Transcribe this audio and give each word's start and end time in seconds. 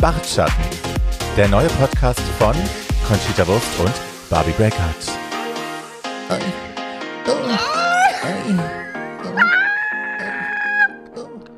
Bartschatten, 0.00 0.64
der 1.36 1.46
neue 1.48 1.68
Podcast 1.68 2.22
von 2.38 2.54
Conchita 3.06 3.46
Wurst 3.46 3.78
und 3.80 3.92
Barbie 4.30 4.52
Breakout. 4.52 4.78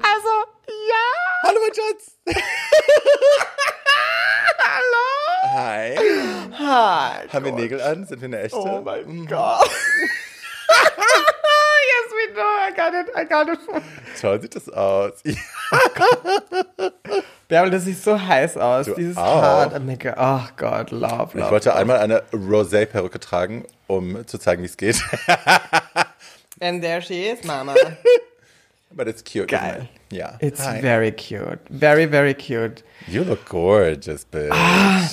Also, 0.02 0.32
ja. 0.66 1.06
Hallo 1.44 1.60
mein 1.60 1.72
Schatz. 1.72 2.16
Hallo. 4.58 5.06
Hi. 5.54 5.96
Hi. 6.58 7.28
Haben 7.32 7.44
wir 7.44 7.52
Nägel 7.52 7.80
an? 7.80 8.06
Sind 8.06 8.20
wir 8.22 8.26
eine 8.26 8.40
echte? 8.40 8.56
Oh 8.56 8.82
mein 8.84 9.24
Gott. 9.28 9.70
yes, 10.68 12.10
we 12.10 12.32
know. 12.34 12.42
I 12.42 12.72
got 12.74 12.92
it. 12.92 13.08
I 13.16 13.24
got 13.24 13.48
it. 13.48 13.60
Toll 14.20 14.40
sieht 14.42 14.56
das 14.56 14.68
aus. 14.68 15.22
Bärbel, 17.52 17.70
das 17.70 17.84
sieht 17.84 18.02
so 18.02 18.18
heiß 18.18 18.56
aus. 18.56 18.86
Du 18.86 18.94
Dieses 18.94 19.18
auch. 19.18 19.42
Haar. 19.42 19.78
Mega. 19.78 20.14
Oh 20.16 20.48
Gott, 20.56 20.90
love, 20.90 21.28
Ich 21.34 21.34
love. 21.34 21.50
wollte 21.50 21.76
einmal 21.76 21.98
eine 21.98 22.22
Rosé-Perücke 22.32 23.20
tragen, 23.20 23.66
um 23.88 24.26
zu 24.26 24.38
zeigen, 24.38 24.62
wie 24.62 24.66
es 24.66 24.78
geht. 24.78 25.02
And 26.60 26.82
there 26.82 27.02
she 27.02 27.26
is, 27.26 27.44
Mama. 27.44 27.74
Das 28.96 29.06
ist 29.16 29.30
cute. 29.30 29.48
Geil. 29.48 29.86
it? 30.10 30.16
Ja. 30.16 30.36
It's 30.38 30.66
Hi. 30.66 30.80
very 30.80 31.12
cute. 31.12 31.58
Very, 31.68 32.06
very 32.08 32.32
cute. 32.32 32.84
You 33.06 33.22
look 33.22 33.46
gorgeous, 33.46 34.24
bitch. 34.24 34.54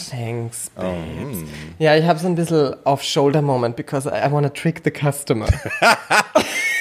Thanks, 0.10 0.70
babes. 0.70 1.40
Mm. 1.40 1.48
Ja, 1.78 1.96
ich 1.98 2.06
habe 2.06 2.20
so 2.20 2.28
ein 2.28 2.36
bisschen 2.36 2.74
off-shoulder-Moment, 2.86 3.76
because 3.76 4.08
I, 4.08 4.26
I 4.26 4.32
want 4.32 4.48
to 4.48 4.54
trick 4.54 4.82
the 4.86 4.92
customer. 4.92 5.48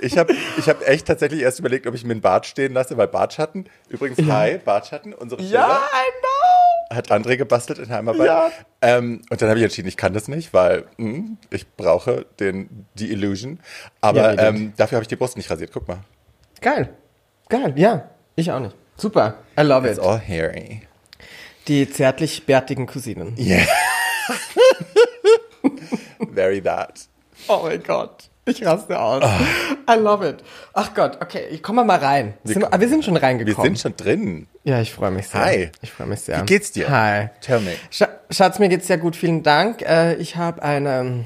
Ich 0.00 0.18
habe 0.18 0.34
ich 0.58 0.68
hab 0.68 0.86
echt 0.86 1.06
tatsächlich 1.06 1.40
erst 1.42 1.58
überlegt, 1.58 1.86
ob 1.86 1.94
ich 1.94 2.04
mir 2.04 2.12
einen 2.12 2.20
Bart 2.20 2.46
stehen 2.46 2.72
lasse, 2.74 2.96
weil 2.96 3.08
Bartschatten, 3.08 3.66
übrigens, 3.88 4.18
hi, 4.30 4.58
Bartschatten, 4.58 5.12
unsere 5.14 5.40
Stelle 5.42 5.54
ja, 5.54 5.76
I 5.76 6.90
know. 6.90 6.96
hat 6.96 7.10
André 7.10 7.36
gebastelt 7.36 7.78
in 7.78 7.88
Heimarbeit. 7.88 8.26
Ja. 8.26 8.50
Ähm, 8.82 9.22
und 9.30 9.40
dann 9.40 9.48
habe 9.48 9.58
ich 9.58 9.64
entschieden, 9.64 9.88
ich 9.88 9.96
kann 9.96 10.12
das 10.12 10.28
nicht, 10.28 10.52
weil 10.52 10.84
hm, 10.98 11.38
ich 11.50 11.66
brauche 11.76 12.26
den, 12.40 12.86
die 12.94 13.10
Illusion. 13.10 13.60
Aber 14.00 14.34
Ja, 14.34 14.48
ähm, 14.48 14.72
dafür 14.76 14.96
habe 14.96 15.02
ich 15.04 15.08
die 15.08 15.16
Brust 15.16 15.36
nicht 15.36 15.50
rasiert. 15.50 15.70
Guck 15.72 15.88
mal. 15.88 15.98
Geil. 16.60 16.90
Geil, 17.48 17.72
ja. 17.76 18.10
Ich 18.34 18.50
auch 18.50 18.60
nicht. 18.60 18.74
Super. 18.96 19.38
I 19.58 19.62
love 19.62 19.88
It's 19.88 19.98
it. 19.98 20.04
all 20.04 20.20
hairy. 20.20 20.82
Die 21.68 21.88
zärtlich 21.90 22.44
bärtigen 22.46 22.86
Cousinen. 22.86 23.34
Yeah. 23.38 23.66
Very 26.34 26.60
that. 26.62 27.08
Oh 27.48 27.60
mein 27.64 27.82
Gott. 27.82 28.28
Ich 28.48 28.64
raste 28.64 28.98
aus. 28.98 29.24
I 29.90 29.94
love 29.98 30.26
it. 30.28 30.36
Ach 30.72 30.94
Gott, 30.94 31.18
okay, 31.20 31.46
ich 31.50 31.64
komme 31.64 31.84
mal 31.84 31.98
rein. 31.98 32.34
Sind 32.44 32.60
wir, 32.62 32.72
ah, 32.72 32.78
wir 32.80 32.88
sind 32.88 33.04
schon 33.04 33.14
Wir 33.14 33.22
reingekommen. 33.22 33.74
sind 33.74 33.78
schon 33.80 33.96
drin. 33.96 34.46
ja, 34.62 34.80
ich 34.80 34.92
freue 34.92 35.10
mich 35.10 35.26
sehr. 35.28 35.40
Hi. 35.44 35.70
Ich 35.82 35.90
freue 35.90 36.06
mich 36.06 36.20
sehr. 36.20 36.40
Wie 36.40 36.46
geht's 36.46 36.70
dir? 36.70 36.88
Hi. 36.88 37.30
Tell 37.40 37.60
me. 37.60 37.72
Sch 37.90 38.04
Schatz, 38.30 38.60
mir 38.60 38.68
geht's 38.68 38.86
sehr 38.86 38.98
gut, 38.98 39.16
vielen 39.16 39.42
Dank. 39.42 39.82
Äh, 39.82 40.14
ich 40.14 40.36
habe 40.36 40.62
eine, 40.62 41.24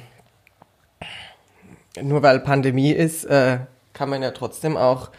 nur 2.01 2.23
weil 2.23 2.41
Pandemie 2.41 2.93
ist, 2.93 3.25
äh, 3.27 3.59
kann 3.93 4.09
man 4.09 4.23
ja 4.23 4.31
trotzdem 4.31 4.79
auch 4.79 5.11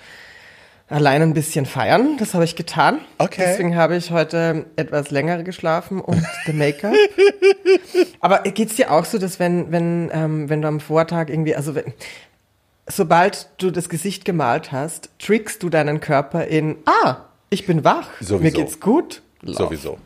allein 0.92 1.22
ein 1.22 1.34
bisschen 1.34 1.66
feiern. 1.66 2.18
Das 2.18 2.34
habe 2.34 2.44
ich 2.44 2.56
getan. 2.56 3.00
Okay. 3.18 3.44
Deswegen 3.46 3.76
habe 3.76 3.96
ich 3.96 4.12
heute 4.12 4.66
etwas 4.76 5.12
länger 5.12 5.44
geschlafen 5.44 6.02
und 6.02 6.24
the 6.46 6.54
Make-up. 6.54 6.94
Aber 8.20 8.40
geht's 8.40 8.76
dir 8.76 8.92
auch 8.92 9.06
so, 9.06 9.18
dass 9.18 9.40
wenn, 9.40 9.72
wenn, 9.72 10.12
ähm, 10.14 10.50
wenn 10.50 10.62
du 10.62 10.68
am 10.68 10.80
Vortag 10.80 11.30
irgendwie, 11.30 11.56
also 11.56 11.76
wenn, 11.76 11.94
sobald 12.88 13.50
du 13.58 13.72
das 13.72 13.90
Gesicht 13.90 14.26
gemalt 14.26 14.72
hast, 14.72 15.10
trickst 15.20 15.64
du 15.64 15.70
deinen 15.70 16.00
Körper 16.00 16.46
in, 16.46 16.78
ah, 16.86 17.18
ich 17.50 17.66
bin 17.66 17.84
wach, 17.84 18.10
Sowieso. 18.20 18.40
mir 18.44 18.52
geht's 18.52 18.80
gut. 18.80 19.22
Love. 19.42 19.58
Sowieso. 19.58 19.98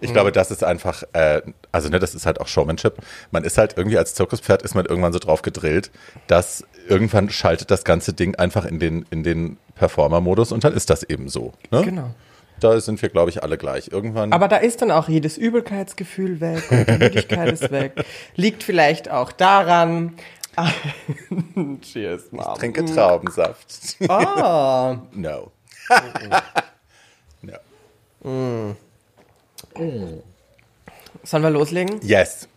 Ich 0.00 0.12
glaube, 0.12 0.32
das 0.32 0.50
ist 0.50 0.64
einfach, 0.64 1.02
äh, 1.12 1.42
also 1.72 1.88
ne, 1.88 1.98
das 1.98 2.14
ist 2.14 2.26
halt 2.26 2.40
auch 2.40 2.48
Showmanship. 2.48 2.94
Man 3.30 3.44
ist 3.44 3.58
halt 3.58 3.74
irgendwie 3.76 3.98
als 3.98 4.14
Zirkuspferd 4.14 4.62
ist 4.62 4.74
man 4.74 4.86
irgendwann 4.86 5.12
so 5.12 5.18
drauf 5.18 5.42
gedrillt, 5.42 5.90
dass 6.26 6.64
irgendwann 6.88 7.30
schaltet 7.30 7.70
das 7.70 7.84
ganze 7.84 8.12
Ding 8.12 8.34
einfach 8.36 8.64
in 8.64 8.78
den, 8.78 9.06
in 9.10 9.22
den 9.22 9.58
Performer-Modus 9.74 10.52
und 10.52 10.64
dann 10.64 10.72
ist 10.72 10.90
das 10.90 11.02
eben 11.02 11.28
so. 11.28 11.52
Ne? 11.70 11.82
Genau. 11.82 12.14
Da 12.60 12.80
sind 12.80 13.02
wir, 13.02 13.08
glaube 13.08 13.30
ich, 13.30 13.42
alle 13.42 13.58
gleich. 13.58 13.88
Irgendwann. 13.88 14.32
Aber 14.32 14.48
da 14.48 14.56
ist 14.56 14.80
dann 14.80 14.90
auch 14.90 15.08
jedes 15.08 15.36
Übelkeitsgefühl 15.36 16.40
weg 16.40 16.62
und 16.70 16.88
die 16.88 16.98
Müdigkeit 16.98 17.52
ist 17.52 17.70
weg. 17.70 18.04
Liegt 18.36 18.62
vielleicht 18.62 19.10
auch 19.10 19.32
daran. 19.32 20.14
Cheers, 21.80 22.30
Mom. 22.30 22.54
trinke 22.56 22.84
Traubensaft. 22.84 23.96
Ah, 24.08 24.98
no. 25.12 25.50
no. 28.22 28.76
Sollen 31.22 31.42
wir 31.42 31.50
loslegen? 31.50 32.00
Yes. 32.02 32.48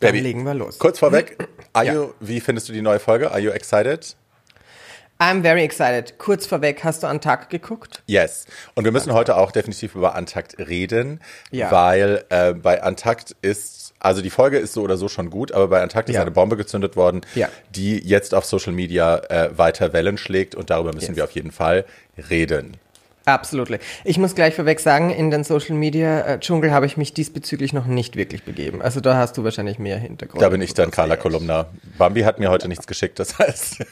Dann 0.00 0.12
Baby, 0.12 0.20
legen 0.20 0.44
wir 0.44 0.54
los. 0.54 0.78
kurz 0.78 0.98
vorweg, 0.98 1.36
are 1.72 1.84
Ja. 1.86 1.92
you, 1.94 2.12
wie 2.20 2.40
findest 2.40 2.68
du 2.68 2.72
die 2.72 2.82
neue 2.82 2.98
Folge? 2.98 3.30
Are 3.30 3.40
you 3.40 3.50
excited? 3.50 4.16
I'm 5.18 5.42
very 5.42 5.62
excited. 5.62 6.16
Kurz 6.18 6.46
vorweg, 6.46 6.82
hast 6.82 7.02
du 7.02 7.06
an 7.06 7.20
Tag 7.20 7.50
geguckt? 7.50 8.02
Yes. 8.06 8.46
Und 8.74 8.84
wir 8.84 8.92
müssen 8.92 9.12
heute 9.12 9.36
auch 9.36 9.52
definitiv 9.52 9.94
über 9.94 10.14
Antakt 10.14 10.58
reden, 10.58 11.20
Ja. 11.50 11.70
weil 11.70 12.24
äh, 12.30 12.54
bei 12.54 12.82
Antakt 12.82 13.36
ist, 13.42 13.92
also 14.00 14.22
die 14.22 14.30
Folge 14.30 14.56
ist 14.58 14.72
so 14.72 14.80
oder 14.82 14.96
so 14.96 15.08
schon 15.08 15.28
gut, 15.28 15.52
aber 15.52 15.68
bei 15.68 15.82
Antakt 15.82 16.08
ist 16.08 16.14
Ja. 16.14 16.22
eine 16.22 16.30
Bombe 16.30 16.56
gezündet 16.56 16.96
worden, 16.96 17.20
Ja. 17.34 17.50
die 17.74 17.98
jetzt 17.98 18.32
auf 18.34 18.46
Social 18.46 18.72
Media 18.72 19.18
äh, 19.28 19.50
weiter 19.58 19.92
Wellen 19.92 20.16
schlägt 20.16 20.54
und 20.54 20.70
darüber 20.70 20.94
müssen 20.94 21.08
Yes. 21.08 21.16
wir 21.16 21.24
auf 21.24 21.32
jeden 21.32 21.52
Fall 21.52 21.84
reden. 22.30 22.78
Absolut. 23.26 23.68
Ich 24.04 24.18
muss 24.18 24.34
gleich 24.34 24.54
vorweg 24.54 24.80
sagen, 24.80 25.10
in 25.10 25.30
den 25.30 25.44
Social 25.44 25.76
Media 25.76 26.22
äh, 26.22 26.40
Dschungel 26.40 26.72
habe 26.72 26.86
ich 26.86 26.96
mich 26.96 27.12
diesbezüglich 27.12 27.72
noch 27.72 27.86
nicht 27.86 28.16
wirklich 28.16 28.44
begeben. 28.44 28.80
Also 28.82 29.00
da 29.00 29.16
hast 29.16 29.36
du 29.36 29.44
wahrscheinlich 29.44 29.78
mehr 29.78 29.98
Hintergrund. 29.98 30.42
Da 30.42 30.48
bin 30.48 30.62
ich 30.62 30.74
dann 30.74 30.90
Carla 30.90 31.16
Kolumna. 31.16 31.66
Bambi 31.98 32.22
hat 32.22 32.38
mir 32.38 32.50
heute 32.50 32.68
nichts 32.68 32.86
geschickt, 32.86 33.18
das 33.18 33.38
heißt 33.38 33.84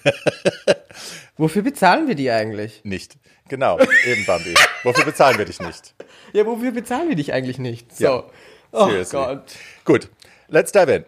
Wofür 1.37 1.63
bezahlen 1.63 2.09
wir 2.09 2.15
die 2.15 2.31
eigentlich? 2.31 2.81
nicht. 2.85 3.17
Genau, 3.49 3.79
eben 4.07 4.27
Bambi. 4.27 4.55
Wofür 4.83 5.05
bezahlen 5.05 5.39
wir 5.39 5.47
dich 5.47 5.61
nicht? 5.61 5.95
Ja, 6.33 6.45
wofür 6.45 6.73
bezahlen 6.73 7.09
wir 7.09 7.17
dich 7.17 7.33
eigentlich 7.33 7.59
nicht? 7.59 7.97
So. 7.97 8.05
Ja. 8.05 8.25
Oh. 8.73 8.91
Gott. 9.11 9.55
Gut, 9.85 10.09
let's 10.49 10.73
dive 10.73 10.93
in. 10.93 11.05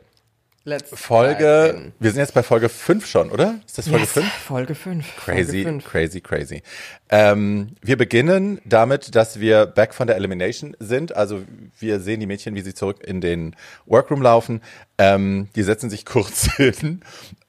Let's 0.62 0.90
Folge, 0.92 1.90
wir 1.98 2.10
sind 2.10 2.20
jetzt 2.20 2.34
bei 2.34 2.42
Folge 2.42 2.68
5 2.68 3.06
schon, 3.06 3.30
oder? 3.30 3.60
Ist 3.66 3.78
das 3.78 3.88
Folge 3.88 4.02
Yes, 4.04 4.12
5? 4.12 4.26
Folge 4.30 4.74
5. 4.74 5.16
Crazy, 5.16 5.62
Folge 5.62 5.80
5. 5.80 5.84
crazy, 5.86 6.20
crazy. 6.20 6.62
Ähm, 7.08 7.76
wir 7.80 7.96
beginnen 7.96 8.60
damit, 8.66 9.14
dass 9.14 9.40
wir 9.40 9.64
back 9.64 9.94
von 9.94 10.06
der 10.06 10.16
Elimination 10.16 10.76
sind. 10.78 11.16
Also 11.16 11.40
wir 11.78 11.98
sehen 12.00 12.20
die 12.20 12.26
Mädchen, 12.26 12.54
wie 12.56 12.60
sie 12.60 12.74
zurück 12.74 12.98
in 13.02 13.22
den 13.22 13.56
Workroom 13.86 14.20
laufen. 14.20 14.60
Ähm, 14.98 15.48
die 15.56 15.62
setzen 15.62 15.88
sich 15.88 16.04
kurz 16.04 16.42
hin 16.56 17.00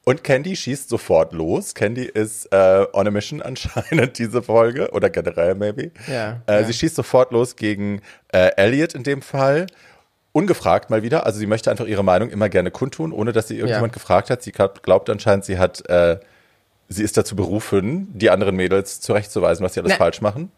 und 0.04 0.24
Candy 0.24 0.56
schießt 0.56 0.88
sofort 0.88 1.34
los. 1.34 1.74
Candy 1.74 2.04
ist 2.06 2.46
äh, 2.50 2.86
on 2.94 3.06
a 3.06 3.10
mission 3.10 3.42
anscheinend 3.42 4.18
diese 4.18 4.42
Folge 4.42 4.90
oder 4.92 5.10
generell 5.10 5.54
maybe. 5.54 5.90
Ja, 6.08 6.40
Äh, 6.46 6.62
ja. 6.62 6.64
Sie 6.64 6.72
schießt 6.72 6.96
sofort 6.96 7.30
los 7.30 7.56
gegen 7.56 8.00
äh, 8.32 8.52
Elliot 8.56 8.94
in 8.94 9.02
dem 9.02 9.20
Fall. 9.20 9.66
Ungefragt 10.32 10.88
mal 10.90 11.02
wieder. 11.02 11.26
Also 11.26 11.38
sie 11.38 11.46
möchte 11.46 11.70
einfach 11.70 11.86
ihre 11.86 12.02
Meinung 12.02 12.30
immer 12.30 12.48
gerne 12.48 12.70
kundtun, 12.70 13.12
ohne 13.12 13.32
dass 13.32 13.48
sie 13.48 13.56
irgendjemand 13.58 13.92
Ja. 13.92 13.94
gefragt 13.94 14.30
hat. 14.30 14.42
Sie 14.42 14.52
glaubt, 14.52 15.10
anscheinend, 15.10 15.44
sie 15.44 15.58
hat 15.58 15.88
äh, 15.90 16.18
sie 16.88 17.02
ist 17.02 17.16
dazu 17.16 17.36
berufen, 17.36 18.08
die 18.18 18.30
anderen 18.30 18.56
Mädels 18.56 19.00
zurechtzuweisen, 19.00 19.64
was 19.64 19.74
sie 19.74 19.80
alles 19.80 19.90
Na. 19.92 19.96
falsch 19.96 20.20
machen. 20.20 20.50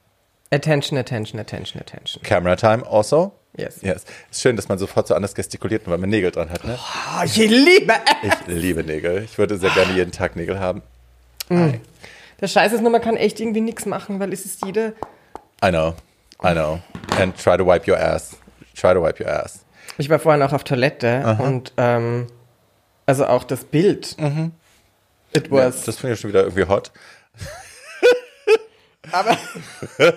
Attention, 0.50 0.98
attention, 0.98 1.40
attention, 1.40 1.80
attention. 1.80 2.22
Camera 2.22 2.54
time 2.56 2.86
also. 2.88 3.32
Yes. 3.56 3.78
Yes. 3.82 4.04
Ist 4.30 4.42
schön, 4.42 4.56
dass 4.56 4.68
man 4.68 4.78
sofort 4.78 5.06
so 5.06 5.14
anders 5.14 5.34
gestikuliert, 5.34 5.82
weil 5.86 5.98
man 5.98 6.10
Nägel 6.10 6.30
dran 6.32 6.50
hat, 6.50 6.64
ne? 6.64 6.76
Oh, 6.78 7.22
ich 7.24 7.36
liebe 7.36 7.92
es. 8.22 8.34
Ich 8.48 8.62
liebe 8.62 8.82
Nägel. 8.84 9.22
Ich 9.24 9.38
würde 9.38 9.56
sehr 9.58 9.70
gerne 9.70 9.92
jeden 9.94 10.10
Tag 10.12 10.34
Nägel 10.36 10.58
haben. 10.58 10.82
Der 11.48 12.48
Scheiß 12.48 12.72
ist 12.72 12.80
nur, 12.80 12.90
man 12.90 13.00
kann 13.00 13.16
echt 13.16 13.38
irgendwie 13.40 13.60
nichts 13.60 13.86
machen, 13.86 14.18
weil 14.18 14.32
es 14.32 14.44
ist 14.44 14.64
jede. 14.64 14.94
I 15.64 15.68
know. 15.70 15.94
I 16.44 16.52
know. 16.52 16.80
And 17.20 17.36
try 17.36 17.56
to 17.56 17.64
wipe 17.66 17.88
your 17.90 17.98
ass. 17.98 18.36
Try 18.76 18.92
to 18.92 19.02
wipe 19.02 19.22
your 19.22 19.30
ass. 19.30 19.60
Ich 19.98 20.10
war 20.10 20.18
vorhin 20.18 20.42
auch 20.42 20.52
auf 20.52 20.64
Toilette 20.64 21.38
und 21.40 21.72
ähm, 21.76 22.26
also 23.06 23.26
auch 23.26 23.44
das 23.44 23.64
Bild. 23.64 24.12
It 24.12 24.20
Mhm. 24.20 24.52
Ja, 25.34 25.50
was. 25.50 25.84
das 25.84 25.96
finde 25.96 26.14
ich 26.14 26.20
schon 26.20 26.30
wieder 26.30 26.42
irgendwie 26.42 26.64
hot. 26.64 26.92
aber 29.12 29.36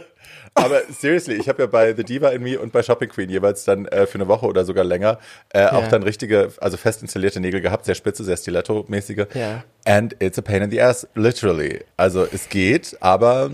Aber 0.57 0.81
seriously, 0.89 1.35
ich 1.35 1.47
habe 1.47 1.63
ja 1.63 1.67
bei 1.67 1.93
The 1.93 2.03
Diva 2.03 2.29
in 2.29 2.41
Me 2.41 2.59
und 2.59 2.71
bei 2.71 2.81
Shopping 2.81 3.09
Queen 3.09 3.29
jeweils 3.29 3.63
dann 3.63 3.85
äh, 3.85 4.07
für 4.07 4.15
eine 4.15 4.27
Woche 4.27 4.47
oder 4.47 4.65
sogar 4.65 4.83
länger 4.83 5.19
äh, 5.49 5.67
auch 5.67 5.87
dann 5.87 6.01
richtige, 6.01 6.51
also 6.59 6.77
fest 6.77 7.03
installierte 7.03 7.39
Nägel 7.39 7.61
gehabt, 7.61 7.85
sehr 7.85 7.93
spitze, 7.93 8.23
sehr 8.23 8.37
stiletto-mäßige. 8.37 9.27
Ja. 9.35 9.63
And 9.85 10.15
it's 10.19 10.39
a 10.39 10.41
pain 10.41 10.63
in 10.63 10.71
the 10.71 10.81
ass, 10.81 11.07
literally. 11.13 11.81
Also 11.95 12.25
es 12.31 12.49
geht, 12.49 12.97
aber 13.01 13.51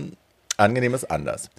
angenehm 0.56 0.94
ist 0.94 1.10
anders. 1.10 1.50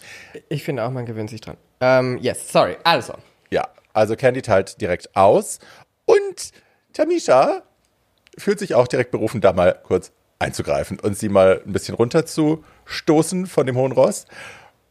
ich 0.50 0.64
finde 0.64 0.84
auch, 0.84 0.92
man 0.92 1.06
gewöhnt 1.06 1.30
sich 1.30 1.42
dran. 1.42 1.58
Ähm, 1.80 2.18
yes, 2.22 2.52
sorry. 2.52 2.78
Also. 2.84 3.14
Ja, 3.56 3.69
also 3.94 4.18
Candy 4.18 4.42
teilt 4.42 4.81
direkt 4.81 5.16
aus 5.16 5.60
und 6.04 6.52
Tamisha 6.92 7.62
fühlt 8.38 8.60
sich 8.60 8.75
auch 8.75 8.90
direkt 8.90 9.12
berufen, 9.12 9.40
da 9.40 9.54
mal 9.54 9.80
kurz 9.81 10.12
einzugreifen 10.40 11.00
und 11.00 11.18
sie 11.18 11.30
mal 11.30 11.62
ein 11.66 11.72
bisschen 11.72 11.96
runterzustoßen 11.96 13.48
von 13.48 13.66
dem 13.66 13.78
hohen 13.78 13.94
Ross. 13.94 14.25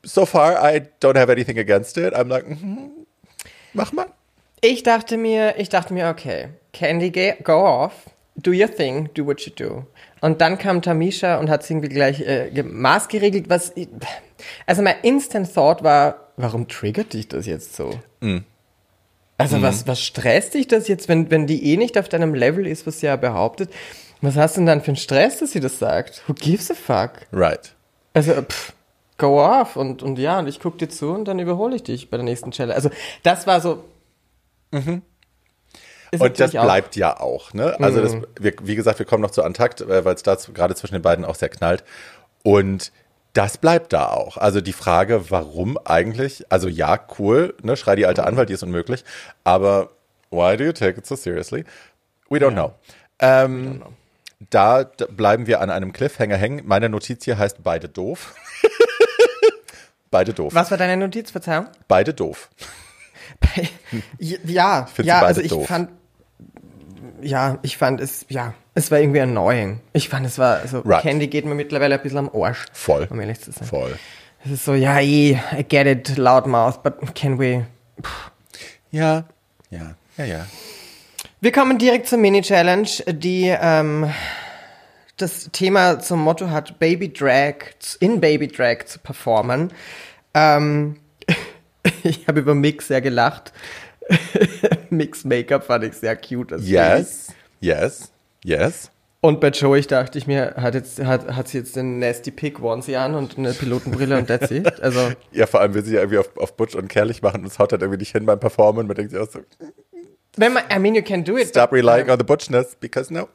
so 0.03 0.25
far, 0.25 0.63
I 0.63 0.81
don't 1.03 1.19
have 1.19 1.31
anything 1.31 1.59
against 1.59 1.99
it. 1.99 2.15
I'm 2.15 2.29
like, 2.29 2.49
mhm, 2.49 2.91
mach 3.75 3.93
mal. 3.93 4.07
Ich 4.63 4.83
dachte 4.83 5.19
mir, 5.19 5.59
ich 5.59 5.69
dachte 5.69 5.93
mir, 5.93 6.09
okay, 6.09 6.49
Candy, 6.73 7.11
go 7.43 7.67
off, 7.67 7.93
do 8.37 8.51
your 8.51 8.75
thing, 8.75 9.11
do 9.13 9.27
what 9.27 9.43
you 9.43 9.53
do. 9.55 9.85
Und 10.23 10.41
dann 10.41 10.57
kam 10.57 10.81
Tamisha 10.81 11.39
und 11.39 11.51
hat 11.51 11.65
es 11.65 11.71
irgendwie 11.71 11.91
gleich 11.91 12.23
äh, 12.23 12.63
maßgeregelt, 12.63 13.51
was. 13.51 13.75
Also 14.65 14.81
mein 14.81 14.97
Instant 15.03 15.53
Thought 15.53 15.83
war, 15.83 16.33
warum 16.39 16.67
triggert 16.67 17.13
dich 17.13 17.29
das 17.29 17.45
jetzt 17.45 17.77
so? 17.77 17.91
Also 19.37 19.63
was, 19.63 19.87
was 19.87 20.01
stresst 20.01 20.55
dich 20.55 20.69
das 20.69 20.87
jetzt, 20.89 21.09
wenn, 21.09 21.31
wenn 21.31 21.47
die 21.47 21.73
eh 21.73 21.77
nicht 21.77 21.99
auf 21.99 22.09
deinem 22.09 22.35
Level 22.35 22.67
ist, 22.67 22.87
was 22.87 23.01
sie 23.01 23.07
ja 23.07 23.17
behauptet? 23.17 23.71
Was 24.21 24.37
hast 24.37 24.57
du 24.57 24.61
denn 24.61 24.67
dann 24.67 24.81
für 24.81 24.89
einen 24.89 24.97
Stress, 24.97 25.39
dass 25.39 25.53
sie 25.53 25.61
das 25.61 25.79
sagt? 25.79 26.23
Who 26.27 26.35
gives 26.35 26.71
a 26.71 26.75
fuck? 26.75 27.27
Right. 27.33 27.75
Also, 28.15 28.33
pff, 28.43 28.73
go 29.19 29.45
off 29.45 29.77
und, 29.77 30.03
und 30.03 30.19
ja, 30.19 30.39
und 30.39 30.47
ich 30.47 30.61
guck 30.61 30.79
dir 30.79 30.89
zu 30.89 31.11
und 31.11 31.27
dann 31.27 31.39
überhole 31.41 31.77
ich 31.77 31.83
dich 31.83 32.11
bei 32.11 32.17
der 32.17 32.25
nächsten 32.25 32.53
Challenge. 32.53 32.75
Also, 32.75 32.91
das 33.23 33.47
war 33.47 33.61
so. 33.61 33.85
Ist 34.73 34.83
Und 34.87 35.01
das 36.13 36.21
natürlich 36.21 36.59
auch- 36.61 36.65
bleibt 36.65 36.97
ja 36.97 37.19
auch, 37.21 37.53
ne? 37.55 37.77
Also, 37.81 38.01
das, 38.01 38.17
wir, 38.39 38.55
wie 38.63 38.77
gesagt, 38.77 38.99
wir 39.01 39.07
kommen 39.07 39.23
noch 39.23 39.33
zu 39.33 39.43
Antakt, 39.43 39.81
äh, 39.81 40.05
weil 40.05 40.15
es 40.15 40.23
da 40.23 40.37
gerade 40.55 40.75
zwischen 40.77 40.95
den 40.95 41.03
beiden 41.03 41.25
auch 41.25 41.35
sehr 41.35 41.49
knallt. 41.49 41.83
Und 42.45 42.93
das 43.35 43.59
bleibt 43.59 43.93
da 43.93 44.09
auch. 44.09 44.37
Also 44.39 44.61
die 44.63 44.73
Frage, 44.73 45.31
warum 45.31 45.77
eigentlich? 45.85 46.51
Also 46.51 46.69
ja, 46.69 46.99
cool, 47.19 47.55
ne? 47.63 47.77
Schrei 47.77 47.95
die 47.97 48.07
alte 48.07 48.25
an, 48.27 48.37
weil 48.37 48.47
die 48.47 48.55
ist 48.55 48.63
unmöglich. 48.63 49.05
Aber 49.45 49.91
why 50.31 50.57
do 50.57 50.65
you 50.65 50.73
take 50.73 50.99
it 50.99 51.07
so 51.07 51.15
seriously? 51.17 51.65
We 52.31 52.39
don't 52.39 52.53
know. 52.53 52.73
Ähm, 53.19 53.83
Da 54.51 54.85
bleiben 54.85 55.47
wir 55.47 55.61
an 55.61 55.71
einem 55.71 55.93
Cliffhanger 55.93 56.37
hängen. 56.37 56.63
Meine 56.67 56.89
Notiz 56.89 57.25
hier 57.25 57.39
heißt 57.39 57.63
beide 57.63 57.89
doof. 57.89 58.35
beide 60.11 60.33
doof. 60.35 60.55
Was 60.55 60.71
war 60.71 60.79
deine 60.79 60.97
Notiz, 60.97 61.31
Verzeihung? 61.31 61.69
Beide 61.89 62.15
doof. 62.15 62.51
Ja, 64.19 64.87
ja, 65.03 65.23
also 65.23 65.41
ich 65.41 65.49
doof? 65.51 65.67
fand, 65.67 65.91
ja, 67.23 67.59
ich 67.63 67.77
fand 67.79 68.01
es, 68.01 68.27
ja, 68.29 68.55
es 68.75 68.91
war 68.91 68.99
irgendwie 68.99 69.21
annoying. 69.21 69.81
Ich 69.93 70.09
fand, 70.09 70.27
es 70.27 70.39
war, 70.39 70.59
also 70.59 70.81
Right. 70.81 71.03
Candy 71.03 71.29
geht 71.29 71.45
mir 71.45 71.55
mittlerweile 71.55 71.95
ein 71.95 72.03
bisschen 72.03 72.19
am 72.19 72.31
Arsch. 72.35 72.65
Voll. 72.73 73.07
Um 73.11 73.21
ehrlich 73.21 73.41
zu 73.41 73.53
sein. 73.53 73.67
Voll. 73.67 73.97
Es 74.45 74.51
ist 74.51 74.65
so, 74.65 74.75
ja, 74.75 75.01
I 75.01 75.39
get 75.69 75.87
it, 75.87 76.17
loudmouth, 76.17 76.83
but 76.83 77.15
can 77.15 77.39
we? 77.39 77.67
Ja, 78.91 79.25
ja, 79.71 79.95
ja, 80.19 80.25
ja. 80.25 80.47
Wir 81.41 81.53
kommen 81.53 81.79
direkt 81.79 82.09
zur 82.09 82.19
Mini-Challenge, 82.19 82.89
die 83.07 83.55
ähm, 83.59 84.11
das 85.17 85.51
Thema 85.53 86.01
zum 86.01 86.21
Motto 86.21 86.51
hat, 86.51 86.79
Baby 86.79 87.13
Drag, 87.13 87.55
in 88.01 88.21
Baby 88.21 88.49
Drag 88.49 88.85
zu 88.87 88.99
performen. 88.99 89.73
Ähm, 90.35 90.97
ich 92.03 92.27
habe 92.27 92.41
über 92.41 92.55
Mix 92.55 92.89
sehr 92.89 93.01
gelacht. 93.01 93.53
Mix 94.91 95.25
Make-up 95.25 95.65
fand 95.65 95.85
ich 95.85 95.95
sehr 95.95 96.17
cute. 96.17 96.53
Yes, 96.61 97.33
yes, 97.61 98.13
yes. 98.45 98.91
Und 99.21 99.41
bei 99.41 99.49
Joey 99.49 99.81
dachte 99.81 100.19
ich 100.19 100.27
mir, 100.27 100.55
hat, 100.59 100.75
jetzt, 100.75 101.03
hat, 101.03 101.35
hat 101.35 101.49
sie 101.49 101.57
jetzt 101.59 101.75
den 101.77 101.99
Nasty 101.99 102.31
Pig 102.31 102.63
Onesie 102.63 102.97
an 102.97 103.15
und 103.15 103.39
eine 103.39 103.53
Pilotenbrille 103.55 104.19
und 104.19 104.27
that's 104.29 104.51
it. 104.51 104.81
Also, 104.83 105.01
Ja, 105.33 105.47
vor 105.47 105.61
allem 105.61 105.73
will 105.73 105.83
sie 105.83 105.95
ja 105.95 106.01
irgendwie 106.01 106.19
auf, 106.19 106.29
auf 106.37 106.55
Butch 106.57 106.75
und 106.75 106.89
Kerlich 106.89 107.23
machen 107.23 107.41
und 107.41 107.47
es 107.47 107.59
haut 107.59 107.73
halt 107.73 107.81
irgendwie 107.81 108.01
nicht 108.01 108.13
hin 108.13 108.27
beim 108.27 108.39
Performen. 108.39 108.87
Man 108.87 108.95
denkt 108.95 109.13
sich 109.13 109.21
auch 109.21 109.31
so, 109.31 109.41
wenn 110.37 110.53
man, 110.53 110.65
I 110.71 110.79
mean, 110.79 110.95
you 110.95 111.01
can 111.03 111.25
do 111.25 111.39
it. 111.39 111.49
stop 111.49 111.71
but- 111.71 111.79
relying 111.79 112.11
on 112.11 112.19
the 112.19 112.25
Butchness, 112.25 112.77
because 112.79 113.11
no. 113.13 113.29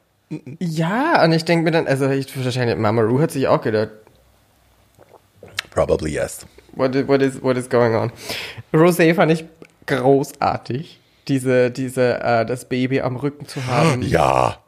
Ja, 0.60 1.24
und 1.24 1.32
ich 1.32 1.44
denke 1.44 1.64
mir 1.64 1.72
dann, 1.72 1.88
also 1.88 2.08
ich 2.08 2.44
wahrscheinlich, 2.44 2.76
Mama 2.76 3.02
Ru 3.02 3.20
hat 3.20 3.32
sich 3.32 3.48
auch 3.48 3.60
gedacht, 3.60 3.88
Probably 5.70 6.12
yes. 6.12 6.46
what 6.74 6.94
is, 6.94 7.08
what 7.08 7.22
is, 7.22 7.42
what 7.42 7.56
is 7.56 7.68
going 7.68 7.94
on? 7.96 8.12
Rosé 8.72 9.12
fand 9.14 9.32
ich 9.32 9.44
großartig, 9.86 11.00
diese, 11.28 11.70
diese, 11.70 12.20
äh, 12.22 12.44
das 12.46 12.64
Baby 12.68 13.00
am 13.00 13.16
Rücken 13.16 13.46
zu 13.46 13.66
haben. 13.66 14.02
Ja, 14.02 14.58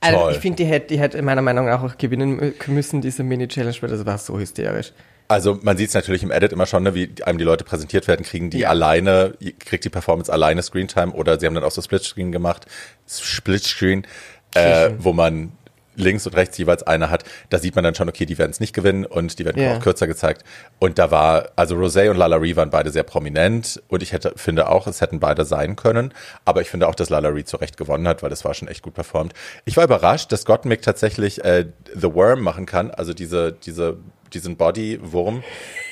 Also, 0.00 0.30
ich 0.30 0.38
finde, 0.38 0.56
die 0.56 0.66
hätte, 0.66 0.86
die 0.88 0.98
hätte 0.98 1.20
meiner 1.22 1.42
Meinung 1.42 1.66
nach 1.66 1.82
auch 1.82 1.98
gewinnen 1.98 2.54
müssen, 2.66 3.00
diese 3.00 3.22
Mini-Challenge, 3.24 3.76
weil 3.80 3.90
das 3.90 4.06
war 4.06 4.18
so 4.18 4.38
hysterisch. 4.38 4.92
Also 5.30 5.58
man 5.60 5.76
sieht 5.76 5.88
es 5.88 5.94
natürlich 5.94 6.22
im 6.22 6.30
Edit 6.30 6.52
immer 6.52 6.64
schon, 6.64 6.82
ne, 6.84 6.94
wie 6.94 7.10
einem 7.24 7.36
die 7.36 7.44
Leute 7.44 7.62
präsentiert 7.62 8.08
werden, 8.08 8.24
kriegen 8.24 8.48
die 8.48 8.60
Ja. 8.60 8.70
alleine, 8.70 9.34
kriegt 9.58 9.84
die 9.84 9.90
Performance 9.90 10.32
alleine 10.32 10.62
Screentime 10.62 11.12
oder 11.12 11.38
sie 11.38 11.46
haben 11.46 11.54
dann 11.54 11.64
auch 11.64 11.70
so 11.70 11.82
Splitscreen 11.82 12.32
gemacht, 12.32 12.64
Splitscreen, 13.06 14.06
äh, 14.54 14.90
wo 14.98 15.12
man 15.12 15.52
links 15.98 16.26
und 16.26 16.34
rechts 16.36 16.56
jeweils 16.58 16.82
eine 16.82 17.10
hat. 17.10 17.24
Da 17.50 17.58
sieht 17.58 17.74
man 17.74 17.84
dann 17.84 17.94
schon, 17.94 18.08
okay, 18.08 18.24
die 18.26 18.38
werden 18.38 18.50
es 18.50 18.60
nicht 18.60 18.74
gewinnen 18.74 19.04
und 19.04 19.38
die 19.38 19.44
werden 19.44 19.62
Ja. 19.62 19.76
auch 19.76 19.80
kürzer 19.80 20.06
gezeigt. 20.06 20.44
Und 20.78 20.98
da 20.98 21.10
war, 21.10 21.48
also 21.56 21.76
Rosé 21.76 22.10
und 22.10 22.16
Lalaurie 22.16 22.56
waren 22.56 22.70
beide 22.70 22.90
sehr 22.90 23.02
prominent 23.02 23.82
und 23.88 24.02
ich 24.02 24.12
hätte, 24.12 24.32
finde 24.36 24.68
auch, 24.68 24.86
es 24.86 25.00
hätten 25.00 25.20
beide 25.20 25.44
sein 25.44 25.76
können. 25.76 26.12
Aber 26.44 26.60
ich 26.60 26.70
finde 26.70 26.88
auch, 26.88 26.94
dass 26.94 27.10
Lalaurie 27.10 27.44
zu 27.44 27.56
Recht 27.56 27.76
gewonnen 27.76 28.06
hat, 28.08 28.22
weil 28.22 28.30
das 28.30 28.44
war 28.44 28.54
schon 28.54 28.68
echt 28.68 28.82
gut 28.82 28.94
performt. 28.94 29.32
Ich 29.64 29.76
war 29.76 29.84
überrascht, 29.84 30.32
dass 30.32 30.44
Gottmik 30.44 30.82
tatsächlich 30.82 31.44
äh, 31.44 31.66
The 31.94 32.14
Worm 32.14 32.40
machen 32.42 32.66
kann, 32.66 32.90
also 32.90 33.12
diese, 33.14 33.52
diese, 33.52 33.96
diesen 34.34 34.56
Body-Wurm. 34.56 35.42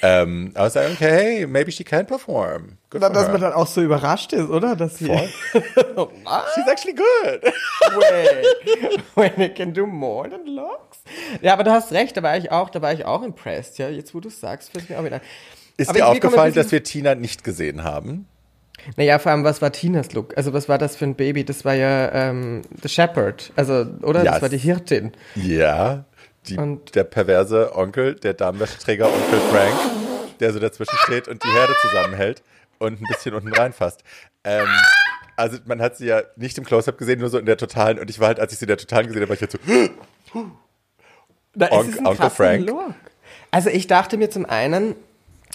Ähm, 0.02 0.52
I 0.54 0.58
was 0.58 0.74
like, 0.74 0.90
okay, 0.92 1.46
maybe 1.46 1.72
she 1.72 1.84
can 1.84 2.06
perform. 2.06 2.78
Good 2.90 3.02
for 3.02 3.10
Dass 3.10 3.24
her. 3.24 3.32
man 3.32 3.40
dann 3.40 3.52
auch 3.52 3.66
so 3.66 3.82
überrascht 3.82 4.32
ist, 4.32 4.48
oder? 4.48 4.76
Dass 4.76 4.98
sie. 4.98 5.08
Was? 5.08 5.28
She's 6.54 6.68
actually 6.68 6.94
good. 6.94 7.42
Wait, 7.96 9.02
when 9.14 9.40
it 9.40 9.54
can 9.56 9.72
do 9.72 9.86
more 9.86 10.28
than 10.28 10.46
looks. 10.46 10.98
Ja, 11.42 11.52
aber 11.52 11.64
du 11.64 11.70
hast 11.72 11.92
recht, 11.92 12.16
da 12.16 12.22
war 12.22 12.36
ich 12.36 12.50
auch, 12.50 12.70
da 12.70 12.82
war 12.82 12.92
ich 12.92 13.04
auch 13.04 13.22
impressed, 13.22 13.78
ja. 13.78 13.88
Jetzt, 13.88 14.14
wo 14.14 14.20
du 14.20 14.28
es 14.28 14.40
sagst, 14.40 14.72
fällt 14.72 14.90
mir 14.90 14.98
auch 14.98 15.04
wieder. 15.04 15.20
Ist 15.76 15.90
Aber 15.90 15.98
dir 15.98 16.06
aufgefallen, 16.08 16.54
dass 16.54 16.72
wir 16.72 16.82
Tina 16.82 17.14
nicht 17.14 17.44
gesehen 17.44 17.84
haben? 17.84 18.26
Naja, 18.96 19.18
vor 19.18 19.32
allem, 19.32 19.42
was 19.44 19.60
war 19.62 19.72
Tinas 19.72 20.12
Look? 20.12 20.36
Also, 20.36 20.52
was 20.52 20.68
war 20.68 20.78
das 20.78 20.96
für 20.96 21.06
ein 21.06 21.14
Baby? 21.16 21.44
Das 21.44 21.64
war 21.64 21.74
ja 21.74 22.12
ähm, 22.12 22.62
The 22.82 22.88
Shepherd, 22.88 23.52
also, 23.56 23.84
oder? 24.02 24.22
Ja, 24.22 24.32
Das 24.32 24.42
war 24.42 24.48
die 24.48 24.58
Hirtin. 24.58 25.12
Ja, 25.34 26.04
die, 26.48 26.56
Und- 26.58 26.94
der 26.94 27.04
perverse 27.04 27.75
Onkel, 27.76 28.14
der 28.14 28.34
Damenwäscheträger 28.34 29.06
Onkel 29.06 29.40
Frank, 29.50 29.75
der 30.40 30.52
so 30.52 30.58
dazwischen 30.58 30.96
steht 31.04 31.28
und 31.28 31.43
die 31.44 31.48
Herde 31.50 31.75
zusammenhält 31.81 32.43
und 32.78 33.00
ein 33.00 33.04
bisschen 33.08 33.34
unten 33.34 33.52
reinfasst. 33.52 34.02
Ähm, 34.44 34.66
also 35.37 35.58
man 35.66 35.81
hat 35.81 35.96
sie 35.96 36.06
ja 36.06 36.22
nicht 36.37 36.56
im 36.58 36.64
Close-Up 36.64 36.98
gesehen, 36.98 37.20
nur 37.20 37.28
so 37.31 37.38
in 37.38 37.46
der 37.46 37.56
Totalen. 37.56 37.98
Und 37.98 38.08
ich 38.10 38.20
war 38.20 38.28
halt, 38.28 38.40
als 38.40 38.52
ich 38.52 38.58
sie 38.58 38.64
in 38.64 38.69
der 38.69 38.78
Totalen 38.78 39.06
gesehen 39.06 39.22
habe, 39.22 39.28
war 39.31 39.34
ich 39.34 39.40
jetzt 39.40 39.52
so, 39.52 39.58
Da 41.54 41.66
ist 41.66 41.88
es 41.88 41.98
ein 41.98 42.06
Onkel 42.06 42.30
Frank. 42.30 42.66
Look. 42.66 42.94
Also, 43.50 43.70
ich 43.70 43.87
dachte 43.87 44.16
mir 44.18 44.28
zum 44.30 44.44
einen, 44.44 44.94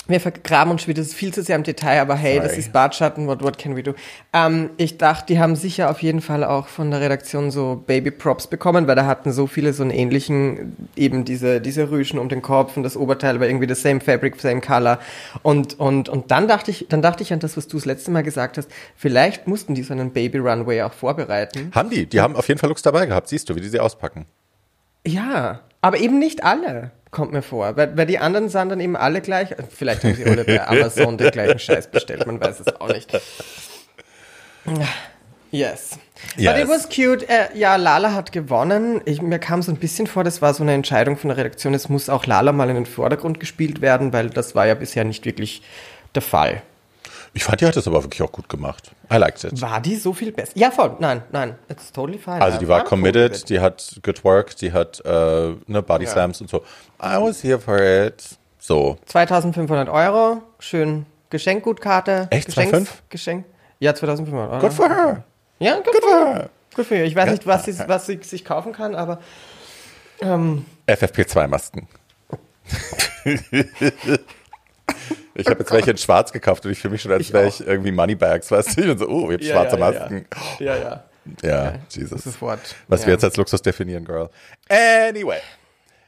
wir 0.07 0.19
vergraben 0.19 0.71
uns 0.71 0.81
schon 0.81 0.89
wieder 0.95 1.03
viel 1.03 1.33
zu 1.33 1.41
sehr 1.43 1.55
im 1.55 1.63
Detail, 1.63 2.01
aber 2.01 2.15
hey, 2.15 2.38
das 2.38 2.50
Sorry. 2.50 2.60
ist 2.60 2.74
Bartschatten, 2.74 3.27
what, 3.27 3.43
what 3.43 3.57
can 3.57 3.75
we 3.75 3.83
do? 3.83 3.93
Ähm, 4.33 4.71
ich 4.77 4.98
dachte, 4.98 5.27
die 5.27 5.39
haben 5.39 5.55
sicher 5.55 5.89
auf 5.89 6.01
jeden 6.01 6.21
Fall 6.21 6.43
auch 6.43 6.67
von 6.67 6.91
der 6.91 7.01
Redaktion 7.01 7.51
so 7.51 7.83
Baby-Props 7.88 8.48
bekommen, 8.48 8.88
weil 8.88 8.95
da 8.95 9.05
hatten 9.05 9.31
so 9.31 9.48
viele 9.48 9.74
so 9.74 9.83
einen 9.83 9.91
ähnlichen, 9.91 10.75
eben 10.95 11.24
diese, 11.24 11.62
diese 11.62 11.89
Rüschen 11.91 12.19
um 12.19 12.29
den 12.29 12.41
Kopf 12.41 12.77
und 12.77 12.83
das 12.83 12.98
Oberteil 12.98 13.39
war 13.39 13.48
irgendwie 13.48 13.67
das 13.67 13.81
same 13.81 14.01
fabric, 14.01 14.39
same 14.39 14.62
color. 14.62 15.00
Und, 15.43 15.79
und, 15.79 16.10
und 16.10 16.31
dann 16.31 16.48
dachte 16.48 16.71
ich, 16.71 16.88
dann 16.89 17.01
dachte 17.01 17.24
ich 17.24 17.31
an 17.31 17.39
das, 17.39 17.55
was 17.55 17.67
du 17.67 17.77
das 17.77 17.86
letzte 17.86 18.12
Mal 18.12 18.24
gesagt 18.24 18.57
hast, 18.57 18.69
vielleicht 18.95 19.48
mussten 19.48 19.75
die 19.75 19.83
so 19.83 19.93
einen 19.93 20.12
Baby-Runway 20.12 20.81
auch 20.81 20.93
vorbereiten. 20.93 21.71
haben 21.74 21.89
die? 21.89 22.05
Die 22.05 22.19
haben 22.19 22.36
auf 22.36 22.48
jeden 22.48 22.60
Fall 22.60 22.69
Looks 22.69 22.81
dabei 22.81 23.05
gehabt. 23.05 23.29
Siehst 23.29 23.50
du, 23.50 23.55
wie 23.55 23.62
die 23.62 23.69
sie 23.69 23.79
auspacken. 23.79 24.25
Ja, 25.05 25.62
aber 25.81 25.98
eben 25.98 26.19
nicht 26.19 26.43
alle, 26.43 26.91
kommt 27.12 27.34
mir 27.34 27.41
vor. 27.41 27.75
Weil, 27.77 27.96
weil 27.98 28.06
die 28.06 28.18
anderen 28.20 28.50
sahen 28.50 28.70
dann 28.70 28.80
eben 28.80 28.96
alle 28.96 29.22
gleich. 29.22 29.50
Vielleicht 29.70 30.03
haben 30.03 30.15
sie 30.15 30.25
alle 30.25 30.44
bei 30.44 30.65
Amazon 30.65 31.18
den 31.18 31.30
gleichen 31.32 31.60
Scheiß 31.60 31.88
bestellt, 31.91 32.25
man 32.25 32.41
weiß 32.41 32.62
es 32.62 32.80
auch 32.80 32.88
nicht. 32.88 33.12
Yes. 35.51 36.00
But 36.36 36.44
Yes. 36.44 36.60
it 36.60 36.68
was 36.70 36.88
cute. 36.88 37.27
Äh, 37.27 37.50
ja, 37.56 37.75
Lala 37.75 38.13
hat 38.13 38.32
gewonnen. 38.32 39.01
Ich, 39.06 39.22
mir 39.22 39.39
kam 39.39 39.62
so 39.62 39.72
ein 39.72 39.77
bisschen 39.77 40.08
vor, 40.08 40.24
das 40.24 40.41
war 40.41 40.53
so 40.53 40.63
eine 40.63 40.74
Entscheidung 40.74 41.18
von 41.18 41.27
der 41.30 41.38
Redaktion. 41.38 41.74
Es 41.74 41.89
muss 41.89 42.10
auch 42.10 42.25
Lala 42.25 42.51
mal 42.53 42.70
in 42.70 42.75
den 42.75 42.86
Vordergrund 42.86 43.39
gespielt 43.39 43.82
werden, 43.82 44.13
weil 44.13 44.30
das 44.30 44.56
war 44.56 44.65
ja 44.68 44.75
bisher 44.75 45.03
nicht 45.03 45.25
wirklich 45.25 45.62
der 46.15 46.22
Fall. 46.22 46.62
Ich 47.34 47.44
fand, 47.46 47.62
die 47.62 47.66
hat 47.66 47.76
das 47.78 47.88
aber 47.88 48.04
wirklich 48.04 48.22
auch 48.22 48.32
gut 48.32 48.50
gemacht. 48.50 48.92
I 49.12 49.16
liked 49.16 49.44
it. 49.46 49.62
War 49.62 49.80
die 49.80 49.96
so 49.96 50.12
viel 50.12 50.32
besser? 50.34 50.52
Ja, 50.56 50.70
voll. 50.70 50.98
Nein, 51.00 51.24
nein. 51.32 51.56
It's 51.70 51.92
totally 51.92 52.18
fine. 52.18 52.42
Also 52.42 52.58
die 52.58 52.68
war 52.68 52.80
I'm 52.80 52.84
cool 52.84 52.90
committed, 52.90 53.36
it. 53.38 53.50
die 53.50 53.60
hat 53.62 54.00
good 54.04 54.24
work, 54.26 54.56
die 54.58 54.74
hat 54.74 55.02
äh, 55.06 55.56
ne, 55.68 55.82
Body 55.82 56.06
Slams 56.08 56.42
und 56.42 56.50
so. 56.50 56.58
I 57.02 57.16
was 57.22 57.42
here 57.44 57.58
for 57.60 57.80
it. 57.82 58.38
So. 58.60 58.98
2500 59.06 59.88
Euro, 59.90 60.42
schön 60.60 61.06
Geschenkgutkarte. 61.30 62.28
Echt? 62.32 62.50
Geschenks- 62.50 62.74
2,5? 62.74 62.88
Geschenk. 63.10 63.46
Ja, 63.80 63.96
2500 63.96 64.50
Euro. 64.52 64.60
Good 64.60 64.74
for 64.74 64.90
her. 64.90 65.24
Ja, 65.60 65.76
good, 65.76 65.86
Good 65.86 66.04
for 66.04 66.12
her. 66.12 66.34
her. 66.36 66.50
Good 66.76 66.86
for 66.86 66.98
you. 66.98 67.04
Ich 67.06 67.16
weiß 67.16 67.32
nicht, 67.32 67.48
was 67.48 67.64
sie, 67.66 67.80
was 67.88 68.06
sie 68.08 68.20
sich 68.22 68.44
kaufen 68.46 68.74
kann, 68.74 68.94
aber 68.94 69.20
ähm, 70.22 70.66
FFP2-Masken. 70.88 71.88
ich 75.41 75.48
habe 75.48 75.60
jetzt 75.60 75.71
welche 75.71 75.91
in 75.91 75.98
schwarz 75.98 76.31
gekauft 76.31 76.65
und 76.65 76.71
ich 76.71 76.79
fühle 76.79 76.93
mich 76.93 77.01
schon, 77.01 77.12
als 77.12 77.31
wäre 77.33 77.48
ich 77.48 77.65
irgendwie 77.65 77.91
Moneybags, 77.91 78.50
weißt 78.51 78.77
du? 78.77 78.81
Ich 78.81 78.88
bin 78.88 78.98
so, 78.98 79.07
oh, 79.07 79.31
ich 79.31 79.51
habe 79.51 79.69
schwarze 79.69 79.77
Masken. 79.77 80.25
Ja, 80.60 80.77
ja. 80.77 81.03
Ja, 81.43 81.75
Jesus. 81.89 82.25
Was 82.41 83.01
ja. 83.01 83.07
wir 83.07 83.13
jetzt 83.13 83.24
als 83.24 83.38
Luxus 83.38 83.62
definieren, 83.62 84.05
Girl. 84.05 84.29
Anyway. 84.69 85.39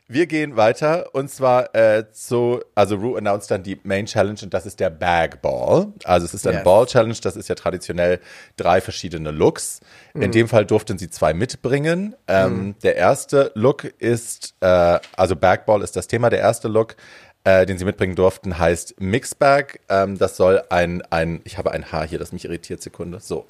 Wir 0.09 0.27
gehen 0.27 0.57
weiter 0.57 1.15
und 1.15 1.29
zwar 1.29 1.73
äh, 1.73 2.03
zu, 2.11 2.61
also 2.75 2.97
Rue 2.97 3.17
announced 3.17 3.49
dann 3.49 3.63
die 3.63 3.79
Main 3.83 4.05
Challenge 4.05 4.37
und 4.43 4.53
das 4.53 4.65
ist 4.65 4.79
der 4.79 4.89
Bag 4.89 5.41
Ball. 5.41 5.87
Also 6.03 6.25
es 6.25 6.33
ist 6.33 6.45
eine 6.45 6.57
Yes. 6.57 6.63
Ball 6.65 6.85
Challenge, 6.85 7.15
das 7.21 7.37
ist 7.37 7.47
ja 7.47 7.55
traditionell 7.55 8.19
drei 8.57 8.81
verschiedene 8.81 9.31
Looks. 9.31 9.79
In 10.13 10.31
dem 10.31 10.49
Fall 10.49 10.65
durften 10.65 10.97
sie 10.97 11.09
zwei 11.09 11.33
mitbringen. 11.33 12.15
Ähm, 12.27 12.75
Der 12.83 12.97
erste 12.97 13.51
Look 13.55 13.85
ist, 13.85 14.55
äh, 14.59 14.99
also 15.15 15.35
Bag 15.37 15.65
Ball 15.65 15.81
ist 15.81 15.95
das 15.95 16.07
Thema. 16.07 16.29
Der 16.29 16.39
erste 16.39 16.67
Look, 16.67 16.95
äh, 17.43 17.65
den 17.65 17.77
sie 17.77 17.85
mitbringen 17.85 18.15
durften, 18.15 18.57
heißt 18.57 18.99
Mixbag. 18.99 19.79
Ähm, 19.89 20.17
das 20.17 20.37
soll 20.37 20.63
ein, 20.69 21.01
ein, 21.09 21.41
ich 21.43 21.57
habe 21.57 21.71
ein 21.71 21.91
Haar 21.91 22.07
hier, 22.07 22.19
das 22.19 22.31
mich 22.31 22.45
irritiert, 22.45 22.81
Sekunde. 22.81 23.19
So. 23.19 23.45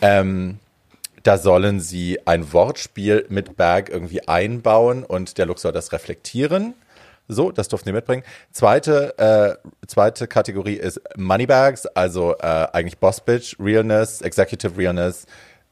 Ähm, 0.00 0.58
da 1.22 1.38
sollen 1.38 1.80
sie 1.80 2.18
ein 2.26 2.52
Wortspiel 2.52 3.26
mit 3.28 3.56
Bag 3.56 3.88
irgendwie 3.88 4.28
einbauen 4.28 5.04
und 5.04 5.38
der 5.38 5.46
Look 5.46 5.58
soll 5.58 5.72
das 5.72 5.92
reflektieren. 5.92 6.74
So, 7.26 7.50
das 7.50 7.68
durften 7.68 7.88
sie 7.88 7.92
mitbringen. 7.94 8.22
Zweite, 8.52 9.16
äh, 9.18 9.86
zweite 9.86 10.26
Kategorie 10.26 10.74
ist 10.74 11.00
Moneybags, 11.16 11.86
also 11.86 12.36
äh, 12.36 12.66
eigentlich 12.72 12.98
Boss 12.98 13.22
Bitch, 13.22 13.56
Realness, 13.58 14.20
Executive 14.20 14.76
Realness, 14.76 15.24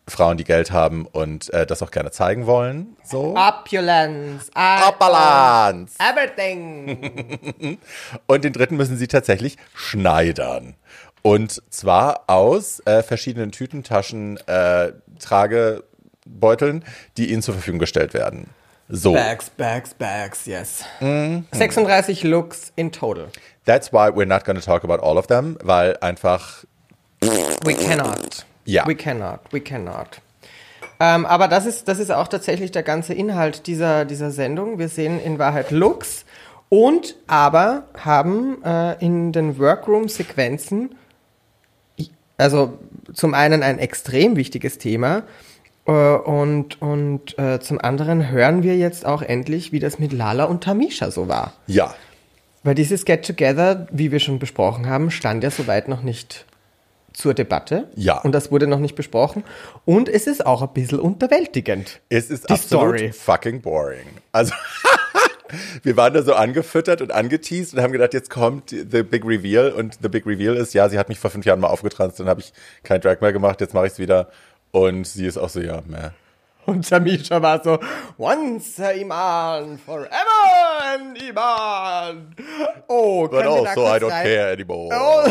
Frauen, 0.08 0.36
die 0.36 0.44
Geld 0.44 0.72
haben 0.72 1.06
und 1.06 1.52
äh, 1.54 1.64
das 1.64 1.82
auch 1.82 1.90
gerne 1.90 2.10
zeigen 2.10 2.46
wollen. 2.46 2.96
So. 3.04 3.36
Opulence. 3.36 4.50
Balance. 4.98 5.94
Everything. 5.98 7.78
Und 8.26 8.44
den 8.44 8.52
dritten 8.52 8.76
müssen 8.76 8.96
sie 8.96 9.06
tatsächlich 9.06 9.56
schneidern. 9.74 10.74
Und 11.22 11.62
zwar 11.70 12.24
aus 12.26 12.80
äh, 12.84 13.02
verschiedenen 13.04 13.52
Tütentaschen, 13.52 14.38
äh, 14.48 14.92
Tragebeuteln, 15.20 16.84
die 17.16 17.30
ihnen 17.32 17.42
zur 17.42 17.54
Verfügung 17.54 17.78
gestellt 17.78 18.12
werden. 18.12 18.48
So, 18.88 19.12
Bags, 19.12 19.50
Bags, 19.50 19.94
Bags, 19.94 20.46
yes. 20.46 20.84
Mhm. 21.00 21.46
36 21.52 22.24
Looks 22.24 22.72
in 22.76 22.90
total. 22.92 23.28
that's 23.64 23.92
why 23.92 24.08
we're 24.10 24.26
not 24.26 24.44
going 24.44 24.58
to 24.58 24.64
talk 24.64 24.82
about 24.84 25.00
all 25.00 25.16
of 25.16 25.28
them, 25.28 25.56
weil 25.62 25.96
einfach, 26.00 26.64
We 27.64 27.74
cannot. 27.74 28.44
Ja. 28.64 28.86
We 28.86 28.94
cannot. 28.94 29.40
We 29.50 29.60
cannot. 29.60 30.20
Ähm, 31.00 31.26
aber 31.26 31.48
das 31.48 31.66
ist, 31.66 31.88
das 31.88 31.98
ist 31.98 32.12
auch 32.12 32.28
tatsächlich 32.28 32.70
der 32.70 32.82
ganze 32.82 33.12
Inhalt 33.12 33.66
dieser, 33.66 34.04
dieser 34.04 34.30
Sendung. 34.30 34.78
Wir 34.78 34.88
sehen 34.88 35.20
in 35.20 35.38
Wahrheit 35.38 35.70
Looks 35.70 36.24
und 36.68 37.16
aber 37.26 37.84
haben 37.98 38.62
äh, 38.64 38.94
in 39.04 39.32
den 39.32 39.58
Workroom-Sequenzen, 39.58 40.94
also 42.38 42.78
zum 43.12 43.34
einen 43.34 43.62
ein 43.62 43.78
extrem 43.78 44.36
wichtiges 44.36 44.78
Thema 44.78 45.24
äh, 45.86 45.92
und, 45.92 46.80
und 46.80 47.38
äh, 47.38 47.60
zum 47.60 47.80
anderen 47.80 48.30
hören 48.30 48.62
wir 48.62 48.76
jetzt 48.76 49.04
auch 49.04 49.22
endlich, 49.22 49.72
wie 49.72 49.80
das 49.80 49.98
mit 49.98 50.12
Lala 50.12 50.44
und 50.44 50.64
Tamisha 50.64 51.10
so 51.10 51.28
war. 51.28 51.52
ja, 51.66 51.94
Weil 52.62 52.74
dieses 52.74 53.04
Get 53.04 53.26
Together, 53.26 53.86
wie 53.90 54.12
wir 54.12 54.20
schon 54.20 54.38
besprochen 54.38 54.88
haben, 54.88 55.10
stand 55.10 55.42
ja 55.42 55.50
soweit 55.50 55.88
noch 55.88 56.02
nicht 56.02 56.46
zur 57.12 57.34
Debatte. 57.34 57.88
Ja. 57.94 58.18
Und 58.20 58.32
das 58.32 58.50
wurde 58.50 58.66
noch 58.66 58.78
nicht 58.78 58.94
besprochen. 58.94 59.44
Und 59.84 60.08
es 60.08 60.26
ist 60.26 60.44
auch 60.46 60.62
ein 60.62 60.72
bisschen 60.72 61.00
unterwältigend. 61.00 62.00
es 62.08 62.30
ist 62.30 62.48
Die 62.48 62.54
absolut 62.54 62.96
Story. 62.98 63.12
fucking 63.12 63.60
boring. 63.60 64.06
Also, 64.32 64.54
wir 65.82 65.96
waren 65.96 66.14
da 66.14 66.22
so 66.22 66.34
angefüttert 66.34 67.02
und 67.02 67.12
angeteased 67.12 67.74
und 67.74 67.82
haben 67.82 67.92
gedacht, 67.92 68.14
jetzt 68.14 68.30
kommt 68.30 68.70
the 68.70 69.02
big 69.02 69.24
reveal 69.24 69.70
und 69.72 69.98
the 70.02 70.08
big 70.08 70.26
reveal 70.26 70.56
ist, 70.56 70.72
ja, 70.74 70.88
sie 70.88 70.98
hat 70.98 71.08
mich 71.08 71.18
vor 71.18 71.30
fünf 71.30 71.44
Jahren 71.44 71.60
mal 71.60 71.68
aufgetranst, 71.68 72.18
dann 72.20 72.28
habe 72.28 72.40
ich 72.40 72.52
kein 72.82 73.00
Drag 73.00 73.20
mehr 73.20 73.32
gemacht, 73.32 73.60
jetzt 73.60 73.74
mache 73.74 73.86
ich 73.86 73.92
es 73.92 73.98
wieder. 73.98 74.28
Und 74.70 75.06
sie 75.06 75.26
ist 75.26 75.36
auch 75.36 75.50
so, 75.50 75.60
ja, 75.60 75.82
meh. 75.86 76.10
Und 76.64 76.88
Tamisha 76.88 77.42
war 77.42 77.62
so, 77.62 77.78
once 78.18 78.78
a 78.80 78.92
Iman, 78.92 79.78
forever 79.78 80.08
an 80.94 81.16
Iman. 81.16 82.34
Oh, 82.86 83.26
But 83.28 83.44
also, 83.44 83.82
I 83.84 83.98
don't 83.98 84.08
care 84.22 84.52
anymore. 84.52 84.88
Oh. 84.94 85.30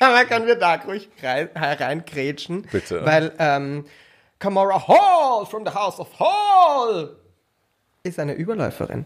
Aber 0.00 0.24
können 0.24 0.46
wir 0.46 0.56
da 0.56 0.74
ruhig 0.76 1.08
rein, 1.22 1.50
reinkrätschen? 1.54 2.62
Bitte. 2.62 3.04
Weil 3.04 3.32
ähm, 3.38 3.84
Kamora 4.38 4.88
Hall 4.88 5.46
from 5.46 5.64
the 5.66 5.72
House 5.72 6.00
of 6.00 6.08
Hall 6.18 7.16
ist 8.02 8.18
eine 8.18 8.32
Überläuferin. 8.32 9.04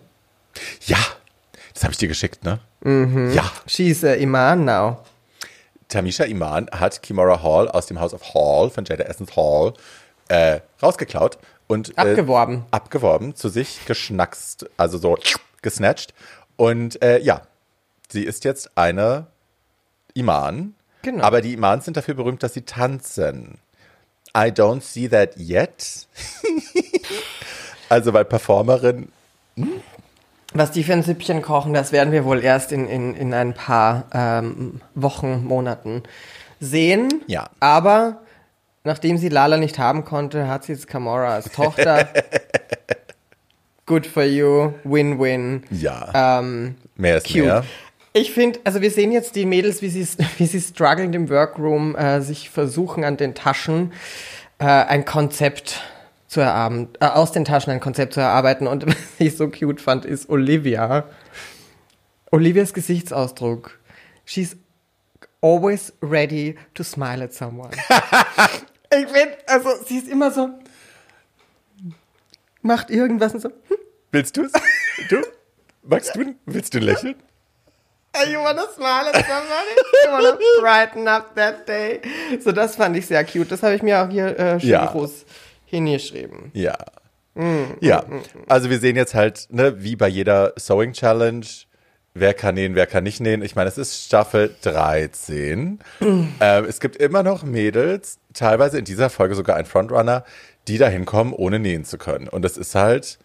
Ja, 0.86 0.98
das 1.72 1.82
habe 1.82 1.92
ich 1.92 1.98
dir 1.98 2.08
geschickt, 2.08 2.44
ne? 2.44 2.60
Mhm. 2.82 3.32
Ja. 3.32 3.50
She's 3.66 4.04
a 4.04 4.14
Iman 4.14 4.64
now. 4.64 4.98
Tamisha 5.88 6.24
Iman 6.24 6.70
hat 6.70 7.02
Kimora 7.02 7.42
Hall 7.42 7.68
aus 7.68 7.86
dem 7.86 8.00
House 8.00 8.14
of 8.14 8.22
Hall 8.32 8.70
von 8.70 8.84
Jada 8.84 9.04
Essence 9.04 9.34
Hall 9.36 9.74
äh, 10.28 10.60
rausgeklaut 10.80 11.38
und 11.66 11.90
äh, 11.98 12.00
Abgeworben. 12.00 12.64
abgeworben, 12.70 13.34
zu 13.34 13.48
sich 13.48 13.84
geschnackst, 13.86 14.66
also 14.76 14.98
so 14.98 15.18
gesnatcht. 15.62 16.14
Und 16.56 17.02
äh, 17.02 17.18
ja, 17.18 17.42
sie 18.08 18.22
ist 18.22 18.44
jetzt 18.44 18.70
eine 18.76 19.26
Iman. 20.14 20.74
Genau. 21.04 21.22
Aber 21.22 21.40
die 21.40 21.52
Imans 21.52 21.84
sind 21.84 21.96
dafür 21.96 22.14
berühmt, 22.14 22.42
dass 22.42 22.54
sie 22.54 22.62
tanzen. 22.62 23.58
I 24.36 24.50
don't 24.50 24.80
see 24.80 25.08
that 25.08 25.36
yet. 25.36 26.08
also, 27.88 28.12
weil 28.12 28.24
Performerin 28.24 29.08
Was 30.54 30.72
die 30.72 30.82
für 30.82 30.94
ein 30.94 31.02
Süppchen 31.02 31.42
kochen, 31.42 31.72
das 31.74 31.92
werden 31.92 32.12
wir 32.12 32.24
wohl 32.24 32.42
erst 32.42 32.72
in, 32.72 32.88
in, 32.88 33.14
in 33.14 33.32
ein 33.32 33.54
paar 33.54 34.06
ähm, 34.12 34.80
Wochen, 34.94 35.44
Monaten 35.44 36.02
sehen. 36.58 37.22
Ja. 37.26 37.50
Aber 37.60 38.22
nachdem 38.82 39.18
sie 39.18 39.28
Lala 39.28 39.56
nicht 39.56 39.78
haben 39.78 40.04
konnte, 40.04 40.48
hat 40.48 40.64
sie 40.64 40.72
jetzt 40.72 40.88
Kamora 40.88 41.34
als 41.34 41.52
Tochter. 41.52 42.08
Good 43.86 44.06
for 44.06 44.24
you, 44.24 44.72
win-win. 44.84 45.64
Ja. 45.70 46.38
Ähm, 46.40 46.76
mehr 46.96 47.18
ist 47.18 47.26
cute. 47.26 47.44
mehr. 47.44 47.64
Ich 48.16 48.30
finde, 48.30 48.60
also 48.62 48.80
wir 48.80 48.92
sehen 48.92 49.10
jetzt 49.10 49.34
die 49.34 49.44
Mädels, 49.44 49.82
wie 49.82 49.88
sie, 49.88 50.06
wie 50.38 50.46
sie 50.46 50.60
strugglen 50.60 51.12
im 51.12 51.28
Workroom, 51.28 51.96
äh, 51.96 52.20
sich 52.22 52.48
versuchen 52.48 53.02
an 53.02 53.16
den 53.16 53.34
Taschen 53.34 53.92
äh, 54.58 54.66
ein 54.66 55.04
Konzept 55.04 55.82
zu 56.28 56.40
erarbeiten, 56.40 56.90
äh, 57.00 57.06
aus 57.06 57.32
den 57.32 57.44
Taschen 57.44 57.72
ein 57.72 57.80
Konzept 57.80 58.14
zu 58.14 58.20
erarbeiten. 58.20 58.68
Und 58.68 58.86
was 58.86 58.96
ich 59.18 59.36
so 59.36 59.48
cute 59.48 59.80
fand, 59.80 60.04
ist 60.04 60.30
Olivia. 60.30 61.08
Olivias 62.30 62.72
Gesichtsausdruck. 62.72 63.80
She's 64.24 64.56
always 65.40 65.92
ready 66.00 66.54
to 66.74 66.84
smile 66.84 67.24
at 67.24 67.34
someone. 67.34 67.70
ich 68.90 69.08
finde, 69.08 69.36
also 69.48 69.70
sie 69.86 69.98
ist 69.98 70.08
immer 70.08 70.30
so, 70.30 70.50
macht 72.62 72.90
irgendwas 72.90 73.34
und 73.34 73.40
so, 73.40 73.50
Willst 74.12 74.36
du's? 74.36 74.52
Du? 75.08 75.16
Magst 75.82 76.14
du? 76.14 76.36
Willst 76.46 76.72
du 76.74 76.78
lächeln? 76.78 77.16
You 78.30 78.38
wanna 78.40 78.62
smile 78.74 79.08
at 79.12 79.24
somebody? 79.26 79.74
You 80.04 80.10
wanna 80.12 80.38
brighten 80.60 81.08
up 81.08 81.34
that 81.34 81.66
day? 81.68 82.00
So, 82.40 82.52
das 82.52 82.76
fand 82.76 82.96
ich 82.96 83.06
sehr 83.06 83.24
cute. 83.24 83.50
Das 83.50 83.62
habe 83.62 83.74
ich 83.74 83.82
mir 83.82 84.02
auch 84.02 84.08
hier 84.08 84.38
äh, 84.38 84.60
schön 84.60 84.70
Ja. 84.70 84.86
groß 84.86 85.24
hingeschrieben. 85.66 86.50
Ja. 86.54 86.76
Ja. 87.80 88.04
Also 88.48 88.70
wir 88.70 88.78
sehen 88.78 88.94
jetzt 88.94 89.14
halt, 89.14 89.48
ne, 89.50 89.82
wie 89.82 89.96
bei 89.96 90.06
jeder 90.06 90.52
Sewing 90.56 90.92
Challenge, 90.92 91.44
wer 92.14 92.32
kann 92.32 92.54
nähen, 92.54 92.76
wer 92.76 92.86
kann 92.86 93.02
nicht 93.02 93.20
nähen. 93.20 93.42
Ich 93.42 93.56
meine, 93.56 93.68
es 93.68 93.76
ist 93.76 94.04
Staffel 94.04 94.54
13. 94.62 95.80
ähm, 96.00 96.30
es 96.40 96.78
gibt 96.78 96.94
immer 96.94 97.24
noch 97.24 97.42
Mädels, 97.42 98.18
teilweise 98.32 98.78
in 98.78 98.84
dieser 98.84 99.10
Folge 99.10 99.34
sogar 99.34 99.56
ein 99.56 99.66
Frontrunner, 99.66 100.24
die 100.68 100.78
dahin 100.78 101.06
kommen, 101.06 101.32
ohne 101.32 101.58
nähen 101.58 101.84
zu 101.84 101.98
können. 101.98 102.28
Und 102.28 102.42
das 102.42 102.56
ist 102.56 102.76
halt 102.76 103.18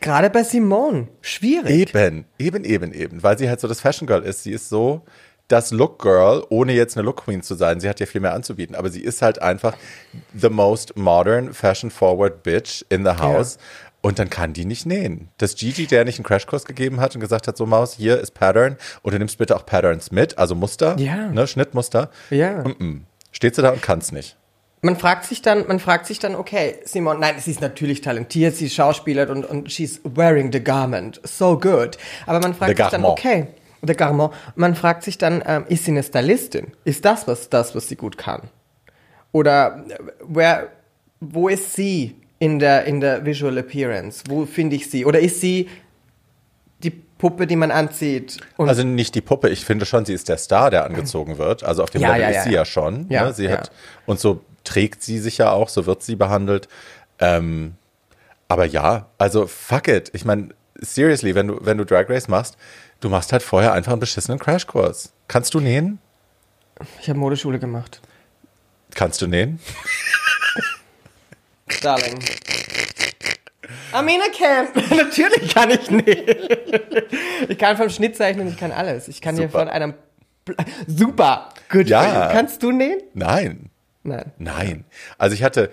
Gerade 0.00 0.30
bei 0.30 0.42
Simone. 0.44 1.08
Schwierig. 1.20 1.70
eben, 1.94 2.24
eben, 2.38 2.64
eben, 2.64 2.92
eben, 2.92 3.22
weil 3.22 3.38
sie 3.38 3.48
halt 3.48 3.60
so 3.60 3.68
das 3.68 3.80
Fashion 3.80 4.06
Girl 4.06 4.22
ist. 4.22 4.42
Sie 4.42 4.52
ist 4.52 4.68
so 4.68 5.02
das 5.48 5.70
Look 5.70 6.00
Girl, 6.00 6.44
ohne 6.48 6.72
jetzt 6.72 6.96
eine 6.96 7.04
Look 7.04 7.24
Queen 7.24 7.42
zu 7.42 7.54
sein. 7.54 7.80
Sie 7.80 7.88
hat 7.88 8.00
ja 8.00 8.06
viel 8.06 8.20
mehr 8.20 8.32
anzubieten, 8.34 8.74
aber 8.74 8.88
sie 8.90 9.00
ist 9.02 9.22
halt 9.22 9.42
einfach 9.42 9.76
the 10.34 10.48
most 10.48 10.96
modern, 10.96 11.52
fashion 11.52 11.90
forward 11.90 12.42
bitch 12.42 12.84
in 12.88 13.04
the 13.04 13.12
house. 13.12 13.58
Und 14.00 14.18
dann 14.18 14.30
kann 14.30 14.52
die 14.52 14.64
nicht 14.64 14.84
nähen. 14.84 15.28
Dass 15.38 15.54
Gigi, 15.54 15.86
der 15.86 16.04
nicht 16.04 16.18
einen 16.18 16.24
Crashkurs 16.24 16.64
gegeben 16.64 16.98
hat 17.00 17.14
und 17.14 17.20
gesagt 17.20 17.46
hat, 17.46 17.56
so 17.56 17.66
Maus, 17.66 17.94
hier 17.94 18.18
ist 18.18 18.34
Pattern 18.34 18.76
und 19.02 19.12
du 19.14 19.18
nimmst 19.18 19.38
bitte 19.38 19.54
auch 19.54 19.64
Patterns 19.64 20.10
mit, 20.10 20.38
also 20.38 20.56
Muster, 20.56 20.96
Ja. 20.98 21.28
ne, 21.28 21.46
Schnittmuster. 21.46 22.10
Ja. 22.30 22.62
Mm-mm. 22.62 23.02
Steht 23.30 23.54
sie 23.54 23.62
da 23.62 23.70
und 23.70 23.80
kann's 23.80 24.10
nicht. 24.10 24.36
Man 24.84 24.96
fragt 24.96 25.26
sich 25.26 25.42
dann, 25.42 25.64
man 25.68 25.78
fragt 25.78 26.06
sich 26.06 26.18
dann, 26.18 26.34
okay, 26.34 26.74
Simone, 26.84 27.20
nein, 27.20 27.36
sie 27.38 27.52
ist 27.52 27.60
natürlich 27.60 28.00
talentiert, 28.00 28.56
sie 28.56 28.66
ist 28.66 28.74
Schauspielerin 28.74 29.36
und, 29.36 29.44
und 29.44 29.72
she's 29.72 30.00
wearing 30.02 30.50
the 30.52 30.62
garment. 30.62 31.20
So 31.22 31.56
good. 31.56 31.96
Aber 32.26 32.40
man 32.40 32.52
fragt 32.52 32.76
The 32.76 32.82
sich 32.82 32.90
dann, 32.90 33.04
okay, 33.04 33.46
the 33.80 33.94
garment. 33.94 34.32
Man 34.56 34.74
fragt 34.74 35.04
sich 35.04 35.18
dann, 35.18 35.40
ähm, 35.46 35.66
ist 35.68 35.84
sie 35.84 35.92
eine 35.92 36.02
Stylistin? 36.02 36.72
Ist 36.84 37.04
das 37.04 37.28
was, 37.28 37.48
das, 37.48 37.76
was 37.76 37.88
sie 37.88 37.94
gut 37.94 38.18
kann? 38.18 38.42
Oder 39.30 39.84
äh, 39.88 39.98
where, 40.26 40.68
wo 41.20 41.48
ist 41.48 41.74
sie 41.74 42.16
in 42.40 42.58
der, 42.58 42.84
in 42.84 43.00
der 43.00 43.24
Visual 43.24 43.56
Appearance? 43.58 44.24
Wo 44.28 44.46
finde 44.46 44.74
ich 44.74 44.90
sie? 44.90 45.04
Oder 45.04 45.20
ist 45.20 45.40
sie 45.40 45.68
die 46.82 46.90
Puppe, 46.90 47.46
die 47.46 47.54
man 47.54 47.70
anzieht? 47.70 48.38
Also 48.58 48.82
nicht 48.82 49.14
die 49.14 49.20
Puppe, 49.20 49.48
ich 49.48 49.64
finde 49.64 49.86
schon, 49.86 50.04
sie 50.06 50.12
ist 50.12 50.28
der 50.28 50.38
Star, 50.38 50.70
der 50.70 50.84
angezogen 50.86 51.38
wird. 51.38 51.62
Also 51.62 51.84
auf 51.84 51.90
dem 51.90 52.00
Ja, 52.00 52.16
Level 52.16 52.22
ja, 52.22 52.28
ist 52.30 52.34
ja, 52.34 52.42
sie 52.42 52.50
ja. 52.50 52.56
ja 52.56 52.64
schon. 52.64 53.06
Ja, 53.10 53.26
ne? 53.26 53.32
Sie 53.32 53.48
hat, 53.48 53.70
und 54.06 54.18
so 54.18 54.40
trägt 54.64 55.02
sie 55.02 55.18
sich 55.18 55.38
ja 55.38 55.50
auch, 55.50 55.68
so 55.68 55.86
wird 55.86 56.02
sie 56.02 56.16
behandelt. 56.16 56.68
Ähm, 57.18 57.74
Aber 58.48 58.64
ja, 58.64 59.06
also 59.18 59.46
fuck 59.46 59.88
it. 59.88 60.10
Ich 60.12 60.24
meine, 60.24 60.50
seriously, 60.78 61.34
wenn 61.34 61.48
du, 61.48 61.58
wenn 61.60 61.78
du 61.78 61.84
Drag 61.84 62.08
Race 62.08 62.28
machst, 62.28 62.56
du 63.00 63.08
machst 63.08 63.32
halt 63.32 63.42
vorher 63.42 63.72
einfach 63.72 63.92
einen 63.92 64.00
beschissenen 64.00 64.38
Crashkurs. 64.38 65.12
Kannst 65.28 65.54
du 65.54 65.60
nähen? 65.60 65.98
Ich 67.00 67.08
habe 67.08 67.18
Modeschule 67.18 67.58
gemacht. 67.58 68.00
Kannst 68.94 69.22
du 69.22 69.26
nähen? 69.26 69.58
Darling. 71.82 72.18
I 73.94 74.18
can. 74.36 74.68
Natürlich 74.96 75.54
kann 75.54 75.70
ich 75.70 75.90
nähen. 75.90 76.36
Ich 77.48 77.58
kann 77.58 77.76
vom 77.76 77.90
Schnitt 77.90 78.16
zeichnen, 78.16 78.48
ich 78.48 78.56
kann 78.56 78.72
alles. 78.72 79.08
Ich 79.08 79.20
kann 79.20 79.36
dir 79.36 79.42
Super. 79.42 79.60
von 79.60 79.68
einem... 79.68 79.94
Super. 80.86 81.50
Good 81.68 81.88
Ja. 81.88 82.30
Kannst 82.32 82.62
du 82.62 82.72
nähen? 82.72 83.00
Nein. 83.14 83.70
Nein. 84.02 84.32
Nein. 84.38 84.84
Also 85.18 85.34
ich 85.34 85.42
hatte, 85.42 85.70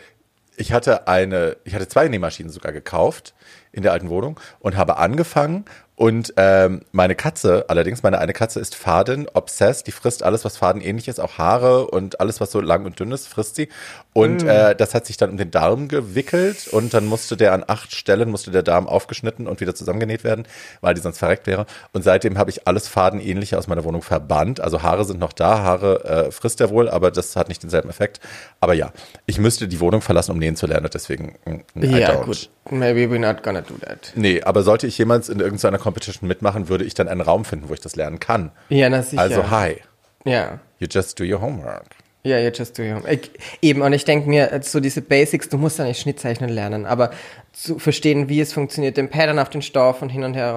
ich 0.56 0.74
hatte 0.74 1.08
eine, 1.08 1.58
ich 1.64 1.74
hatte 1.76 1.88
zwei 1.88 2.08
Nähmaschinen 2.08 2.52
sogar 2.52 2.72
gekauft 2.72 3.34
in 3.72 3.84
der 3.84 3.94
alten 3.94 4.10
Wohnung 4.10 4.40
und 4.60 4.78
habe 4.78 4.98
angefangen 4.98 5.66
und 6.00 6.34
ähm, 6.38 6.80
meine 6.94 7.14
Katze, 7.14 7.66
allerdings 7.68 8.04
meine 8.04 8.20
eine 8.20 8.32
Katze 8.32 8.62
ist 8.62 8.74
Faden 8.74 9.28
obsessed, 9.34 9.86
die 9.86 9.92
frisst 9.92 10.24
alles, 10.24 10.46
was 10.46 10.56
Faden 10.56 10.82
ähnlich 10.82 11.10
ist, 11.10 11.20
auch 11.20 11.38
Haare 11.38 11.88
und 11.88 12.22
alles, 12.22 12.40
was 12.40 12.52
so 12.52 12.62
lang 12.62 12.86
und 12.86 12.98
dünn 13.02 13.12
ist, 13.12 13.28
frisst 13.28 13.56
sie. 13.56 13.68
Und 14.14 14.44
äh, 14.44 14.76
das 14.76 14.96
hat 14.96 15.06
sich 15.06 15.18
dann 15.18 15.30
um 15.30 15.38
den 15.38 15.52
Darm 15.52 15.88
gewickelt 15.88 16.68
und 16.72 16.94
dann 16.96 17.06
musste 17.06 17.38
der 17.38 17.54
an 17.54 17.64
acht 17.68 17.94
Stellen, 17.96 18.30
musste 18.32 18.50
der 18.50 18.64
Darm 18.64 18.88
aufgeschnitten 18.88 19.48
und 19.48 19.62
wieder 19.62 19.76
zusammengenäht 19.76 20.24
werden, 20.24 20.46
weil 20.82 20.96
die 20.96 21.02
sonst 21.02 21.20
verreckt 21.20 21.46
wäre. 21.46 21.68
Und 21.94 22.02
seitdem 22.04 22.38
habe 22.40 22.50
ich 22.50 22.68
alles 22.68 22.88
Fadenähnliche 22.88 23.58
aus 23.58 23.68
meiner 23.68 23.84
Wohnung 23.84 24.02
verbannt. 24.02 24.60
Also 24.62 24.82
Haare 24.82 25.06
sind 25.06 25.20
noch 25.20 25.32
da, 25.32 25.60
Haare 25.60 26.04
äh, 26.28 26.32
frisst 26.32 26.60
er 26.60 26.72
wohl, 26.72 26.90
aber 26.90 27.12
das 27.12 27.36
hat 27.36 27.50
nicht 27.50 27.62
denselben 27.62 27.90
Effekt. 27.90 28.20
Aber 28.60 28.74
ja, 28.74 28.92
ich 29.28 29.38
müsste 29.38 29.68
die 29.68 29.80
Wohnung 29.80 30.02
verlassen, 30.02 30.32
um 30.32 30.40
nähen 30.40 30.56
zu 30.56 30.66
lernen, 30.66 30.90
deswegen 30.92 31.36
mm, 31.46 31.84
Ja, 31.84 32.12
don't. 32.14 32.24
gut. 32.26 32.50
Maybe 32.72 33.02
we're 33.14 33.20
not 33.20 33.44
gonna 33.44 33.62
do 33.62 33.76
that. 33.86 34.12
Nee, 34.16 34.42
aber 34.42 34.64
sollte 34.64 34.88
ich 34.88 34.98
jemals 34.98 35.30
in 35.30 35.40
irgendeiner 35.40 35.78
Competition 35.78 36.28
mitmachen, 36.28 36.68
würde 36.68 36.84
ich 36.84 36.96
dann 36.96 37.08
einen 37.08 37.22
Raum 37.22 37.46
finden, 37.46 37.70
wo 37.70 37.74
ich 37.74 37.80
das 37.80 37.96
lernen 37.96 38.20
kann. 38.20 38.52
Ja, 38.70 38.90
na 38.90 39.04
sicher. 39.04 39.22
Also 39.22 39.50
hi, 39.52 39.78
Ja. 40.26 40.60
you 40.80 40.88
just 40.90 41.20
do 41.20 41.24
your 41.24 41.42
homework. 41.42 41.86
Ja, 42.22 42.38
you 42.38 42.50
just 42.54 42.78
do 42.78 42.84
your 42.84 43.08
ich, 43.08 43.32
Eben, 43.62 43.82
und 43.82 43.94
ich 43.94 44.04
denke 44.04 44.28
mir, 44.28 44.52
äh, 44.52 44.62
so 44.62 44.82
diese 44.82 45.02
Basics, 45.02 45.48
du 45.48 45.58
musst 45.58 45.80
ja 45.80 45.86
nicht 45.86 46.02
Schnittzeichnen 46.02 46.50
lernen, 46.50 46.86
aber 46.86 47.12
zu 47.54 47.80
verstehen, 47.80 48.28
wie 48.28 48.42
es 48.42 48.52
funktioniert, 48.52 48.98
den 48.98 49.10
Pattern 49.10 49.40
auf 49.40 49.50
den 49.50 49.62
Stoff 49.62 50.02
und 50.02 50.10
hin 50.10 50.26
und 50.26 50.34
her. 50.34 50.56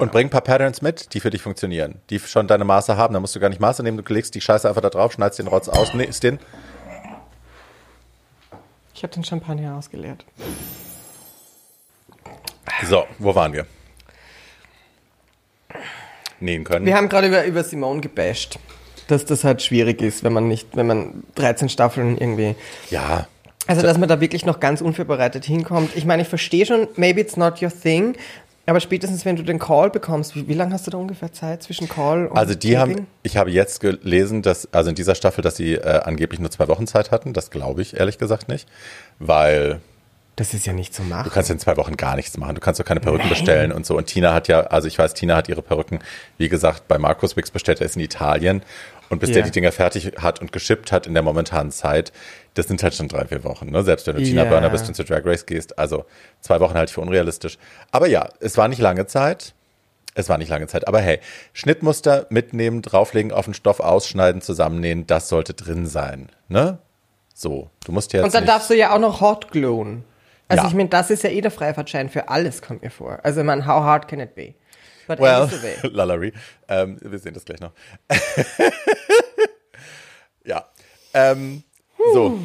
Und 0.00 0.10
bring 0.10 0.26
ein 0.26 0.30
paar 0.30 0.40
Patterns 0.40 0.82
mit, 0.82 1.14
die 1.14 1.20
für 1.20 1.30
dich 1.30 1.40
funktionieren, 1.40 2.00
die 2.10 2.18
schon 2.18 2.48
deine 2.48 2.64
Maße 2.64 2.96
haben. 2.96 3.14
Da 3.14 3.20
musst 3.20 3.36
du 3.36 3.40
gar 3.40 3.48
nicht 3.48 3.60
Maße 3.60 3.84
nehmen, 3.84 4.02
du 4.02 4.12
legst 4.12 4.34
die 4.34 4.40
Scheiße 4.40 4.68
einfach 4.68 4.80
da 4.80 4.90
drauf, 4.90 5.12
schneidest 5.12 5.38
den 5.38 5.46
Rotz 5.46 5.68
aus, 5.68 5.94
nähst 5.94 6.24
den. 6.24 6.40
ich 8.92 9.04
habe 9.04 9.14
den 9.14 9.22
Champagner 9.22 9.76
ausgeleert. 9.76 10.24
So, 12.84 13.04
wo 13.18 13.34
waren 13.34 13.52
wir? 13.52 13.66
Nähen 16.40 16.64
können. 16.64 16.86
Wir 16.86 16.96
haben 16.96 17.08
gerade 17.08 17.28
über, 17.28 17.44
über 17.44 17.64
Simone 17.64 18.00
gebasht, 18.00 18.58
dass 19.08 19.24
das 19.24 19.42
halt 19.44 19.60
schwierig 19.62 20.00
ist, 20.00 20.22
wenn 20.24 20.32
man 20.32 20.46
nicht, 20.48 20.68
wenn 20.76 20.86
man 20.86 21.24
13 21.34 21.68
Staffeln 21.68 22.16
irgendwie. 22.16 22.54
ja, 22.90 23.26
Also, 23.66 23.82
dass 23.82 23.98
man 23.98 24.08
da 24.08 24.20
wirklich 24.20 24.46
noch 24.46 24.60
ganz 24.60 24.80
unvorbereitet 24.80 25.44
hinkommt. 25.44 25.90
Ich 25.96 26.04
meine, 26.04 26.22
ich 26.22 26.28
verstehe 26.28 26.64
schon, 26.64 26.86
maybe 26.96 27.20
it's 27.20 27.36
not 27.36 27.60
your 27.60 27.70
thing, 27.70 28.14
aber 28.66 28.80
spätestens, 28.80 29.24
wenn 29.24 29.34
du 29.36 29.42
den 29.42 29.58
Call 29.58 29.88
bekommst, 29.90 30.36
wie, 30.36 30.46
wie 30.46 30.52
lange 30.54 30.74
hast 30.74 30.86
du 30.86 30.90
da 30.90 30.98
ungefähr 30.98 31.32
Zeit 31.32 31.62
zwischen 31.62 31.88
Call 31.88 32.26
und 32.26 32.36
Also 32.36 32.54
die 32.54 32.74
Taping? 32.74 32.96
haben, 32.96 33.06
ich 33.22 33.36
habe 33.38 33.50
jetzt 33.50 33.80
gelesen, 33.80 34.42
dass, 34.42 34.68
also 34.74 34.90
in 34.90 34.94
dieser 34.94 35.14
Staffel, 35.14 35.40
dass 35.42 35.56
sie 35.56 35.74
äh, 35.74 36.00
angeblich 36.04 36.38
nur 36.38 36.50
zwei 36.50 36.68
Wochen 36.68 36.86
Zeit 36.86 37.10
hatten. 37.10 37.32
Das 37.32 37.50
glaube 37.50 37.80
ich 37.82 37.98
ehrlich 37.98 38.18
gesagt 38.18 38.48
nicht, 38.48 38.68
weil 39.18 39.80
Das 40.38 40.54
ist 40.54 40.66
ja 40.66 40.72
nicht 40.72 40.94
zu 40.94 41.02
machen. 41.02 41.24
du 41.24 41.30
kannst 41.30 41.50
in 41.50 41.58
zwei 41.58 41.76
Wochen 41.76 41.96
gar 41.96 42.14
nichts 42.14 42.36
machen. 42.36 42.54
Du 42.54 42.60
kannst 42.60 42.78
doch 42.78 42.84
keine 42.84 43.00
Perücken 43.00 43.22
Nein. 43.22 43.30
bestellen 43.30 43.72
und 43.72 43.84
so. 43.84 43.96
Und 43.96 44.06
Tina 44.06 44.32
hat 44.32 44.46
ja, 44.46 44.60
also 44.60 44.86
ich 44.86 44.96
weiß, 44.96 45.14
Tina 45.14 45.34
hat 45.34 45.48
ihre 45.48 45.62
Perücken, 45.62 45.98
wie 46.36 46.48
gesagt, 46.48 46.86
bei 46.86 46.96
Markus 46.96 47.36
Wix 47.36 47.50
bestellt, 47.50 47.80
er 47.80 47.86
ist 47.86 47.96
in 47.96 48.02
Italien. 48.02 48.62
Und 49.10 49.18
bis 49.18 49.30
Ja. 49.30 49.36
der 49.36 49.44
die 49.44 49.50
Dinger 49.50 49.72
fertig 49.72 50.12
hat 50.18 50.40
und 50.40 50.52
geschippt 50.52 50.92
hat 50.92 51.06
in 51.08 51.14
der 51.14 51.22
momentanen 51.24 51.72
Zeit, 51.72 52.12
das 52.54 52.68
sind 52.68 52.82
halt 52.84 52.94
schon 52.94 53.08
drei, 53.08 53.24
vier 53.26 53.42
Wochen. 53.42 53.70
Ne? 53.70 53.82
Selbst 53.82 54.06
wenn 54.06 54.14
du 54.16 54.22
Tina 54.22 54.44
Ja. 54.44 54.48
Burner 54.50 54.70
bist 54.70 54.86
und 54.86 54.94
zur 54.94 55.06
Drag 55.06 55.24
Race 55.24 55.44
gehst. 55.44 55.76
Also 55.78 56.04
zwei 56.40 56.60
Wochen 56.60 56.74
halte 56.74 56.90
ich 56.90 56.94
für 56.94 57.00
unrealistisch. 57.00 57.58
Aber 57.90 58.06
ja, 58.06 58.28
es 58.38 58.56
war 58.56 58.68
nicht 58.68 58.80
lange 58.80 59.06
Zeit. 59.06 59.54
Es 60.14 60.28
war 60.28 60.38
nicht 60.38 60.50
lange 60.50 60.68
Zeit. 60.68 60.86
Aber 60.86 61.00
hey, 61.00 61.18
Schnittmuster 61.52 62.26
mitnehmen, 62.30 62.82
drauflegen, 62.82 63.32
auf 63.32 63.46
den 63.46 63.54
Stoff 63.54 63.80
ausschneiden, 63.80 64.40
zusammennähen, 64.40 65.06
das 65.06 65.28
sollte 65.28 65.54
drin 65.54 65.86
sein. 65.86 66.28
Ne? 66.48 66.78
So, 67.34 67.70
du 67.86 67.92
musst 67.92 68.12
jetzt 68.12 68.24
Und 68.24 68.34
dann 68.34 68.44
nicht, 68.44 68.52
darfst 68.52 68.70
du 68.70 68.74
ja 68.76 68.94
auch 68.94 68.98
noch 69.00 69.20
hot 69.20 69.50
glowen. 69.50 70.04
Also 70.48 70.62
Ja. 70.64 70.68
ich 70.68 70.74
meine, 70.74 70.88
das 70.88 71.10
ist 71.10 71.22
ja 71.22 71.30
eh 71.30 71.40
der 71.40 71.50
Freifahrtschein 71.50 72.08
für 72.08 72.28
alles, 72.28 72.62
kommt 72.62 72.82
mir 72.82 72.90
vor. 72.90 73.18
Also 73.22 73.40
ich 73.40 73.46
meine, 73.46 73.66
how 73.66 73.82
hard 73.82 74.08
can 74.08 74.20
it 74.20 74.34
be? 74.34 74.54
But 75.06 75.20
Well. 75.20 75.48
Lallery. 75.92 76.32
Ähm, 76.68 76.98
wir 77.00 77.18
sehen 77.18 77.34
das 77.34 77.44
gleich 77.44 77.60
noch. 77.60 77.72
ja. 80.44 80.64
Ähm, 81.14 81.62
so. 82.12 82.38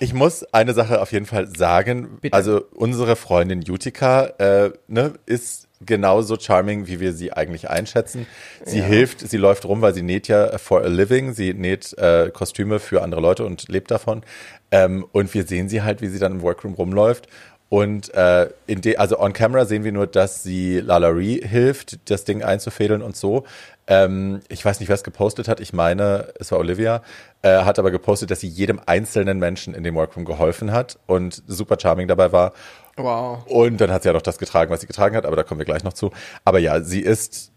Ich 0.00 0.12
muss 0.12 0.44
eine 0.52 0.74
Sache 0.74 1.00
auf 1.00 1.12
jeden 1.12 1.26
Fall 1.26 1.48
sagen. 1.56 2.18
Bitte. 2.20 2.36
Also 2.36 2.64
unsere 2.72 3.16
Freundin 3.16 3.60
Utica 3.68 4.26
äh, 4.38 4.72
ne, 4.86 5.14
ist 5.26 5.68
genauso 5.86 6.38
charming, 6.38 6.86
wie 6.86 7.00
wir 7.00 7.12
sie 7.12 7.32
eigentlich 7.32 7.70
einschätzen. 7.70 8.26
Sie 8.64 8.82
hilft, 8.82 9.20
sie 9.20 9.36
läuft 9.36 9.64
rum, 9.64 9.82
weil 9.82 9.94
sie 9.94 10.02
näht 10.02 10.28
ja 10.28 10.58
for 10.58 10.82
a 10.82 10.88
living. 10.88 11.32
Sie 11.32 11.54
näht 11.54 11.96
äh, 11.98 12.30
Kostüme 12.32 12.78
für 12.78 13.02
andere 13.02 13.20
Leute 13.20 13.44
und 13.44 13.68
lebt 13.68 13.90
davon. 13.90 14.22
Ähm, 14.70 15.06
und 15.12 15.32
wir 15.34 15.46
sehen 15.46 15.68
sie 15.68 15.82
halt, 15.82 16.00
wie 16.00 16.08
sie 16.08 16.18
dann 16.18 16.32
im 16.32 16.42
Workroom 16.42 16.74
rumläuft. 16.74 17.28
Und 17.68 18.14
äh, 18.14 18.50
in 18.66 18.82
de, 18.82 18.96
also 18.98 19.18
on 19.18 19.32
camera 19.32 19.64
sehen 19.64 19.82
wir 19.82 19.90
nur, 19.90 20.06
dass 20.06 20.42
sie 20.42 20.78
Lalaurie 20.78 21.40
hilft, 21.44 22.08
das 22.10 22.24
Ding 22.24 22.42
einzufädeln 22.42 23.02
und 23.02 23.16
so. 23.16 23.44
Ähm, 23.86 24.40
ich 24.48 24.64
weiß 24.64 24.80
nicht, 24.80 24.88
wer 24.88 24.94
es 24.94 25.02
gepostet 25.02 25.48
hat. 25.48 25.60
Ich 25.60 25.72
meine, 25.72 26.28
es 26.38 26.52
war 26.52 26.58
Olivia. 26.58 27.02
Äh, 27.42 27.64
hat 27.64 27.78
aber 27.78 27.90
gepostet, 27.90 28.30
dass 28.30 28.40
sie 28.40 28.48
jedem 28.48 28.80
einzelnen 28.86 29.38
Menschen 29.38 29.74
in 29.74 29.82
dem 29.82 29.94
Workroom 29.96 30.24
geholfen 30.24 30.72
hat 30.72 30.98
und 31.06 31.42
super 31.46 31.76
charming 31.80 32.06
dabei 32.06 32.32
war. 32.32 32.52
Wow. 32.96 33.44
Und 33.46 33.80
dann 33.80 33.90
hat 33.90 34.02
sie 34.02 34.08
ja 34.08 34.12
noch 34.12 34.22
das 34.22 34.38
getragen, 34.38 34.70
was 34.70 34.80
sie 34.80 34.86
getragen 34.86 35.16
hat, 35.16 35.26
aber 35.26 35.36
da 35.36 35.42
kommen 35.42 35.58
wir 35.58 35.64
gleich 35.64 35.84
noch 35.84 35.92
zu. 35.92 36.10
Aber 36.44 36.58
ja, 36.58 36.80
sie 36.80 37.00
ist, 37.00 37.52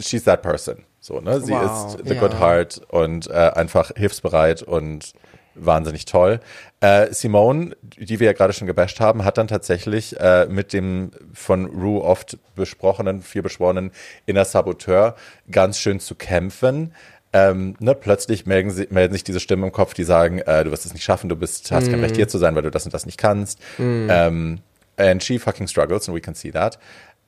she's 0.00 0.24
that 0.24 0.42
person. 0.42 0.84
So, 1.00 1.20
ne? 1.20 1.40
Sie 1.40 1.52
Wow, 1.52 1.94
ist 1.94 2.06
the 2.06 2.14
ja. 2.14 2.20
good 2.20 2.40
heart 2.40 2.80
und 2.88 3.28
äh, 3.28 3.32
einfach 3.32 3.92
hilfsbereit 3.96 4.62
und 4.62 5.12
wahnsinnig 5.54 6.04
toll. 6.04 6.40
Äh, 6.80 7.12
Simone, 7.12 7.76
die 7.82 8.20
wir 8.20 8.26
ja 8.26 8.32
gerade 8.32 8.52
schon 8.52 8.66
gebasht 8.66 9.00
haben, 9.00 9.24
hat 9.24 9.38
dann 9.38 9.48
tatsächlich 9.48 10.18
äh, 10.20 10.46
mit 10.46 10.72
dem 10.72 11.10
von 11.32 11.66
Rue 11.66 12.02
oft 12.02 12.38
besprochenen, 12.54 13.22
viel 13.22 13.42
beschworenen 13.42 13.90
Inner 14.26 14.44
Saboteur 14.44 15.16
ganz 15.50 15.78
schön 15.78 16.00
zu 16.00 16.14
kämpfen. 16.14 16.92
Ähm, 17.36 17.76
ne, 17.80 17.94
plötzlich 17.94 18.46
melden, 18.46 18.70
sie, 18.70 18.86
melden 18.90 19.12
sich 19.12 19.24
diese 19.24 19.40
Stimmen 19.40 19.64
im 19.64 19.72
Kopf, 19.72 19.92
die 19.92 20.04
sagen, 20.04 20.38
äh, 20.38 20.64
du 20.64 20.70
wirst 20.70 20.86
es 20.86 20.94
nicht 20.94 21.04
schaffen, 21.04 21.28
du 21.28 21.36
bist, 21.36 21.70
hast 21.70 21.90
kein 21.90 22.00
Recht 22.00 22.16
hier 22.16 22.28
zu 22.28 22.38
sein, 22.38 22.54
weil 22.54 22.62
du 22.62 22.70
das 22.70 22.84
und 22.86 22.94
das 22.94 23.04
nicht 23.04 23.18
kannst. 23.18 23.60
Ähm, 23.78 24.58
and 24.96 25.22
she 25.22 25.38
fucking 25.38 25.66
struggles 25.68 26.08
and 26.08 26.16
we 26.16 26.20
can 26.20 26.34
see 26.34 26.50
that. 26.50 26.78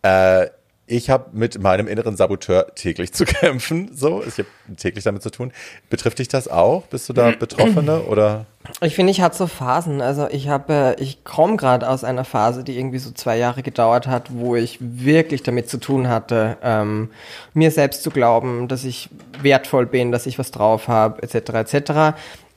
Äh, 0.03 0.49
ich 0.89 1.11
habe 1.11 1.27
mit 1.33 1.61
meinem 1.61 1.87
inneren 1.87 2.17
Saboteur 2.17 2.75
täglich 2.75 3.13
zu 3.13 3.25
kämpfen. 3.27 3.91
So, 3.95 4.23
ich 4.27 4.39
habe 4.39 4.49
täglich 4.77 5.05
damit 5.05 5.23
zu 5.23 5.31
tun. 5.31 5.53
Betrifft 5.91 6.19
dich 6.19 6.29
das 6.29 6.49
auch? 6.49 6.87
Bist 6.87 7.09
du 7.09 7.13
da 7.13 7.31
Betroffene 7.31 8.03
oder? 8.09 8.47
Ich 8.81 8.95
finde, 8.95 9.11
ich 9.11 9.21
hatte 9.21 9.37
so 9.37 9.47
Phasen. 9.47 10.01
Also 10.01 10.29
ich 10.29 10.49
habe, 10.49 10.97
äh, 10.99 11.03
ich 11.03 11.25
komme 11.25 11.57
gerade 11.57 11.89
aus 11.89 12.05
einer 12.05 12.25
Phase, 12.25 12.65
die 12.65 12.79
irgendwie 12.79 12.99
so 12.99 13.11
zwei 13.11 13.39
Jahre 13.39 13.63
gedauert 13.63 14.07
hat, 14.07 14.33
wo 14.33 14.57
ich 14.57 14.79
wirklich 14.81 15.43
damit 15.43 15.69
zu 15.69 15.79
tun 15.79 16.09
hatte, 16.09 16.59
ähm, 16.63 17.11
mir 17.55 17.71
selbst 17.71 18.03
zu 18.03 18.11
glauben, 18.11 18.69
dass 18.69 18.85
ich 18.85 19.11
wertvoll 19.41 19.87
bin, 19.87 20.13
dass 20.13 20.27
ich 20.27 20.39
was 20.39 20.51
drauf 20.51 20.89
habe, 20.89 21.23
etc. 21.23 21.75
etc. 21.75 21.91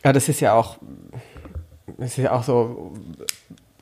Ja, 0.03 0.13
das 0.13 0.29
ist 0.29 0.39
ja 0.39 0.53
auch, 0.53 0.77
das 1.97 2.11
ist 2.11 2.17
ja 2.17 2.31
auch 2.31 2.43
so 2.43 2.93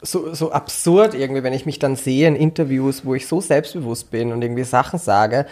so, 0.01 0.33
so 0.33 0.51
absurd 0.51 1.13
irgendwie, 1.13 1.43
wenn 1.43 1.53
ich 1.53 1.65
mich 1.65 1.79
dann 1.79 1.95
sehe 1.95 2.27
in 2.27 2.35
Interviews, 2.35 3.05
wo 3.05 3.15
ich 3.15 3.27
so 3.27 3.41
selbstbewusst 3.41 4.11
bin 4.11 4.31
und 4.31 4.41
irgendwie 4.41 4.63
Sachen 4.63 4.99
sage, 4.99 5.45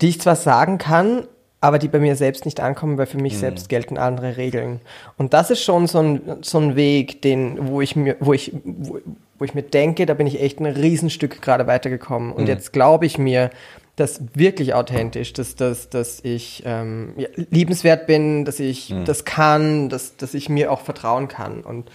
die 0.00 0.08
ich 0.08 0.20
zwar 0.20 0.36
sagen 0.36 0.78
kann, 0.78 1.26
aber 1.62 1.78
die 1.78 1.88
bei 1.88 1.98
mir 1.98 2.16
selbst 2.16 2.46
nicht 2.46 2.60
ankommen, 2.60 2.96
weil 2.96 3.06
für 3.06 3.18
mich 3.18 3.36
selbst 3.36 3.68
gelten 3.68 3.98
andere 3.98 4.38
Regeln. 4.38 4.80
Und 5.18 5.34
das 5.34 5.50
ist 5.50 5.62
schon 5.62 5.86
so 5.86 5.98
ein, 5.98 6.38
so 6.40 6.58
ein 6.58 6.74
Weg, 6.74 7.20
den, 7.20 7.68
wo 7.68 7.82
ich 7.82 7.96
mir, 7.96 8.16
wo 8.20 8.32
ich, 8.32 8.52
wo, 8.64 8.98
wo 9.38 9.44
ich 9.44 9.54
mir 9.54 9.62
denke, 9.62 10.06
da 10.06 10.14
bin 10.14 10.26
ich 10.26 10.40
echt 10.40 10.58
ein 10.60 10.66
Riesenstück 10.66 11.42
gerade 11.42 11.66
weitergekommen. 11.66 12.32
Und 12.32 12.48
jetzt 12.48 12.72
glaube 12.72 13.04
ich 13.04 13.18
mir, 13.18 13.50
dass 13.96 14.22
wirklich 14.34 14.72
authentisch, 14.72 15.34
dass, 15.34 15.54
dass, 15.54 15.90
dass 15.90 16.20
ich 16.24 16.62
ähm, 16.64 17.12
ja, 17.18 17.28
liebenswert 17.34 18.06
bin, 18.06 18.46
dass 18.46 18.58
ich 18.58 18.94
das 19.04 19.26
kann, 19.26 19.90
dass, 19.90 20.16
dass 20.16 20.32
ich 20.32 20.48
mir 20.48 20.72
auch 20.72 20.80
vertrauen 20.80 21.28
kann. 21.28 21.60
Und 21.60 21.90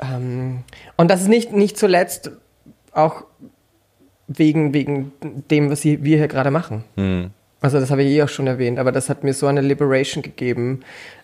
ähm, 0.00 0.64
und 0.96 1.10
das 1.10 1.22
ist 1.22 1.28
nicht, 1.28 1.52
nicht 1.52 1.78
zuletzt 1.78 2.30
auch 2.92 3.24
wegen, 4.28 4.74
wegen 4.74 5.12
dem, 5.50 5.70
was 5.70 5.84
wir 5.84 5.98
hier 5.98 6.28
gerade 6.28 6.50
machen. 6.50 7.30
Also 7.60 7.80
das 7.80 7.90
habe 7.90 8.02
ich 8.02 8.10
eh 8.10 8.22
auch 8.22 8.28
schon 8.28 8.46
erwähnt, 8.46 8.78
aber 8.78 8.92
das 8.92 9.08
hat 9.08 9.24
mir 9.24 9.32
so 9.34 9.46
eine 9.46 9.60
Liberation 9.60 10.22
gegeben, 10.22 10.80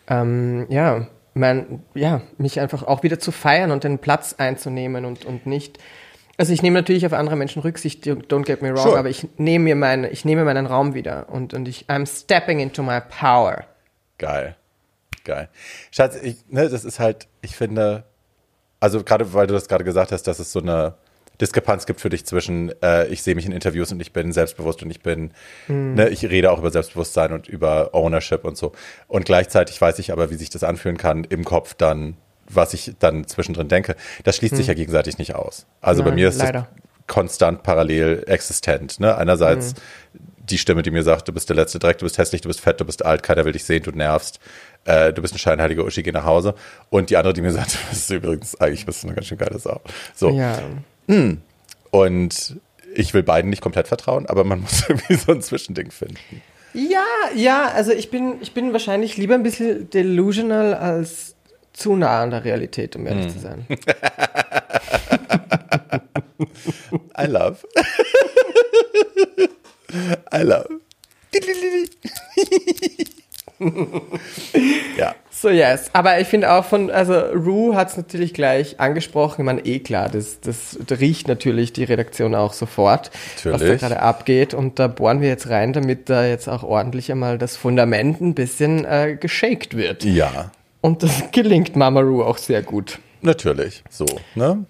ähm, 0.08 0.66
ja, 0.68 1.06
mein, 1.34 1.82
ja, 1.94 2.20
mich 2.38 2.60
einfach 2.60 2.82
auch 2.82 3.02
wieder 3.02 3.18
zu 3.18 3.32
feiern 3.32 3.70
und 3.70 3.84
den 3.84 3.98
Platz 3.98 4.34
einzunehmen 4.38 5.04
und, 5.04 5.24
und 5.24 5.46
nicht 5.46 5.78
Also 6.36 6.52
ich 6.52 6.62
nehme 6.62 6.78
natürlich 6.78 7.06
auf 7.06 7.12
andere 7.12 7.36
Menschen 7.36 7.62
Rücksicht, 7.62 8.04
don't 8.04 8.44
get 8.44 8.62
me 8.62 8.70
wrong, 8.74 8.82
Sure. 8.82 8.98
aber 8.98 9.08
ich 9.08 9.26
nehme 9.38 9.64
mir 9.64 9.76
meine, 9.76 10.10
ich 10.10 10.24
nehme 10.24 10.44
meinen 10.44 10.66
Raum 10.66 10.94
wieder 10.94 11.28
und, 11.30 11.54
und 11.54 11.68
ich, 11.68 11.86
I'm 11.88 12.06
stepping 12.06 12.60
into 12.60 12.82
my 12.82 13.00
power. 13.00 13.64
Geil. 14.18 14.56
Geil. 15.24 15.48
Schatz, 15.90 16.16
ich, 16.22 16.36
ne, 16.48 16.68
das 16.68 16.84
ist 16.84 16.98
halt, 16.98 17.28
ich 17.42 17.54
finde, 17.56 18.04
also 18.82 19.04
gerade 19.04 19.32
weil 19.32 19.46
du 19.46 19.54
das 19.54 19.68
gerade 19.68 19.84
gesagt 19.84 20.10
hast, 20.10 20.24
dass 20.24 20.40
es 20.40 20.50
so 20.50 20.60
eine 20.60 20.94
Diskrepanz 21.40 21.86
gibt 21.86 22.00
für 22.00 22.08
dich 22.08 22.26
zwischen, 22.26 22.72
äh, 22.82 23.06
ich 23.06 23.22
sehe 23.22 23.36
mich 23.36 23.46
in 23.46 23.52
Interviews 23.52 23.92
und 23.92 24.00
ich 24.00 24.12
bin 24.12 24.32
selbstbewusst 24.32 24.82
und 24.82 24.90
ich 24.90 25.02
bin, 25.02 25.30
ne, 25.68 26.08
ich 26.08 26.24
rede 26.24 26.50
auch 26.50 26.58
über 26.58 26.72
Selbstbewusstsein 26.72 27.32
und 27.32 27.46
über 27.46 27.94
Ownership 27.94 28.44
und 28.44 28.56
so. 28.56 28.72
Und 29.06 29.24
gleichzeitig 29.24 29.80
weiß 29.80 30.00
ich 30.00 30.10
aber, 30.10 30.30
wie 30.30 30.34
sich 30.34 30.50
das 30.50 30.64
anfühlen 30.64 30.96
kann 30.98 31.22
im 31.22 31.44
Kopf 31.44 31.74
dann, 31.74 32.16
was 32.48 32.74
ich 32.74 32.94
dann 32.98 33.24
zwischendrin 33.28 33.68
denke. 33.68 33.94
Das 34.24 34.36
schließt 34.36 34.56
sich 34.56 34.66
ja 34.66 34.74
gegenseitig 34.74 35.16
nicht 35.16 35.36
aus. 35.36 35.66
Also 35.80 36.02
bei 36.02 36.10
Nein, 36.10 36.16
mir 36.16 36.28
ist 36.28 36.38
leider. 36.38 36.68
das 36.72 36.82
konstant 37.06 37.62
parallel 37.62 38.24
existent. 38.26 38.98
Ne? 38.98 39.16
Einerseits 39.16 39.74
die 40.42 40.58
Stimme, 40.58 40.82
die 40.82 40.90
mir 40.90 41.02
sagt, 41.02 41.28
du 41.28 41.32
bist 41.32 41.48
der 41.48 41.56
letzte 41.56 41.78
Dreck, 41.78 41.98
du 41.98 42.04
bist 42.04 42.18
hässlich, 42.18 42.40
du 42.40 42.48
bist 42.48 42.60
fett, 42.60 42.80
du 42.80 42.84
bist 42.84 43.04
alt, 43.04 43.22
keiner 43.22 43.44
will 43.44 43.52
dich 43.52 43.64
sehen, 43.64 43.82
du 43.82 43.92
nervst, 43.92 44.40
äh, 44.84 45.12
du 45.12 45.22
bist 45.22 45.34
ein 45.34 45.38
scheinheiliger 45.38 45.84
Uschi, 45.84 46.02
geh 46.02 46.12
nach 46.12 46.24
Hause. 46.24 46.54
Und 46.90 47.10
die 47.10 47.16
andere, 47.16 47.32
die 47.32 47.42
mir 47.42 47.52
sagt, 47.52 47.74
du 47.74 47.78
bist 47.90 48.10
übrigens, 48.10 48.60
eigentlich 48.60 48.86
bist 48.86 49.02
du 49.02 49.08
eine 49.08 49.14
ganz 49.14 49.26
schön 49.26 49.38
geile 49.38 49.58
Sau. 49.58 49.80
So. 50.14 50.30
Ja. 50.30 50.58
Und 51.90 52.56
ich 52.94 53.14
will 53.14 53.22
beiden 53.22 53.50
nicht 53.50 53.62
komplett 53.62 53.88
vertrauen, 53.88 54.26
aber 54.26 54.44
man 54.44 54.60
muss 54.62 54.88
irgendwie 54.88 55.14
so 55.14 55.32
ein 55.32 55.42
Zwischending 55.42 55.90
finden. 55.90 56.16
Ja, 56.74 57.04
ja, 57.34 57.68
also 57.68 57.92
ich 57.92 58.10
bin, 58.10 58.36
ich 58.40 58.54
bin 58.54 58.72
wahrscheinlich 58.72 59.18
lieber 59.18 59.34
ein 59.34 59.42
bisschen 59.42 59.90
delusional 59.90 60.72
als 60.74 61.34
zu 61.74 61.96
nah 61.96 62.22
an 62.22 62.30
der 62.30 62.44
Realität, 62.44 62.96
um 62.96 63.06
ehrlich 63.06 63.32
zu 63.32 63.38
sein. 63.38 63.66
I 67.18 67.26
love. 67.26 67.58
I 70.32 70.42
love. 70.42 70.80
ja. 74.98 75.14
So, 75.30 75.48
yes. 75.48 75.90
Aber 75.92 76.20
ich 76.20 76.28
finde 76.28 76.52
auch 76.52 76.64
von, 76.64 76.90
also 76.90 77.14
Rue 77.14 77.74
hat 77.74 77.90
es 77.90 77.96
natürlich 77.96 78.34
gleich 78.34 78.78
angesprochen. 78.78 79.40
Ich 79.40 79.44
meine, 79.44 79.64
eh 79.64 79.80
klar, 79.80 80.08
das, 80.08 80.40
das, 80.40 80.78
riecht 81.00 81.26
natürlich 81.26 81.72
die 81.72 81.84
Redaktion 81.84 82.34
auch 82.34 82.52
sofort, 82.52 83.10
was 83.12 83.42
da 83.42 83.50
Natürlich. 83.50 83.80
gerade 83.80 84.00
abgeht. 84.00 84.54
Und 84.54 84.78
da 84.78 84.88
bohren 84.88 85.20
wir 85.20 85.28
jetzt 85.28 85.48
rein, 85.48 85.72
damit 85.72 86.08
da 86.08 86.24
jetzt 86.24 86.48
auch 86.48 86.62
ordentlich 86.62 87.10
einmal 87.10 87.38
das 87.38 87.56
Fundament 87.56 88.20
ein 88.20 88.34
bisschen 88.34 88.84
äh, 88.84 89.16
geshaked 89.18 89.76
wird. 89.76 90.04
Ja, 90.04 90.52
Und 90.80 91.02
das 91.02 91.24
gelingt 91.32 91.76
Mama 91.76 92.00
Rue 92.00 92.24
auch 92.24 92.38
sehr 92.38 92.62
gut. 92.62 92.98
natürlich. 93.22 93.82
So, 93.90 94.06
ne? 94.34 94.64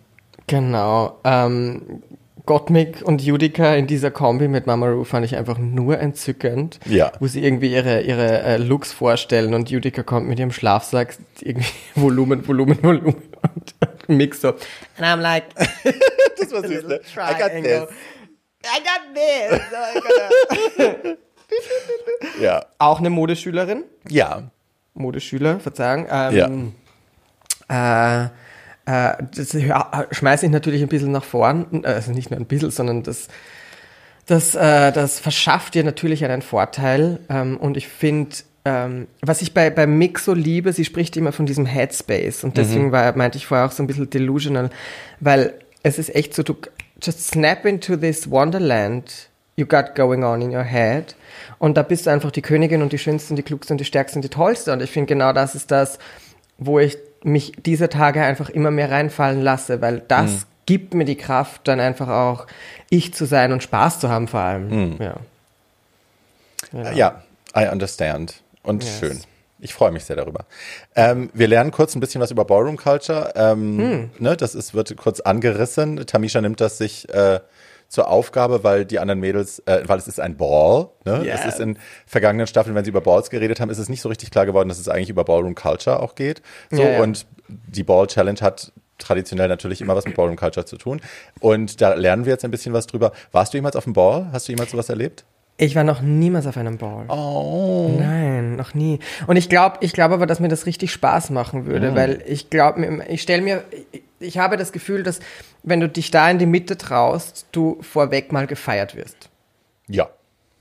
Genau. 0.47 1.19
Ähm, 1.25 2.03
Gottmik 2.45 3.03
und 3.03 3.23
Judika 3.23 3.75
in 3.75 3.87
dieser 3.87 4.11
Kombi 4.11 4.49
mit 4.49 4.67
Mama 4.67 4.87
Ru 4.89 5.05
fand 5.05 5.25
ich 5.25 5.37
einfach 5.37 5.59
nur 5.59 5.99
entzückend. 6.01 6.81
Ja. 6.87 7.13
Wo 7.21 7.27
sie 7.29 7.43
irgendwie 7.45 7.73
ihre, 7.73 8.01
ihre 8.03 8.43
äh, 8.43 8.57
Looks 8.57 8.93
vorstellen 8.93 9.55
und 9.55 9.71
Judika 9.71 10.03
kommt 10.03 10.27
mit 10.29 10.39
ihrem 10.41 10.51
Schlafsack 10.53 11.15
irgendwie 11.41 11.67
Volumen, 11.95 12.47
Volumen, 12.47 12.83
Volumen 12.83 13.23
und 13.43 13.75
Mick 14.09 14.35
so. 14.35 14.49
And 14.99 15.07
I'm 15.07 15.21
like, 15.21 15.45
Das 16.39 16.51
war 16.53 16.63
süß, 16.67 16.85
ne? 16.85 17.01
I 17.17 17.35
got 17.39 17.63
this. 17.63 17.89
I 18.65 18.81
got 18.83 19.15
this. 19.15 19.61
So, 19.71 19.77
I 19.77 20.95
gotta- 20.99 21.17
Ja. 22.41 22.65
Auch 22.79 22.99
eine 22.99 23.11
Modeschülerin. 23.11 23.85
Ja. 24.09 24.51
Modeschüler, 24.95 25.61
Verzeihung. 25.61 26.07
Ähm, 26.11 26.73
äh, 27.71 28.25
äh, 28.25 28.29
das 28.85 29.53
ja, 29.53 30.07
schmeiße 30.11 30.47
ich 30.47 30.53
natürlich 30.53 30.83
ein 30.83 30.89
bisschen 30.89 31.13
nach 31.13 31.25
vorn, 31.25 31.85
also 31.85 32.13
nicht 32.13 32.31
nur 32.31 32.41
ein 32.41 32.47
bisschen, 32.47 32.71
sondern 32.71 33.03
das, 33.03 33.29
das, 34.27 34.55
äh, 34.55 34.93
das 34.93 35.21
verschafft 35.21 35.75
dir 35.75 35.85
natürlich 35.85 36.25
einen 36.25 36.43
Vorteil. 36.43 37.21
Ähm, 37.29 37.57
und 37.57 37.77
ich 37.77 37.89
finde, 37.89 38.37
ähm, 38.65 39.07
was 39.21 39.43
ich 39.43 39.55
bei, 39.55 39.71
bei 39.71 39.87
Mick 39.87 40.19
so 40.19 40.35
liebe, 40.35 40.73
sie 40.73 40.85
spricht 40.85 41.17
immer 41.17 41.33
von 41.33 41.47
diesem 41.47 41.67
Headspace. 41.67 42.45
Und 42.45 42.57
deswegen 42.57 42.93
war, 42.93 43.17
meinte 43.17 43.39
ich 43.39 43.47
vorher 43.47 43.67
auch 43.67 43.73
so 43.73 43.83
ein 43.83 43.87
bisschen 43.87 44.11
delusional, 44.11 44.71
weil 45.21 45.55
es 45.83 45.99
ist 45.99 46.15
echt 46.15 46.35
so, 46.35 46.43
du 46.43 46.57
just 47.01 47.27
snap 47.27 47.65
into 47.65 47.97
this 47.97 48.31
wonderland 48.31 49.29
you 49.57 49.67
got 49.67 49.95
going 49.95 50.25
on 50.25 50.43
in 50.43 50.55
your 50.55 50.65
head. 50.65 51.15
Und 51.59 51.77
da 51.77 51.83
bist 51.83 52.07
du 52.07 52.11
einfach 52.11 52.31
die 52.31 52.43
Königin 52.43 52.83
und 52.83 52.93
die 52.93 52.99
Schönste 52.99 53.31
und 53.31 53.37
die 53.37 53.43
Klugste 53.43 53.75
und 53.75 53.79
die 53.79 53.85
Stärkste 53.85 54.19
und 54.19 54.23
die 54.23 54.29
Tollste. 54.29 54.73
Und 54.73 54.83
ich 54.83 54.91
finde, 54.91 55.09
genau 55.09 55.33
das 55.33 55.55
ist 55.55 55.71
das, 55.71 55.99
wo 56.59 56.79
ich 56.79 56.97
mich 57.25 57.53
diese 57.65 57.89
Tage 57.89 58.23
einfach 58.23 58.49
immer 58.51 58.71
mehr 58.71 58.91
reinfallen 58.91 59.41
lasse, 59.43 59.81
weil 59.81 60.03
das 60.09 60.47
gibt 60.67 60.95
mir 60.95 61.05
die 61.05 61.17
Kraft, 61.17 61.67
dann 61.69 61.81
einfach 61.81 62.09
auch 62.09 62.47
ich 62.91 63.13
zu 63.15 63.25
sein 63.27 63.53
und 63.53 63.63
Spaß 63.63 64.01
zu 64.01 64.09
haben 64.09 64.29
vor 64.29 64.41
allem. 64.41 64.97
Ja. 65.01 65.17
Genau. 66.71 66.91
Ja, 66.93 67.23
I 67.57 67.69
understand. 67.71 68.43
Und 68.63 68.85
Yes. 68.85 68.99
schön. 68.99 69.21
Ich 69.59 69.75
freue 69.75 69.93
mich 69.93 70.05
sehr 70.05 70.17
darüber. 70.17 70.45
Ähm, 70.97 71.31
wir 71.35 71.47
lernen 71.47 71.71
kurz 71.71 71.95
ein 71.95 72.01
bisschen 72.01 72.21
was 72.21 72.31
über 72.33 72.45
Ballroom 72.45 72.77
Culture. 72.77 73.33
Ähm, 73.37 73.79
Hm. 73.79 74.11
ne, 74.19 74.37
das 74.37 74.55
ist, 74.57 74.75
wird 74.75 74.97
kurz 74.97 75.21
angerissen. 75.21 76.05
Tamisha 76.07 76.41
nimmt 76.41 76.61
das 76.61 76.79
sich 76.79 77.09
äh, 77.11 77.39
zur 77.93 78.09
Aufgabe, 78.09 78.65
weil 78.65 78.87
die 78.87 78.99
anderen 78.99 79.21
Mädels, 79.21 79.59
äh, 79.67 79.83
weil 79.85 79.99
es 79.99 80.09
ist 80.09 80.19
ein 80.19 80.39
Ball. 80.39 80.89
Ne? 81.05 81.27
Yes. 81.27 81.41
Es 81.41 81.55
ist 81.55 81.61
in 81.61 81.77
vergangenen 82.07 82.47
Staffeln, 82.47 82.75
wenn 82.75 82.85
sie 82.85 82.91
über 82.91 83.03
Balls 83.03 83.29
geredet 83.29 83.61
haben, 83.61 83.69
ist 83.69 83.77
es 83.77 83.91
nicht 83.91 84.01
so 84.01 84.09
richtig 84.09 84.31
klar 84.31 84.47
geworden, 84.47 84.71
dass 84.71 84.79
es 84.79 84.89
eigentlich 84.89 85.11
über 85.11 85.25
Ballroom 85.25 85.55
Culture 85.55 86.01
auch 86.01 86.15
geht. 86.15 86.41
So, 86.71 86.81
Ja, 86.81 86.93
ja. 86.93 87.03
Und 87.03 87.27
die 87.49 87.85
Ball 87.85 88.07
Challenge 88.07 88.41
hat 88.41 88.73
traditionell 88.97 89.49
natürlich 89.49 89.83
immer 89.83 89.95
was 89.95 90.07
mit 90.07 90.15
Ballroom 90.17 90.37
Culture 90.37 90.65
zu 90.65 90.79
tun. 90.79 91.03
Und 91.41 91.83
da 91.83 91.93
lernen 91.93 92.25
wir 92.25 92.33
jetzt 92.33 92.47
ein 92.47 92.51
bisschen 92.51 92.73
was 92.73 92.87
drüber. 92.87 93.13
Warst 93.31 93.53
du 93.53 93.59
jemals 93.59 93.77
auf 93.77 93.85
dem 93.85 93.93
Ball? 93.93 94.27
Hast 94.33 94.49
du 94.49 94.53
jemals 94.53 94.71
sowas 94.71 94.89
erlebt? 94.89 95.27
Ich 95.63 95.77
war 95.77 95.85
noch 95.85 96.01
niemals 96.01 96.49
auf 96.49 96.57
einem 96.57 96.77
Ball. 96.77 97.05
Oh. 97.07 97.95
Nein, 97.97 98.57
noch 98.57 98.75
nie. 98.75 98.99
Und 99.29 99.37
ich 99.37 99.49
glaube, 99.49 99.77
ich 99.81 99.93
glaube 99.93 100.15
aber, 100.15 100.27
dass 100.27 100.41
mir 100.41 100.49
das 100.49 100.67
richtig 100.67 100.91
Spaß 100.91 101.31
machen 101.31 101.67
würde, 101.67 101.95
weil 101.95 102.21
ich 102.27 102.51
glaube, 102.51 103.05
ich 103.09 103.23
stelle 103.23 103.43
mir, 103.43 103.63
ich, 103.93 104.03
ich 104.19 104.39
habe 104.39 104.57
das 104.57 104.73
Gefühl, 104.73 105.05
dass 105.05 105.21
wenn 105.63 105.79
du 105.79 105.89
dich 105.89 106.11
da 106.11 106.29
in 106.29 106.41
die 106.41 106.47
Mitte 106.47 106.77
traust, 106.77 107.47
du 107.53 107.79
vorweg 107.81 108.33
mal 108.33 108.49
gefeiert 108.49 108.97
wirst. 108.97 109.31
Ja. 109.87 110.11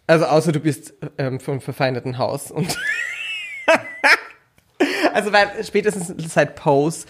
Also 0.06 0.26
außer 0.26 0.52
du 0.52 0.60
bist 0.60 0.94
ähm, 1.18 1.40
vom 1.40 1.62
verfeindeten 1.62 2.20
Haus 2.20 2.52
und 2.52 2.78
also 5.16 5.34
weil 5.34 5.48
spätestens 5.64 6.14
seit 6.32 6.54
Pose 6.56 7.08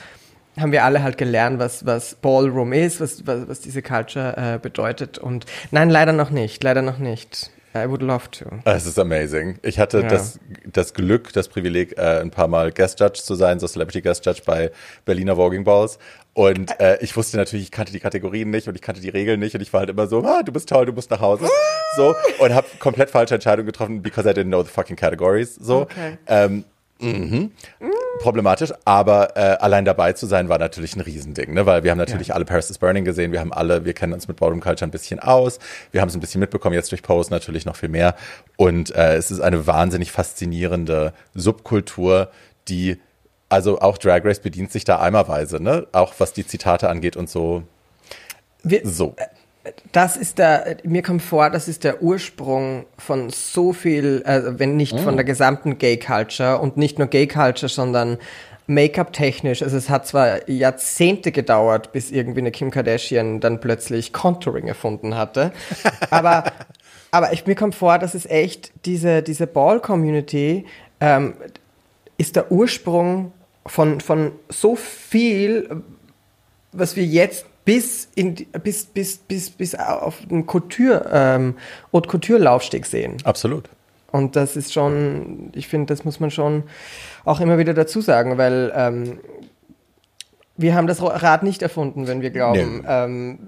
haben 0.58 0.72
wir 0.72 0.86
alle 0.86 1.04
halt 1.04 1.18
gelernt, 1.18 1.60
was, 1.60 1.86
was 1.86 2.16
Ballroom 2.16 2.72
ist, 2.72 3.02
was, 3.02 3.28
was, 3.28 3.50
was 3.50 3.60
diese 3.60 3.82
Culture 3.82 4.38
äh, 4.38 4.60
bedeutet. 4.60 5.18
Und 5.18 5.46
nein, 5.72 5.90
leider 5.90 6.14
noch 6.14 6.30
nicht, 6.30 6.64
leider 6.64 6.82
noch 6.82 6.98
nicht. 6.98 7.52
I 7.74 7.88
would 7.88 8.02
love 8.02 8.30
to. 8.32 8.46
Es 8.66 8.86
ist 8.86 9.00
amazing. 9.00 9.58
Ich 9.62 9.80
hatte 9.80 10.02
Ja. 10.02 10.08
das, 10.08 10.40
das 10.66 10.94
Glück, 10.94 11.32
das 11.34 11.48
Privileg, 11.48 11.98
äh, 11.98 12.20
ein 12.20 12.30
paar 12.32 12.48
Mal 12.48 12.72
Guest 12.72 13.00
Judge 13.00 13.22
zu 13.24 13.36
sein, 13.36 13.60
so 13.60 13.68
Celebrity 13.68 14.02
Guest 14.02 14.26
Judge 14.26 14.42
bei 14.46 14.72
Berliner 15.06 15.38
Voguing 15.38 15.64
Balls. 15.64 15.98
Und 16.34 16.80
äh, 16.80 16.98
ich 17.02 17.16
wusste 17.16 17.38
natürlich, 17.38 17.66
ich 17.66 17.72
kannte 17.72 17.92
die 17.92 18.00
Kategorien 18.00 18.50
nicht 18.50 18.68
und 18.68 18.76
ich 18.76 18.82
kannte 18.82 19.02
die 19.02 19.10
Regeln 19.10 19.40
nicht 19.40 19.56
und 19.56 19.62
ich 19.62 19.72
war 19.74 19.82
halt 19.82 19.90
immer 19.90 20.08
so, 20.08 20.24
ah, 20.24 20.44
du 20.44 20.52
bist 20.52 20.70
toll, 20.70 20.86
du 20.86 20.94
musst 20.94 21.12
nach 21.12 21.20
Hause. 21.22 21.48
So. 21.98 22.16
Und 22.40 22.54
habe 22.54 22.68
komplett 22.80 23.10
falsche 23.10 23.36
Entscheidungen 23.36 23.66
getroffen, 23.66 24.02
because 24.02 24.30
I 24.30 24.34
didn't 24.34 24.48
know 24.48 24.64
the 24.64 24.70
fucking 24.70 24.96
categories. 24.96 25.56
So. 25.56 25.82
Okay. 25.82 26.18
Ähm, 26.28 26.64
mhm. 27.00 27.52
Problematisch, 28.20 28.72
aber 28.86 29.36
äh, 29.36 29.58
allein 29.60 29.84
dabei 29.84 30.14
zu 30.14 30.28
sein 30.28 30.48
war 30.48 30.60
natürlich 30.60 30.96
ein 30.96 31.02
Riesending, 31.02 31.54
ne? 31.54 31.66
weil 31.66 31.84
wir 31.84 31.90
haben 31.90 31.98
natürlich 31.98 32.28
Ja. 32.28 32.36
alle 32.36 32.46
Paris 32.46 32.70
is 32.70 32.78
Burning 32.78 33.04
gesehen, 33.04 33.32
wir 33.32 33.40
haben 33.40 33.52
alle, 33.52 33.84
wir 33.84 33.94
kennen 33.94 34.14
uns 34.14 34.28
mit 34.28 34.38
Ballroom 34.38 34.60
Culture 34.60 34.88
ein 34.88 34.92
bisschen 34.92 35.20
aus, 35.20 35.58
wir 35.92 36.02
haben 36.02 36.10
es 36.10 36.14
ein 36.16 36.20
bisschen 36.20 36.40
mitbekommen, 36.40 36.76
jetzt 36.76 36.92
durch 36.92 37.02
Pose 37.02 37.32
natürlich 37.32 37.66
noch 37.66 37.76
viel 37.76 37.90
mehr 37.90 38.16
und 38.58 38.94
äh, 38.94 39.16
es 39.16 39.32
ist 39.32 39.40
eine 39.40 39.66
wahnsinnig 39.66 40.12
faszinierende 40.12 41.14
Subkultur, 41.34 42.30
die, 42.68 43.00
also 43.50 43.80
auch 43.82 43.98
Drag 43.98 44.24
Race 44.24 44.40
bedient 44.40 44.72
sich 44.72 44.84
da 44.84 45.00
eimerweise, 45.00 45.62
ne? 45.62 45.88
auch 45.92 46.14
was 46.20 46.32
die 46.34 46.46
Zitate 46.46 46.90
angeht 46.90 47.18
und 47.18 47.28
so. 47.30 47.64
Wir, 48.62 48.82
So. 48.88 49.16
Das 49.92 50.18
ist 50.18 50.40
der, 50.40 50.78
mir 50.84 51.04
kommt 51.04 51.22
vor, 51.22 51.52
das 51.52 51.68
ist 51.68 51.84
der 51.84 52.02
Ursprung 52.02 52.86
von 52.98 53.30
so 53.30 53.74
viel, 53.74 54.24
also 54.26 54.58
wenn 54.58 54.76
nicht 54.76 55.00
von 55.00 55.16
der 55.16 55.24
gesamten 55.24 55.78
Gay 55.78 55.98
Culture 55.98 56.58
und 56.58 56.78
nicht 56.78 56.98
nur 56.98 57.08
Gay 57.08 57.28
Culture, 57.28 57.70
sondern 57.70 58.18
Make-up 58.66 59.14
technisch. 59.14 59.62
Also 59.62 59.78
es 59.78 59.90
hat 59.90 60.08
zwar 60.08 60.50
Jahrzehnte 60.50 61.32
gedauert, 61.32 61.92
bis 61.92 62.10
irgendwie 62.10 62.40
eine 62.40 62.52
Kim 62.52 62.72
Kardashian 62.72 63.40
dann 63.40 63.60
plötzlich 63.60 64.14
Contouring 64.14 64.68
erfunden 64.68 65.16
hatte, 65.16 65.52
aber 66.10 66.46
aber 67.14 67.34
ich, 67.34 67.46
mir 67.46 67.56
kommt 67.56 67.76
vor, 67.76 68.00
dass 68.00 68.14
es 68.14 68.26
echt 68.26 68.72
diese 68.86 69.22
diese 69.22 69.46
Ball-Community 69.46 70.66
ähm, 71.02 71.34
ist 72.18 72.36
der 72.36 72.52
Ursprung 72.52 73.34
von 73.66 74.00
von 74.00 74.32
so 74.50 74.76
viel, 74.76 75.84
was 76.72 76.96
wir 76.96 77.06
jetzt 77.06 77.46
bis 77.66 78.10
in 78.16 78.36
bis 78.64 78.86
bis 78.86 79.18
bis 79.18 79.50
bis 79.50 79.76
auf 79.76 80.20
den 80.30 80.46
Couture 80.46 81.10
ähm, 81.12 81.56
Haute 81.94 82.10
Couture 82.10 82.40
Laufsteg 82.40 82.86
sehen. 82.86 83.18
Absolut. 83.24 83.70
Und 84.12 84.36
das 84.36 84.58
ist 84.58 84.74
schon, 84.74 85.52
ich 85.56 85.68
finde, 85.70 85.94
das 85.94 86.04
muss 86.04 86.20
man 86.20 86.32
schon 86.32 86.64
auch 87.24 87.40
immer 87.40 87.58
wieder 87.58 87.74
dazu 87.74 88.02
sagen, 88.02 88.38
weil 88.38 88.72
ähm, 88.76 89.20
wir 90.58 90.76
haben 90.76 90.88
das 90.88 91.02
Rad 91.02 91.44
nicht 91.44 91.62
erfunden, 91.62 92.08
wenn 92.08 92.22
wir 92.22 92.30
glauben, 92.32 92.80
Nee. 92.82 92.88
ähm, 92.88 93.40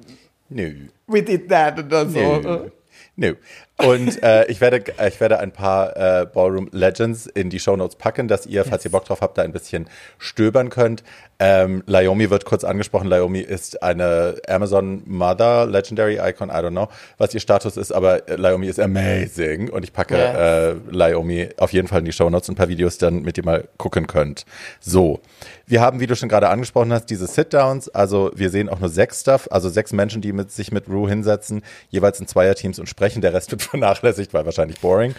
Nö. 0.50 0.74
We 1.08 1.22
did 1.24 1.50
that 1.50 1.80
oder 1.80 2.08
so. 2.08 2.20
Nö. 2.20 2.70
Nö. 3.16 3.36
Und 3.78 4.22
äh, 4.22 4.46
ich, 4.46 4.62
werde, 4.62 4.84
ich 5.08 5.20
werde 5.20 5.40
ein 5.40 5.52
paar 5.52 5.98
äh, 5.98 6.26
Ballroom 6.26 6.70
Legends 6.72 7.26
in 7.26 7.50
die 7.50 7.60
Shownotes 7.60 7.96
packen, 7.98 8.28
dass 8.28 8.46
ihr, 8.46 8.64
falls 8.66 8.86
ihr 8.86 8.92
Bock 8.92 9.06
drauf 9.06 9.20
habt, 9.22 9.38
da 9.38 9.42
ein 9.42 9.52
bisschen 9.52 9.90
stöbern 10.20 10.70
könnt. 10.70 11.04
Ähm, 11.40 11.84
Laomi 11.88 12.30
wird 12.30 12.46
kurz 12.46 12.64
angesprochen. 12.64 13.08
Laomi 13.08 13.40
ist 13.40 13.82
eine 13.82 14.36
Amazon 14.48 15.02
Mother 15.06 15.66
Legendary 15.66 16.20
Icon. 16.22 16.50
I 16.50 16.54
don't 16.54 16.70
know, 16.70 16.88
was 17.18 17.34
ihr 17.34 17.40
Status 17.40 17.76
ist, 17.76 17.92
aber 17.92 18.22
Laomi 18.28 18.68
ist 18.68 18.80
amazing. 18.80 19.70
Und 19.70 19.84
ich 19.84 19.92
packe 19.92 20.14
Yes. 20.18 20.36
äh, 20.38 20.76
Laomi 20.92 21.50
auf 21.58 21.74
jeden 21.74 21.88
Fall 21.88 22.00
in 22.00 22.06
die 22.06 22.14
Shownotes 22.14 22.48
und 22.50 22.54
ein 22.54 22.58
paar 22.58 22.70
Videos 22.70 23.00
dann 23.00 23.24
mit 23.24 23.38
ihr 23.38 23.44
mal 23.44 23.68
gucken 23.78 24.06
könnt. 24.08 24.46
So. 24.80 25.20
Wir 25.66 25.82
haben, 25.82 26.00
wie 26.02 26.08
du 26.08 26.16
schon 26.16 26.30
gerade 26.30 26.50
angesprochen 26.50 26.92
hast, 26.94 27.06
diese 27.06 27.26
Sit-Downs. 27.26 27.90
Also 27.90 28.32
wir 28.36 28.50
sehen 28.50 28.70
auch 28.70 28.80
nur 28.80 28.90
sechs 28.90 29.22
Stuff, 29.22 29.48
also 29.50 29.70
sechs 29.70 29.94
Menschen, 29.94 30.22
die 30.22 30.34
mit, 30.34 30.52
sich 30.52 30.72
mit 30.72 30.88
Rue 30.90 31.10
hinsetzen, 31.10 31.64
jeweils 31.90 32.20
in 32.20 32.28
Zweierteams 32.28 32.80
und 32.80 32.88
sprechen. 32.88 33.22
Der 33.22 33.34
Rest 33.34 33.50
wird 33.52 33.63
vernachlässigt, 33.64 34.34
weil 34.34 34.46
wahrscheinlich 34.46 34.80
boring. 34.80 35.16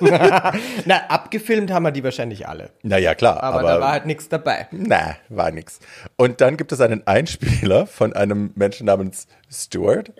Na, 0.00 1.06
abgefilmt 1.08 1.70
haben 1.70 1.84
wir 1.84 1.90
die 1.92 2.04
wahrscheinlich 2.04 2.48
alle. 2.48 2.70
Naja, 2.82 3.14
klar. 3.14 3.42
Aber, 3.42 3.60
Aber, 3.60 3.68
da 3.68 3.80
war 3.80 3.92
halt 3.92 4.06
nichts 4.06 4.28
dabei. 4.28 4.68
na, 4.70 5.16
war 5.28 5.50
nix. 5.50 5.80
Und 6.16 6.40
dann 6.40 6.56
gibt 6.56 6.72
es 6.72 6.80
einen 6.80 7.06
Einspieler 7.06 7.86
von 7.86 8.12
einem 8.12 8.52
Menschen 8.54 8.86
namens 8.86 9.26
Stuart. 9.50 10.12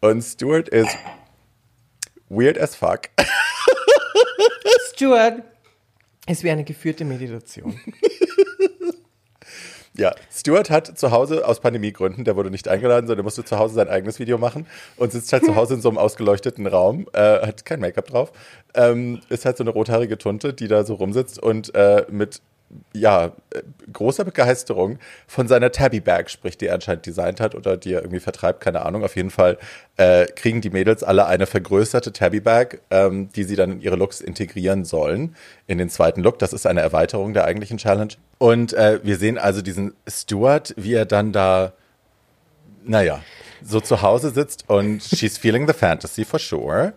Und 0.00 0.22
Stuart 0.22 0.68
ist 0.68 0.96
weird 2.28 2.58
as 2.58 2.74
fuck. 2.74 3.02
Stuart 4.94 5.42
ist 6.26 6.42
wie 6.42 6.50
eine 6.50 6.64
geführte 6.64 7.04
Meditation. 7.04 7.78
Ja, 9.98 10.14
Stuart 10.30 10.70
hat 10.70 10.98
zu 10.98 11.10
Hause 11.10 11.46
aus 11.46 11.60
Pandemiegründen, 11.60 12.24
der 12.24 12.36
wurde 12.36 12.50
nicht 12.50 12.68
eingeladen, 12.68 13.06
sondern 13.06 13.24
musste 13.24 13.44
zu 13.44 13.58
Hause 13.58 13.74
sein 13.74 13.88
eigenes 13.88 14.18
Video 14.18 14.36
machen 14.36 14.66
und 14.96 15.12
sitzt 15.12 15.32
halt 15.32 15.44
zu 15.44 15.56
Hause 15.56 15.74
in 15.74 15.80
so 15.80 15.88
einem 15.88 15.98
ausgeleuchteten 15.98 16.66
Raum, 16.66 17.06
äh, 17.12 17.46
hat 17.46 17.64
kein 17.64 17.80
Make-up 17.80 18.06
drauf, 18.06 18.32
ähm, 18.74 19.20
ist 19.28 19.44
halt 19.44 19.56
so 19.56 19.64
eine 19.64 19.70
rothaarige 19.70 20.18
Tunte, 20.18 20.52
die 20.52 20.68
da 20.68 20.84
so 20.84 20.94
rumsitzt 20.94 21.42
und 21.42 21.74
äh, 21.74 22.04
mit 22.10 22.42
ja, 22.92 23.26
äh, 23.50 23.62
großer 23.92 24.24
Begeisterung 24.24 24.98
von 25.26 25.48
seiner 25.48 25.70
Tabby 25.70 26.00
Bag 26.00 26.28
spricht, 26.30 26.60
die 26.60 26.66
er 26.66 26.74
anscheinend 26.74 27.06
designt 27.06 27.40
hat 27.40 27.54
oder 27.54 27.76
die 27.76 27.92
er 27.92 28.00
irgendwie 28.00 28.20
vertreibt, 28.20 28.60
keine 28.60 28.84
Ahnung. 28.84 29.04
Auf 29.04 29.16
jeden 29.16 29.30
Fall 29.30 29.58
äh, 29.96 30.26
kriegen 30.26 30.60
die 30.60 30.70
Mädels 30.70 31.02
alle 31.02 31.26
eine 31.26 31.46
vergrößerte 31.46 32.12
Tabby 32.12 32.40
Bag, 32.40 32.80
ähm, 32.90 33.30
die 33.34 33.44
sie 33.44 33.56
dann 33.56 33.72
in 33.72 33.80
ihre 33.80 33.96
Looks 33.96 34.20
integrieren 34.20 34.84
sollen, 34.84 35.36
in 35.66 35.78
den 35.78 35.88
zweiten 35.88 36.22
Look. 36.22 36.38
Das 36.38 36.52
ist 36.52 36.66
eine 36.66 36.80
Erweiterung 36.80 37.32
der 37.34 37.44
eigentlichen 37.44 37.78
Challenge. 37.78 38.14
Und 38.38 38.72
äh, 38.72 39.00
wir 39.02 39.16
sehen 39.16 39.38
also 39.38 39.62
diesen 39.62 39.94
Stuart, 40.08 40.74
wie 40.76 40.94
er 40.94 41.06
dann 41.06 41.32
da, 41.32 41.72
naja, 42.84 43.20
so 43.62 43.80
zu 43.80 44.02
Hause 44.02 44.30
sitzt 44.30 44.68
und 44.68 45.02
she's 45.02 45.38
feeling 45.38 45.66
the 45.66 45.72
fantasy 45.72 46.24
for 46.24 46.38
sure. 46.38 46.92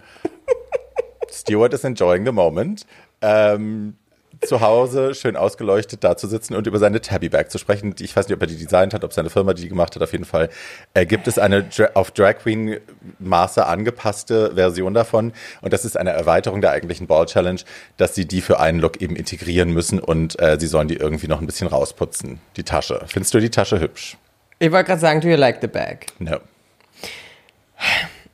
Stuart 1.32 1.74
is 1.74 1.84
enjoying 1.84 2.26
the 2.26 2.32
moment. 2.32 2.86
Ähm, 3.22 3.96
zu 4.42 4.62
Hause 4.62 5.14
schön 5.16 5.36
ausgeleuchtet 5.36 6.04
da 6.04 6.16
zu 6.16 6.28
sitzen 6.28 6.56
und 6.56 6.66
über 6.66 6.80
seine 6.80 7.02
Tabby 7.02 7.30
Bag 7.30 7.52
zu 7.52 7.58
sprechen. 7.58 7.94
Ich 8.00 8.16
weiß 8.16 8.28
nicht, 8.28 8.36
ob 8.36 8.42
er 8.42 8.48
die 8.48 8.58
designt 8.58 8.94
hat, 8.94 9.04
ob 9.04 9.12
seine 9.14 9.30
Firma 9.30 9.54
die 9.54 9.68
gemacht 9.68 9.96
hat. 9.96 10.02
Auf 10.02 10.12
jeden 10.14 10.26
Fall 10.26 10.50
äh, 10.94 11.06
gibt 11.06 11.28
es 11.28 11.38
eine 11.38 11.64
Dra 11.64 11.90
auf 11.94 12.12
Drag 12.12 12.38
Queen 12.38 12.78
Maße 13.20 13.66
angepasste 13.66 14.56
Version 14.56 14.94
davon. 14.94 15.34
Und 15.62 15.74
das 15.74 15.84
ist 15.84 15.98
eine 15.98 16.12
Erweiterung 16.12 16.62
der 16.62 16.72
eigentlichen 16.72 17.08
Ball 17.08 17.26
Challenge, 17.26 17.60
dass 17.98 18.16
sie 18.16 18.26
die 18.26 18.42
für 18.42 18.60
einen 18.60 18.80
Look 18.80 19.02
eben 19.02 19.16
integrieren 19.16 19.72
müssen 19.72 20.00
und 20.00 20.40
äh, 20.42 20.58
sie 20.60 20.68
sollen 20.68 20.88
die 20.88 20.96
irgendwie 20.96 21.28
noch 21.28 21.42
ein 21.42 21.46
bisschen 21.46 21.68
rausputzen. 21.68 22.40
Die 22.56 22.64
Tasche. 22.64 23.02
Findest 23.08 23.34
du 23.34 23.40
die 23.40 23.50
Tasche 23.50 23.80
hübsch? 23.80 24.18
Ich 24.60 24.72
wollte 24.72 24.88
gerade 24.88 25.02
sagen, 25.02 25.22
do 25.22 25.28
you 25.28 25.36
like 25.38 25.60
the 25.62 25.68
bag? 25.68 26.08
No. 26.20 26.38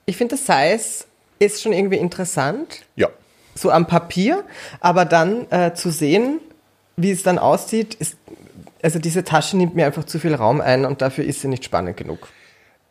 Ich 0.06 0.18
finde, 0.18 0.36
das 0.36 0.46
Size 0.46 1.06
ist 1.40 1.62
schon 1.62 1.74
irgendwie 1.74 1.98
interessant, 1.98 2.84
Ja. 2.96 3.10
So 3.56 3.72
am 3.72 3.88
Papier, 3.88 4.44
aber 4.82 5.06
dann 5.06 5.50
äh, 5.50 5.74
zu 5.74 5.90
sehen, 5.90 6.40
wie 6.98 7.12
es 7.12 7.24
dann 7.24 7.40
aussieht, 7.40 7.96
ist, 7.96 8.18
also 8.84 9.00
diese 9.00 9.24
Tasche 9.24 9.58
nimmt 9.58 9.76
mir 9.76 9.86
einfach 9.86 10.04
zu 10.04 10.20
viel 10.20 10.36
Raum 10.36 10.62
ein 10.62 10.86
und 10.86 11.02
dafür 11.02 11.26
ist 11.26 11.42
sie 11.42 11.48
nicht 11.48 11.66
spannend 11.66 11.98
genug. 11.98 12.28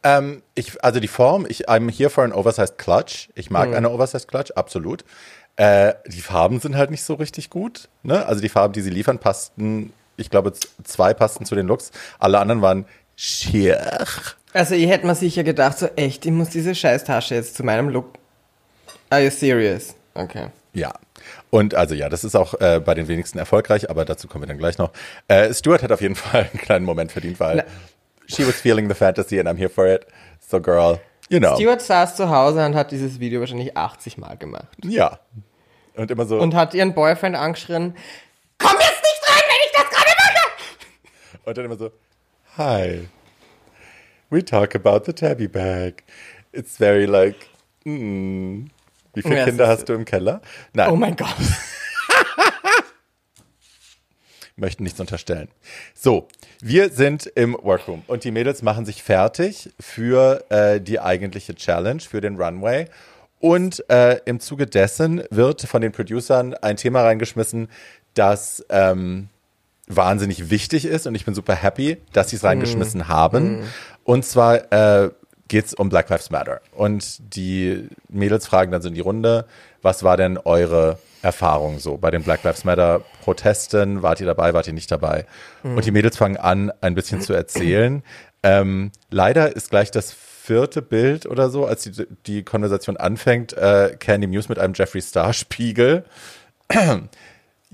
Ähm, 0.02 0.42
ich, 0.54 0.82
also 0.84 1.00
die 1.00 1.08
Form, 1.08 1.46
ich, 1.48 1.68
I'm 1.68 1.90
here 1.90 2.10
for 2.10 2.24
an 2.24 2.32
oversized 2.32 2.78
clutch. 2.78 3.30
Ich 3.34 3.50
mag 3.50 3.74
eine 3.74 3.90
oversized 3.90 4.28
clutch, 4.28 4.50
absolut. 4.52 5.04
Äh, 5.56 5.94
die 6.06 6.20
Farben 6.20 6.60
sind 6.60 6.76
halt 6.76 6.90
nicht 6.90 7.02
so 7.02 7.14
richtig 7.14 7.48
gut. 7.48 7.88
Ne? 8.02 8.26
Also 8.26 8.40
die 8.40 8.48
Farben, 8.48 8.72
die 8.72 8.82
sie 8.82 8.90
liefern, 8.90 9.18
passten, 9.18 9.92
ich 10.16 10.30
glaube, 10.30 10.52
zwei 10.84 11.14
passten 11.14 11.46
zu 11.46 11.54
den 11.54 11.66
Looks. 11.66 11.90
Alle 12.18 12.38
anderen 12.38 12.60
waren 12.60 12.86
schier. 13.16 14.04
Also 14.52 14.74
ich 14.74 14.88
hätte 14.88 15.06
mir 15.06 15.14
sicher 15.14 15.42
gedacht, 15.42 15.78
so 15.78 15.86
echt, 15.96 16.26
ich 16.26 16.32
muss 16.32 16.50
diese 16.50 16.74
Scheißtasche 16.74 17.34
jetzt 17.34 17.56
zu 17.56 17.64
meinem 17.64 17.88
Look. 17.88 18.14
Are 19.10 19.22
you 19.22 19.30
serious? 19.30 19.94
Okay. 20.14 20.48
Ja. 20.72 20.92
Und 21.50 21.74
also 21.74 21.94
ja, 21.94 22.08
das 22.08 22.24
ist 22.24 22.34
auch 22.34 22.54
äh, 22.60 22.80
bei 22.80 22.94
den 22.94 23.08
wenigsten 23.08 23.38
erfolgreich, 23.38 23.90
aber 23.90 24.04
dazu 24.04 24.28
kommen 24.28 24.42
wir 24.42 24.48
dann 24.48 24.58
gleich 24.58 24.78
noch. 24.78 24.92
Äh, 25.28 25.52
Stuart 25.52 25.82
hat 25.82 25.92
auf 25.92 26.00
jeden 26.00 26.14
Fall 26.16 26.48
einen 26.52 26.60
kleinen 26.60 26.84
Moment 26.84 27.12
verdient, 27.12 27.40
weil 27.40 27.64
she 28.26 28.46
was 28.46 28.56
feeling 28.56 28.88
the 28.88 28.94
fantasy 28.94 29.38
and 29.38 29.48
I'm 29.48 29.56
here 29.56 29.68
for 29.68 29.86
it. 29.86 30.06
So 30.40 30.60
girl, 30.60 31.00
you 31.28 31.38
know. 31.38 31.56
Stuart 31.56 31.82
saß 31.82 32.16
zu 32.16 32.28
Hause 32.28 32.64
und 32.64 32.74
hat 32.74 32.90
dieses 32.90 33.20
Video 33.20 33.40
wahrscheinlich 33.40 33.76
80 33.76 34.18
Mal 34.18 34.36
gemacht. 34.36 34.68
Ja. 34.82 35.18
Und 35.94 36.10
immer 36.10 36.26
so. 36.26 36.38
Und 36.38 36.54
hat 36.54 36.74
ihren 36.74 36.94
Boyfriend 36.94 37.36
angeschrien, 37.36 37.94
komm 38.58 38.76
jetzt 38.78 39.02
nicht 39.02 39.22
rein, 39.28 39.42
wenn 39.48 39.66
ich 39.66 39.72
das 39.72 39.90
gerade 39.90 40.10
mache! 40.16 41.40
Und 41.44 41.58
dann 41.58 41.64
immer 41.64 41.76
so, 41.76 41.92
hi, 42.56 43.08
we 44.30 44.44
talk 44.44 44.74
about 44.74 45.04
the 45.06 45.12
tabby 45.12 45.46
bag. 45.46 46.02
It's 46.52 46.76
very 46.76 47.06
like, 47.06 47.48
mm, 47.84 48.66
wie 49.14 49.22
viele 49.22 49.38
Ja, 49.38 49.44
Kinder 49.44 49.68
hast 49.68 49.88
du 49.88 49.92
im 49.94 50.04
Keller? 50.04 50.40
Nein, 50.72 50.90
Oh 50.90 50.96
mein 50.96 51.16
Gott. 51.16 51.34
möchten 54.56 54.84
nichts 54.84 55.00
unterstellen. 55.00 55.48
So, 55.94 56.28
wir 56.60 56.90
sind 56.90 57.26
im 57.26 57.56
Workroom 57.60 58.02
und 58.06 58.24
die 58.24 58.30
Mädels 58.30 58.62
machen 58.62 58.86
sich 58.86 59.02
fertig 59.02 59.70
für 59.80 60.44
äh, 60.50 60.80
die 60.80 61.00
eigentliche 61.00 61.54
Challenge, 61.54 62.00
für 62.00 62.20
den 62.20 62.36
Runway. 62.36 62.86
Und 63.40 63.88
äh, 63.90 64.20
im 64.24 64.40
Zuge 64.40 64.66
dessen 64.66 65.22
wird 65.30 65.62
von 65.62 65.82
den 65.82 65.92
Producern 65.92 66.54
ein 66.54 66.76
Thema 66.76 67.02
reingeschmissen, 67.02 67.68
das 68.14 68.64
ähm, 68.70 69.28
wahnsinnig 69.86 70.50
wichtig 70.50 70.86
ist 70.86 71.06
und 71.06 71.14
ich 71.14 71.24
bin 71.26 71.34
super 71.34 71.54
happy, 71.54 71.98
dass 72.12 72.30
sie 72.30 72.36
es 72.36 72.44
reingeschmissen 72.44 73.08
haben. 73.08 73.64
Und 74.04 74.24
zwar 74.24 74.72
äh, 74.72 75.10
geht 75.48 75.66
es 75.66 75.74
um 75.74 75.88
Black 75.88 76.08
Lives 76.08 76.30
Matter. 76.30 76.60
Und 76.72 77.34
die 77.34 77.88
Mädels 78.08 78.46
fragen 78.46 78.72
dann 78.72 78.82
so 78.82 78.88
in 78.88 78.94
die 78.94 79.00
Runde, 79.00 79.46
was 79.82 80.02
war 80.02 80.16
denn 80.16 80.38
eure 80.38 80.98
Erfahrung 81.22 81.78
so 81.78 81.96
bei 81.96 82.10
den 82.10 82.22
Black 82.22 82.42
Lives 82.44 82.64
Matter 82.64 83.02
Protesten? 83.22 84.02
Wart 84.02 84.20
ihr 84.20 84.26
dabei, 84.26 84.54
wart 84.54 84.66
ihr 84.66 84.72
nicht 84.72 84.90
dabei? 84.90 85.26
Und 85.76 85.84
die 85.84 85.90
Mädels 85.90 86.16
fangen 86.16 86.36
an, 86.36 86.72
ein 86.80 86.94
bisschen 86.94 87.20
zu 87.20 87.32
erzählen. 87.32 88.02
Ähm, 88.42 88.92
leider 89.10 89.54
ist 89.56 89.70
gleich 89.70 89.90
das 89.90 90.12
vierte 90.12 90.82
Bild 90.82 91.24
oder 91.24 91.48
so, 91.48 91.64
als 91.64 91.84
die, 91.84 92.06
die 92.26 92.42
Konversation 92.42 92.98
anfängt, 92.98 93.54
äh, 93.54 93.96
Candy 93.98 94.26
Muse 94.26 94.50
mit 94.50 94.58
einem 94.58 94.74
Jeffree 94.74 95.00
Star 95.00 95.32
Spiegel. 95.32 96.04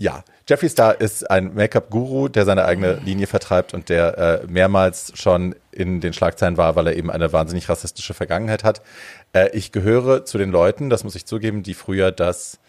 Ja, 0.01 0.25
Jeffree 0.49 0.71
Star 0.71 0.99
ist 0.99 1.31
ein 1.31 1.53
Make-up-Guru, 1.55 2.29
der 2.29 2.47
seine 2.47 2.65
eigene 2.65 2.95
Linie 3.05 3.27
vertreibt 3.27 3.75
und 3.75 3.91
der 3.91 4.17
äh, 4.17 4.47
mehrmals 4.47 5.13
schon 5.15 5.55
in 5.73 6.01
den 6.01 6.15
Schlagzeilen 6.15 6.57
war, 6.57 6.75
weil 6.75 6.87
er 6.87 6.97
eben 6.97 7.11
eine 7.11 7.35
wahnsinnig 7.35 7.69
rassistische 7.69 8.15
Vergangenheit 8.15 8.65
hat. 8.65 8.81
Äh, 9.35 9.51
ich 9.51 9.73
gehöre 9.73 10.25
zu 10.25 10.39
den 10.39 10.51
Leuten, 10.51 10.89
das 10.89 11.05
muss 11.05 11.17
ich 11.17 11.27
zugeben, 11.27 11.63
die 11.63 11.75
früher 11.75 12.13
das 12.13 12.61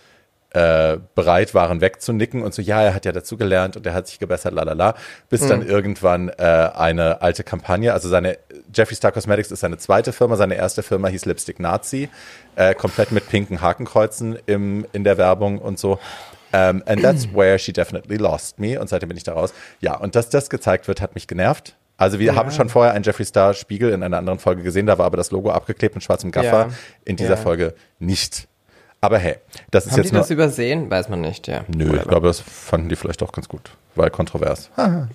äh, 0.49 0.97
bereit 1.15 1.53
waren 1.53 1.79
wegzunicken 1.79 2.43
und 2.43 2.53
so, 2.53 2.61
ja, 2.61 2.81
er 2.81 2.93
hat 2.93 3.05
ja 3.05 3.13
dazu 3.13 3.37
gelernt 3.37 3.77
und 3.77 3.85
er 3.85 3.93
hat 3.93 4.07
sich 4.07 4.19
gebessert, 4.19 4.53
lalala, 4.53 4.95
bis 5.29 5.47
dann 5.47 5.65
irgendwann 5.65 6.27
äh, 6.27 6.33
eine 6.75 7.21
alte 7.21 7.45
Kampagne, 7.45 7.93
also 7.93 8.09
seine 8.09 8.39
Jeffree 8.75 8.95
Star 8.95 9.13
Cosmetics 9.13 9.51
ist 9.51 9.61
seine 9.61 9.77
zweite 9.77 10.11
Firma, 10.11 10.35
seine 10.35 10.55
erste 10.55 10.83
Firma 10.83 11.07
hieß 11.07 11.23
Lipstick 11.23 11.61
Nazi, 11.61 12.09
äh, 12.57 12.75
komplett 12.75 13.13
mit 13.13 13.29
pinken 13.29 13.61
Hakenkreuzen 13.61 14.37
im, 14.47 14.85
in 14.91 15.05
der 15.05 15.17
Werbung 15.17 15.59
und 15.59 15.79
so. 15.79 15.97
Um, 16.53 16.83
and 16.85 17.01
that's 17.01 17.27
where 17.33 17.57
she 17.57 17.71
definitely 17.71 18.17
lost 18.17 18.59
me. 18.59 18.79
Und 18.79 18.89
seitdem 18.89 19.09
bin 19.09 19.17
ich 19.17 19.23
da 19.23 19.33
raus. 19.33 19.53
Ja, 19.79 19.95
und 19.97 20.15
dass 20.15 20.29
das 20.29 20.49
gezeigt 20.49 20.87
wird, 20.87 21.01
hat 21.01 21.15
mich 21.15 21.27
genervt. 21.27 21.75
Also 21.97 22.19
wir 22.19 22.35
haben 22.35 22.49
schon 22.51 22.67
vorher 22.67 22.93
einen 22.93 23.03
Jeffree 23.03 23.23
Star 23.25 23.53
Spiegel 23.53 23.91
in 23.91 24.01
einer 24.01 24.17
anderen 24.17 24.39
Folge 24.39 24.63
gesehen, 24.63 24.87
da 24.87 24.97
war 24.97 25.05
aber 25.05 25.17
das 25.17 25.29
Logo 25.31 25.51
abgeklebt 25.51 25.93
mit 25.95 26.03
schwarzem 26.03 26.31
Gaffer. 26.31 26.67
Ja. 26.67 26.69
In 27.05 27.15
dieser 27.15 27.31
Ja. 27.31 27.37
Folge 27.37 27.75
nicht. 27.99 28.47
Aber 29.01 29.17
hey, 29.19 29.35
das 29.71 29.85
ist 29.85 29.91
Haben 29.93 29.97
jetzt 29.99 30.09
die 30.09 30.13
nur. 30.13 30.21
das 30.23 30.31
übersehen? 30.31 30.89
Weiß 30.89 31.09
man 31.09 31.21
nicht, 31.21 31.47
ja. 31.47 31.63
Nö, 31.67 31.85
ich 31.85 31.91
Whatever. 31.91 32.09
glaube, 32.09 32.27
das 32.27 32.39
fanden 32.39 32.89
die 32.89 32.95
vielleicht 32.95 33.21
auch 33.23 33.31
ganz 33.31 33.47
gut, 33.47 33.71
weil 33.95 34.09
kontrovers. 34.09 34.69
Ja. 34.77 35.07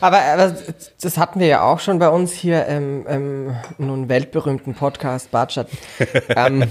Aber, 0.00 0.20
aber 0.20 0.56
das 1.00 1.16
hatten 1.18 1.38
wir 1.38 1.46
ja 1.46 1.62
auch 1.62 1.78
schon 1.78 2.00
bei 2.00 2.08
uns 2.08 2.32
hier 2.32 2.66
im, 2.66 3.06
im 3.06 3.56
nun 3.78 4.08
weltberühmten 4.08 4.74
Podcast 4.74 5.30
Bartschat, 5.30 5.68
ähm, 6.30 6.64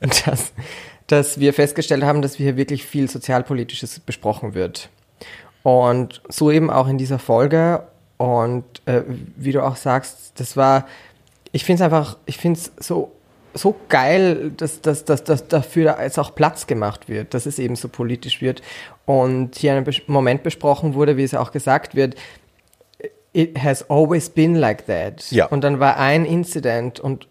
dass, 0.00 0.52
dass 1.06 1.38
wir 1.38 1.52
festgestellt 1.52 2.02
haben, 2.02 2.22
dass 2.22 2.36
hier 2.36 2.56
wirklich 2.56 2.84
viel 2.84 3.10
Sozialpolitisches 3.10 4.00
besprochen 4.00 4.54
wird. 4.54 4.88
Und 5.62 6.22
so 6.28 6.50
eben 6.50 6.70
auch 6.70 6.88
in 6.88 6.98
dieser 6.98 7.18
Folge. 7.18 7.84
Und 8.16 8.64
äh, 8.86 9.02
wie 9.36 9.52
du 9.52 9.62
auch 9.62 9.76
sagst, 9.76 10.32
das 10.36 10.56
war, 10.56 10.86
ich 11.52 11.64
finde 11.64 11.82
es 11.82 11.84
einfach, 11.84 12.16
ich 12.26 12.38
finde 12.38 12.60
es 12.60 12.72
so, 12.86 13.12
so 13.54 13.76
geil, 13.88 14.52
dass, 14.56 14.80
dass, 14.80 15.04
dass, 15.04 15.24
dass 15.24 15.48
dafür 15.48 15.98
jetzt 16.00 16.18
auch 16.18 16.34
Platz 16.34 16.66
gemacht 16.66 17.08
wird, 17.08 17.34
dass 17.34 17.46
es 17.46 17.58
eben 17.58 17.76
so 17.76 17.88
politisch 17.88 18.40
wird. 18.40 18.62
Und 19.06 19.56
hier 19.56 19.74
ein 19.74 19.86
Moment 20.06 20.42
besprochen 20.42 20.94
wurde, 20.94 21.16
wie 21.16 21.22
es 21.22 21.34
auch 21.34 21.52
gesagt 21.52 21.94
wird, 21.94 22.16
it 23.32 23.58
has 23.62 23.88
always 23.90 24.28
been 24.28 24.54
like 24.54 24.86
that. 24.86 25.30
Ja. 25.30 25.46
Und 25.46 25.62
dann 25.62 25.80
war 25.80 25.98
ein 25.98 26.24
Incident 26.24 27.00
und 27.00 27.28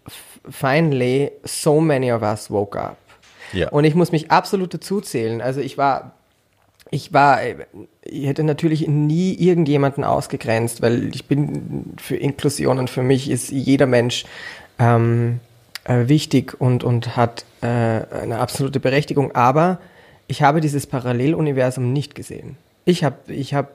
finally 0.48 1.32
so 1.44 1.80
many 1.80 2.12
of 2.12 2.22
us 2.22 2.50
woke 2.50 2.78
up. 2.78 2.96
Ja. 3.52 3.68
Und 3.70 3.84
ich 3.84 3.94
muss 3.94 4.12
mich 4.12 4.30
absolut 4.30 4.74
dazu 4.74 5.00
zählen. 5.00 5.40
Also 5.40 5.60
ich 5.60 5.78
war, 5.78 6.12
ich 6.90 7.12
war, 7.12 7.40
ich 8.02 8.26
hätte 8.26 8.44
natürlich 8.44 8.88
nie 8.88 9.34
irgendjemanden 9.34 10.04
ausgegrenzt, 10.04 10.82
weil 10.82 11.14
ich 11.14 11.26
bin 11.26 11.94
für 11.96 12.16
Inklusion 12.16 12.78
und 12.78 12.90
für 12.90 13.02
mich 13.02 13.30
ist 13.30 13.50
jeder 13.50 13.86
Mensch 13.86 14.24
ähm, 14.78 15.40
äh, 15.84 16.08
wichtig 16.08 16.60
und, 16.60 16.84
und 16.84 17.16
hat 17.16 17.44
äh, 17.60 17.66
eine 17.66 18.38
absolute 18.38 18.80
Berechtigung. 18.80 19.34
Aber 19.34 19.78
ich 20.26 20.42
habe 20.42 20.60
dieses 20.60 20.86
Paralleluniversum 20.86 21.92
nicht 21.92 22.14
gesehen. 22.14 22.56
Ich 22.84 23.02
habe, 23.02 23.16
ich 23.28 23.54
habe, 23.54 23.68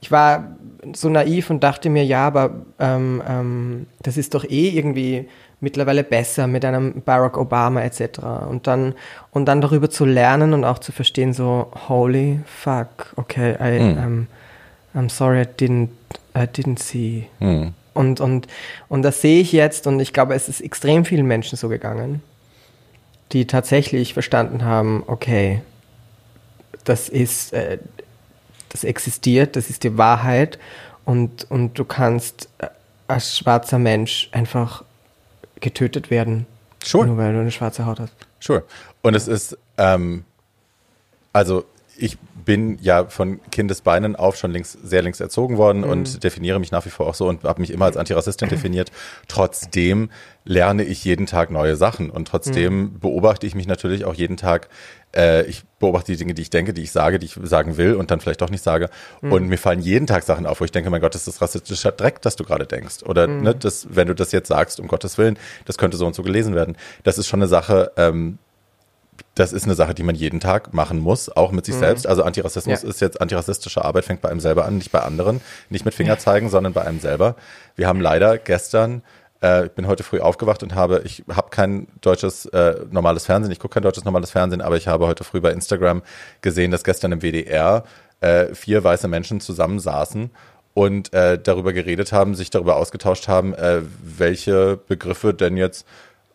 ich 0.00 0.10
war 0.10 0.56
so 0.92 1.08
naiv 1.08 1.50
und 1.50 1.62
dachte 1.62 1.90
mir, 1.90 2.04
ja, 2.04 2.26
aber 2.26 2.62
ähm, 2.78 3.22
ähm, 3.28 3.86
das 4.02 4.16
ist 4.16 4.34
doch 4.34 4.44
eh 4.44 4.70
irgendwie 4.70 5.28
mittlerweile 5.60 6.04
besser 6.04 6.46
mit 6.46 6.64
einem 6.64 7.02
Barack 7.02 7.36
Obama 7.36 7.82
etc. 7.82 8.18
Und 8.48 8.66
dann 8.66 8.94
und 9.32 9.46
dann 9.46 9.60
darüber 9.60 9.90
zu 9.90 10.04
lernen 10.04 10.54
und 10.54 10.64
auch 10.64 10.78
zu 10.78 10.92
verstehen, 10.92 11.32
so 11.32 11.70
holy 11.88 12.40
fuck, 12.46 13.12
okay, 13.16 13.56
I, 13.60 13.80
Mhm. 13.80 13.98
um, 13.98 14.26
I'm 14.94 15.08
sorry, 15.10 15.42
I 15.42 15.44
didn't, 15.44 15.88
I 16.36 16.42
didn't 16.42 16.78
see. 16.80 17.26
Hm. 17.40 17.74
Und, 17.94 18.20
und, 18.20 18.46
und 18.88 19.02
das 19.02 19.20
sehe 19.20 19.40
ich 19.40 19.50
jetzt 19.52 19.86
und 19.88 19.98
ich 19.98 20.12
glaube, 20.12 20.34
es 20.34 20.48
ist 20.48 20.60
extrem 20.60 21.04
vielen 21.04 21.26
Menschen 21.26 21.56
so 21.56 21.68
gegangen, 21.68 22.22
die 23.32 23.46
tatsächlich 23.46 24.12
verstanden 24.14 24.64
haben, 24.64 25.02
okay, 25.08 25.62
das 26.84 27.08
ist, 27.08 27.52
äh, 27.52 27.78
das 28.68 28.84
existiert, 28.84 29.56
das 29.56 29.68
ist 29.68 29.82
die 29.82 29.98
Wahrheit 29.98 30.58
und, 31.04 31.50
und 31.50 31.78
du 31.78 31.84
kannst 31.84 32.48
äh, 32.58 32.68
als 33.08 33.36
schwarzer 33.36 33.78
Mensch 33.78 34.28
einfach 34.32 34.84
getötet 35.60 36.10
werden, 36.10 36.46
Sure. 36.82 37.06
nur 37.06 37.16
weil 37.16 37.32
du 37.32 37.40
eine 37.40 37.50
schwarze 37.50 37.86
Haut 37.86 38.00
hast. 38.00 38.12
Sure. 38.40 38.64
Und 39.02 39.14
es 39.14 39.28
ist, 39.28 39.56
ähm, 39.76 40.24
also 41.32 41.64
ich 41.96 42.16
bin 42.48 42.78
ja 42.80 43.04
von 43.04 43.40
Kindesbeinen 43.50 44.16
auf 44.16 44.36
schon 44.36 44.52
links, 44.52 44.72
sehr 44.72 45.02
links 45.02 45.20
erzogen 45.20 45.58
worden 45.58 45.84
und 45.84 46.24
definiere 46.24 46.58
mich 46.58 46.72
nach 46.72 46.86
wie 46.86 46.88
vor 46.88 47.06
auch 47.06 47.14
so 47.14 47.28
und 47.28 47.44
habe 47.44 47.60
mich 47.60 47.70
immer 47.70 47.84
als 47.84 47.98
Antirassistin 47.98 48.48
definiert. 48.48 48.90
Trotzdem 49.28 50.08
lerne 50.46 50.82
ich 50.84 51.04
jeden 51.04 51.26
Tag 51.26 51.50
neue 51.50 51.76
Sachen 51.76 52.08
und 52.08 52.26
trotzdem 52.26 52.98
beobachte 53.00 53.46
ich 53.46 53.54
mich 53.54 53.66
natürlich 53.66 54.06
auch 54.06 54.14
jeden 54.14 54.38
Tag. 54.38 54.70
Äh, 55.14 55.44
ich 55.44 55.64
beobachte 55.78 56.12
die 56.12 56.16
Dinge, 56.16 56.32
die 56.32 56.40
ich 56.40 56.48
denke, 56.48 56.72
die 56.72 56.84
ich 56.84 56.90
sage, 56.90 57.18
die 57.18 57.26
ich 57.26 57.36
sagen 57.42 57.76
will 57.76 57.92
und 57.92 58.10
dann 58.10 58.20
vielleicht 58.20 58.40
doch 58.40 58.48
nicht 58.48 58.64
sage. 58.64 58.88
Und 59.20 59.48
mir 59.48 59.58
fallen 59.58 59.80
jeden 59.80 60.06
Tag 60.06 60.22
Sachen 60.22 60.46
auf, 60.46 60.62
wo 60.62 60.64
ich 60.64 60.72
denke, 60.72 60.88
mein 60.88 61.02
Gott, 61.02 61.14
das 61.14 61.28
ist 61.28 61.42
rassistischer 61.42 61.92
Dreck, 61.92 62.22
dass 62.22 62.36
du 62.36 62.44
gerade 62.44 62.64
denkst. 62.64 63.02
Oder 63.04 63.26
ne, 63.26 63.54
das, 63.54 63.88
wenn 63.90 64.08
du 64.08 64.14
das 64.14 64.32
jetzt 64.32 64.48
sagst, 64.48 64.80
um 64.80 64.88
Gottes 64.88 65.18
Willen, 65.18 65.38
das 65.66 65.76
könnte 65.76 65.98
so 65.98 66.06
und 66.06 66.14
so 66.14 66.22
gelesen 66.22 66.54
werden. 66.54 66.78
Das 67.02 67.18
ist 67.18 67.26
schon 67.26 67.40
eine 67.40 67.48
Sache, 67.48 67.92
ähm, 67.98 68.38
das 69.34 69.52
ist 69.52 69.64
eine 69.64 69.74
Sache, 69.74 69.94
die 69.94 70.02
man 70.02 70.14
jeden 70.14 70.40
Tag 70.40 70.74
machen 70.74 70.98
muss, 70.98 71.28
auch 71.34 71.52
mit 71.52 71.64
sich 71.64 71.74
selbst. 71.76 72.06
Also 72.06 72.22
Antirassismus 72.24 72.82
Ja. 72.82 72.88
ist 72.88 73.00
jetzt 73.00 73.20
antirassistische 73.20 73.84
Arbeit, 73.84 74.04
fängt 74.04 74.20
bei 74.20 74.28
einem 74.28 74.40
selber 74.40 74.64
an, 74.64 74.76
nicht 74.78 74.90
bei 74.90 75.00
anderen, 75.00 75.40
nicht 75.70 75.84
mit 75.84 75.94
Finger 75.94 76.18
zeigen, 76.18 76.48
sondern 76.50 76.72
bei 76.72 76.82
einem 76.82 77.00
selber. 77.00 77.36
Wir 77.76 77.86
haben 77.86 78.00
leider 78.00 78.38
gestern, 78.38 79.02
äh, 79.42 79.66
ich 79.66 79.72
bin 79.72 79.86
heute 79.86 80.02
früh 80.02 80.20
aufgewacht 80.20 80.62
und 80.62 80.74
habe, 80.74 81.02
ich 81.04 81.24
habe 81.32 81.50
kein 81.50 81.86
deutsches 82.00 82.46
äh, 82.46 82.80
normales 82.90 83.26
Fernsehen, 83.26 83.52
ich 83.52 83.60
gucke 83.60 83.74
kein 83.74 83.82
deutsches 83.84 84.04
normales 84.04 84.30
Fernsehen, 84.30 84.60
aber 84.60 84.76
ich 84.76 84.88
habe 84.88 85.06
heute 85.06 85.22
früh 85.24 85.40
bei 85.40 85.52
Instagram 85.52 86.02
gesehen, 86.40 86.70
dass 86.70 86.82
gestern 86.84 87.12
im 87.12 87.20
WDR 87.22 87.84
äh, 88.20 88.46
vier 88.54 88.82
weiße 88.82 89.06
Menschen 89.06 89.40
zusammensaßen 89.40 90.30
und 90.74 91.12
äh, 91.12 91.38
darüber 91.40 91.72
geredet 91.72 92.12
haben, 92.12 92.34
sich 92.34 92.50
darüber 92.50 92.76
ausgetauscht 92.76 93.28
haben, 93.28 93.54
äh, 93.54 93.82
welche 94.02 94.76
Begriffe 94.76 95.34
denn 95.34 95.56
jetzt 95.56 95.86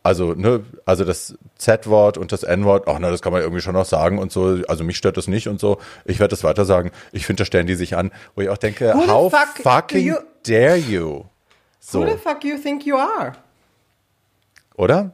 also, 0.04 0.34
ne, 0.34 0.64
also 0.86 1.06
das 1.06 1.38
Z-Wort 1.56 2.18
und 2.18 2.32
das 2.34 2.44
N-Wort, 2.44 2.88
ach, 2.88 2.98
na, 3.00 3.10
das 3.10 3.22
kann 3.22 3.32
man 3.34 3.42
irgendwie 3.42 3.62
schon 3.62 3.74
noch 3.74 3.86
sagen 3.86 4.20
und 4.20 4.32
so. 4.32 4.60
Also 4.68 4.84
mich 4.84 4.98
stört 4.98 5.16
das 5.18 5.28
nicht 5.28 5.48
und 5.48 5.60
so. 5.62 5.80
Ich 6.06 6.20
werde 6.20 6.32
das 6.32 6.44
weiter 6.44 6.66
sagen. 6.66 6.92
Ich 7.14 7.26
finde, 7.26 7.42
da 7.42 7.46
stellen 7.46 7.68
die 7.68 7.76
sich 7.76 7.96
an, 7.96 8.12
wo 8.36 8.42
ich 8.42 8.50
auch 8.50 8.58
denke, 8.58 8.94
Who 8.94 9.08
how 9.08 9.32
fuck 9.32 9.64
fucking 9.64 10.06
you- 10.08 10.16
dare 10.46 10.76
you? 10.76 11.24
So, 11.80 12.02
Who 12.02 12.12
the 12.12 12.18
fuck 12.18 12.44
you 12.44 12.58
think 12.58 12.86
you 12.86 12.96
are? 12.98 13.34
oder? 14.76 15.12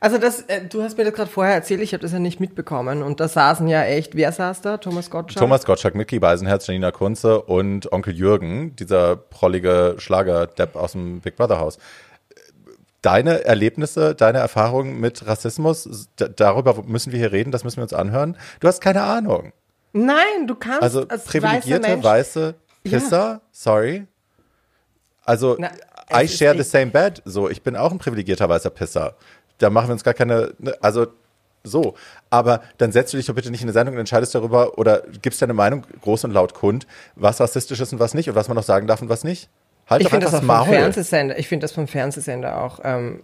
Also 0.00 0.18
das, 0.18 0.42
äh, 0.42 0.62
du 0.66 0.82
hast 0.82 0.98
mir 0.98 1.04
das 1.04 1.14
gerade 1.14 1.30
vorher 1.30 1.54
erzählt, 1.54 1.80
ich 1.80 1.92
habe 1.92 2.02
das 2.02 2.10
ja 2.12 2.18
nicht 2.18 2.40
mitbekommen. 2.40 3.02
Und 3.04 3.20
da 3.20 3.28
saßen 3.28 3.68
ja 3.68 3.84
echt, 3.84 4.16
wer 4.16 4.32
saß 4.32 4.60
da? 4.60 4.76
Thomas 4.78 5.10
Gottschalk? 5.10 5.40
Thomas 5.40 5.64
Gottschalk, 5.64 5.94
Micky 5.94 6.18
Beisenherz, 6.18 6.66
Janina 6.66 6.90
Kunze 6.90 7.40
und 7.40 7.92
Onkel 7.92 8.12
Jürgen, 8.14 8.74
dieser 8.74 9.14
prollige 9.14 9.94
Schlagerdepp 9.98 10.74
aus 10.74 10.92
dem 10.92 11.20
Big 11.20 11.36
Brother 11.36 11.60
Haus. 11.60 11.78
Deine 13.02 13.44
Erlebnisse, 13.44 14.14
deine 14.14 14.38
Erfahrungen 14.38 15.00
mit 15.00 15.26
Rassismus, 15.26 16.08
darüber 16.16 16.82
müssen 16.84 17.12
wir 17.12 17.18
hier 17.18 17.32
reden, 17.32 17.50
das 17.50 17.64
müssen 17.64 17.78
wir 17.78 17.82
uns 17.82 17.92
anhören. 17.92 18.36
Du 18.60 18.68
hast 18.68 18.80
keine 18.80 19.02
Ahnung. 19.02 19.52
Nein, 19.92 20.46
du 20.46 20.54
kannst 20.54 20.82
Also 20.82 21.06
als 21.08 21.24
privilegierte 21.24 22.02
weiße 22.02 22.54
Ja. 22.84 22.90
Pisser, 22.90 23.40
sorry. 23.50 24.06
Also 25.24 25.56
Na, 25.58 25.70
I 26.12 26.26
share 26.28 26.56
the 26.56 26.62
same 26.62 26.86
bed. 26.86 27.22
So, 27.24 27.48
ich 27.48 27.62
bin 27.62 27.76
auch 27.76 27.92
ein 27.92 27.98
privilegierter 27.98 28.48
weißer 28.48 28.70
Pisser. 28.70 29.16
Da 29.58 29.70
machen 29.70 29.88
wir 29.88 29.92
uns 29.92 30.04
gar 30.04 30.14
keine, 30.14 30.54
ne, 30.58 30.74
also 30.80 31.06
so. 31.64 31.94
Aber 32.30 32.62
dann 32.78 32.92
setzt 32.92 33.12
du 33.12 33.16
dich 33.16 33.26
doch 33.26 33.34
bitte 33.34 33.50
nicht 33.50 33.62
in 33.62 33.66
eine 33.68 33.72
Sendung 33.72 33.94
und 33.94 34.00
entscheidest 34.00 34.34
darüber 34.34 34.78
oder 34.78 35.02
gibst 35.22 35.42
deine 35.42 35.54
Meinung 35.54 35.84
groß 36.02 36.24
und 36.24 36.32
laut 36.32 36.54
kund, 36.54 36.86
was 37.14 37.40
rassistisch 37.40 37.80
ist 37.80 37.92
und 37.92 38.00
was 38.00 38.14
nicht 38.14 38.28
und 38.28 38.34
was 38.34 38.48
man 38.48 38.56
noch 38.56 38.64
sagen 38.64 38.86
darf 38.86 39.02
und 39.02 39.08
was 39.08 39.24
nicht. 39.24 39.48
Halt 39.88 40.02
Ich 40.02 40.08
finde 40.08 40.24
das 40.26 40.32
das 40.32 40.40
vom. 40.44 40.66
Fernsehsender, 40.66 41.38
ich 41.38 41.48
finde 41.48 41.64
das 41.64 41.72
vom 41.72 41.86
Fernsehsender 41.88 42.62
auch 42.62 42.80
ähm, 42.84 43.22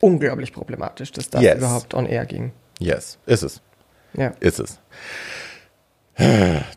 unglaublich 0.00 0.52
problematisch, 0.52 1.12
dass 1.12 1.30
das 1.30 1.42
Yes. 1.42 1.58
überhaupt 1.58 1.94
on 1.94 2.06
air 2.06 2.26
ging. 2.26 2.52
Yes, 2.78 3.18
ist 3.26 3.42
es. 3.42 3.60
Ja. 4.14 4.32
Ist 4.40 4.60
es. 4.60 4.78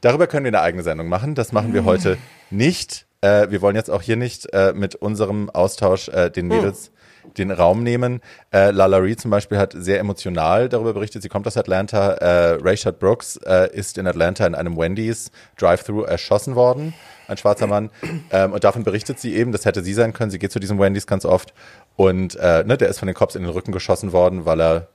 Darüber 0.02 0.28
können 0.28 0.46
wir 0.46 0.50
eine 0.50 0.62
eigene 0.62 0.84
Sendung 0.84 1.08
machen. 1.10 1.34
Das 1.36 1.52
machen 1.52 1.74
wir 1.74 1.84
heute 1.86 2.18
nicht. 2.52 3.06
Äh, 3.22 3.50
wir 3.50 3.62
wollen 3.62 3.76
jetzt 3.76 3.90
auch 3.90 4.02
hier 4.02 4.16
nicht 4.16 4.52
äh, 4.54 4.74
mit 4.74 4.96
unserem 4.96 5.50
Austausch 5.50 6.10
äh, 6.10 6.30
den 6.30 6.48
Mädels 6.48 6.92
den 7.38 7.52
Raum 7.52 7.84
nehmen. 7.84 8.20
Äh, 8.52 8.72
Lala 8.72 8.98
Ree 8.98 9.16
zum 9.16 9.30
Beispiel 9.32 9.58
hat 9.58 9.74
sehr 9.76 10.00
emotional 10.00 10.70
darüber 10.70 10.94
berichtet. 10.94 11.22
Sie 11.22 11.30
kommt 11.30 11.46
aus 11.48 11.56
Atlanta. 11.58 12.14
Äh, 12.14 12.58
Rayshard 12.62 13.00
Brooks 13.00 13.38
äh, 13.38 13.70
ist 13.74 13.98
in 13.98 14.08
Atlanta 14.08 14.46
in 14.46 14.56
einem 14.56 14.76
Wendy's 14.78 15.32
Drive-Thru 15.58 16.02
erschossen 16.02 16.56
worden. 16.56 16.94
Ein 17.32 17.38
schwarzer 17.38 17.66
Mann. 17.66 17.90
Ähm, 18.30 18.52
und 18.52 18.64
davon 18.64 18.84
berichtet 18.84 19.20
sie 19.20 19.36
eben, 19.36 19.54
das 19.54 19.64
hätte 19.66 19.84
sie 19.84 19.94
sein 19.94 20.12
können. 20.12 20.32
Sie 20.32 20.40
geht 20.40 20.52
zu 20.52 20.60
diesem 20.60 20.80
Wendy's 20.80 21.08
ganz 21.08 21.24
oft. 21.24 21.54
Und 21.96 22.36
äh, 22.36 22.64
ne, 22.66 22.78
der 22.78 22.90
ist 22.90 23.00
von 23.00 23.08
den 23.08 23.16
Cops 23.16 23.36
in 23.36 23.44
den 23.44 23.52
Rücken 23.52 23.72
geschossen 23.72 24.12
worden, 24.12 24.46
weil 24.46 24.62
er 24.62 24.88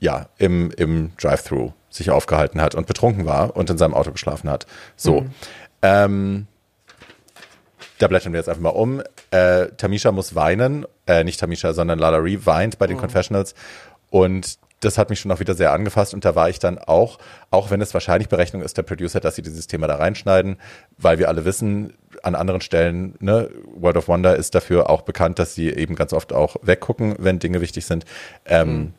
ja, 0.00 0.28
im, 0.38 0.72
im 0.72 1.12
Drive-Thru 1.20 1.72
sich 1.90 2.10
aufgehalten 2.10 2.60
hat 2.60 2.74
und 2.74 2.88
betrunken 2.88 3.26
war 3.26 3.56
und 3.56 3.70
in 3.70 3.78
seinem 3.78 3.94
Auto 3.94 4.10
geschlafen 4.10 4.50
hat. 4.50 4.66
So. 4.96 5.24
Ähm, 5.82 6.48
da 7.98 8.08
blättern 8.08 8.32
wir 8.32 8.40
jetzt 8.40 8.48
einfach 8.48 8.62
mal 8.62 8.70
um. 8.70 9.00
Äh, 9.30 9.68
Tamisha 9.76 10.10
muss 10.10 10.34
weinen, 10.34 10.84
äh, 11.06 11.22
nicht 11.22 11.38
Tamisha, 11.38 11.72
sondern 11.74 12.00
Lala 12.00 12.18
Ree 12.18 12.38
weint 12.44 12.78
bei 12.78 12.88
den 12.88 12.96
Confessionals 12.96 13.54
und 14.10 14.58
das 14.80 14.98
hat 14.98 15.10
mich 15.10 15.20
schon 15.20 15.32
auch 15.32 15.40
wieder 15.40 15.54
sehr 15.54 15.72
angefasst 15.72 16.14
und 16.14 16.24
da 16.24 16.34
war 16.34 16.48
ich 16.48 16.58
dann 16.58 16.78
auch, 16.78 17.18
auch 17.50 17.70
wenn 17.70 17.80
es 17.80 17.94
wahrscheinlich 17.94 18.28
Berechnung 18.28 18.62
ist 18.62 18.76
der 18.76 18.82
Producer, 18.82 19.20
dass 19.20 19.36
sie 19.36 19.42
dieses 19.42 19.66
Thema 19.66 19.86
da 19.86 19.96
reinschneiden, 19.96 20.56
weil 20.98 21.18
wir 21.18 21.28
alle 21.28 21.44
wissen, 21.44 21.94
an 22.22 22.34
anderen 22.34 22.60
Stellen, 22.60 23.14
ne, 23.20 23.50
World 23.74 23.96
of 23.96 24.08
Wonder 24.08 24.36
ist 24.36 24.54
dafür 24.54 24.90
auch 24.90 25.02
bekannt, 25.02 25.38
dass 25.38 25.54
sie 25.54 25.70
eben 25.70 25.94
ganz 25.94 26.12
oft 26.12 26.32
auch 26.32 26.56
weggucken, 26.62 27.16
wenn 27.18 27.38
Dinge 27.38 27.60
wichtig 27.60 27.86
sind. 27.86 28.04
Ähm, 28.46 28.94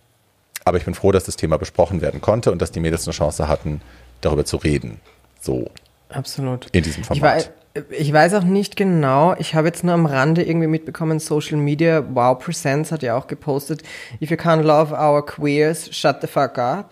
aber 0.64 0.78
ich 0.78 0.86
bin 0.86 0.96
froh, 0.96 1.12
dass 1.12 1.26
das 1.26 1.36
Thema 1.36 1.58
besprochen 1.58 2.02
werden 2.02 2.22
konnte 2.22 2.52
und 2.52 2.62
dass 2.62 2.72
die 2.72 2.80
Mädels 2.80 3.08
eine 3.08 3.14
Chance 3.14 3.48
hatten, 3.48 3.82
darüber 4.22 4.46
zu 4.46 4.58
reden. 4.58 5.00
So, 5.40 5.70
Absolut. 6.10 6.68
in 6.72 6.84
diesem 6.84 7.04
Format. 7.04 7.52
Ich 7.90 8.12
weiß 8.14 8.34
auch 8.36 8.44
nicht 8.44 8.76
genau, 8.76 9.36
ich 9.38 9.54
habe 9.56 9.68
jetzt 9.68 9.84
nur 9.84 9.94
am 9.94 10.06
Rande 10.06 10.44
irgendwie 10.44 10.68
mitbekommen, 10.68 11.20
Social 11.20 11.58
Media, 11.58 12.04
Wow 12.14 12.40
Presents 12.40 12.92
hat 12.92 13.04
ja 13.04 13.18
auch 13.18 13.28
gepostet, 13.28 13.84
if 14.22 14.30
you 14.32 14.38
can't 14.38 14.62
love 14.62 14.94
our 14.94 15.26
queers, 15.26 15.90
shut 15.96 16.18
the 16.22 16.28
fuck 16.28 16.58
up. 16.58 16.92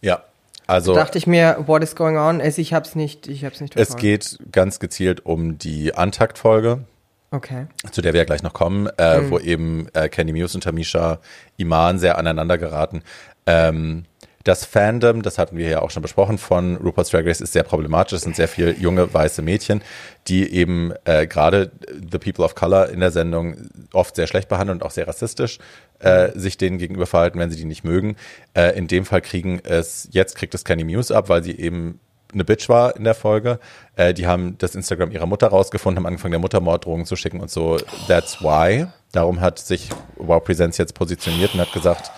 ja, 0.00 0.22
also. 0.66 0.94
Dachte 0.94 1.18
ich 1.18 1.26
mir, 1.26 1.64
what 1.66 1.82
is 1.82 1.94
going 1.94 2.16
on? 2.16 2.40
Also 2.40 2.62
ich 2.62 2.72
habe 2.72 2.86
es 2.86 2.94
nicht, 2.94 3.28
ich 3.28 3.44
habe 3.44 3.54
es 3.54 3.60
nicht 3.60 3.76
Es 3.76 3.88
verfolgt. 3.88 4.00
geht 4.00 4.38
ganz 4.52 4.78
gezielt 4.78 5.26
um 5.26 5.58
die 5.58 5.94
Antakt-Folge, 5.94 6.84
Okay. 7.30 7.66
zu 7.90 8.00
der 8.00 8.14
wir 8.14 8.20
ja 8.20 8.24
gleich 8.24 8.42
noch 8.42 8.54
kommen, 8.54 8.86
äh, 8.96 9.28
wo 9.28 9.38
eben 9.38 9.88
äh, 9.92 10.08
Candy 10.08 10.32
Muse 10.32 10.56
und 10.56 10.62
Tamisha 10.64 11.18
Iman 11.58 11.98
sehr 11.98 12.16
aneinander 12.16 12.56
geraten. 12.56 13.02
Ähm, 13.46 14.04
Das 14.44 14.66
Fandom, 14.66 15.22
das 15.22 15.38
hatten 15.38 15.56
wir 15.56 15.68
ja 15.68 15.80
auch 15.80 15.90
schon 15.90 16.02
besprochen, 16.02 16.36
von 16.36 16.76
Rupert's 16.76 17.08
Drag 17.08 17.24
Race 17.24 17.40
ist 17.40 17.54
sehr 17.54 17.62
problematisch. 17.62 18.12
Es 18.12 18.22
sind 18.22 18.36
sehr 18.36 18.46
viele 18.46 18.72
junge 18.72 19.12
weiße 19.12 19.40
Mädchen, 19.40 19.82
die 20.28 20.52
eben 20.52 20.92
äh, 21.04 21.26
gerade 21.26 21.72
The 21.88 22.18
People 22.18 22.44
of 22.44 22.54
Color 22.54 22.90
in 22.90 23.00
der 23.00 23.10
Sendung 23.10 23.56
oft 23.94 24.14
sehr 24.16 24.26
schlecht 24.26 24.50
behandeln 24.50 24.80
und 24.80 24.86
auch 24.86 24.90
sehr 24.90 25.08
rassistisch 25.08 25.58
äh, 26.00 26.30
sich 26.34 26.58
denen 26.58 26.76
gegenüber 26.76 27.06
verhalten, 27.06 27.38
wenn 27.38 27.50
sie 27.50 27.56
die 27.56 27.64
nicht 27.64 27.84
mögen. 27.84 28.16
Äh, 28.52 28.76
in 28.76 28.86
dem 28.86 29.06
Fall 29.06 29.22
kriegen 29.22 29.60
es, 29.64 30.08
jetzt 30.12 30.36
kriegt 30.36 30.54
es 30.54 30.64
Kenny 30.64 30.84
Muse 30.84 31.16
ab, 31.16 31.30
weil 31.30 31.42
sie 31.42 31.58
eben 31.58 31.98
eine 32.34 32.44
Bitch 32.44 32.68
war 32.68 32.96
in 32.96 33.04
der 33.04 33.14
Folge. 33.14 33.58
Äh, 33.96 34.12
die 34.12 34.26
haben 34.26 34.58
das 34.58 34.74
Instagram 34.74 35.10
ihrer 35.10 35.26
Mutter 35.26 35.48
rausgefunden, 35.48 35.98
haben 35.98 36.06
angefangen, 36.06 36.32
der 36.32 36.40
Mutter 36.40 36.60
Morddrohungen 36.60 37.06
zu 37.06 37.16
schicken 37.16 37.40
und 37.40 37.50
so. 37.50 37.78
That's 38.08 38.42
why. 38.42 38.86
Darum 39.12 39.40
hat 39.40 39.58
sich 39.58 39.88
Wow 40.16 40.44
Presents 40.44 40.76
jetzt 40.76 40.94
positioniert 40.94 41.54
und 41.54 41.60
hat 41.60 41.72
gesagt, 41.72 42.10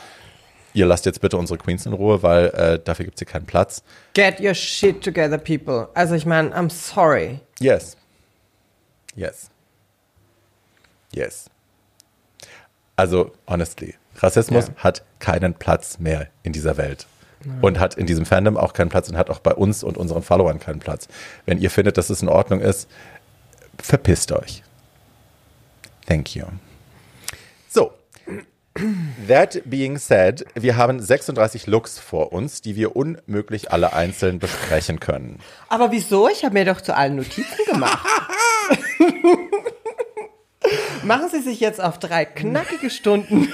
ihr 0.76 0.86
lasst 0.86 1.06
jetzt 1.06 1.20
bitte 1.20 1.36
unsere 1.36 1.58
Queens 1.58 1.86
in 1.86 1.92
Ruhe, 1.94 2.22
weil 2.22 2.46
äh, 2.48 2.78
dafür 2.78 3.06
gibt 3.06 3.16
es 3.16 3.20
hier 3.20 3.26
keinen 3.32 3.46
Platz. 3.46 3.82
Get 4.14 4.40
your 4.40 4.54
shit 4.54 5.02
together, 5.02 5.38
people. 5.38 5.88
Also 5.94 6.14
ich 6.14 6.26
meine, 6.26 6.54
I'm 6.56 6.70
sorry. 6.70 7.40
Yes. 7.58 7.96
Yes. 9.14 9.50
Yes. 11.12 11.50
Also, 12.96 13.32
honestly, 13.46 13.94
Rassismus 14.18 14.66
Ja. 14.68 14.74
hat 14.84 15.02
keinen 15.18 15.54
Platz 15.54 15.98
mehr 15.98 16.28
in 16.42 16.52
dieser 16.52 16.76
Welt. 16.76 17.06
Und 17.60 17.78
hat 17.78 17.94
in 17.94 18.06
diesem 18.06 18.26
Fandom 18.26 18.56
auch 18.56 18.72
keinen 18.72 18.88
Platz 18.88 19.08
und 19.08 19.16
hat 19.16 19.30
auch 19.30 19.38
bei 19.38 19.54
uns 19.54 19.84
und 19.84 19.96
unseren 19.96 20.22
Followern 20.22 20.58
keinen 20.58 20.80
Platz. 20.80 21.06
Wenn 21.44 21.58
ihr 21.58 21.70
findet, 21.70 21.96
dass 21.96 22.10
es 22.10 22.20
in 22.20 22.28
Ordnung 22.28 22.60
ist, 22.60 22.88
verpisst 23.80 24.32
euch. 24.32 24.64
Thank 26.06 26.34
you. 26.34 26.44
That 29.28 29.62
being 29.64 29.98
said, 29.98 30.44
wir 30.54 30.76
haben 30.76 31.00
36 31.00 31.66
Looks 31.66 31.98
vor 31.98 32.32
uns, 32.32 32.60
die 32.60 32.76
wir 32.76 32.96
unmöglich 32.96 33.72
alle 33.72 33.92
einzeln 33.92 34.38
besprechen 34.38 35.00
können. 35.00 35.40
Aber 35.68 35.92
wieso? 35.92 36.28
Ich 36.28 36.44
habe 36.44 36.54
mir 36.54 36.64
doch 36.64 36.80
zu 36.80 36.94
allen 36.94 37.16
Notizen 37.16 37.64
gemacht. 37.66 38.06
Machen 41.04 41.28
Sie 41.30 41.40
sich 41.40 41.60
jetzt 41.60 41.80
auf 41.80 41.98
drei 41.98 42.24
knackige 42.24 42.90
Stunden. 42.90 43.52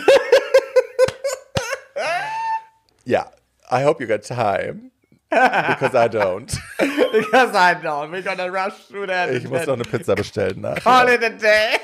Yeah, 3.06 3.30
I 3.70 3.84
hope 3.84 4.02
you 4.02 4.08
got 4.08 4.22
time. 4.22 4.90
Because 5.30 5.94
I 5.94 6.08
don't. 6.08 6.52
Because 6.78 7.54
I 7.54 7.74
know 7.80 8.06
we're 8.10 8.22
gonna 8.22 8.46
rush 8.46 8.86
through 8.88 9.06
that. 9.06 9.30
Ich 9.30 9.48
muss 9.48 9.66
noch 9.66 9.74
eine 9.74 9.82
Pizza 9.82 10.14
bestellen 10.14 10.60
nach. 10.60 10.82
Call 10.82 11.08
it 11.08 11.22
a 11.24 11.30
day. 11.30 11.80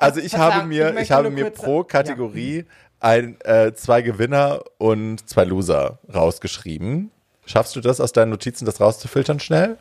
Also 0.00 0.20
ich 0.20 0.34
habe 0.34 0.60
ich 0.60 0.64
mir, 0.64 0.88
ich, 0.88 0.94
möchte 0.94 1.14
habe 1.14 1.30
mir 1.30 1.50
pro 1.50 1.84
Kategorie 1.84 2.64
ein, 3.00 3.38
äh, 3.42 3.74
zwei 3.74 4.00
Gewinner 4.00 4.64
und 4.78 5.28
zwei 5.28 5.44
Loser 5.44 5.98
rausgeschrieben. 6.12 7.10
Schaffst 7.44 7.76
du 7.76 7.80
das 7.80 8.00
aus 8.00 8.12
deinen 8.12 8.30
Notizen, 8.30 8.64
das 8.64 8.80
rauszufiltern 8.80 9.40
schnell? 9.40 9.76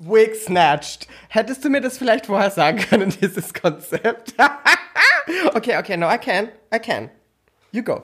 Wig 0.00 0.34
snatched. 0.34 1.06
Hättest 1.28 1.64
du 1.64 1.68
mir 1.68 1.82
das 1.82 1.98
vielleicht 1.98 2.26
vorher 2.26 2.50
sagen 2.50 2.78
können, 2.78 3.12
dieses 3.20 3.52
Konzept? 3.52 4.34
okay, 5.54 5.76
okay, 5.76 5.96
no, 5.98 6.10
I 6.10 6.16
can. 6.16 6.48
I 6.74 6.78
can. 6.78 7.10
You 7.72 7.82
go. 7.82 8.02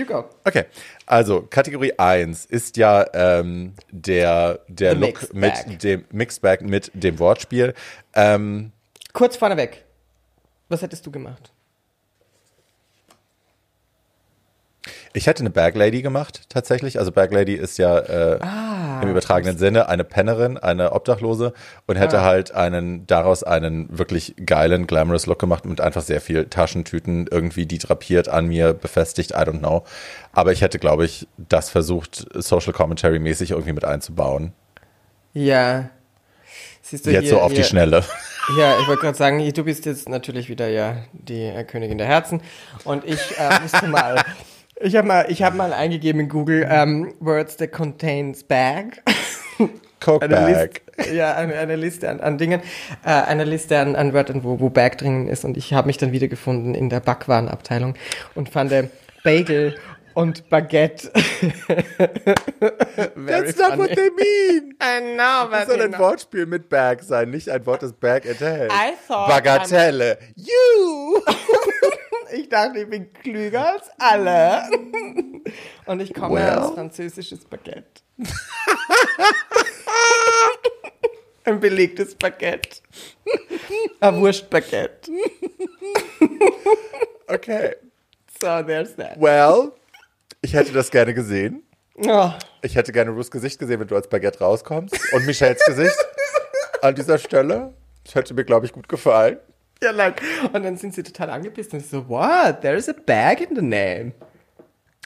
You 0.00 0.06
go. 0.06 0.30
Okay, 0.46 0.64
also 1.04 1.42
Kategorie 1.42 1.92
1 1.98 2.46
ist 2.46 2.78
ja 2.78 3.04
ähm, 3.12 3.74
der, 3.90 4.60
der 4.66 4.94
The 4.94 4.98
Look 4.98 5.34
mit 5.34 5.82
dem 5.82 6.06
Mixed 6.10 6.40
Bag 6.40 6.62
mit 6.62 6.90
dem 6.94 7.18
Wortspiel. 7.18 7.74
Ähm, 8.14 8.72
Kurz 9.12 9.36
vorneweg. 9.36 9.84
Was 10.70 10.80
hättest 10.80 11.04
du 11.04 11.10
gemacht? 11.10 11.52
Ich 15.12 15.26
hätte 15.26 15.40
eine 15.40 15.50
Bag 15.50 15.74
Lady 15.74 16.02
gemacht, 16.02 16.42
tatsächlich. 16.48 17.00
Also 17.00 17.10
Bag 17.10 17.32
Lady 17.32 17.54
ist 17.54 17.78
ja 17.78 17.98
äh, 17.98 18.38
Ah, 18.40 19.00
im 19.02 19.08
übertragenen 19.08 19.58
Sinne 19.58 19.88
eine 19.88 20.04
Pennerin, 20.04 20.56
eine 20.56 20.92
Obdachlose 20.92 21.52
und 21.88 21.96
hätte 21.96 22.20
Ah. 22.20 22.24
halt 22.24 22.54
einen 22.54 23.08
daraus 23.08 23.42
einen 23.42 23.88
wirklich 23.98 24.34
geilen, 24.46 24.86
glamorous 24.86 25.26
Look 25.26 25.40
gemacht 25.40 25.64
mit 25.64 25.80
einfach 25.80 26.02
sehr 26.02 26.20
viel 26.20 26.44
Taschentüten, 26.46 27.26
irgendwie 27.28 27.66
die 27.66 27.78
drapiert 27.78 28.28
an 28.28 28.46
mir 28.46 28.72
befestigt, 28.72 29.32
I 29.32 29.34
don't 29.38 29.58
know. 29.58 29.82
Aber 30.32 30.52
ich 30.52 30.60
hätte, 30.62 30.78
glaube 30.78 31.04
ich, 31.06 31.26
das 31.36 31.70
versucht, 31.70 32.26
Social 32.34 32.72
Commentary 32.72 33.18
mäßig 33.18 33.50
irgendwie 33.50 33.72
mit 33.72 33.84
einzubauen. 33.84 34.52
Ja. 35.32 35.90
Siehst 36.82 37.06
du 37.06 37.10
Jetzt 37.10 37.22
hier, 37.24 37.30
so 37.30 37.40
auf 37.40 37.50
die 37.50 37.56
hier, 37.56 37.64
Schnelle. 37.64 38.04
Ja, 38.58 38.78
ich 38.80 38.86
wollte 38.88 39.02
gerade 39.02 39.16
sagen, 39.18 39.52
du 39.52 39.64
bist 39.64 39.86
jetzt 39.86 40.08
natürlich 40.08 40.48
wieder 40.48 40.68
ja 40.68 40.96
die 41.12 41.42
äh, 41.46 41.62
Königin 41.64 41.98
der 41.98 42.06
Herzen 42.06 42.42
und 42.84 43.04
ich 43.04 43.38
äh, 43.38 43.60
musste 43.60 43.86
mal, 43.86 44.22
ich 44.80 44.96
habe 44.96 45.06
mal, 45.06 45.26
ich 45.28 45.42
habe 45.42 45.56
mal 45.56 45.72
eingegeben 45.72 46.22
in 46.22 46.28
Google 46.28 46.66
ähm, 46.68 47.14
Words 47.20 47.56
that 47.58 47.72
contains 47.72 48.42
bag. 48.42 49.02
Coke 50.00 50.24
Eine 50.24 50.34
Bag. 50.36 50.80
Liste, 50.96 51.14
ja, 51.14 51.34
eine, 51.34 51.54
eine 51.54 51.76
Liste 51.76 52.08
an, 52.08 52.20
an 52.20 52.38
Dingen, 52.38 52.60
äh, 53.04 53.10
eine 53.10 53.44
Liste 53.44 53.78
an, 53.78 53.96
an 53.96 54.14
Wörtern, 54.14 54.42
wo, 54.42 54.58
wo 54.58 54.70
Bag 54.70 54.96
drin 54.96 55.28
ist 55.28 55.44
und 55.44 55.56
ich 55.58 55.74
habe 55.74 55.86
mich 55.86 55.98
dann 55.98 56.12
wiedergefunden 56.12 56.74
in 56.74 56.88
der 56.88 57.00
Backwarenabteilung 57.00 57.94
und 58.34 58.48
fand 58.48 58.72
äh, 58.72 58.88
Bagel 59.22 59.76
und 60.14 60.48
Baguette. 60.50 61.10
That's 63.16 63.56
not 63.58 63.78
what 63.78 63.90
they 63.94 64.10
mean. 64.10 64.74
I 64.80 65.00
know, 65.14 65.48
Das 65.48 65.60
but 65.60 65.68
soll 65.68 65.78
you 65.78 65.84
ein 65.84 65.90
know. 65.92 65.98
Wortspiel 66.00 66.46
mit 66.46 66.68
Bag 66.68 67.02
sein, 67.02 67.30
nicht 67.30 67.48
ein 67.48 67.64
Wort, 67.66 67.82
das 67.82 67.92
Bag 67.92 68.24
enthält. 68.26 68.70
I 68.72 68.92
thought 69.06 69.28
Bagatelle. 69.28 70.18
You! 70.36 71.20
Ich 72.32 72.48
dachte, 72.48 72.78
ich 72.78 72.88
bin 72.88 73.12
klüger 73.12 73.70
als 73.72 73.90
alle. 73.98 74.62
Und 75.86 75.98
ich 76.00 76.14
komme 76.14 76.36
Well. 76.36 76.58
aus 76.60 76.74
französisches 76.74 77.40
Baguette. 77.44 78.02
Ein 81.44 81.58
belegtes 81.58 82.14
Baguette. 82.14 82.80
Ein 83.98 84.20
Wurstbaguette. 84.20 85.10
Okay. 87.26 87.74
So, 88.40 88.62
there's 88.62 88.94
that. 88.94 89.16
Well, 89.18 89.72
ich 90.42 90.54
hätte 90.54 90.72
das 90.72 90.90
gerne 90.90 91.14
gesehen. 91.14 91.62
Oh, 92.06 92.30
Ich 92.62 92.76
hätte 92.76 92.92
gerne 92.92 93.10
Ruths 93.10 93.30
Gesicht 93.30 93.58
gesehen, 93.58 93.80
wenn 93.80 93.88
du 93.88 93.94
als 93.94 94.08
Baguette 94.08 94.38
rauskommst. 94.40 94.96
Und 95.12 95.26
Michelles 95.26 95.62
Gesicht 95.66 95.96
an 96.82 96.94
dieser 96.94 97.18
Stelle. 97.18 97.74
Das 98.04 98.14
hätte 98.14 98.32
mir, 98.34 98.44
glaube 98.44 98.64
ich, 98.66 98.72
gut 98.72 98.88
gefallen. 98.88 99.38
ja, 99.82 99.90
like. 99.90 100.22
Und 100.52 100.62
dann 100.64 100.76
sind 100.76 100.94
sie 100.94 101.02
total 101.02 101.30
angepisst 101.30 101.74
und 101.74 101.84
so, 101.84 102.08
what? 102.08 102.62
There's 102.62 102.88
a 102.88 102.94
bag 102.94 103.40
in 103.40 103.54
the 103.54 103.62
name. 103.62 104.12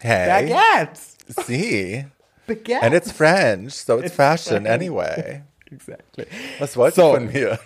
Hey. 0.01 0.29
Baguette. 0.49 1.01
See. 1.47 2.07
Baguette. 2.47 2.83
And 2.83 2.95
it's 2.95 3.11
French, 3.11 3.73
so 3.75 3.97
it's, 3.99 4.07
It's 4.09 4.15
fashion 4.17 4.63
French. 4.65 4.69
anyway. 4.69 5.43
Exactly. 5.73 6.27
Was 6.61 6.77
wollt 6.77 6.95
So. 6.95 7.09
ihr 7.09 7.15
von 7.15 7.33
mir? 7.33 7.59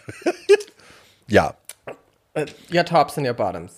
ja. 1.27 1.55
Uh, 2.35 2.47
your 2.73 2.85
tops 2.85 3.19
and 3.19 3.27
your 3.27 3.35
bottoms. 3.35 3.77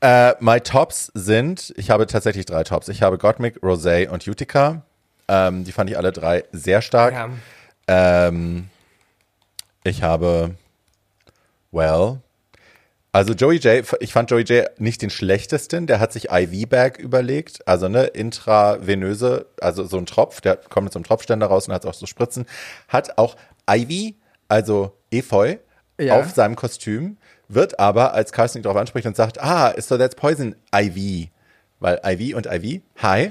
Äh, 0.00 0.34
my 0.40 0.60
Tops 0.60 1.10
sind, 1.14 1.72
ich 1.76 1.90
habe 1.90 2.06
tatsächlich 2.06 2.46
drei 2.46 2.62
Tops. 2.64 2.88
Ich 2.88 3.02
habe 3.02 3.18
Gottmik, 3.18 3.58
Rosé 3.62 4.08
und 4.08 4.26
Utica. 4.26 4.82
Ähm, 5.26 5.64
die 5.64 5.72
fand 5.72 5.90
ich 5.90 5.96
alle 5.98 6.12
drei 6.12 6.44
sehr 6.52 6.82
stark. 6.82 7.14
Ja. 7.14 7.28
Ähm, 8.28 8.68
ich 9.82 10.02
habe, 10.02 10.54
well, 11.72 12.20
also 13.10 13.32
Joey 13.32 13.56
J, 13.56 13.84
ich 14.00 14.12
fand 14.12 14.30
Joey 14.30 14.42
J 14.44 14.68
nicht 14.78 15.02
den 15.02 15.10
schlechtesten. 15.10 15.86
Der 15.88 15.98
hat 15.98 16.12
sich 16.12 16.30
IV-Bag 16.30 16.98
überlegt, 16.98 17.66
also 17.66 17.88
ne, 17.88 18.04
intravenöse, 18.04 19.46
also 19.60 19.84
so 19.84 19.98
ein 19.98 20.06
Tropf, 20.06 20.40
der 20.40 20.56
kommt 20.56 20.84
mit 20.84 20.92
so 20.92 20.98
einem 20.98 21.04
Tropfständer 21.04 21.46
raus 21.46 21.66
und 21.66 21.74
hat 21.74 21.86
auch 21.86 21.94
so 21.94 22.06
Spritzen. 22.06 22.46
Hat 22.86 23.18
auch 23.18 23.34
Ivy, 23.68 24.16
also 24.46 24.92
Efeu, 25.10 25.56
Ja. 26.00 26.20
auf 26.20 26.30
seinem 26.30 26.54
Kostüm, 26.54 27.16
wird 27.48 27.78
aber, 27.80 28.14
als 28.14 28.32
Carsten 28.32 28.58
ihn 28.58 28.62
darauf 28.62 28.76
anspricht 28.78 29.06
und 29.06 29.16
sagt, 29.16 29.40
ah, 29.42 29.74
so 29.80 29.96
that's 29.98 30.14
Poison 30.14 30.54
IV. 30.74 31.28
Weil 31.80 32.00
IV 32.04 32.34
und 32.36 32.46
IV, 32.46 32.82
hi. 33.02 33.30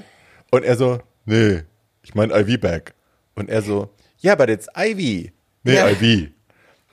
Und 0.50 0.64
er 0.64 0.76
so, 0.76 0.98
nee, 1.26 1.62
ich 2.02 2.14
meine 2.14 2.32
IV-Bag. 2.34 2.94
Und 3.34 3.50
er 3.50 3.62
so, 3.62 3.90
yeah, 4.24 4.34
but 4.34 4.48
it's 4.48 4.66
Ivy. 4.76 5.32
Nee, 5.62 5.74
Ja. 5.74 5.88
IV. 5.90 6.30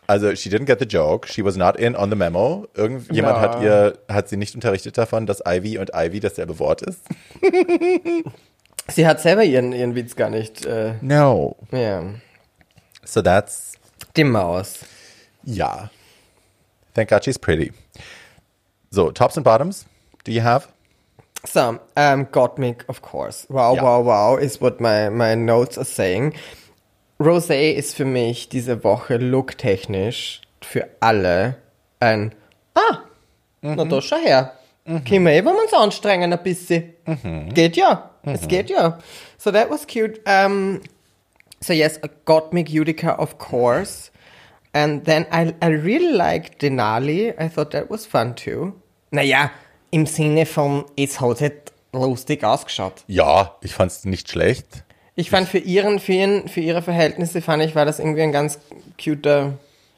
Also, 0.07 0.35
she 0.35 0.49
didn't 0.49 0.65
get 0.65 0.77
the 0.79 0.85
joke. 0.85 1.27
She 1.27 1.43
was 1.43 1.55
not 1.55 1.77
in 1.77 1.95
on 1.95 2.11
the 2.11 2.15
memo. 2.15 2.67
Irgendjemand 2.75 3.37
No. 3.37 3.41
hat 3.41 3.61
ihr, 3.63 3.97
hat 4.07 4.29
sie 4.29 4.37
nicht 4.37 4.53
unterrichtet 4.53 4.97
davon, 4.99 5.25
dass 5.25 5.41
Ivy 5.47 5.79
und 5.79 5.91
Ivy 5.95 6.19
dasselbe 6.19 6.59
Wort 6.59 6.83
ist. 6.83 6.99
Sie 8.87 9.07
hat 9.07 9.19
selber 9.19 9.43
ihren, 9.43 9.71
ihren 9.73 9.95
Witz 9.95 10.15
gar 10.15 10.29
nicht. 10.29 10.63
Äh, 10.65 10.93
No. 11.01 11.55
ja. 11.71 12.03
So 13.03 13.21
that's, 13.23 13.73
Die 14.15 14.23
Maus. 14.23 14.79
ja. 15.43 15.89
Thank 16.95 17.09
God 17.09 17.23
she's 17.23 17.37
pretty. 17.37 17.71
So, 18.91 19.11
tops 19.11 19.35
and 19.37 19.43
bottoms, 19.43 19.85
do 20.23 20.31
you 20.31 20.41
have? 20.41 20.67
So, 21.45 21.79
um, 21.95 22.25
Gottmik, 22.31 22.85
of 22.87 23.01
course. 23.01 23.45
Wow, 23.49 23.75
Ja. 23.75 23.83
wow, 23.83 24.01
wow, 24.01 24.37
is 24.37 24.59
what 24.59 24.79
my, 24.81 25.09
my 25.09 25.35
notes 25.35 25.77
are 25.77 25.85
saying. 25.85 26.33
Rosé 27.19 27.71
ist 27.73 27.95
für 27.95 28.05
mich 28.05 28.49
diese 28.49 28.83
Woche 28.83 29.17
looktechnisch 29.17 30.41
für 30.61 30.89
alle 30.99 31.55
ein 31.99 32.33
Ah, 32.73 33.03
na 33.61 33.85
da 33.85 34.01
schau 34.01 34.17
her. 34.17 34.51
Mhm. 34.85 35.03
Können 35.05 35.25
wir 35.25 35.31
eh, 35.33 35.45
wenn 35.45 35.53
wir 35.55 35.61
uns 35.63 35.73
anstrengen 35.73 36.33
ein 36.33 36.43
bisschen. 36.43 36.93
Mhm. 37.05 37.53
Geht 37.53 37.77
ja. 37.77 38.09
Es 38.23 38.47
geht 38.47 38.69
ja. 38.69 38.99
So 39.37 39.51
that 39.51 39.69
was 39.69 39.85
cute. 39.87 40.19
Um, 40.27 40.81
so 41.61 41.71
yes, 41.73 41.99
Gottmik 42.25 42.69
Utica, 42.69 43.17
of 43.17 43.37
course. 43.37 44.11
And 44.75 45.05
then 45.05 45.25
I, 45.31 45.53
I 45.63 45.67
really 45.69 46.11
liked 46.11 46.61
Denali. 46.61 47.33
I 47.39 47.47
thought 47.47 47.71
that 47.71 47.89
was 47.89 48.05
fun 48.05 48.35
too. 48.35 48.73
Naja, 49.09 49.49
im 49.89 50.05
Sinne 50.05 50.45
von, 50.45 50.83
es 50.97 51.21
hat 51.21 51.39
halt 51.39 51.71
lustig 51.93 52.43
ausgeschaut. 52.43 53.05
Ja, 53.07 53.55
ich 53.61 53.73
fand 53.73 53.91
es 53.91 54.03
nicht 54.03 54.29
schlecht. 54.29 54.83
Ich 55.15 55.29
fand 55.29 55.47
für 55.47 55.59
ihren, 55.59 55.99
für, 56.01 56.11
ihren, 56.11 56.49
für 56.49 56.59
ihre 56.59 56.81
Verhältnisse 56.81 57.41
fand 57.41 57.63
ich, 57.63 57.73
war 57.73 57.85
das 57.85 57.99
irgendwie 57.99 58.21
ein 58.23 58.33
ganz 58.33 58.59
cuter 59.01 59.53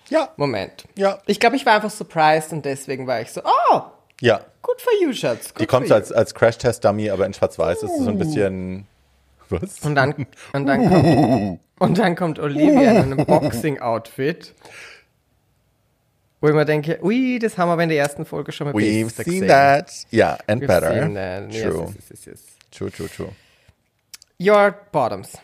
Ja. 0.09 0.29
Moment. 0.37 0.85
Ja. 0.95 1.17
Ich 1.25 1.39
glaube, 1.39 1.55
ich 1.55 1.65
war 1.65 1.73
einfach 1.73 1.89
surprised 1.89 2.53
und 2.53 2.63
deswegen 2.63 3.07
war 3.07 3.19
ich 3.19 3.31
so, 3.31 3.41
oh, 3.43 3.81
Ja. 4.21 4.41
good 4.61 4.79
for 4.79 4.93
you, 5.01 5.11
Schatz. 5.11 5.55
Good 5.55 5.61
Die 5.61 5.65
kommt 5.65 5.87
so 5.87 5.95
als, 5.95 6.11
als 6.11 6.35
Crash-Test-Dummy, 6.35 7.09
aber 7.09 7.25
in 7.25 7.33
Schwarz-Weiß. 7.33 7.79
Das 7.79 7.89
ist 7.91 8.03
so 8.03 8.09
ein 8.11 8.19
bisschen. 8.19 8.85
Was? 9.49 9.79
Und 9.79 9.95
dann, 9.95 10.13
und 10.53 10.65
dann 10.65 10.89
kommt, 10.89 11.59
und 11.79 11.97
dann 11.97 12.15
kommt 12.15 12.39
Olivia 12.39 12.91
in 12.91 12.97
einem 13.13 13.17
Boxing-Outfit. 13.25 14.53
Wo 16.39 16.47
ich 16.49 16.53
mir 16.53 16.65
denke, 16.65 16.99
ui, 17.01 17.39
das 17.39 17.57
haben 17.57 17.69
wir 17.69 17.73
aber 17.73 17.83
in 17.83 17.89
der 17.89 17.97
ersten 17.97 18.23
Folge 18.25 18.51
schon 18.51 18.67
mal 18.67 18.73
We've 18.75 19.09
seen 19.09 19.25
gesehen. 19.25 19.47
that. 19.47 19.91
Ja, 20.11 20.37
and 20.47 20.61
We've 20.61 20.67
better. 20.67 20.93
seen 20.93 21.15
that. 21.15 21.49
True. 21.49 21.87
yes, 21.95 22.09
yes, 22.09 22.25
yes. 22.25 22.43
True, 22.71 22.91
true, 22.91 23.07
true. 23.09 23.29
Your 24.39 24.75
bottoms. 24.91 25.37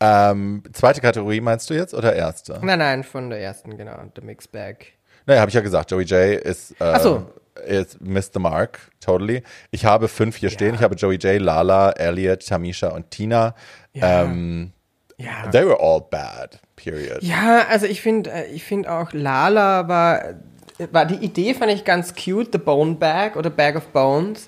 Ähm, 0.00 0.62
zweite 0.72 1.00
Kategorie 1.00 1.40
meinst 1.40 1.68
du 1.68 1.74
jetzt 1.74 1.92
oder 1.92 2.14
erste? 2.14 2.58
Nein, 2.62 2.78
nein, 2.78 3.04
von 3.04 3.28
der 3.30 3.40
ersten, 3.40 3.76
genau. 3.76 3.96
The 4.14 4.22
Mixed 4.22 4.50
Bag. 4.52 4.86
Naja, 5.26 5.40
habe 5.40 5.50
ich 5.50 5.54
ja 5.54 5.60
gesagt. 5.60 5.90
Joey 5.90 6.04
J 6.04 6.40
ist, 6.40 6.70
äh, 6.80 6.84
Ach 6.84 7.26
ist 7.66 8.00
missed 8.00 8.34
the 8.34 8.40
mark, 8.40 8.90
totally. 9.00 9.42
Ich 9.70 9.84
habe 9.84 10.08
fünf 10.08 10.36
hier 10.36 10.50
stehen. 10.50 10.74
Ich 10.74 10.82
habe 10.82 10.94
Joey 10.94 11.16
J, 11.16 11.40
Lala, 11.40 11.90
Elliot, 11.92 12.46
Tamisha 12.46 12.88
und 12.88 13.10
Tina. 13.10 13.54
Ja. 13.92 14.22
Ähm, 14.24 14.72
Ja. 15.16 15.50
they 15.50 15.64
were 15.66 15.78
all 15.80 16.00
bad, 16.00 16.60
period. 16.76 17.22
Ja, 17.22 17.66
also 17.68 17.86
ich 17.86 18.00
finde 18.00 18.30
ich 18.52 18.62
find 18.64 18.86
auch 18.86 19.12
Lala 19.12 19.88
war, 19.88 20.22
war, 20.92 21.06
die 21.06 21.16
Idee 21.24 21.54
fand 21.54 21.72
ich 21.72 21.84
ganz 21.84 22.14
cute, 22.14 22.50
The 22.52 22.58
Bone 22.58 22.94
Bag 22.94 23.34
oder 23.36 23.50
Bag 23.50 23.74
of 23.76 23.86
Bones. 23.88 24.46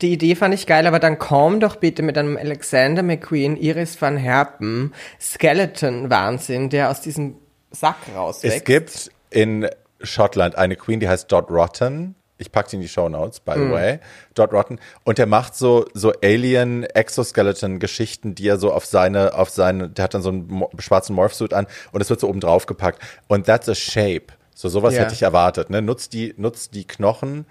Die 0.00 0.12
Idee 0.12 0.36
fand 0.36 0.54
ich 0.54 0.68
geil, 0.68 0.86
aber 0.86 1.00
dann 1.00 1.18
komm 1.18 1.58
doch 1.58 1.74
bitte 1.74 2.02
mit 2.04 2.16
einem 2.16 2.36
Alexander 2.36 3.02
McQueen, 3.02 3.56
Iris 3.56 4.00
van 4.00 4.16
Herpen, 4.16 4.94
Skeleton-Wahnsinn, 5.20 6.70
der 6.70 6.90
aus 6.90 7.00
diesem 7.00 7.36
Sack 7.70 7.96
rauswächst. 8.14 8.58
Es 8.58 8.64
gibt 8.64 9.10
in 9.30 9.68
Schottland 10.00 10.56
eine 10.56 10.76
Queen, 10.76 11.00
die 11.00 11.08
heißt 11.08 11.30
Dot 11.32 11.50
Rotten. 11.50 12.14
Ich 12.38 12.52
packe 12.52 12.70
die 12.70 12.76
in 12.76 12.82
die 12.82 12.88
Show 12.88 13.08
Notes, 13.08 13.40
by 13.40 13.52
the 13.54 13.60
Hm. 13.60 13.70
way. 13.72 13.98
Dot 14.34 14.52
Rotten. 14.52 14.78
Und 15.04 15.18
der 15.18 15.26
macht 15.26 15.56
so, 15.56 15.86
so 15.92 16.12
Alien 16.22 16.84
Exoskeleton 16.84 17.78
Geschichten, 17.80 18.34
die 18.34 18.46
er 18.48 18.58
so 18.58 18.72
auf 18.72 18.84
seine, 18.86 19.34
auf 19.34 19.50
seine, 19.50 19.88
der 19.88 20.04
hat 20.04 20.14
dann 20.14 20.22
so 20.22 20.30
einen 20.30 20.64
schwarzen 20.78 21.14
Morphsuit 21.16 21.52
an 21.52 21.66
und 21.92 22.00
es 22.00 22.10
wird 22.10 22.20
so 22.20 22.28
oben 22.28 22.40
drauf 22.40 22.66
gepackt. 22.66 23.02
Und 23.26 23.46
that's 23.46 23.68
a 23.68 23.74
shape. 23.74 24.26
So 24.54 24.68
sowas 24.68 24.94
Ja. 24.94 25.02
hätte 25.02 25.14
ich 25.14 25.22
erwartet, 25.22 25.70
ne? 25.70 25.82
Nutzt 25.82 26.12
die, 26.12 26.34
nutzt 26.36 26.74
die 26.74 26.84
Knochen, 26.86 27.46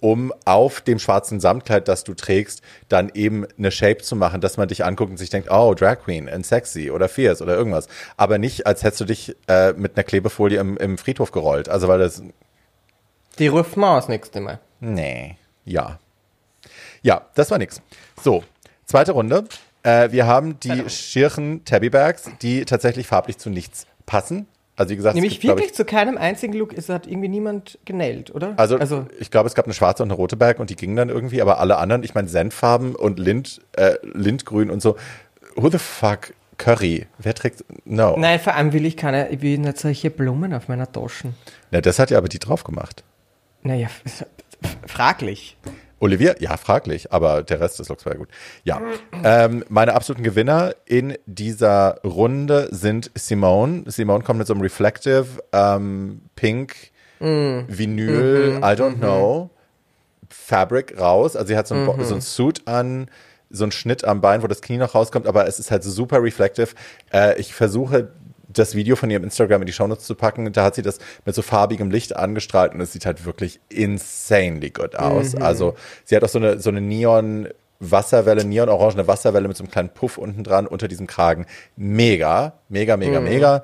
um 0.00 0.32
auf 0.44 0.82
dem 0.82 0.98
schwarzen 0.98 1.40
Samtkleid, 1.40 1.88
das 1.88 2.04
du 2.04 2.12
trägst, 2.12 2.60
dann 2.90 3.10
eben 3.14 3.46
eine 3.58 3.70
Shape 3.70 3.98
zu 3.98 4.14
machen, 4.16 4.42
dass 4.42 4.58
man 4.58 4.68
dich 4.68 4.84
anguckt 4.84 5.10
und 5.10 5.16
sich 5.16 5.30
denkt, 5.30 5.48
oh, 5.50 5.72
Drag 5.74 5.96
Queen 6.04 6.28
and 6.28 6.44
sexy 6.44 6.90
oder 6.90 7.08
fierce 7.08 7.40
oder 7.40 7.56
irgendwas. 7.56 7.88
Aber 8.18 8.36
nicht, 8.38 8.66
als 8.66 8.82
hättest 8.82 9.00
du 9.00 9.04
dich 9.06 9.34
äh, 9.48 9.72
mit 9.72 9.96
einer 9.96 10.04
Klebefolie 10.04 10.58
im, 10.60 10.76
im 10.76 10.98
Friedhof 10.98 11.32
gerollt. 11.32 11.70
Also 11.70 11.88
weil 11.88 11.98
das, 11.98 12.22
Die 13.38 13.48
ruft 13.48 13.76
man 13.76 13.98
aus 13.98 14.08
nächste 14.08 14.40
Mal. 14.40 14.60
nee, 14.80 15.36
ja. 15.64 15.98
Ja, 17.02 17.22
das 17.34 17.50
war 17.50 17.58
nix. 17.58 17.80
So, 18.20 18.42
zweite 18.84 19.12
Runde. 19.12 19.44
Äh, 19.82 20.10
wir 20.10 20.26
haben 20.26 20.58
die 20.58 20.88
schirchen 20.90 21.64
Tabby 21.64 21.90
Bags, 21.90 22.28
die 22.42 22.64
tatsächlich 22.64 23.06
farblich 23.06 23.38
zu 23.38 23.50
nichts 23.50 23.86
passen. 24.06 24.48
Also 24.74 24.90
wie 24.90 24.96
gesagt, 24.96 25.14
es 25.14 25.20
Nämlich 25.20 25.40
gibt, 25.40 25.52
wirklich 25.52 25.70
ich, 25.70 25.74
zu 25.74 25.84
keinem 25.84 26.18
einzigen 26.18 26.52
Look, 26.52 26.76
es 26.76 26.88
hat 26.88 27.06
irgendwie 27.06 27.28
niemand 27.28 27.78
genäht, 27.84 28.34
oder? 28.34 28.54
also, 28.56 28.76
also 28.76 29.06
ich 29.18 29.30
glaube, 29.30 29.46
es 29.46 29.54
gab 29.54 29.64
eine 29.64 29.72
schwarze 29.72 30.02
und 30.02 30.10
eine 30.10 30.16
rote 30.16 30.36
Bag 30.36 30.58
und 30.58 30.68
die 30.68 30.76
gingen 30.76 30.96
dann 30.96 31.08
irgendwie, 31.08 31.40
aber 31.40 31.60
alle 31.60 31.78
anderen, 31.78 32.02
ich 32.02 32.14
meine 32.14 32.28
Senffarben 32.28 32.94
und 32.94 33.18
Lind, 33.18 33.62
äh, 33.76 33.94
Lindgrün 34.02 34.70
und 34.70 34.82
so. 34.82 34.96
Who 35.54 35.70
the 35.70 35.78
fuck? 35.78 36.34
Curry. 36.58 37.06
Wer 37.18 37.34
trägt? 37.34 37.64
No. 37.84 38.16
nein, 38.16 38.40
vor 38.40 38.54
allem 38.54 38.72
will 38.72 38.86
ich 38.86 38.96
keine, 38.96 39.28
ich 39.28 39.42
will 39.42 39.58
nicht 39.58 39.78
solche 39.78 40.10
Blumen 40.10 40.54
auf 40.54 40.68
meiner 40.68 40.90
Taschen. 40.90 41.34
Na, 41.70 41.80
das 41.80 41.98
hat 41.98 42.10
ja 42.10 42.18
aber 42.18 42.28
die 42.28 42.38
drauf 42.38 42.64
gemacht. 42.64 43.04
Naja, 43.66 43.88
fraglich. 44.86 45.56
Olivia, 45.98 46.34
ja, 46.40 46.56
fraglich, 46.58 47.10
aber 47.12 47.42
der 47.42 47.60
Rest 47.60 47.78
des 47.78 47.88
Looks 47.88 48.04
war 48.04 48.12
ja 48.12 48.18
gut. 48.18 48.28
Ja, 48.64 48.80
ähm, 49.24 49.64
meine 49.68 49.94
absoluten 49.94 50.22
Gewinner 50.22 50.74
in 50.84 51.16
dieser 51.24 52.00
Runde 52.04 52.68
sind 52.70 53.10
Simone. 53.14 53.84
Simone 53.86 54.22
kommt 54.22 54.38
mit 54.38 54.46
so 54.46 54.52
einem 54.52 54.62
Reflective 54.62 55.26
ähm, 55.52 56.20
Pink 56.36 56.74
Vinyl, 57.66 58.58
I 58.58 58.78
don't 58.78 58.96
know, 58.98 59.48
Fabric 60.28 61.00
raus. 61.00 61.34
Also 61.34 61.48
sie 61.48 61.56
hat 61.56 61.66
so 61.66 61.74
ein, 61.74 61.86
Bo- 61.86 62.02
so 62.04 62.14
ein 62.14 62.20
Suit 62.20 62.68
an, 62.68 63.10
so 63.48 63.64
ein 63.64 63.72
Schnitt 63.72 64.04
am 64.04 64.20
Bein, 64.20 64.42
wo 64.42 64.46
das 64.48 64.60
Knie 64.60 64.76
noch 64.76 64.94
rauskommt, 64.94 65.26
aber 65.26 65.46
es 65.46 65.58
ist 65.58 65.70
halt 65.70 65.82
super 65.82 66.22
reflective. 66.22 66.68
Äh, 67.10 67.40
ich 67.40 67.54
versuche 67.54 68.12
das 68.58 68.74
Video 68.74 68.96
von 68.96 69.10
ihrem 69.10 69.24
Instagram 69.24 69.62
in 69.62 69.66
die 69.66 69.72
Shownotes 69.72 70.06
zu 70.06 70.14
packen. 70.14 70.52
Da 70.52 70.64
hat 70.64 70.74
sie 70.74 70.82
das 70.82 70.98
mit 71.24 71.34
so 71.34 71.42
farbigem 71.42 71.90
Licht 71.90 72.16
angestrahlt 72.16 72.74
und 72.74 72.80
es 72.80 72.92
sieht 72.92 73.06
halt 73.06 73.24
wirklich 73.24 73.60
insanely 73.68 74.70
good 74.70 74.96
aus. 74.96 75.34
Also 75.34 75.74
sie 76.04 76.16
hat 76.16 76.24
auch 76.24 76.28
so 76.28 76.38
eine, 76.38 76.58
so 76.58 76.70
eine 76.70 76.80
Neon 76.80 77.48
Wasserwelle, 77.78 78.44
neon-orangene 78.44 79.06
Wasserwelle 79.06 79.48
mit 79.48 79.56
so 79.56 79.64
einem 79.64 79.70
kleinen 79.70 79.88
Puff 79.90 80.16
unten 80.18 80.42
dran 80.44 80.66
unter 80.66 80.88
diesem 80.88 81.06
Kragen. 81.06 81.46
Mega, 81.76 82.54
mega, 82.68 82.96
mega, 82.96 83.20
mega. 83.20 83.62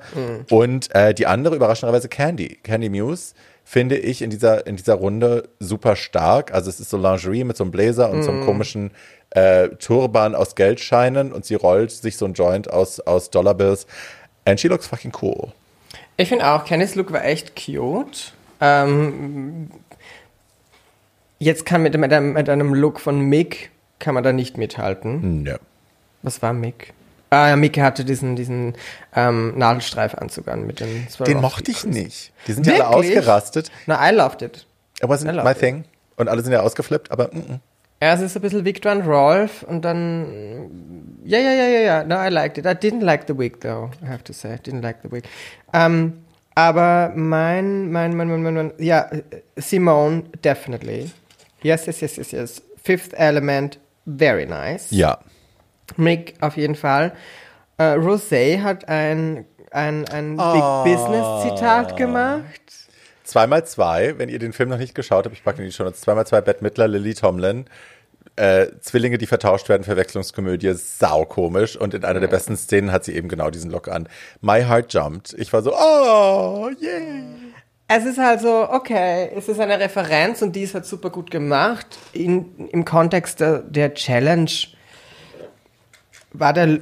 Und 0.51 0.93
äh, 0.93 1.13
die 1.13 1.25
andere 1.25 1.55
überraschenderweise 1.55 2.09
Candy. 2.09 2.59
Candy 2.61 2.89
Muse 2.89 3.33
finde 3.63 3.97
ich 3.97 4.21
in 4.21 4.29
dieser, 4.29 4.67
in 4.67 4.75
dieser 4.75 4.95
Runde 4.95 5.49
super 5.59 5.95
stark. 5.95 6.53
Also 6.53 6.69
es 6.69 6.79
ist 6.79 6.89
so 6.89 6.97
Lingerie 6.97 7.43
mit 7.43 7.57
so 7.57 7.63
einem 7.63 7.71
Blazer 7.71 8.11
und 8.11 8.23
so 8.23 8.31
einem 8.31 8.45
komischen 8.45 8.91
äh, 9.31 9.69
Turban 9.69 10.35
aus 10.35 10.55
Geldscheinen 10.55 11.31
und 11.31 11.45
sie 11.45 11.55
rollt 11.55 11.91
sich 11.91 12.17
so 12.17 12.25
ein 12.25 12.33
Joint 12.33 12.69
aus, 12.69 12.99
aus 12.99 13.31
Dollarbills. 13.31 13.87
And 14.45 14.59
she 14.59 14.67
looks 14.67 14.87
fucking 14.87 15.13
cool. 15.21 15.51
Ich 16.17 16.29
finde 16.29 16.47
auch, 16.47 16.65
Kennys 16.65 16.95
Look 16.95 17.11
war 17.11 17.23
echt 17.23 17.55
cute. 17.55 18.33
Ähm, 18.61 19.71
jetzt 21.39 21.65
kann 21.65 21.81
mit, 21.83 21.97
mit, 21.97 22.13
einem, 22.13 22.33
mit 22.33 22.49
einem 22.49 22.73
Look 22.73 22.99
von 22.99 23.19
Mick 23.19 23.71
kann 23.99 24.13
man 24.13 24.23
da 24.23 24.33
nicht 24.33 24.57
mithalten. 24.57 25.43
Nö. 25.43 25.57
Was 26.21 26.41
war 26.41 26.53
Mick? 26.53 26.93
Ah 27.29 27.49
ja, 27.49 27.55
Mick 27.55 27.79
hatte 27.79 28.05
diesen, 28.05 28.35
diesen 28.35 28.75
ähm, 29.15 29.57
Nadelstreifanzug 29.57 30.47
an 30.47 30.67
mit 30.67 30.79
den 30.79 31.07
Den 31.25 31.41
mochte 31.41 31.71
ich 31.71 31.83
nicht. 31.83 32.31
Die 32.47 32.53
sind 32.53 32.67
ja 32.67 32.73
alle 32.73 32.87
ausgerastet. 32.89 33.71
Na, 33.87 34.07
I 34.07 34.13
loved 34.13 34.41
it. 34.43 34.67
It 35.01 35.09
wasn't 35.09 35.25
my 35.25 35.31
loved 35.31 35.59
thing. 35.59 35.85
Und 36.15 36.29
alle 36.29 36.43
sind 36.43 36.53
ja 36.53 36.61
ausgeflippt, 36.61 37.11
aber 37.11 37.29
mm 37.33 37.39
-mm. 37.39 37.59
Ja, 38.03 38.13
es 38.15 38.19
ist 38.19 38.35
ein 38.35 38.41
bisschen 38.41 38.65
Victor 38.65 38.91
und 38.91 39.03
Rolf 39.07 39.63
und 39.63 39.81
dann. 39.85 41.21
Ja, 41.23 41.39
ja, 41.39 41.51
ja, 41.53 41.67
ja, 41.67 41.79
ja. 41.79 42.03
No, 42.03 42.15
I 42.21 42.27
liked 42.27 42.57
it. 42.57 42.65
I 42.65 42.71
didn't 42.71 42.99
like 43.01 43.23
the 43.29 43.37
wig, 43.37 43.61
though, 43.61 43.91
I 44.03 44.07
have 44.09 44.25
to 44.25 44.33
say. 44.33 44.55
I 44.55 44.57
didn't 44.57 44.81
like 44.81 44.97
the 45.03 45.09
wig. 45.09 45.23
Ähm, 45.71 46.11
aber 46.53 47.13
mein, 47.15 47.89
mein, 47.93 48.13
mein, 48.17 48.27
mein, 48.27 48.43
mein, 48.43 48.53
mein, 48.55 48.73
ja, 48.77 49.09
Simone, 49.55 50.23
definitely. 50.43 51.11
Yes, 51.61 51.85
yes, 51.85 52.01
yes, 52.01 52.17
yes, 52.17 52.31
yes. 52.33 52.61
Fifth 52.83 53.13
Element, 53.13 53.79
very 54.05 54.45
nice. 54.45 54.87
ja. 54.91 55.19
Mick 55.95 56.33
auf 56.41 56.57
jeden 56.57 56.75
Fall. 56.75 57.13
Äh, 57.77 57.83
Rosé 57.95 58.61
hat 58.63 58.89
ein, 58.89 59.45
ein, 59.71 60.05
ein 60.09 60.37
Oh. 60.37 60.83
Big 60.83 60.93
Business 60.93 61.43
Zitat 61.43 61.95
gemacht. 61.95 62.43
Zweimal 63.23 63.65
zwei, 63.65 64.17
wenn 64.17 64.27
ihr 64.27 64.39
den 64.39 64.51
Film 64.51 64.67
noch 64.69 64.77
nicht 64.77 64.93
geschaut 64.93 65.23
habt, 65.25 65.33
ich 65.33 65.43
packe 65.45 65.59
in 65.61 65.67
die 65.69 65.71
Show 65.71 65.85
Notes. 65.85 66.01
Zweimal 66.01 66.27
zwei, 66.27 66.41
Bette 66.41 66.61
Midler, 66.61 66.89
Lily 66.89 67.13
Tomlin. 67.13 67.65
Äh, 68.35 68.67
Zwillinge, 68.81 69.17
die 69.19 69.27
vertauscht 69.27 69.69
werden, 69.69 69.83
Verwechslungskomödie, 69.83 70.73
saukomisch. 70.73 71.75
Und 71.75 71.93
in 71.93 72.03
einer 72.03 72.19
der 72.19 72.27
besten 72.27 72.57
Szenen 72.57 72.91
hat 72.91 73.03
sie 73.03 73.15
eben 73.15 73.27
genau 73.27 73.51
diesen 73.51 73.69
Look 73.69 73.87
an. 73.87 74.09
My 74.41 74.63
Heart 74.63 74.91
Jumped. 74.93 75.33
Ich 75.37 75.53
war 75.53 75.61
so, 75.61 75.73
oh, 75.75 76.69
yay. 76.79 77.25
Es 77.87 78.05
ist 78.05 78.17
halt 78.17 78.41
so, 78.41 78.69
okay, 78.71 79.29
es 79.35 79.47
ist 79.49 79.59
eine 79.59 79.79
Referenz 79.79 80.41
und 80.41 80.55
die 80.55 80.63
ist 80.63 80.73
halt 80.73 80.85
super 80.85 81.11
gut 81.11 81.29
gemacht. 81.29 81.85
In, 82.11 82.69
Im 82.69 82.85
Kontext 82.85 83.39
der, 83.39 83.59
der 83.59 83.93
Challenge 83.93 84.49
war 86.31 86.53
der, 86.53 86.79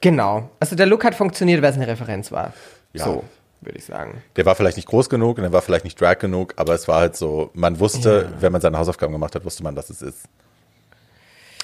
genau. 0.00 0.50
Also 0.60 0.76
der 0.76 0.86
Look 0.86 1.04
hat 1.04 1.14
funktioniert, 1.14 1.60
weil 1.60 1.70
es 1.70 1.76
eine 1.76 1.88
Referenz 1.88 2.32
war. 2.32 2.54
Ja. 2.94 3.04
So, 3.04 3.24
würde 3.60 3.78
ich 3.78 3.84
sagen. 3.84 4.22
Der 4.36 4.46
war 4.46 4.54
vielleicht 4.54 4.76
nicht 4.76 4.88
groß 4.88 5.10
genug 5.10 5.38
und 5.38 5.44
er 5.44 5.52
war 5.52 5.62
vielleicht 5.62 5.84
nicht 5.84 6.00
drag 6.00 6.18
genug, 6.18 6.54
aber 6.56 6.74
es 6.74 6.88
war 6.88 7.00
halt 7.00 7.16
so, 7.16 7.50
man 7.52 7.78
wusste, 7.80 8.32
wenn 8.40 8.52
man 8.52 8.60
seine 8.60 8.78
Hausaufgaben 8.78 9.12
gemacht 9.12 9.34
hat, 9.34 9.44
wusste 9.44 9.62
man, 9.62 9.74
dass 9.74 9.90
es 9.90 10.00
ist. 10.00 10.24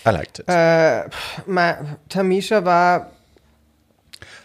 I 0.06 0.10
liked 0.10 0.38
it. 0.40 0.48
Äh, 0.48 1.04
Tamisha 2.08 2.64
war, 2.64 3.10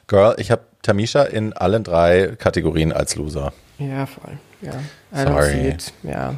Girl, 0.08 0.36
ich 0.38 0.52
habe 0.52 0.64
Tamisha 0.82 1.24
in 1.24 1.54
allen 1.54 1.84
drei 1.84 2.36
Kategorien 2.38 2.92
als 2.94 3.16
Loser. 3.16 3.54
ja, 3.80 4.06
voll, 4.06 4.38
ja. 4.62 4.74
I 5.14 5.24
Sorry. 5.24 5.34
don't 5.34 5.52
see 5.52 5.70
it, 5.70 5.94
ja. 6.04 6.36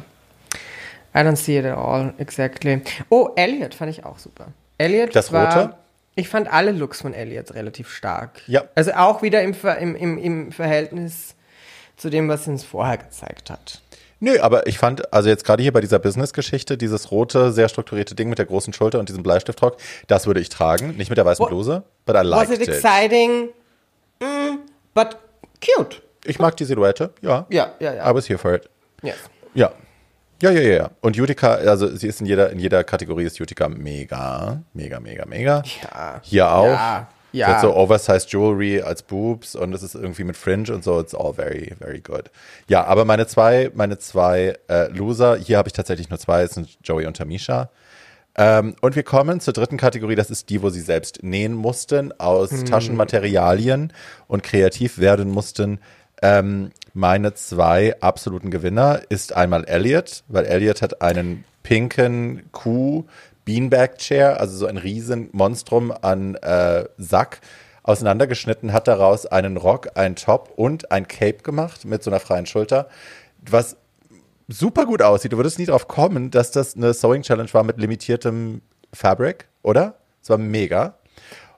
I 1.14 1.18
I 1.18 1.22
don't 1.22 1.36
see 1.36 1.58
it 1.58 1.64
at 1.66 1.76
all, 1.76 2.14
exactly. 2.18 2.80
Oh, 3.08 3.30
Elliot 3.34 3.74
fand 3.74 3.90
ich 3.90 4.04
auch 4.04 4.18
super. 4.18 4.48
Elliot 4.78 5.14
Das 5.16 5.32
war, 5.32 5.54
Rote? 5.62 5.74
Ich 6.14 6.28
fand 6.28 6.52
alle 6.52 6.70
Looks 6.72 7.00
von 7.00 7.12
Elliot 7.14 7.54
relativ 7.54 7.90
stark. 7.90 8.42
Ja. 8.46 8.64
Also 8.74 8.92
auch 8.92 9.22
wieder 9.22 9.42
im, 9.42 9.54
Ver, 9.54 9.78
im, 9.78 9.94
im, 9.96 10.18
im 10.18 10.52
Verhältnis 10.52 11.34
zu 11.96 12.10
dem, 12.10 12.28
was 12.28 12.44
sie 12.44 12.50
uns 12.50 12.64
vorher 12.64 12.98
gezeigt 12.98 13.50
hat. 13.50 13.80
Nö, 14.20 14.40
aber 14.40 14.66
ich 14.66 14.78
fand, 14.78 15.12
also 15.12 15.28
jetzt 15.28 15.44
gerade 15.44 15.62
hier 15.62 15.72
bei 15.72 15.80
dieser 15.80 15.98
Business-Geschichte, 15.98 16.76
dieses 16.76 17.10
rote, 17.10 17.52
sehr 17.52 17.68
strukturierte 17.68 18.14
Ding 18.14 18.28
mit 18.28 18.38
der 18.38 18.46
großen 18.46 18.72
Schulter 18.72 18.98
und 18.98 19.08
diesem 19.08 19.22
Bleistiftrock, 19.22 19.76
das 20.08 20.26
würde 20.26 20.40
ich 20.40 20.48
tragen. 20.48 20.96
Nicht 20.96 21.08
mit 21.08 21.18
der 21.18 21.24
weißen 21.24 21.46
Bluse, 21.46 21.84
but 22.04 22.16
I 22.16 22.18
Was 22.18 22.26
liked 22.26 22.52
it 22.52 22.62
it. 22.62 22.68
exciting? 22.68 23.48
Mm, 24.20 24.58
but 24.94 25.16
cute. 25.60 26.02
Ich 26.24 26.38
mag 26.38 26.56
die 26.56 26.64
Silhouette, 26.64 27.10
ja. 27.22 27.46
Ja, 27.48 27.72
ja, 27.78 27.94
ja. 27.94 28.10
I 28.10 28.14
was 28.14 28.28
here 28.28 28.38
for 28.38 28.54
it. 28.54 28.68
Yes. 29.02 29.16
Ja. 29.54 29.70
Ja, 30.40 30.50
ja, 30.50 30.60
ja, 30.60 30.76
ja. 30.76 30.90
Und 31.00 31.18
Utica, 31.18 31.54
also 31.54 31.88
sie 31.96 32.06
ist 32.06 32.20
in 32.20 32.26
jeder, 32.26 32.50
in 32.50 32.58
jeder 32.60 32.84
Kategorie 32.84 33.24
ist 33.24 33.40
Utica 33.40 33.68
mega, 33.68 34.62
mega, 34.72 35.00
mega, 35.00 35.24
mega. 35.26 35.62
Ja. 35.82 36.20
Hier 36.22 36.52
auch. 36.52 36.66
Ja, 36.66 37.08
Sie 37.38 37.42
ja. 37.42 37.54
hat 37.54 37.60
so 37.60 37.72
oversized 37.76 38.32
Jewelry 38.32 38.80
als 38.80 39.02
Boobs 39.02 39.54
und 39.54 39.72
es 39.72 39.84
ist 39.84 39.94
irgendwie 39.94 40.24
mit 40.24 40.36
Fringe 40.36 40.74
und 40.74 40.82
so. 40.82 40.98
It's 41.00 41.14
all 41.14 41.32
very, 41.32 41.72
very 41.78 42.00
good. 42.00 42.30
Ja, 42.66 42.84
aber 42.84 43.04
meine 43.04 43.28
zwei, 43.28 43.70
meine 43.74 43.98
zwei 43.98 44.56
äh, 44.68 44.88
Loser, 44.88 45.36
hier 45.36 45.56
habe 45.56 45.68
ich 45.68 45.72
tatsächlich 45.72 46.10
nur 46.10 46.18
zwei, 46.18 46.42
es 46.42 46.52
sind 46.54 46.78
Joey 46.82 47.06
und 47.06 47.16
Tamisha. 47.16 47.70
Ähm, 48.36 48.74
und 48.80 48.96
wir 48.96 49.04
kommen 49.04 49.38
zur 49.40 49.52
dritten 49.52 49.76
Kategorie, 49.76 50.16
das 50.16 50.30
ist 50.30 50.50
die, 50.50 50.62
wo 50.62 50.70
sie 50.70 50.80
selbst 50.80 51.22
nähen 51.22 51.54
mussten, 51.54 52.12
aus 52.18 52.50
Hm. 52.50 52.64
Taschenmaterialien 52.66 53.92
und 54.26 54.42
kreativ 54.42 54.98
werden 54.98 55.30
mussten. 55.30 55.78
Ähm, 56.20 56.72
meine 56.92 57.34
zwei 57.34 58.00
absoluten 58.00 58.50
Gewinner 58.50 59.02
ist 59.08 59.32
einmal 59.32 59.64
Elliot, 59.64 60.24
weil 60.26 60.44
Elliot 60.44 60.82
hat 60.82 61.02
einen 61.02 61.44
pinken 61.62 62.50
Kuh 62.50 63.04
Beanbag 63.48 63.96
Chair, 63.96 64.38
also 64.40 64.58
so 64.58 64.66
ein 64.66 64.76
riesen 64.76 65.30
Monstrum 65.32 65.90
an 65.90 66.34
äh, 66.34 66.84
Sack 66.98 67.40
auseinandergeschnitten, 67.82 68.74
hat 68.74 68.88
daraus 68.88 69.24
einen 69.24 69.56
Rock, 69.56 69.88
einen 69.94 70.16
Top 70.16 70.52
und 70.54 70.92
ein 70.92 71.08
Cape 71.08 71.38
gemacht 71.38 71.86
mit 71.86 72.02
so 72.02 72.10
einer 72.10 72.20
freien 72.20 72.44
Schulter, 72.44 72.90
was 73.40 73.78
super 74.48 74.84
gut 74.84 75.00
aussieht. 75.00 75.32
Du 75.32 75.38
würdest 75.38 75.58
nie 75.58 75.64
drauf 75.64 75.88
kommen, 75.88 76.30
dass 76.30 76.50
das 76.50 76.76
eine 76.76 76.92
Sewing 76.92 77.22
Challenge 77.22 77.50
war 77.54 77.64
mit 77.64 77.78
limitiertem 77.78 78.60
Fabric, 78.92 79.48
oder? 79.62 79.94
Es 80.22 80.28
war 80.28 80.36
mega. 80.36 80.98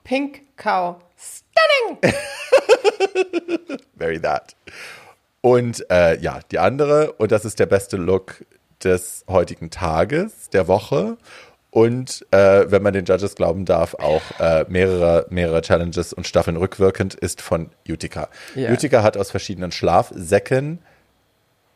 Pink 0.05 0.43
Cow. 0.55 0.95
Stunning. 1.17 2.13
Very 3.97 4.21
that. 4.21 4.55
Und 5.41 5.85
äh, 5.91 6.17
ja, 6.21 6.39
die 6.51 6.59
andere, 6.59 7.11
und 7.11 7.33
das 7.33 7.43
ist 7.43 7.59
der 7.59 7.65
beste 7.65 7.97
Look 7.97 8.45
des 8.81 9.25
heutigen 9.27 9.69
Tages, 9.69 10.49
der 10.49 10.69
Woche. 10.69 11.17
Und 11.71 12.25
äh, 12.31 12.69
wenn 12.69 12.83
man 12.83 12.91
den 12.93 13.05
Judges 13.05 13.35
glauben 13.35 13.63
darf, 13.65 13.95
auch 13.95 14.21
äh, 14.39 14.65
mehrere, 14.67 15.25
mehrere 15.29 15.61
Challenges 15.61 16.11
und 16.11 16.27
Staffeln 16.27 16.57
rückwirkend 16.57 17.13
ist 17.15 17.41
von 17.41 17.69
Utica. 17.87 18.27
Ja. 18.55 18.71
Utica 18.71 19.03
hat 19.03 19.15
aus 19.15 19.31
verschiedenen 19.31 19.71
Schlafsäcken 19.71 20.79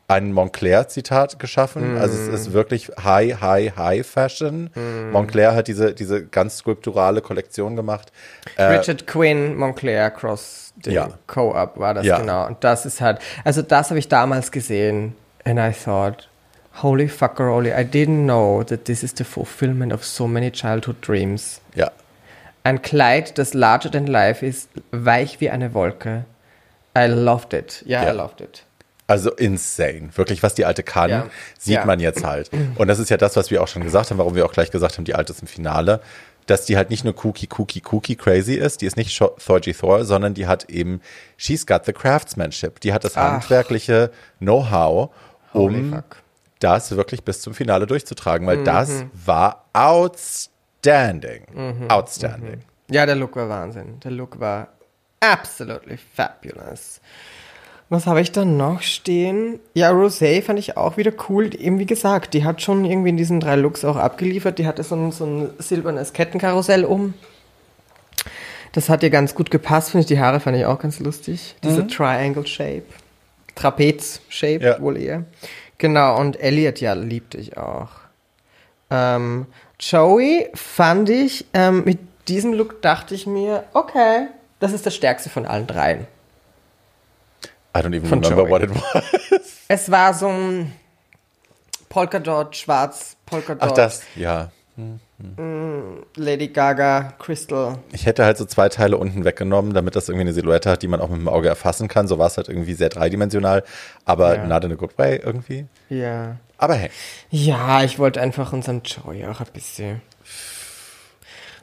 ein 0.08 0.34
Montclair-Zitat 0.34 1.40
geschaffen. 1.40 1.98
Also 1.98 2.16
es 2.16 2.28
ist 2.42 2.54
wirklich 2.54 2.92
High, 3.04 3.42
High, 3.42 3.76
High 3.76 4.06
Fashion. 4.06 4.70
Montclair 5.12 5.56
hat 5.56 5.68
diese, 5.68 5.94
diese 5.96 6.26
ganz 6.26 6.58
skulpturale 6.58 7.22
Kollektion 7.22 7.76
gemacht. 7.76 8.12
Äh, 8.56 8.64
Richard 8.66 9.08
Quinn, 9.08 9.56
Montclair 9.56 10.12
Cross, 10.12 10.74
den 10.76 10.94
Ja. 10.94 11.10
Co-op 11.26 11.80
war 11.80 11.94
das 11.96 12.06
Ja. 12.06 12.20
genau. 12.20 12.46
Und 12.46 12.64
das 12.64 12.86
ist 12.86 13.02
halt, 13.02 13.20
also 13.44 13.62
das 13.64 13.90
habe 13.90 13.98
ich 13.98 14.08
damals 14.08 14.52
gesehen 14.52 15.16
and 15.44 15.58
I 15.60 15.72
thought, 15.72 16.30
holy 16.82 17.08
fuckeroli, 17.08 17.70
I 17.72 17.84
didn't 17.84 18.26
know 18.26 18.64
that 18.64 18.86
this 18.86 19.04
is 19.04 19.14
the 19.18 19.24
fulfillment 19.24 19.94
of 19.94 20.04
so 20.04 20.28
many 20.28 20.52
childhood 20.52 20.98
dreams. 21.02 21.62
ja. 21.76 21.92
Ein 22.64 22.82
Kleid, 22.82 23.38
das 23.38 23.54
larger 23.54 23.92
than 23.92 24.08
life 24.08 24.44
ist, 24.44 24.70
weich 24.92 25.40
wie 25.40 25.52
eine 25.52 25.76
Wolke. 25.76 26.26
I 26.98 27.06
loved 27.06 27.54
it. 27.54 27.84
Ja, 27.86 28.04
Ja. 28.04 28.12
I 28.12 28.18
loved 28.18 28.42
it. 28.42 28.64
Also 29.06 29.32
insane. 29.32 30.10
Wirklich, 30.16 30.42
was 30.42 30.56
die 30.56 30.66
Alte 30.66 30.82
kann, 30.82 31.12
Ja. 31.12 31.28
sieht 31.60 31.76
Ja. 31.76 31.86
man 31.86 32.00
jetzt 32.00 32.26
halt. 32.26 32.50
Und 32.76 32.88
das 32.88 32.98
ist 32.98 33.10
ja 33.12 33.18
das, 33.18 33.36
was 33.36 33.52
wir 33.52 33.62
auch 33.62 33.68
schon 33.68 33.84
gesagt 33.84 34.10
haben, 34.10 34.18
warum 34.18 34.34
wir 34.34 34.46
auch 34.46 34.52
gleich 34.52 34.72
gesagt 34.72 34.98
haben, 34.98 35.06
die 35.06 35.14
Alte 35.14 35.32
ist 35.34 35.42
im 35.44 35.48
Finale, 35.48 36.02
dass 36.48 36.66
die 36.66 36.76
halt 36.76 36.90
nicht 36.90 37.04
nur 37.04 37.14
Cookie, 37.24 37.48
Cookie, 37.56 37.84
Cookie 37.92 38.16
crazy 38.16 38.56
ist, 38.56 38.82
die 38.82 38.88
ist 38.88 38.98
nicht 38.98 39.16
Thorgy 39.16 39.74
Thor, 39.74 40.04
sondern 40.04 40.34
die 40.34 40.48
hat 40.48 40.68
eben, 40.68 41.02
she's 41.38 41.68
got 41.68 41.86
the 41.86 41.94
craftsmanship. 41.94 42.80
Die 42.80 42.94
hat 42.94 43.04
das 43.04 43.16
Ach. 43.16 43.34
handwerkliche 43.34 44.10
Know-how, 44.40 45.12
Holy 45.54 45.80
um 45.82 45.94
fuck. 45.94 46.18
Das 46.66 46.96
wirklich 46.96 47.24
bis 47.24 47.42
zum 47.42 47.54
Finale 47.54 47.86
durchzutragen, 47.88 48.46
weil 48.48 48.64
das 48.64 48.90
Mhm. 48.90 49.12
war 49.26 49.66
outstanding. 49.74 51.44
Mhm. 51.54 51.90
Outstanding. 51.90 52.62
Ja, 52.90 53.06
der 53.06 53.16
Look 53.16 53.36
war 53.36 53.50
Wahnsinn. 53.50 54.00
Der 54.04 54.12
Look 54.12 54.40
war 54.40 54.70
absolutely 55.20 55.98
fabulous. 56.16 57.02
Was 57.90 58.08
habe 58.08 58.20
ich 58.22 58.32
dann 58.32 58.58
noch 58.58 58.82
stehen? 58.82 59.60
Ja, 59.76 59.92
Rosé 59.92 60.42
fand 60.42 60.58
ich 60.58 60.76
auch 60.76 60.98
wieder 60.98 61.12
cool. 61.30 61.54
Eben 61.56 61.78
wie 61.78 61.86
gesagt, 61.86 62.34
die 62.34 62.44
hat 62.44 62.62
schon 62.64 62.84
irgendwie 62.84 63.10
in 63.10 63.18
diesen 63.18 63.40
drei 63.40 63.56
Looks 63.56 63.86
auch 63.86 63.96
abgeliefert. 63.96 64.58
Die 64.58 64.66
hatte 64.66 64.84
so 64.84 64.96
ein, 64.96 65.12
so 65.12 65.26
ein 65.26 65.50
silbernes 65.60 66.12
Kettenkarussell 66.14 66.84
um. 66.84 67.14
Das 68.72 68.90
hat 68.90 69.04
ihr 69.04 69.12
ganz 69.12 69.36
gut 69.36 69.52
gepasst, 69.52 69.92
finde 69.92 70.02
ich. 70.02 70.08
Die 70.08 70.20
Haare 70.20 70.40
fand 70.40 70.58
ich 70.58 70.66
auch 70.66 70.80
ganz 70.80 71.00
lustig. 71.00 71.56
Diese 71.64 71.86
Triangle 71.88 72.46
Shape. 72.48 72.84
Trapez 73.54 74.20
Shape 74.30 74.64
Ja. 74.66 74.82
wohl 74.82 74.98
eher. 74.98 75.24
Genau, 75.78 76.18
und 76.20 76.40
Elliot, 76.40 76.80
ja, 76.80 76.94
liebte 76.94 77.38
ich 77.38 77.58
auch. 77.58 77.90
Ähm, 78.90 79.48
Joey 79.80 80.50
fand 80.54 81.10
ich, 81.10 81.46
ähm, 81.54 81.84
mit 81.84 82.00
diesem 82.28 82.54
Look 82.54 82.82
dachte 82.82 83.14
ich 83.14 83.28
mir, 83.28 83.66
okay, 83.74 84.28
das 84.60 84.72
ist 84.72 84.86
das 84.86 84.96
stärkste 84.96 85.30
von 85.30 85.46
allen 85.46 85.68
dreien. 85.68 86.08
I 87.76 87.80
don't 87.80 87.88
even 87.96 88.06
Von 88.06 88.24
remember 88.24 88.44
Joey. 88.44 88.52
what 88.52 88.64
it 88.64 88.70
was. 88.74 89.04
Es 89.68 89.92
war 89.92 90.14
so 90.14 90.28
ein 90.30 90.72
Polkadot, 91.90 92.56
schwarz, 92.56 93.18
Polkadot, 93.26 93.70
Ach, 93.70 93.72
das, 93.74 94.04
ja. 94.16 94.52
Lady 96.18 96.50
Gaga, 96.50 97.14
Crystal. 97.20 97.78
Ich 97.94 98.06
hätte 98.06 98.26
halt 98.26 98.38
so 98.38 98.44
zwei 98.46 98.68
Teile 98.70 98.98
unten 98.98 99.24
weggenommen, 99.24 99.74
damit 99.74 99.96
das 99.96 100.10
irgendwie 100.10 100.22
eine 100.22 100.34
Silhouette 100.34 100.70
hat, 100.70 100.82
die 100.82 100.88
man 100.90 101.00
auch 101.00 101.08
mit 101.10 101.20
dem 101.20 101.30
Auge 101.30 101.48
erfassen 101.48 101.88
kann. 101.88 102.08
So 102.08 102.20
war 102.20 102.28
es 102.28 102.36
halt 102.38 102.50
irgendwie 102.50 102.74
sehr 102.74 102.90
dreidimensional, 102.90 103.64
aber 104.04 104.36
Ja. 104.36 104.46
not 104.46 104.64
in 104.66 104.74
a 104.74 104.76
good 104.76 104.98
way 104.98 105.18
irgendwie. 105.24 105.68
Ja. 105.90 106.38
Aber 106.58 106.76
hey, 106.76 106.90
Ja, 107.30 107.84
ich 107.84 107.98
wollte 108.00 108.20
einfach 108.22 108.52
unserem 108.54 108.82
Joey 108.84 109.26
auch 109.26 109.40
ein 109.40 109.48
bisschen, 109.54 110.02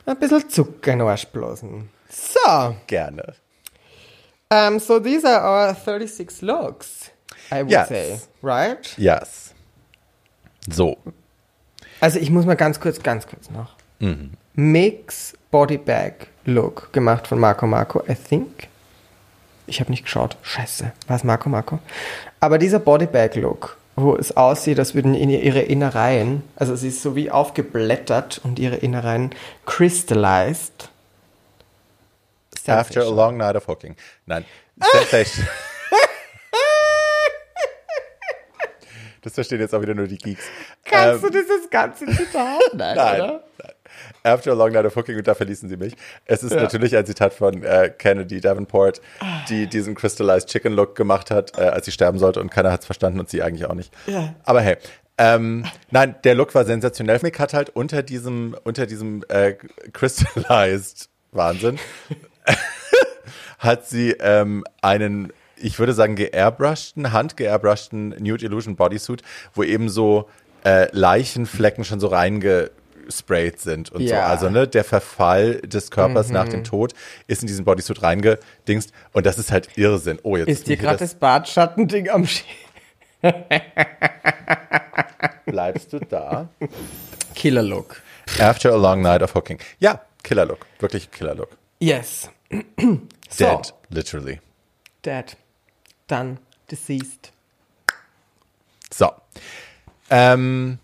ein 0.07 0.19
bisschen 0.19 0.49
Zucker 0.49 0.93
in 0.93 0.99
den 1.01 1.09
Arsch 1.09 1.27
blasen. 1.27 1.91
So, 2.11 2.77
gerne. 2.87 3.35
um, 4.53 4.79
so 4.79 4.99
these 5.01 5.27
are 5.27 5.69
our 5.69 5.75
36 5.75 6.43
looks, 6.43 7.11
I 7.51 7.61
would 7.61 7.71
Yes. 7.71 7.89
say, 7.89 8.21
right? 8.43 8.95
Yes. 8.99 9.55
So. 10.71 10.97
Also 12.03 12.19
ich 12.19 12.31
muss 12.31 12.47
mal 12.47 12.57
ganz 12.57 12.81
kurz, 12.81 13.01
ganz 13.01 13.29
kurz 13.29 13.49
noch. 13.51 13.77
Mhm. 14.01 14.33
Mix 14.55 15.35
Body 15.53 15.79
Bag 15.79 16.27
Look 16.45 16.93
gemacht 16.93 17.29
von 17.29 17.39
Marco 17.39 17.65
Marco, 17.69 18.03
I 18.09 18.17
think. 18.17 18.67
Ich 19.69 19.79
habe 19.79 19.93
nicht 19.93 20.03
geschaut. 20.03 20.37
Scheiße, 20.43 20.91
war 21.07 21.17
es 21.17 21.23
Marco 21.23 21.49
Marco? 21.49 21.79
Aber 22.41 22.59
dieser 22.59 22.81
Body 22.81 23.07
Bag 23.07 23.37
Look, 23.37 23.77
wo 23.95 24.17
es 24.17 24.37
aussieht, 24.37 24.81
als 24.81 24.97
würden 24.97 25.15
in 25.15 25.31
ihre 25.31 25.61
Innereien, 25.61 26.43
also 26.57 26.75
sie 26.75 26.89
ist 26.89 27.03
so 27.03 27.15
wie 27.15 27.31
aufgeblättert 27.31 28.41
und 28.43 28.59
ihre 28.59 28.77
Innereien 28.77 29.31
crystallized. 29.65 30.91
After 32.67 33.03
a 33.03 33.11
long 33.11 33.37
night 33.37 33.55
of 33.55 33.69
hooking. 33.69 33.95
Nein. 34.27 34.45
Sensation. 34.81 35.47
das 39.23 39.35
verstehen 39.35 39.61
jetzt 39.61 39.75
auch 39.75 39.83
wieder 39.83 39.95
nur 39.95 40.07
die 40.07 40.19
Geeks. 40.19 40.45
Kannst 40.85 41.25
Ähm, 41.25 41.31
du 41.33 41.39
dieses 41.41 41.71
ganze 41.71 42.07
Zitat? 42.07 42.61
Nein, 42.75 42.97
Nein, 42.97 43.21
oder? 43.21 43.45
nein. 43.59 43.73
After 44.25 44.53
a 44.53 44.55
long 44.55 44.73
night 44.73 44.85
of 44.87 44.95
hooking, 44.97 45.17
und 45.17 45.27
da 45.27 45.35
verließen 45.35 45.69
sie 45.69 45.77
mich. 45.77 45.95
Es 46.25 46.43
ist 46.43 46.55
natürlich 46.55 46.97
ein 46.97 47.05
Zitat 47.05 47.35
von 47.35 47.63
äh, 47.63 47.91
Kennedy 47.97 48.41
Davenport, 48.41 49.01
die 49.49 49.67
diesen 49.67 49.95
Crystallized 49.95 50.49
Chicken 50.49 50.73
Look 50.73 50.95
gemacht 50.97 51.31
hat, 51.31 51.59
äh, 51.59 51.63
als 51.63 51.85
sie 51.87 51.93
sterben 51.93 52.19
sollte 52.19 52.41
und 52.41 52.51
keiner 52.51 52.73
hat 52.73 52.81
es 52.81 52.87
verstanden 52.87 53.21
und 53.21 53.29
sie 53.29 53.43
eigentlich 53.43 53.67
auch 53.67 53.75
nicht. 53.75 53.93
Ja. 54.07 54.35
Aber 54.45 54.61
hey, 54.63 54.77
ähm, 55.19 55.67
nein, 55.91 56.15
der 56.25 56.35
Look 56.35 56.55
war 56.55 56.65
sensationell. 56.65 57.19
Mick 57.23 57.39
hat 57.39 57.53
halt 57.53 57.71
unter 57.71 58.03
diesem, 58.03 58.57
unter 58.65 58.87
diesem 58.87 59.25
äh, 59.29 59.55
Crystallized 59.93 61.11
Wahnsinn, 61.33 61.79
hat 63.59 63.87
sie 63.87 64.13
ähm, 64.21 64.65
einen, 64.81 65.33
ich 65.63 65.79
würde 65.79 65.93
sagen, 65.93 66.17
geairbrushten, 66.17 67.13
handgeairbrushten 67.13 68.11
Nude 68.21 68.45
Illusion 68.47 68.77
Bodysuit, 68.77 69.23
wo 69.55 69.63
eben 69.63 69.89
so 69.89 70.29
äh, 70.65 70.89
Leichenflecken 70.93 71.85
schon 71.85 72.01
so 72.01 72.09
reingesprayt 72.09 73.61
sind 73.61 73.91
und 73.93 74.07
so. 74.07 74.15
Ja. 74.15 74.27
Also 74.27 74.51
ne, 74.51 74.69
der 74.69 74.85
Verfall 74.85 75.61
des 75.61 75.91
Körpers 75.91 76.31
nach 76.31 76.49
dem 76.49 76.65
Tod 76.65 76.95
ist 77.27 77.43
in 77.43 77.47
diesen 77.49 77.65
Bodysuit 77.65 78.03
reingedingst 78.03 78.93
und 79.13 79.27
das 79.27 79.39
ist 79.39 79.51
halt 79.53 79.77
Irrsinn. 79.77 80.19
Oh, 80.23 80.37
jetzt 80.37 80.49
Ist 80.49 80.67
dir 80.69 80.77
gerade 80.77 80.99
das 80.99 81.15
Bartschattending 81.15 82.11
am 82.11 82.27
Sch 82.27 82.45
bleibst 85.47 85.93
du 85.93 86.01
da? 86.01 86.49
Killer 87.35 87.63
Look. 87.63 88.03
After 88.39 88.73
a 88.73 88.77
long 88.77 89.03
night 89.03 89.23
of 89.23 89.35
hooking. 89.35 89.59
Ja, 89.79 90.01
Killer 90.23 90.47
Look. 90.47 90.67
Wirklich 90.81 91.11
Killer 91.11 91.35
Look. 91.35 91.57
Yes. 91.79 92.31
so, 93.29 93.45
Dead, 93.45 93.75
literally. 93.91 94.41
dead. 95.03 95.37
Done. 96.09 96.39
Deceased. 96.71 97.33
So. 98.93 99.11
Ähm, 100.11 100.79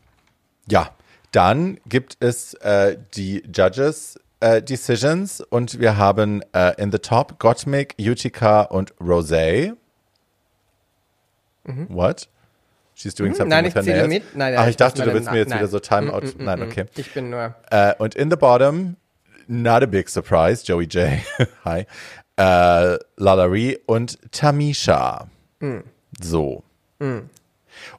ja, 0.71 0.91
dann 1.33 1.79
gibt 1.87 2.17
es 2.21 2.55
äh, 2.55 2.97
die 3.15 3.43
Judges 3.55 4.19
äh, 4.41 4.63
Decisions 4.63 5.41
und 5.41 5.81
wir 5.81 5.97
haben 5.97 6.43
äh, 6.55 6.81
in 6.81 6.91
the 6.93 6.99
top 6.99 7.39
Gottmik, 7.39 7.95
Utica 7.99 8.63
und 8.63 8.95
Rosé. 8.97 9.75
What? 11.89 12.29
She's 12.95 13.15
doing 13.15 13.35
something 13.35 13.47
Mhm. 13.47 13.51
Nein, 13.51 13.65
with 13.67 13.75
her 13.75 13.83
nails. 13.85 14.09
mit. 14.09 14.37
Nein, 14.37 14.55
Ach, 14.57 14.61
nein, 14.61 14.71
ich 14.71 14.77
dachte, 14.77 15.03
du 15.03 15.13
willst 15.13 15.31
mir 15.31 15.39
jetzt 15.39 15.51
nein. 15.51 15.59
wieder 15.59 15.69
so 15.69 15.79
Timeout. 15.81 16.21
Mm, 16.23 16.43
mm, 16.43 16.45
Nein, 16.45 16.59
mm, 16.61 16.63
okay. 16.63 16.85
Ich 16.97 17.13
bin 17.13 17.31
nur. 17.31 17.55
Äh, 17.71 17.95
und 17.99 18.15
in 18.15 18.31
the 18.31 18.37
bottom, 18.37 18.97
not 19.47 19.83
a 19.83 19.87
big 19.87 20.09
surprise, 20.09 20.65
Joey 20.65 20.87
J. 20.87 21.21
Hi. 21.65 21.87
Äh, 22.39 22.99
Lalari 23.17 23.79
und 23.87 24.19
Tamisha. 24.31 25.27
So. 26.21 26.63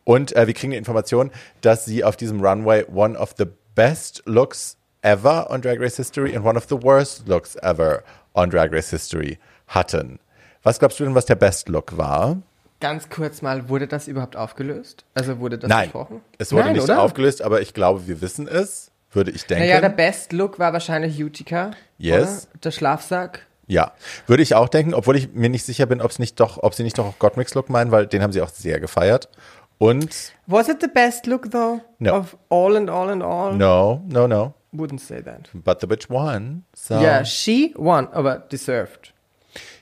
Und 0.03 0.35
äh, 0.35 0.47
wir 0.47 0.53
kriegen 0.53 0.71
die 0.71 0.77
Information, 0.77 1.31
dass 1.61 1.85
sie 1.85 2.03
auf 2.03 2.15
diesem 2.15 2.39
Runway 2.41 2.85
one 2.93 3.17
of 3.17 3.35
the 3.37 3.45
best 3.75 4.23
looks 4.25 4.77
ever 5.01 5.49
on 5.49 5.61
Drag 5.61 5.79
Race 5.79 5.97
History 5.97 6.35
and 6.35 6.45
one 6.45 6.57
of 6.57 6.67
the 6.69 6.81
worst 6.81 7.27
looks 7.27 7.55
ever 7.57 8.03
on 8.33 8.49
Drag 8.49 8.71
Race 8.71 8.89
History 8.89 9.37
hatten. 9.67 10.19
Was 10.63 10.79
glaubst 10.79 10.99
du 10.99 11.03
denn, 11.05 11.15
was 11.15 11.25
der 11.25 11.35
Best 11.35 11.69
Look 11.69 11.97
war? 11.97 12.37
Ganz 12.81 13.09
kurz 13.09 13.41
mal, 13.41 13.67
wurde 13.67 13.87
das 13.87 14.07
überhaupt 14.07 14.37
aufgelöst? 14.37 15.03
Also 15.13 15.39
wurde 15.39 15.57
das 15.57 15.69
Nein, 15.69 15.85
besprochen? 15.85 16.21
es 16.37 16.53
wurde 16.53 16.65
Nein, 16.65 16.73
nicht 16.73 16.83
oder? 16.83 17.01
aufgelöst, 17.01 17.41
aber 17.41 17.61
ich 17.61 17.73
glaube, 17.73 18.07
wir 18.07 18.21
wissen 18.21 18.47
es, 18.47 18.91
würde 19.11 19.31
ich 19.31 19.45
denken. 19.45 19.65
Naja, 19.65 19.81
der 19.81 19.89
Best 19.89 20.31
Look 20.31 20.59
war 20.59 20.71
wahrscheinlich 20.71 21.21
Utica. 21.21 21.71
Yes. 21.97 22.47
Oder? 22.51 22.59
Der 22.63 22.71
Schlafsack. 22.71 23.45
Ja, 23.71 23.91
würde 24.25 24.41
ich 24.41 24.55
auch 24.55 24.67
denken, 24.67 24.95
obwohl 24.95 25.15
ich 25.15 25.31
mir 25.33 25.47
nicht 25.49 25.63
sicher 25.63 25.85
bin, 25.85 26.01
ob 26.01 26.09
es 26.09 26.17
nicht 26.17 26.39
doch, 26.39 26.57
ob 26.63 26.73
sie 26.73 26.81
nicht 26.83 26.97
doch 26.97 27.05
auch 27.05 27.19
Gottmix 27.19 27.53
Look 27.53 27.69
meinen, 27.69 27.91
weil 27.91 28.07
den 28.07 28.23
haben 28.23 28.33
sie 28.33 28.41
auch 28.41 28.49
sehr 28.49 28.79
gefeiert. 28.79 29.29
Und 29.77 30.33
Was 30.47 30.67
it 30.67 30.81
the 30.81 30.87
best 30.87 31.27
look 31.27 31.51
though? 31.51 31.79
No. 31.99 32.17
Of 32.17 32.35
all 32.49 32.75
and 32.75 32.89
all 32.89 33.09
and 33.09 33.21
all? 33.21 33.53
no, 33.55 34.01
no, 34.07 34.25
no, 34.27 34.53
Wouldn't 34.73 34.99
say 35.01 35.21
that. 35.21 35.49
but 35.53 35.81
the 35.81 35.87
bitch 35.87 36.09
won. 36.09 36.65
So. 36.73 36.95
Ja, 36.99 37.23
she 37.23 37.73
won, 37.77 38.07
aber 38.11 38.39
deserved. 38.39 39.13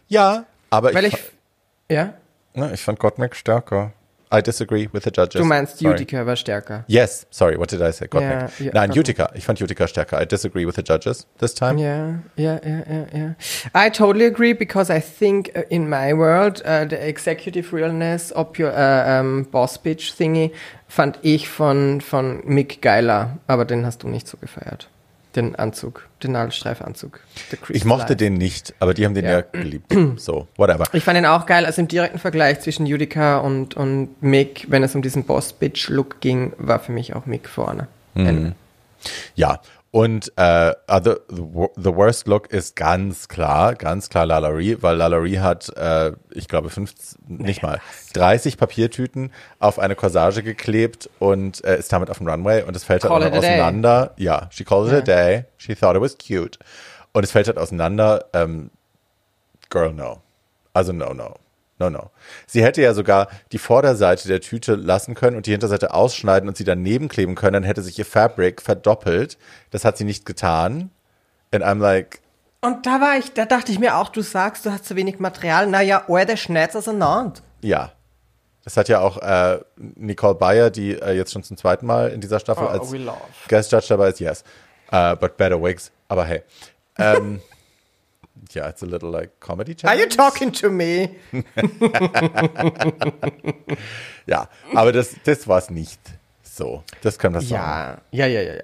ja, 0.10 0.46
aber 0.70 0.94
Weil 0.94 1.06
ich, 1.06 1.14
ich. 1.14 1.96
Ja? 1.96 2.14
ne, 2.56 2.74
ich 2.74 2.82
fand 2.84 3.00
Gottmik 3.00 3.36
stärker. 3.38 3.94
I 4.30 4.42
disagree 4.42 4.90
with 4.92 5.04
the 5.04 5.12
judges. 5.12 5.42
Du 5.42 5.46
meinst 5.46 5.78
Sorry. 5.78 5.94
Utica 5.94 6.26
war 6.26 6.36
stärker. 6.36 6.84
Yes, 6.88 7.26
sorry, 7.30 7.58
what 7.58 7.72
did 7.72 7.82
I 7.82 7.92
say? 7.92 8.08
Gottmik. 8.08 8.60
Ja, 8.60 8.66
ja, 8.66 8.72
Nein, 8.74 8.90
Gottmik. 8.90 8.98
Utica. 8.98 9.30
Ich 9.36 9.46
fand 9.46 9.62
Utica 9.62 9.88
stärker. 9.88 10.22
I 10.22 10.26
disagree 10.26 10.66
with 10.66 10.76
the 10.76 10.84
judges 10.84 11.26
this 11.40 11.54
time. 11.54 11.78
Yeah, 11.78 12.20
yeah, 12.36 12.60
yeah, 12.66 12.84
yeah, 12.90 13.06
yeah. 13.14 13.34
I 13.74 13.90
totally 13.90 14.26
agree 14.26 14.54
because 14.54 14.90
I 14.90 15.00
think 15.00 15.52
uh, 15.56 15.62
in 15.70 15.90
my 15.90 16.14
world 16.14 16.62
uh, 16.66 16.86
the 16.86 16.98
executive 16.98 17.72
realness, 17.74 18.34
ob 18.36 18.58
your 18.60 18.72
uh, 18.72 19.20
um, 19.20 19.46
boss 19.50 19.78
bitch 19.78 20.14
thingy, 20.14 20.52
fand 20.88 21.20
ich 21.22 21.48
von 21.48 22.02
von 22.02 22.42
Mick 22.46 22.82
geiler, 22.82 23.38
aber 23.48 23.66
den 23.66 23.86
hast 23.86 24.04
du 24.04 24.10
nicht 24.10 24.28
so 24.28 24.38
gefeiert. 24.38 24.90
Den 25.38 25.56
Anzug, 25.56 26.08
den 26.24 26.32
Nadelstreifanzug. 26.34 27.22
Ich 27.70 27.86
mochte 27.86 28.14
Light. 28.14 28.22
den 28.22 28.34
nicht, 28.34 28.74
aber 28.80 28.94
die 28.94 29.06
haben 29.06 29.14
den 29.14 29.24
ja, 29.24 29.32
Ja. 29.32 29.42
geliebt. 29.42 29.96
So, 30.18 30.48
whatever. 30.58 30.84
Ich 30.94 31.04
fand 31.04 31.18
ihn 31.18 31.26
auch 31.28 31.46
geil, 31.46 31.66
also 31.66 31.80
im 31.82 31.88
direkten 31.88 32.18
Vergleich 32.18 32.60
zwischen 32.62 32.86
Judica 32.88 33.38
und, 33.38 33.76
und 33.78 34.22
Mick, 34.22 34.66
wenn 34.70 34.82
es 34.84 34.96
um 34.96 35.02
diesen 35.04 35.24
Boss-Bitch-Look 35.26 36.20
ging, 36.22 36.54
war 36.58 36.80
für 36.80 36.92
mich 36.92 37.14
auch 37.16 37.26
Mick 37.28 37.48
vorne. 37.48 37.88
Mhm. 38.16 38.54
Ja, 39.36 39.62
und 39.98 40.32
äh, 40.36 40.74
other, 40.88 41.22
the, 41.28 41.42
wo- 41.42 41.72
the 41.76 41.96
worst 41.96 42.28
look 42.28 42.52
ist 42.52 42.76
ganz 42.76 43.28
klar, 43.28 43.74
ganz 43.74 44.10
klar 44.10 44.28
Lalaurie, 44.28 44.78
weil 44.82 44.96
Lalaurie 44.96 45.40
hat, 45.40 45.76
äh, 45.76 46.12
ich 46.32 46.48
glaube, 46.48 46.70
15, 46.70 47.18
nicht 47.28 47.64
mal, 47.64 47.80
30 48.14 48.58
Papiertüten 48.58 49.32
auf 49.60 49.80
eine 49.80 49.96
Corsage 49.96 50.44
geklebt 50.44 51.10
und 51.18 51.64
äh, 51.66 51.80
ist 51.80 51.92
damit 51.92 52.12
auf 52.12 52.20
dem 52.20 52.28
Runway 52.28 52.62
und 52.62 52.76
es 52.76 52.84
fällt 52.84 53.04
halt 53.04 53.12
Call 53.12 53.24
auch 53.24 53.28
it 53.28 53.32
noch 53.34 53.40
a 53.40 53.42
day. 53.42 53.54
auseinander. 53.56 54.14
Ja, 54.18 54.48
she 54.52 54.64
called 54.64 54.90
it 54.92 54.94
a 55.00 55.02
day. 55.02 55.46
She 55.58 55.74
thought 55.76 55.96
it 55.96 56.02
was 56.02 56.16
cute. 56.18 56.60
Und 57.14 57.24
es 57.24 57.32
fällt 57.32 57.48
halt 57.48 57.58
auseinander. 57.58 58.26
Ähm, 58.34 58.70
girl, 59.72 59.94
no. 59.94 60.22
Also 60.74 60.94
no, 60.94 61.14
no. 61.16 61.34
No, 61.80 61.90
no. 61.90 62.10
Sie 62.48 62.64
hätte 62.64 62.82
ja 62.82 62.94
sogar 62.94 63.28
die 63.52 63.60
Vorderseite 63.60 64.28
der 64.28 64.42
Tüte 64.42 64.76
lassen 64.76 65.14
können 65.14 65.38
und 65.38 65.46
die 65.46 65.52
Hinterseite 65.52 65.94
ausschneiden 65.94 66.50
und 66.50 66.58
sie 66.58 66.64
daneben 66.64 67.08
kleben 67.08 67.36
können, 67.36 67.54
dann 67.54 67.64
hätte 67.64 67.82
sich 67.84 68.00
ihr 68.00 68.06
Fabric 68.06 68.62
verdoppelt. 68.62 69.38
Das 69.70 69.86
hat 69.86 69.98
sie 69.98 70.04
nicht 70.04 70.26
getan. 70.26 70.90
And 71.52 71.64
I'm 71.64 71.80
like, 71.80 72.20
Und 72.62 72.86
da 72.86 73.00
war 73.00 73.18
ich, 73.18 73.32
da 73.34 73.46
dachte 73.46 73.72
ich 73.72 73.80
mir 73.80 73.96
auch, 73.98 74.10
du 74.10 74.22
sagst, 74.22 74.66
du 74.66 74.72
hast 74.72 74.86
zu 74.86 74.96
wenig 74.96 75.20
Material. 75.20 75.68
Naja, 75.68 76.04
oh, 76.08 76.18
der 76.18 76.38
schneidet 76.38 76.76
auseinander. 76.76 77.42
ja. 77.62 77.92
Das 78.64 78.76
hat 78.76 78.90
ja 78.90 79.00
auch 79.00 79.18
äh, 79.22 79.60
Nicole 79.78 80.36
Bayer, 80.36 80.70
die 80.70 80.92
äh, 81.00 81.14
jetzt 81.14 81.32
schon 81.32 81.42
zum 81.42 81.56
zweiten 81.56 81.86
Mal 81.86 82.10
in 82.10 82.20
dieser 82.20 82.38
Staffel 82.42 82.66
Oh, 82.66 82.68
als 82.70 82.92
we 82.92 82.98
love. 82.98 83.16
Guest 83.48 83.72
Judge 83.72 83.86
dabei 83.88 84.10
ist, 84.10 84.20
yes. 84.20 84.44
Uh, 84.92 85.16
but 85.16 85.38
better 85.38 85.64
wigs. 85.64 85.90
Aber 86.10 86.26
hey. 86.26 86.44
Ähm, 86.98 87.40
ja, 88.52 88.68
it's 88.70 88.82
a 88.84 88.86
little 88.86 89.10
like 89.10 89.40
Comedy 89.40 89.72
Are 89.72 89.76
Challenge. 89.76 90.02
you 90.02 90.08
talking 90.10 90.52
to 90.54 90.70
me? 90.70 91.10
Ja, 94.26 94.50
aber 94.76 94.92
das, 94.92 95.16
das 95.24 95.48
war 95.48 95.58
es 95.60 95.70
nicht. 95.70 96.00
So, 96.44 96.84
das 97.02 97.18
können 97.18 97.36
wir 97.36 97.42
sagen. 97.42 98.02
Ja, 98.12 98.26
ja, 98.28 98.42
ja, 98.42 98.54
ja. 98.56 98.62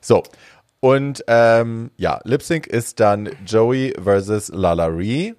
So, 0.00 0.22
und 0.80 1.22
ähm, 1.28 1.90
ja, 1.96 2.20
Lip 2.24 2.42
Sync 2.42 2.66
ist 2.66 3.00
dann 3.00 3.28
Joey 3.46 3.94
versus 4.02 4.48
Lalaurie. 4.48 5.34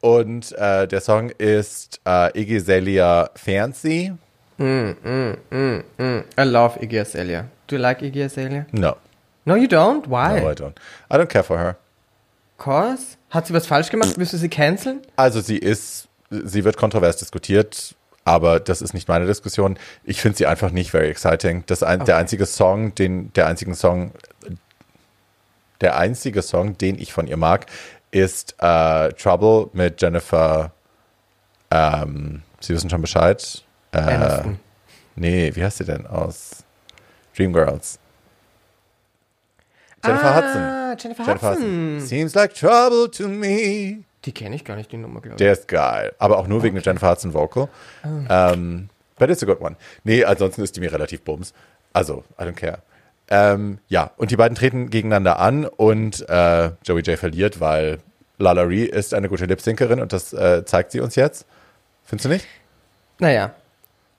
Und 0.00 0.52
äh, 0.58 0.86
der 0.86 1.00
Song 1.00 1.30
ist 1.30 2.00
äh, 2.06 2.38
Iggy 2.38 2.56
Azalea 2.58 3.30
Fancy. 3.34 4.12
I 4.60 6.42
love 6.44 6.78
Iggy 6.82 7.00
Azalea. 7.00 7.48
Do 7.66 7.76
you 7.76 7.82
like 7.82 8.02
Iggy 8.02 8.22
Azalea? 8.24 8.66
No, 8.72 8.96
No, 9.46 9.56
you 9.56 9.66
don't? 9.66 10.06
Why? 10.06 10.40
no, 10.40 10.50
I 10.50 10.54
don't. 10.54 10.74
I 11.10 11.16
don't 11.18 11.28
care 11.28 11.42
for 11.42 11.58
her. 11.58 11.76
Cause? 12.58 13.16
Hat 13.30 13.46
sie 13.46 13.54
was 13.54 13.66
falsch 13.66 13.90
gemacht? 13.90 14.14
Willst 14.16 14.32
du 14.32 14.36
sie 14.36 14.48
canceln? 14.48 15.00
Also 15.16 15.40
sie 15.40 15.58
ist, 15.58 16.08
sie 16.30 16.64
wird 16.64 16.76
kontrovers 16.76 17.16
diskutiert, 17.16 17.94
aber 18.24 18.60
das 18.60 18.80
ist 18.80 18.94
nicht 18.94 19.08
meine 19.08 19.26
Diskussion. 19.26 19.78
Ich 20.04 20.20
finde 20.20 20.38
sie 20.38 20.46
einfach 20.46 20.70
nicht 20.70 20.90
very 20.90 21.08
exciting. 21.08 21.64
Das 21.66 21.82
ein, 21.82 22.04
Der 22.04 22.16
einzige 22.16 22.46
Song, 22.46 22.94
den, 22.94 23.32
der 23.34 23.46
einzigen 23.48 23.74
Song, 23.74 24.12
der 25.80 25.96
einzige 25.98 26.42
Song, 26.42 26.78
den 26.78 26.98
ich 26.98 27.12
von 27.12 27.26
ihr 27.26 27.36
mag, 27.36 27.66
ist 28.10 28.54
äh, 28.60 29.12
Trouble 29.14 29.68
mit 29.72 30.00
Jennifer. 30.00 30.70
Ähm, 31.70 32.42
Sie 32.60 32.72
wissen 32.72 32.88
schon 32.88 33.00
Bescheid. 33.02 33.62
Äh, 33.92 33.98
Aniston. 33.98 34.58
nee, 35.16 35.50
wie 35.54 35.62
heißt 35.64 35.78
sie 35.78 35.84
denn 35.84 36.06
aus 36.06 36.64
Dreamgirls? 37.36 37.98
Jennifer 40.04 40.34
Hudson. 40.34 40.62
Ah, 40.62 40.96
Jennifer, 40.98 41.24
Jennifer 41.24 41.50
Hudson. 41.50 41.94
Hudson. 41.94 42.00
Seems 42.00 42.34
like 42.34 42.54
trouble 42.54 43.10
to 43.10 43.28
me. 43.28 44.04
Die 44.24 44.32
kenne 44.32 44.56
ich 44.56 44.64
gar 44.64 44.76
nicht, 44.76 44.90
die 44.90 44.96
Nummer, 44.96 45.20
glaube 45.20 45.34
ich. 45.34 45.38
Der 45.38 45.52
ist 45.52 45.68
geil. 45.68 46.12
Aber 46.18 46.38
auch 46.38 46.46
nur 46.46 46.62
wegen 46.62 46.74
der 46.74 46.82
Jennifer 46.82 47.10
Hudson 47.10 47.34
Vocal. 47.34 47.68
Ähm, 48.28 48.88
but 49.18 49.28
it's 49.30 49.42
a 49.42 49.46
good 49.46 49.60
one. 49.60 49.76
Nee, 50.02 50.24
ansonsten 50.24 50.62
ist 50.62 50.76
die 50.76 50.80
mir 50.80 50.92
relativ 50.92 51.22
bums. 51.22 51.52
Also, 51.92 52.24
I 52.40 52.44
don't 52.44 52.54
care. 52.54 52.78
Ähm, 53.28 53.78
ja, 53.88 54.10
und 54.16 54.30
die 54.30 54.36
beiden 54.36 54.54
treten 54.54 54.90
gegeneinander 54.90 55.38
an 55.38 55.66
und 55.66 56.28
äh, 56.28 56.70
Joey 56.84 57.02
J 57.02 57.18
verliert, 57.18 57.60
weil 57.60 57.98
Lalaurie 58.38 58.84
ist 58.84 59.14
eine 59.14 59.28
gute 59.28 59.46
Lip-Syncerin 59.46 60.00
und 60.00 60.12
das 60.12 60.32
äh, 60.32 60.64
zeigt 60.64 60.92
sie 60.92 61.00
uns 61.00 61.16
jetzt. 61.16 61.46
Findest 62.04 62.26
du 62.26 62.28
nicht? 62.28 62.46
Naja. 63.18 63.54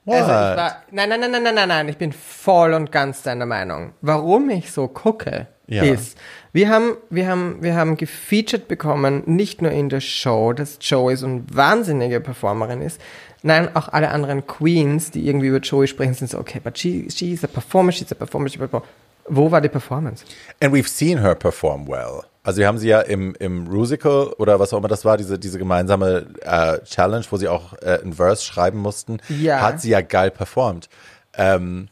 What? 0.05 0.17
Also 0.17 0.31
ich 0.31 0.57
war, 0.57 0.83
nein, 0.91 1.09
nein, 1.09 1.19
nein, 1.19 1.31
nein, 1.31 1.43
nein, 1.43 1.55
nein, 1.55 1.67
nein, 1.67 1.89
ich 1.89 1.97
bin 1.97 2.13
voll 2.13 2.73
und 2.73 2.91
ganz 2.91 3.23
deiner 3.23 3.45
Meinung. 3.45 3.93
Warum 4.01 4.49
ich 4.49 4.71
so 4.71 4.87
gucke, 4.87 5.47
Ja. 5.67 5.83
ist, 5.83 6.17
wir 6.53 6.69
haben, 6.69 6.95
wir 7.09 7.27
haben, 7.27 7.57
wir 7.61 7.75
haben 7.75 7.97
gefeatured 7.97 8.67
bekommen, 8.67 9.23
nicht 9.25 9.61
nur 9.61 9.71
in 9.71 9.89
der 9.89 9.99
Show, 10.01 10.53
dass 10.53 10.77
Joey 10.81 11.15
so 11.15 11.25
eine 11.25 11.43
wahnsinnige 11.51 12.19
Performerin 12.21 12.81
ist, 12.81 13.01
nein, 13.41 13.75
auch 13.75 13.89
alle 13.89 14.09
anderen 14.11 14.45
Queens, 14.45 15.11
die 15.11 15.27
irgendwie 15.27 15.47
über 15.47 15.59
Joey 15.59 15.87
sprechen, 15.87 16.13
sind 16.13 16.29
so, 16.29 16.37
okay, 16.39 16.59
but 16.63 16.77
she, 16.77 17.07
she's 17.09 17.43
a 17.43 17.47
performer, 17.47 17.91
she's 17.91 18.11
a 18.11 18.15
performer, 18.15 18.47
she's 18.49 18.57
a 18.61 18.67
performer. 18.67 18.85
Wo 19.27 19.49
war 19.49 19.59
die 19.59 19.69
Performance? 19.69 20.23
And 20.61 20.71
we've 20.71 20.87
seen 20.87 21.19
her 21.19 21.33
perform 21.33 21.87
well. 21.87 22.21
Also 22.43 22.59
wir 22.59 22.67
haben 22.67 22.77
sie 22.77 22.89
ja 22.89 23.01
im, 23.01 23.33
im 23.39 23.65
Rusical 23.67 24.27
oder 24.37 24.59
was 24.59 24.71
auch 24.71 24.77
immer 24.77 24.87
das 24.87 25.03
war, 25.03 25.17
diese, 25.17 25.39
diese 25.39 25.57
gemeinsame 25.57 26.27
äh, 26.41 26.77
Challenge, 26.85 27.25
wo 27.31 27.37
sie 27.37 27.47
auch 27.47 27.73
äh, 27.81 27.99
ein 28.03 28.13
Verse 28.13 28.45
schreiben 28.45 28.77
mussten, 28.77 29.17
Ja. 29.29 29.61
hat 29.61 29.81
sie 29.81 29.89
ja 29.89 30.01
geil 30.01 30.29
performt. 30.29 30.89
Ähm, 31.37 31.87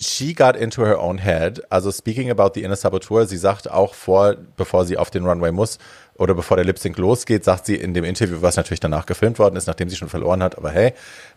she 0.00 0.34
got 0.34 0.56
into 0.56 0.84
her 0.84 0.98
own 0.98 1.18
head. 1.18 1.62
Also 1.70 1.90
speaking 1.90 2.30
about 2.30 2.52
the 2.54 2.62
inner 2.62 2.76
saboteur, 2.76 3.26
sie 3.26 3.36
sagt 3.36 3.70
auch 3.70 3.94
vor, 3.94 4.36
bevor 4.56 4.84
sie 4.84 4.96
auf 4.96 5.10
den 5.10 5.26
Runway 5.26 5.52
muss 5.52 5.78
oder 6.16 6.34
bevor 6.34 6.56
der 6.56 6.64
Lip 6.64 6.78
Sync 6.78 6.98
losgeht, 6.98 7.44
sagt 7.44 7.66
sie 7.66 7.76
in 7.76 7.94
dem 7.94 8.04
Interview, 8.04 8.38
was 8.40 8.56
natürlich 8.56 8.80
danach 8.80 9.06
gefilmt 9.06 9.38
worden 9.38 9.56
ist, 9.56 9.66
nachdem 9.66 9.88
sie 9.88 9.96
schon 9.96 10.08
verloren 10.08 10.42
hat, 10.42 10.56
aber 10.58 10.70
hey, 10.70 10.94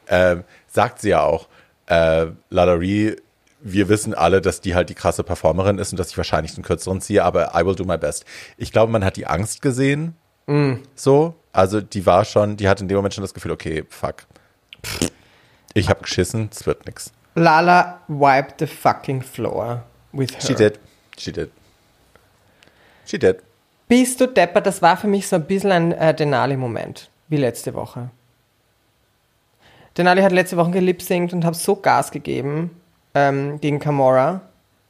ähm, 0.07 0.43
sagt 0.67 1.01
sie 1.01 1.09
ja 1.09 1.23
auch, 1.23 1.47
äh, 1.87 2.27
Lalaurie 2.49 3.15
wir 3.61 3.89
wissen 3.89 4.13
alle, 4.13 4.41
dass 4.41 4.61
die 4.61 4.75
halt 4.75 4.89
die 4.89 4.95
krasse 4.95 5.23
Performerin 5.23 5.79
ist 5.79 5.91
und 5.91 5.99
dass 5.99 6.09
ich 6.11 6.17
wahrscheinlich 6.17 6.55
den 6.55 6.63
kürzeren 6.63 7.01
ziehe, 7.01 7.23
aber 7.23 7.51
I 7.55 7.65
will 7.65 7.75
do 7.75 7.83
my 7.83 7.97
best. 7.97 8.25
Ich 8.57 8.71
glaube, 8.71 8.91
man 8.91 9.03
hat 9.03 9.17
die 9.17 9.27
Angst 9.27 9.61
gesehen. 9.61 10.15
So. 10.95 11.35
Also 11.51 11.81
die 11.81 12.05
war 12.05 12.25
schon, 12.25 12.57
die 12.57 12.69
hatte 12.69 12.83
in 12.83 12.87
dem 12.87 12.95
Moment 12.95 13.13
schon 13.13 13.23
das 13.23 13.33
Gefühl, 13.33 13.51
okay, 13.51 13.83
fuck. 13.89 14.27
Ich 15.73 15.89
habe 15.89 16.01
geschissen, 16.01 16.49
es 16.51 16.65
wird 16.65 16.85
nix. 16.85 17.11
Lala 17.35 18.01
wiped 18.07 18.59
the 18.59 18.67
fucking 18.67 19.21
floor 19.21 19.83
with 20.11 20.33
her. 20.35 20.41
She 20.41 20.55
did. 20.55 20.79
She 21.17 21.31
did. 21.31 21.51
She 23.05 23.17
did. 23.17 23.37
Bist 23.87 24.21
du 24.21 24.27
deppert? 24.27 24.67
Das 24.67 24.81
war 24.81 24.97
für 24.97 25.07
mich 25.07 25.27
so 25.27 25.35
ein 25.35 25.45
bisschen 25.45 25.71
ein 25.71 25.91
äh, 25.91 26.13
Denali-Moment, 26.13 27.09
wie 27.27 27.37
letzte 27.37 27.73
Woche. 27.73 28.11
Denali 29.97 30.21
hat 30.21 30.31
letzte 30.31 30.57
Woche 30.57 30.71
gelipsingt 30.71 31.33
und 31.33 31.43
hat 31.43 31.55
so 31.55 31.75
Gas 31.75 32.11
gegeben 32.11 32.69
ähm, 33.15 33.59
gegen 33.59 33.79
Kamora. 33.79 34.41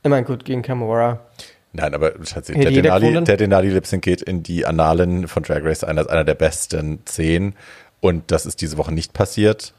Ich 0.04 0.10
meine, 0.10 0.26
gut, 0.26 0.46
gegen 0.46 0.62
Kamora. 0.62 1.20
Nein, 1.72 1.94
aber 1.94 2.14
Schatzi, 2.26 2.54
der 2.54 2.72
Denali, 2.72 3.24
der 3.24 3.38
Denali 3.38 3.70
Lipsync 3.70 4.04
geht 4.04 4.22
in 4.22 4.44
die 4.44 4.66
Annalen 4.66 5.28
von 5.28 5.44
Drag 5.44 5.64
Race 5.64 5.84
ein 5.84 5.98
als 5.98 6.08
einer 6.08 6.24
der 6.24 6.34
besten 6.34 7.00
zehn. 7.06 7.56
Und 8.02 8.32
das 8.32 8.46
ist 8.46 8.62
diese 8.62 8.78
Woche 8.78 8.94
nicht 8.94 9.14
passiert. 9.14 9.74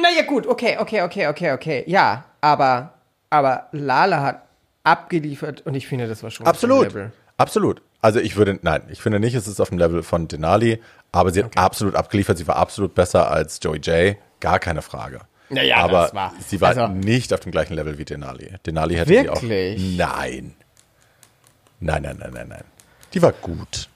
Naja, 0.00 0.22
gut, 0.26 0.46
okay, 0.46 0.76
okay, 0.78 1.02
okay, 1.02 1.26
okay, 1.28 1.52
okay. 1.52 1.84
Ja, 1.86 2.24
aber, 2.40 2.94
aber 3.30 3.68
Lala 3.72 4.22
hat 4.22 4.42
abgeliefert 4.84 5.62
und 5.66 5.74
ich 5.74 5.86
finde, 5.86 6.06
das 6.06 6.22
war 6.22 6.30
schon 6.30 6.46
auf 6.46 6.52
dem 6.52 6.54
Absolut. 6.70 6.84
Level. 6.88 7.12
Absolut. 7.38 7.82
Also 8.00 8.20
ich 8.20 8.36
würde, 8.36 8.58
nein, 8.62 8.82
ich 8.90 9.00
finde 9.00 9.18
nicht, 9.20 9.34
es 9.34 9.48
ist 9.48 9.60
auf 9.60 9.70
dem 9.70 9.78
Level 9.78 10.02
von 10.02 10.28
Denali, 10.28 10.80
aber 11.12 11.32
sie 11.32 11.42
hat 11.44 11.56
absolut 11.58 11.94
abgeliefert. 11.96 12.38
Sie 12.38 12.46
war 12.46 12.56
absolut 12.56 12.94
besser 12.94 13.30
als 13.30 13.58
Joey 13.62 13.78
J. 13.78 14.16
Gar 14.40 14.58
keine 14.58 14.82
Frage. 14.82 15.20
Naja, 15.48 15.76
aber 15.78 16.02
das 16.02 16.14
war- 16.14 16.34
sie 16.46 16.60
war 16.60 16.68
also- 16.70 16.88
nicht 16.88 17.32
auf 17.32 17.40
dem 17.40 17.52
gleichen 17.52 17.74
Level 17.74 17.98
wie 17.98 18.04
Denali. 18.04 18.54
Denali 18.66 18.94
hätte 18.96 19.10
Wirklich? 19.10 19.80
sie 19.80 20.02
auch. 20.02 20.16
Nein. 20.16 20.54
Nein, 21.80 22.02
nein, 22.02 22.16
nein, 22.18 22.30
nein, 22.32 22.48
nein. 22.48 22.64
Die 23.14 23.22
war 23.22 23.32
gut. 23.32 23.88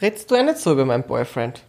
Redst 0.00 0.30
du 0.30 0.36
ja 0.36 0.42
nicht 0.42 0.58
so 0.58 0.72
über 0.72 0.84
meinen 0.84 1.04
Boyfriend? 1.04 1.62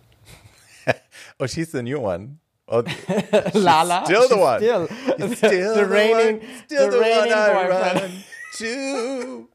Oh, 1.41 1.47
she's 1.47 1.72
the 1.72 1.82
new 1.82 1.99
one. 1.99 2.38
Oh, 2.72 2.84
Lala? 3.53 4.05
still 4.05 4.28
the 4.30 4.38
one. 4.38 4.59
Still, 4.59 4.88
It's 5.17 5.38
still 5.38 5.76
the 5.76 5.86
reigning, 5.88 6.41
still 6.65 6.91
the 6.91 6.99
reigning 6.99 7.34
I 7.34 7.53
boyfriend. 7.53 8.01
run 8.01 8.24
to. 8.57 9.49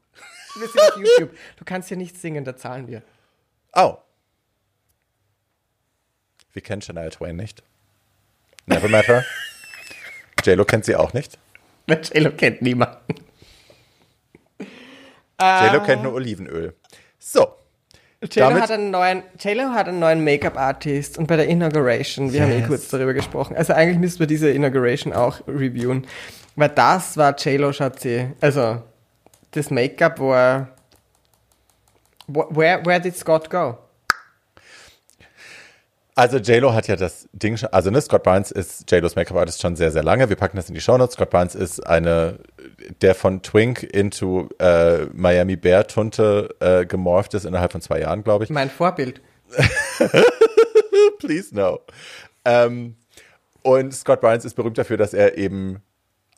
Wir 0.59 0.67
sind 0.67 0.81
auf 0.81 0.97
YouTube. 0.97 1.37
Du 1.57 1.65
kannst 1.65 1.87
hier 1.89 1.97
nicht 1.97 2.17
singen, 2.19 2.43
da 2.43 2.55
zahlen 2.57 2.87
wir. 2.87 3.03
Oh. 3.73 3.97
Wir 6.53 6.61
kennen 6.61 6.81
Shania 6.81 7.09
Twain 7.09 7.35
nicht. 7.35 7.63
Never 8.65 8.87
met 8.89 9.07
her. 9.07 9.25
JLo 10.43 10.65
kennt 10.65 10.85
sie 10.85 10.95
auch 10.95 11.13
nicht. 11.13 11.37
JLo 11.87 12.31
kennt 12.31 12.61
niemanden. 12.61 13.15
JLo 15.39 15.83
kennt 15.85 16.03
nur 16.03 16.13
Olivenöl. 16.13 16.73
So. 17.19 17.55
Damit- 18.35 18.61
hat 18.63 18.71
einen 18.71 18.91
neuen, 18.91 19.23
JLo 19.39 19.69
hat 19.73 19.87
einen 19.87 19.99
neuen 19.99 20.23
Make-up-Artist 20.23 21.17
und 21.17 21.27
bei 21.27 21.35
der 21.35 21.47
Inauguration, 21.47 22.31
wir 22.33 22.41
haben 22.41 22.51
eh 22.51 22.59
Yes. 22.59 22.67
kurz 22.67 22.87
darüber 22.89 23.13
gesprochen. 23.13 23.55
Also 23.55 23.73
eigentlich 23.73 23.99
müssten 23.99 24.19
wir 24.19 24.27
diese 24.27 24.49
Inauguration 24.49 25.13
auch 25.13 25.41
reviewen, 25.47 26.07
weil 26.55 26.69
das 26.69 27.17
war 27.17 27.35
JLo 27.37 27.71
Schatzi. 27.73 28.31
Also 28.41 28.81
das 29.51 29.69
Make-up 29.69 30.19
war 30.19 30.69
Where, 32.27 32.83
where 32.85 32.99
did 32.99 33.15
Scott 33.15 33.49
go? 33.51 33.77
Also 36.17 36.37
JLo 36.37 36.73
hat 36.73 36.87
ja 36.87 36.95
das 36.95 37.27
Ding 37.33 37.57
schon, 37.57 37.67
also 37.73 37.91
ne, 37.91 37.99
Scott 37.99 38.23
Barnes 38.23 38.49
ist 38.49 38.89
JLos 38.89 39.17
Make-up-Artist 39.17 39.61
schon 39.61 39.75
sehr, 39.75 39.91
sehr 39.91 40.01
lange. 40.01 40.29
Wir 40.29 40.37
packen 40.37 40.55
das 40.55 40.69
in 40.69 40.73
die 40.73 40.79
Shownotes. 40.79 41.15
Scott 41.15 41.29
Barnes 41.29 41.55
ist 41.55 41.85
eine, 41.85 42.39
der 43.01 43.15
von 43.15 43.41
Twink 43.41 43.83
into 43.83 44.47
äh, 44.59 45.07
Miami 45.07 45.57
Bear 45.57 45.85
Tunte 45.87 46.55
äh, 46.61 46.85
gemorpht 46.85 47.33
ist 47.33 47.43
innerhalb 47.45 47.73
von 47.73 47.81
zwei 47.81 47.99
Jahren, 47.99 48.23
glaube 48.23 48.45
ich. 48.45 48.49
Mein 48.49 48.69
Vorbild. 48.69 49.19
Please 51.19 51.53
no. 51.53 51.81
Ähm, 52.45 52.95
und 53.61 53.93
Scott 53.93 54.21
Barnes 54.21 54.45
ist 54.45 54.53
berühmt 54.53 54.77
dafür, 54.77 54.95
dass 54.95 55.13
er 55.13 55.37
eben, 55.37 55.81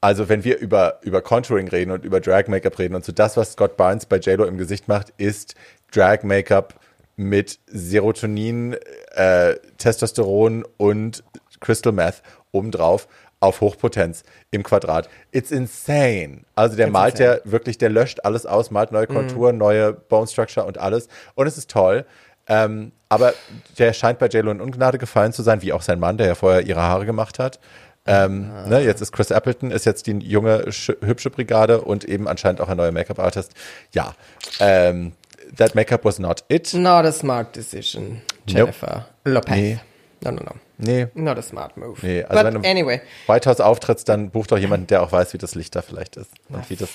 also 0.01 0.27
wenn 0.27 0.43
wir 0.43 0.57
über, 0.57 1.01
über 1.03 1.21
Contouring 1.21 1.67
reden 1.67 1.91
und 1.91 2.03
über 2.03 2.19
Drag-Make-up 2.19 2.79
reden 2.79 2.95
und 2.95 3.05
so, 3.05 3.11
das, 3.11 3.37
was 3.37 3.51
Scott 3.51 3.77
Barnes 3.77 4.07
bei 4.07 4.17
JLo 4.17 4.45
im 4.45 4.57
Gesicht 4.57 4.87
macht, 4.87 5.13
ist 5.17 5.53
Drag-Make-up 5.91 6.79
mit 7.17 7.59
Serotonin, 7.67 8.77
äh, 9.15 9.55
Testosteron 9.77 10.65
und 10.77 11.23
Crystal 11.59 11.91
Meth 11.91 12.21
obendrauf 12.51 13.07
auf 13.39 13.61
Hochpotenz 13.61 14.23
im 14.51 14.63
Quadrat. 14.63 15.09
It's 15.31 15.51
insane. 15.51 16.41
Also 16.55 16.75
der 16.75 16.87
It's 16.87 16.93
malt 16.93 17.19
insane. 17.19 17.41
der 17.43 17.51
wirklich, 17.51 17.77
der 17.77 17.89
löscht 17.89 18.19
alles 18.23 18.45
aus, 18.45 18.71
malt 18.71 18.91
neue 18.91 19.07
Konturen, 19.07 19.57
neue 19.57 19.93
Bone 19.93 20.27
Structure 20.27 20.65
und 20.65 20.77
alles. 20.77 21.07
Und 21.35 21.47
es 21.47 21.57
ist 21.57 21.69
toll. 21.69 22.05
Ähm, 22.47 22.91
aber 23.09 23.33
der 23.77 23.93
scheint 23.93 24.19
bei 24.19 24.27
JLo 24.27 24.51
in 24.51 24.61
Ungnade 24.61 24.97
gefallen 24.97 25.33
zu 25.33 25.43
sein, 25.43 25.61
wie 25.61 25.73
auch 25.73 25.81
sein 25.81 25.99
Mann, 25.99 26.17
der 26.17 26.27
ja 26.27 26.35
vorher 26.35 26.61
ihre 26.65 26.81
Haare 26.81 27.05
gemacht 27.05 27.39
hat. 27.39 27.59
Ähm, 28.05 28.49
ne, 28.69 28.79
jetzt 28.81 29.01
ist 29.01 29.11
Chris 29.11 29.31
Appleton, 29.31 29.69
ist 29.69 29.85
jetzt 29.85 30.07
die 30.07 30.17
junge, 30.19 30.63
sch- 30.69 30.95
hübsche 31.05 31.29
Brigade 31.29 31.81
und 31.81 32.05
eben 32.05 32.27
anscheinend 32.27 32.61
auch 32.61 32.69
ein 32.69 32.77
neuer 32.77 32.93
Make-up-Artist. 32.93 33.51
Ja, 33.91 34.15
ähm, 34.61 35.11
that 35.55 35.75
Make-up 35.75 36.03
was 36.05 36.19
not 36.19 36.43
it. 36.49 36.73
Not 36.73 37.05
a 37.05 37.11
smart 37.11 37.55
decision, 37.55 38.21
Jennifer 38.45 39.05
Lopez. 39.25 39.55
Nee. 39.55 39.79
No, 40.23 40.31
no, 40.31 40.41
no. 40.43 40.51
Nee, 40.79 41.07
Not 41.15 41.37
a 41.39 41.41
smart 41.41 41.75
move. 41.77 41.99
Nee, 42.05 42.23
also 42.23 42.43
wenn 42.45 42.53
But 42.55 42.63
du- 42.63 42.69
anyway. 42.69 43.01
White 43.27 43.49
House 43.49 43.59
auftrittst, 43.59 44.07
dann 44.09 44.29
buch 44.29 44.45
doch 44.47 44.57
jemanden, 44.57 44.87
der 44.87 45.01
auch 45.03 45.11
weiß, 45.11 45.33
wie 45.33 45.37
das 45.39 45.55
Licht 45.55 45.75
da 45.75 45.81
vielleicht 45.81 46.17
ist. 46.17 46.31
Und 46.49 46.69
wie 46.69 46.75
das, 46.75 46.89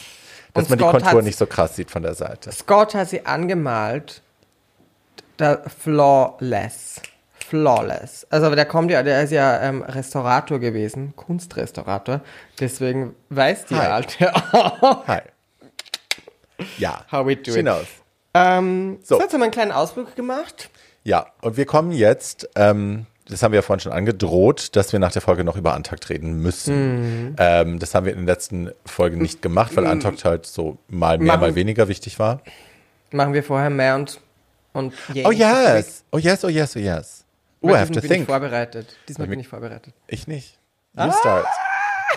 dass 0.55 0.64
Und 0.64 0.70
man 0.70 0.78
die 0.78 0.82
Scott 0.84 0.92
Kontur 1.03 1.11
hat's- 1.18 1.24
nicht 1.24 1.38
so 1.38 1.46
krass 1.46 1.74
sieht 1.76 1.90
von 1.90 2.03
der 2.03 2.14
Seite. 2.14 2.53
Scott 2.53 2.94
hat 2.94 3.09
sie 3.09 3.24
angemalt. 3.26 4.22
Der 5.38 5.62
flawless. 5.68 7.00
Flawless. 7.48 8.26
Also 8.30 8.55
der 8.55 8.64
kommt 8.66 8.90
ja, 8.90 9.03
der 9.03 9.22
ist 9.24 9.30
ja 9.32 9.61
ähm, 9.62 9.82
Restaurator 9.82 10.59
gewesen, 10.59 11.14
Kunstrestaurator. 11.16 12.20
Deswegen 12.61 13.14
weiß 13.30 13.66
die 13.66 13.74
Hi. 13.76 13.86
alte. 13.86 14.32
Hi. 15.07 15.20
Ja, 16.78 17.05
How 17.11 17.26
we 17.26 17.36
do 17.36 17.53
she 17.53 17.59
it. 17.59 17.64
knows. 17.66 17.86
Ähm, 18.34 18.98
So. 19.02 19.18
jetzt 19.20 19.32
haben 19.32 19.40
wir 19.40 19.44
einen 19.44 19.52
kleinen 19.52 19.72
Ausflug 19.72 20.14
gemacht. 20.16 20.70
Ja, 21.04 21.26
und 21.40 21.56
wir 21.56 21.66
kommen 21.66 21.92
jetzt, 21.92 22.48
ähm, 22.54 23.06
das 23.28 23.42
haben 23.42 23.52
wir 23.52 23.58
ja 23.58 23.62
vorhin 23.62 23.80
schon 23.80 23.92
angedroht, 23.92 24.74
dass 24.76 24.92
wir 24.92 24.98
nach 25.00 25.12
der 25.12 25.22
Folge 25.22 25.42
noch 25.44 25.56
über 25.56 25.74
Antakt 25.74 26.08
reden 26.10 26.34
müssen. 26.42 27.26
Mhm. 27.30 27.36
Ähm, 27.38 27.78
das 27.78 27.94
haben 27.94 28.06
wir 28.06 28.12
in 28.12 28.18
den 28.20 28.26
letzten 28.26 28.70
Folgen 28.86 29.18
nicht 29.20 29.42
gemacht, 29.42 29.74
weil 29.76 29.86
Antakt 29.86 30.24
halt 30.24 30.46
so 30.46 30.78
mal 30.88 31.18
mehr, 31.18 31.26
Machen- 31.28 31.40
mal 31.40 31.54
weniger 31.54 31.88
wichtig 31.88 32.18
war. 32.18 32.40
Machen 33.10 33.32
wir 33.34 33.42
vorher 33.42 33.70
mehr 33.70 33.94
und 33.96 34.20
und 34.74 34.94
Yay. 35.12 35.26
Oh 35.26 35.30
yes, 35.32 36.02
oh 36.12 36.18
yes, 36.18 36.44
oh 36.44 36.48
yes, 36.48 36.74
oh 36.76 36.78
yes. 36.78 37.24
Oh, 37.60 37.68
I 37.68 37.72
have 37.76 37.88
to 37.92 38.00
bin 38.00 38.04
ich 38.04 38.08
think. 38.10 38.26
vorbereitet. 38.26 38.96
Diesmal 39.06 39.26
bin 39.28 39.38
ich 39.38 39.46
vorbereitet. 39.48 39.92
Ich 40.06 40.26
nicht. 40.26 40.58
You 40.96 41.10
start. 41.12 41.46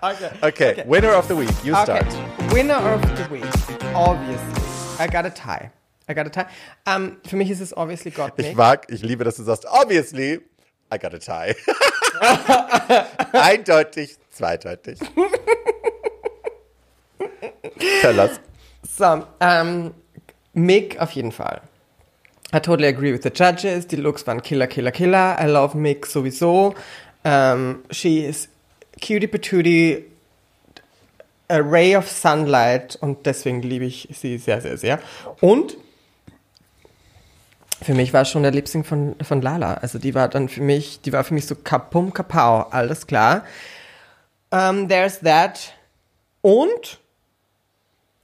Okay. 0.00 0.30
okay. 0.42 0.84
winner 0.86 1.16
of 1.18 1.26
the 1.28 1.36
week. 1.38 1.50
You 1.64 1.74
Okay. 1.74 1.82
start. 1.84 2.06
Winner 2.52 2.94
of 2.94 3.00
the 3.16 3.30
week. 3.34 3.77
Obviously. 3.94 4.62
I 4.98 5.06
got 5.06 5.26
a 5.26 5.30
tie. 5.30 5.70
I 6.08 6.14
got 6.14 6.26
a 6.26 6.30
tie. 6.30 6.46
Ähm, 6.86 7.18
für 7.26 7.36
mich 7.36 7.50
ist 7.50 7.60
es 7.60 7.76
obviously 7.76 8.10
God 8.10 8.32
Ich 8.36 8.54
mag, 8.54 8.86
ich 8.90 9.02
liebe, 9.02 9.24
dass 9.24 9.36
du 9.36 9.42
sagst, 9.42 9.66
obviously, 9.66 10.40
I 10.92 10.98
got 10.98 11.14
a 11.14 11.18
tie. 11.18 11.54
Eindeutig, 13.32 14.16
zweideutig. 14.30 14.98
Us. 18.04 18.40
So, 18.96 19.26
ähm, 19.40 19.94
Mick 20.54 21.00
auf 21.00 21.12
jeden 21.12 21.32
Fall. 21.32 21.60
I 22.52 22.60
totally 22.60 22.88
agree 22.88 23.12
with 23.12 23.22
the 23.22 23.30
judges. 23.30 23.86
Die 23.86 23.96
Looks 23.96 24.26
waren 24.26 24.42
Killer, 24.42 24.66
Killer, 24.66 24.90
Killer. 24.90 25.36
I 25.38 25.46
love 25.46 25.76
Mick 25.76 26.06
sowieso. 26.06 26.74
Um, 27.24 27.84
she 27.90 28.24
is 28.24 28.48
cutie 29.00 29.26
patootie, 29.26 30.04
a 31.48 31.58
ray 31.58 31.96
of 31.96 32.10
sunlight 32.10 32.96
und 32.96 33.26
deswegen 33.26 33.62
liebe 33.62 33.86
ich 33.86 34.08
sie 34.12 34.38
sehr, 34.38 34.60
sehr, 34.60 34.76
sehr. 34.76 35.00
Und 35.40 35.76
für 37.82 37.94
mich 37.94 38.12
war 38.12 38.22
es 38.22 38.30
schon 38.30 38.42
der 38.42 38.52
Lip-Sync 38.52 38.86
von, 38.86 39.16
von 39.22 39.40
Lala. 39.40 39.74
Also 39.74 39.98
die 39.98 40.14
war 40.14 40.28
dann 40.28 40.48
für 40.48 40.60
mich, 40.60 41.00
die 41.00 41.12
war 41.12 41.24
für 41.24 41.34
mich 41.34 41.46
so 41.46 41.54
kapum, 41.54 42.12
kapau, 42.12 42.62
alles 42.70 43.06
klar. 43.06 43.44
Um, 44.50 44.88
there's 44.88 45.20
that. 45.20 45.74
Und 46.42 46.98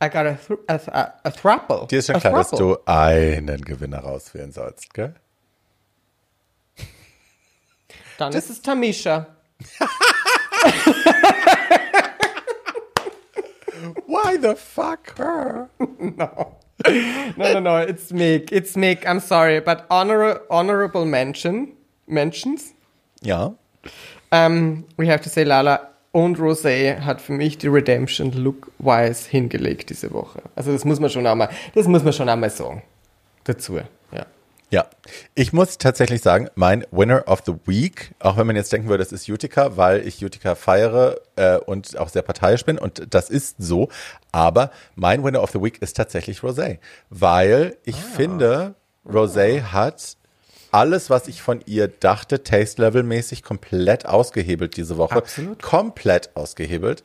I 0.02 0.08
got 0.08 0.26
a, 0.26 0.34
thr 0.34 0.54
a, 0.66 0.74
a, 0.74 1.14
a 1.22 1.30
throuple. 1.30 1.86
Dir 1.88 2.00
ist 2.00 2.06
schon 2.06 2.16
a 2.16 2.20
klar, 2.20 2.32
dass 2.32 2.50
du 2.50 2.76
einen 2.84 3.64
Gewinner 3.64 4.00
rauswählen 4.00 4.52
sollst, 4.52 4.92
gell? 4.92 5.14
Dann 8.18 8.32
ist 8.32 8.50
es 8.50 8.60
Tamisha. 8.60 9.26
Why 14.06 14.36
the 14.36 14.54
fuck 14.54 15.16
her? 15.18 15.68
No, 17.36 17.52
no, 17.52 17.60
no. 17.60 17.76
It's 17.76 18.10
Mick. 18.12 18.50
It's 18.50 18.76
Mick. 18.76 19.06
I'm 19.06 19.20
sorry, 19.20 19.60
but 19.60 19.86
honor 19.90 20.40
honorable 20.50 21.04
mention 21.06 21.72
mentions. 22.06 22.74
Ja. 23.22 23.54
Um, 24.32 24.84
we 24.96 25.06
have 25.06 25.22
to 25.22 25.28
say, 25.28 25.44
Lala 25.44 25.88
und 26.12 26.38
Rosé 26.38 27.00
hat 27.00 27.20
für 27.20 27.32
mich 27.32 27.58
die 27.58 27.68
Redemption 27.68 28.32
Look-wise 28.32 29.28
hingelegt 29.28 29.90
diese 29.90 30.12
Woche. 30.12 30.42
Also 30.56 30.72
das 30.72 30.84
muss 30.84 31.00
man 31.00 31.10
schon 31.10 31.26
einmal, 31.26 31.48
das 31.74 31.86
muss 31.86 32.02
man 32.02 32.12
schon 32.12 32.28
einmal 32.28 32.50
sagen. 32.50 32.82
Dazu, 33.44 33.80
ja. 34.74 34.86
Ich 35.36 35.52
muss 35.52 35.78
tatsächlich 35.78 36.20
sagen, 36.20 36.48
mein 36.56 36.84
Winner 36.90 37.28
of 37.28 37.42
the 37.46 37.54
Week, 37.64 38.12
auch 38.18 38.36
wenn 38.36 38.46
man 38.48 38.56
jetzt 38.56 38.72
denken 38.72 38.88
würde, 38.88 39.04
das 39.04 39.12
ist 39.12 39.28
Utica, 39.28 39.76
weil 39.76 40.04
ich 40.04 40.24
Utica 40.24 40.56
feiere 40.56 41.20
äh, 41.36 41.58
und 41.58 41.96
auch 41.96 42.08
sehr 42.08 42.22
parteiisch 42.22 42.64
bin 42.64 42.76
und 42.76 43.06
das 43.14 43.30
ist 43.30 43.56
so, 43.58 43.88
aber 44.32 44.72
mein 44.96 45.22
Winner 45.22 45.44
of 45.44 45.52
the 45.52 45.62
Week 45.62 45.80
ist 45.80 45.96
tatsächlich 45.96 46.40
Rosé, 46.40 46.78
weil 47.08 47.76
ich 47.84 47.94
ah. 47.94 48.16
finde, 48.16 48.74
Rosé 49.08 49.62
hat 49.62 50.16
alles, 50.72 51.08
was 51.08 51.28
ich 51.28 51.40
von 51.40 51.62
ihr 51.66 51.86
dachte, 51.86 52.42
Taste-Level-mäßig 52.42 53.44
komplett 53.44 54.06
ausgehebelt 54.06 54.76
diese 54.76 54.96
Woche. 54.96 55.14
Absolut. 55.14 55.62
Komplett 55.62 56.34
ausgehebelt. 56.34 57.04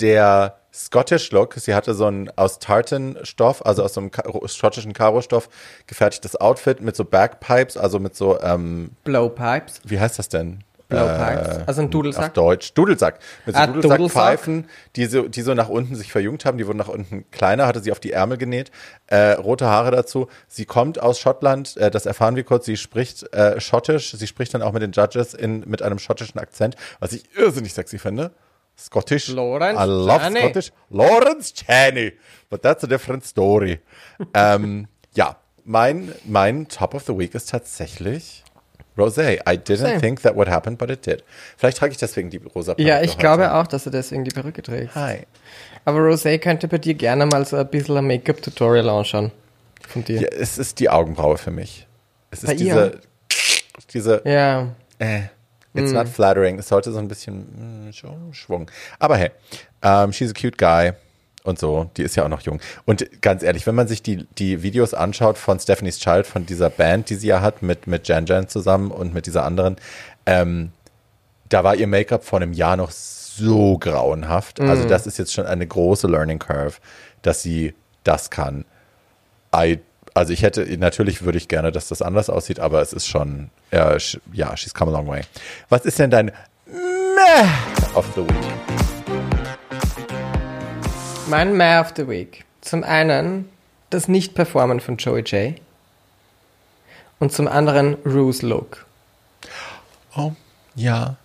Der 0.00 0.58
Scottish 0.76 1.30
Look, 1.32 1.54
sie 1.54 1.74
hatte 1.74 1.94
so 1.94 2.06
ein 2.06 2.30
aus 2.36 2.58
Tartan-Stoff, 2.58 3.64
also 3.64 3.82
aus 3.82 3.94
so 3.94 4.00
einem 4.02 4.10
schottischen 4.44 4.92
Karo-Stoff 4.92 5.48
gefertigtes 5.86 6.36
Outfit 6.36 6.82
mit 6.82 6.94
so 6.96 7.04
Bagpipes, 7.04 7.78
also 7.78 7.98
mit 7.98 8.14
so 8.14 8.38
ähm, 8.40 8.90
Blowpipes. 9.04 9.80
Wie 9.84 9.98
heißt 9.98 10.18
das 10.18 10.28
denn? 10.28 10.64
Blowpipes. 10.88 11.56
Äh, 11.58 11.64
also 11.66 11.82
ein 11.82 11.90
Dudelsack. 11.90 12.26
Auf 12.26 12.32
Deutsch. 12.34 12.74
Dudelsack. 12.74 13.18
Mit 13.46 13.56
so 13.56 13.60
ah, 13.60 13.66
Dudelsackpfeifen, 13.66 14.68
die 14.96 15.06
so, 15.06 15.26
die 15.26 15.42
so 15.42 15.54
nach 15.54 15.68
unten 15.68 15.96
sich 15.96 16.12
verjüngt 16.12 16.44
haben. 16.44 16.58
Die 16.58 16.66
wurden 16.66 16.78
nach 16.78 16.88
unten 16.88 17.28
kleiner, 17.30 17.66
hatte 17.66 17.80
sie 17.80 17.90
auf 17.90 17.98
die 17.98 18.12
Ärmel 18.12 18.36
genäht. 18.36 18.70
Äh, 19.06 19.32
rote 19.32 19.66
Haare 19.66 19.90
dazu. 19.90 20.28
Sie 20.46 20.66
kommt 20.66 21.00
aus 21.00 21.18
Schottland, 21.18 21.76
äh, 21.78 21.90
das 21.90 22.06
erfahren 22.06 22.36
wir 22.36 22.44
kurz. 22.44 22.66
Sie 22.66 22.76
spricht 22.76 23.32
äh, 23.32 23.60
Schottisch. 23.60 24.12
Sie 24.12 24.26
spricht 24.26 24.54
dann 24.54 24.62
auch 24.62 24.72
mit 24.72 24.82
den 24.82 24.92
Judges 24.92 25.34
in, 25.34 25.64
mit 25.66 25.82
einem 25.82 25.98
schottischen 25.98 26.38
Akzent, 26.38 26.76
was 27.00 27.12
ich 27.12 27.24
irrsinnig 27.36 27.72
sexy 27.72 27.98
finde. 27.98 28.32
Scottish. 28.78 29.28
Lawrence 29.28 29.80
I 29.80 29.84
love 29.86 30.22
Chaney. 30.22 30.40
Scottish. 30.40 30.72
Lawrence 30.90 31.52
Chaney. 31.54 32.12
But 32.50 32.62
that's 32.62 32.84
a 32.84 32.86
different 32.86 33.24
story. 33.24 33.80
ähm, 34.34 34.88
ja, 35.14 35.36
mein, 35.64 36.12
mein 36.24 36.68
Top 36.68 36.94
of 36.94 37.04
the 37.06 37.16
Week 37.16 37.34
ist 37.34 37.50
tatsächlich 37.50 38.44
Rosé. 38.96 39.40
I 39.46 39.56
didn't 39.56 39.78
Same. 39.78 40.00
think 40.00 40.22
that 40.22 40.36
would 40.36 40.48
happen, 40.48 40.76
but 40.76 40.90
it 40.90 41.04
did. 41.04 41.22
Vielleicht 41.56 41.78
trage 41.78 41.92
ich 41.92 41.98
deswegen 41.98 42.30
die 42.30 42.38
rosa 42.38 42.74
Perücke. 42.74 42.88
Ja, 42.88 43.02
ich 43.02 43.18
glaube 43.18 43.52
auch, 43.52 43.66
dass 43.66 43.84
du 43.84 43.90
deswegen 43.90 44.24
die 44.24 44.30
Perücke 44.30 44.62
trägst. 44.62 44.94
Hi. 44.94 45.26
Aber 45.84 46.00
Rosé 46.00 46.38
könnte 46.38 46.66
bei 46.68 46.78
dir 46.78 46.94
gerne 46.94 47.26
mal 47.26 47.44
so 47.44 47.56
ein 47.56 47.68
bisschen 47.68 47.96
ein 47.96 48.06
Make-up-Tutorial 48.06 48.88
anschauen. 48.88 49.32
Von 49.86 50.04
dir. 50.04 50.22
Ja, 50.22 50.28
es 50.28 50.58
ist 50.58 50.80
die 50.80 50.88
Augenbraue 50.88 51.36
für 51.36 51.50
mich. 51.50 51.86
Es 52.30 52.42
ist 52.42 52.48
bei 52.48 52.54
diese, 52.54 52.86
ihr? 52.86 53.00
diese. 53.92 54.22
Ja. 54.24 54.68
Äh, 54.98 55.22
it's 55.76 55.92
mm. 55.92 55.94
not 55.94 56.08
flattering. 56.08 56.58
Es 56.58 56.68
sollte 56.68 56.92
so 56.92 56.98
ein 56.98 57.08
bisschen 57.08 57.86
mh, 57.86 58.32
Schwung. 58.32 58.70
Aber 58.98 59.16
hey, 59.16 59.30
um, 59.82 60.12
she's 60.12 60.30
a 60.30 60.34
cute 60.34 60.58
guy 60.58 60.92
und 61.44 61.58
so. 61.58 61.90
Die 61.96 62.02
ist 62.02 62.16
ja 62.16 62.24
auch 62.24 62.28
noch 62.28 62.42
jung. 62.42 62.60
Und 62.84 63.22
ganz 63.22 63.42
ehrlich, 63.42 63.66
wenn 63.66 63.74
man 63.74 63.88
sich 63.88 64.02
die, 64.02 64.26
die 64.38 64.62
Videos 64.62 64.94
anschaut 64.94 65.38
von 65.38 65.58
Stephanie's 65.58 65.98
Child, 65.98 66.26
von 66.26 66.46
dieser 66.46 66.70
Band, 66.70 67.10
die 67.10 67.14
sie 67.14 67.28
ja 67.28 67.40
hat, 67.40 67.62
mit, 67.62 67.86
mit 67.86 68.08
Jan 68.08 68.26
Jan 68.26 68.48
zusammen 68.48 68.90
und 68.90 69.14
mit 69.14 69.26
dieser 69.26 69.44
anderen, 69.44 69.76
ähm, 70.26 70.72
da 71.48 71.62
war 71.62 71.76
ihr 71.76 71.86
Make-up 71.86 72.24
vor 72.24 72.40
einem 72.40 72.52
Jahr 72.52 72.76
noch 72.76 72.90
so 72.90 73.78
grauenhaft. 73.78 74.60
Also 74.60 74.72
mm. 74.72 74.76
Also 74.76 74.88
das 74.88 75.06
ist 75.06 75.18
jetzt 75.18 75.32
schon 75.32 75.46
eine 75.46 75.66
große 75.66 76.08
Learning 76.08 76.38
Curve, 76.38 76.78
dass 77.22 77.42
sie 77.42 77.74
das 78.04 78.30
kann. 78.30 78.64
I, 79.54 79.78
also 80.14 80.32
ich 80.32 80.42
hätte, 80.42 80.64
natürlich 80.78 81.22
würde 81.22 81.38
ich 81.38 81.48
gerne, 81.48 81.72
dass 81.72 81.88
das 81.88 82.02
anders 82.02 82.30
aussieht, 82.30 82.58
aber 82.58 82.80
es 82.80 82.92
ist 82.92 83.06
schon, 83.06 83.50
ja, 83.70 84.56
she's 84.56 84.72
come 84.72 84.90
a 84.90 84.94
long 84.94 85.06
way. 85.08 85.22
Was 85.68 85.84
ist 85.84 85.98
denn 85.98 86.10
dein 86.10 86.32
Meh 86.66 87.48
of 87.94 88.06
the 88.14 88.22
Week? 88.22 88.44
Mein 91.28 91.56
Meh 91.56 91.80
of 91.80 91.92
the 91.96 92.08
Week. 92.08 92.44
Zum 92.60 92.84
einen 92.84 93.48
das 93.90 94.08
Nicht-Performen 94.08 94.80
von 94.80 94.96
Joey 94.96 95.22
J. 95.22 95.54
Und 97.18 97.32
zum 97.32 97.48
anderen 97.48 97.94
Rue's 98.04 98.42
Look. 98.42 98.86
Oh, 100.16 100.32
ja. 100.74 101.16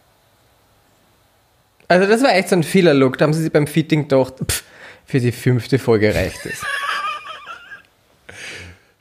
Also 1.88 2.08
das 2.08 2.24
war 2.24 2.34
echt 2.34 2.50
so 2.50 2.56
ein 2.56 2.64
Fehler-Look. 2.64 3.18
Da 3.18 3.26
haben 3.26 3.34
sie 3.34 3.42
sich 3.44 3.52
beim 3.52 3.68
Fitting 3.68 4.08
gedacht, 4.08 4.36
pff, 4.46 4.64
für 5.06 5.20
die 5.20 5.32
fünfte 5.32 5.78
Folge 5.78 6.16
reicht 6.16 6.46
es. 6.46 6.64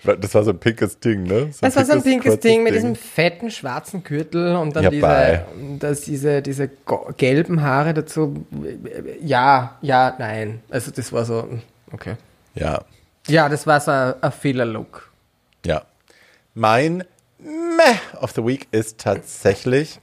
Das 0.03 0.35
war 0.35 0.45
so 0.45 0.51
ein 0.51 0.59
pinkes 0.59 0.99
Ding, 0.99 1.25
ne? 1.25 1.53
So 1.53 1.59
das 1.61 1.77
war 1.77 1.85
so 1.85 1.93
ein 1.93 2.03
pinkes 2.03 2.41
Ding 2.41 2.63
mit 2.63 2.75
diesem 2.75 2.97
fetten 2.97 3.51
schwarzen 3.51 4.03
Gürtel 4.03 4.57
und 4.57 4.75
dann 4.75 4.85
ja, 4.85 4.91
diese, 4.91 5.45
das, 5.79 6.01
diese, 6.03 6.43
diese 6.43 6.71
gelben 7.17 7.61
Haare 7.63 7.93
dazu. 7.93 8.47
Ja, 9.21 9.77
ja, 9.83 10.17
nein. 10.19 10.63
Also 10.71 10.91
das 10.91 11.13
war 11.13 11.25
so, 11.25 11.47
okay. 11.93 12.15
Ja. 12.55 12.83
Ja, 13.29 13.49
das 13.49 13.67
war 13.67 13.81
so 13.81 13.91
ein, 13.91 14.15
ein 14.23 14.33
Fehler-Look. 14.33 15.11
Ja. 15.67 15.83
Mein 16.55 17.05
Meh 17.39 17.99
of 18.21 18.33
the 18.33 18.45
Week 18.45 18.69
ist 18.71 18.99
tatsächlich, 18.99 20.01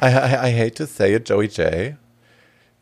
I, 0.00 0.06
I, 0.06 0.48
I 0.48 0.58
hate 0.58 0.74
to 0.74 0.86
say 0.86 1.14
it, 1.14 1.28
Joey 1.28 1.46
J, 1.46 1.96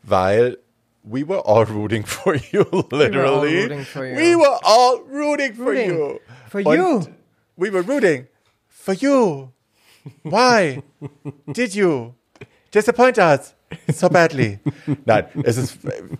weil 0.03 0.57
we 1.03 1.23
were 1.23 1.39
all 1.39 1.65
rooting 1.65 2.03
for 2.03 2.35
you, 2.35 2.65
literally. 2.91 3.67
We 3.69 3.75
were 3.75 3.77
all 3.77 3.79
rooting 3.79 3.85
for 3.85 4.05
you. 4.05 4.15
We 4.15 4.35
were 4.35 4.57
all 4.63 5.01
rooting 5.03 5.53
for 5.53 5.71
rooting. 5.71 5.89
you. 5.89 6.19
For 6.51 6.59
you. 6.59 7.07
We 7.55 7.71
were 7.71 7.81
rooting 7.81 8.27
for 8.67 8.93
you. 8.93 9.53
Why 10.23 10.83
did 11.47 11.73
you 11.73 12.15
disappoint 12.71 13.17
us 13.17 13.53
so 13.93 14.09
badly? 14.09 14.59
Nein, 15.05 15.27
es 15.45 15.55
ist, 15.55 15.77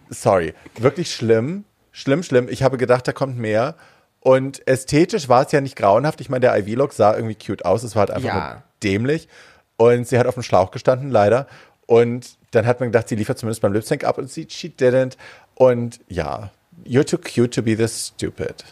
sorry, 0.10 0.54
wirklich 0.80 1.14
schlimm. 1.14 1.66
Schlimm, 1.92 2.24
schlimm. 2.24 2.48
Ich 2.50 2.64
habe 2.64 2.78
gedacht, 2.78 3.10
da 3.10 3.12
kommt 3.12 3.38
mehr. 3.38 3.76
Und 4.22 4.66
ästhetisch 4.70 5.28
war 5.28 5.46
es 5.46 5.52
ja 5.52 5.60
nicht 5.60 5.76
grauenhaft. 5.76 6.22
Ich 6.22 6.30
meine, 6.30 6.40
der 6.40 6.58
IV-Look 6.60 6.94
sah 6.94 7.14
irgendwie 7.14 7.36
cute 7.36 7.66
aus. 7.66 7.84
Es 7.84 7.98
war 7.98 8.02
halt 8.02 8.12
einfach 8.12 8.34
ja. 8.34 8.64
dämlich. 8.82 9.28
Und 9.76 10.08
sie 10.08 10.18
hat 10.18 10.28
auf 10.28 10.36
dem 10.36 10.44
Schlauch 10.44 10.72
gestanden, 10.72 11.10
leider. 11.10 11.46
Und 11.88 12.38
dann 12.52 12.66
hat 12.66 12.80
man 12.80 12.88
gedacht, 12.88 13.10
sie 13.10 13.16
liefert 13.16 13.38
zumindest 13.38 13.62
beim 13.62 13.74
Lip-Sync 13.74 14.06
ab 14.06 14.18
und 14.18 14.32
sie, 14.32 14.48
she 14.50 14.70
didn't. 14.70 15.18
Und 15.56 16.00
ja, 16.08 16.52
you're 16.86 17.04
too 17.04 17.18
cute 17.18 17.54
to 17.54 17.62
be 17.62 17.76
this 17.76 18.14
stupid. 18.16 18.64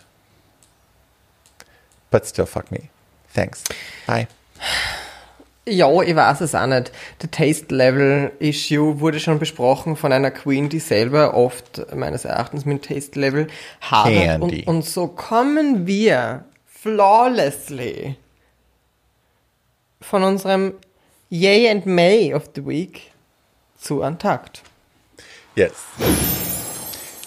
But 2.11 2.25
still 2.25 2.45
fuck 2.45 2.71
me. 2.71 2.89
Thanks. 3.33 3.63
Bye. 4.07 4.27
Ja, 5.65 6.01
ich 6.01 6.15
weiß 6.15 6.41
es 6.41 6.55
auch 6.55 6.65
nicht. 6.65 6.91
Der 7.21 7.29
Taste-Level-Issue 7.29 8.99
wurde 8.99 9.19
schon 9.19 9.37
besprochen 9.37 9.95
von 9.95 10.11
einer 10.11 10.31
Queen, 10.31 10.67
die 10.67 10.79
selber 10.79 11.35
oft 11.35 11.93
meines 11.93 12.25
Erachtens 12.25 12.65
mit 12.65 12.85
Taste-Level 12.85 13.47
hadert. 13.81 14.41
Und, 14.41 14.67
und 14.67 14.85
so 14.85 15.07
kommen 15.07 15.85
wir 15.85 16.45
flawlessly 16.65 18.15
von 20.01 20.23
unserem 20.23 20.73
Yay 21.29 21.69
and 21.69 21.85
May 21.85 22.33
of 22.33 22.49
the 22.55 22.65
Week 22.65 23.11
zu 23.77 24.01
Antakt. 24.01 24.63
Yes. 25.55 25.73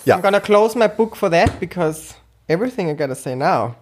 Ja. 0.04 0.16
I'm 0.16 0.22
gonna 0.22 0.40
close 0.40 0.76
my 0.76 0.88
book 0.88 1.16
for 1.16 1.30
that 1.30 1.60
because 1.60 2.14
everything 2.48 2.88
I 2.88 2.94
gotta 2.94 3.14
say 3.14 3.36
now. 3.36 3.76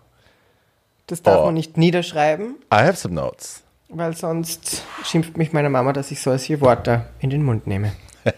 Das 1.11 1.23
darf 1.23 1.41
oh. 1.41 1.47
man 1.47 1.55
nicht 1.55 1.77
niederschreiben. 1.77 2.55
I 2.73 2.77
have 2.77 2.95
some 2.95 3.15
notes. 3.15 3.65
Weil 3.89 4.17
sonst 4.17 4.85
schimpft 5.05 5.37
mich 5.37 5.53
meine 5.53 5.69
Mama, 5.69 5.93
dass 5.93 6.13
ich 6.13 6.23
solche 6.23 6.61
Worte 6.61 7.07
in 7.19 7.31
den 7.31 7.43
Mund 7.43 7.67
nehme. 7.67 7.93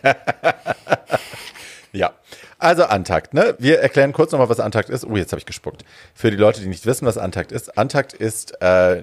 ja. 1.92 2.12
Also 2.58 2.84
Antakt, 2.84 3.34
ne? 3.34 3.56
Wir 3.58 3.80
erklären 3.80 4.14
kurz 4.14 4.32
nochmal, 4.32 4.48
was 4.48 4.58
Antakt 4.58 4.88
ist. 4.88 5.04
Oh, 5.04 5.16
jetzt 5.16 5.32
habe 5.32 5.40
ich 5.40 5.46
gespuckt. 5.46 5.84
Für 6.14 6.30
die 6.30 6.38
Leute, 6.38 6.62
die 6.62 6.68
nicht 6.68 6.86
wissen, 6.86 7.04
was 7.04 7.18
Antakt 7.18 7.52
ist. 7.52 7.76
Antakt 7.76 8.14
ist 8.14 8.58
äh, 8.62 9.02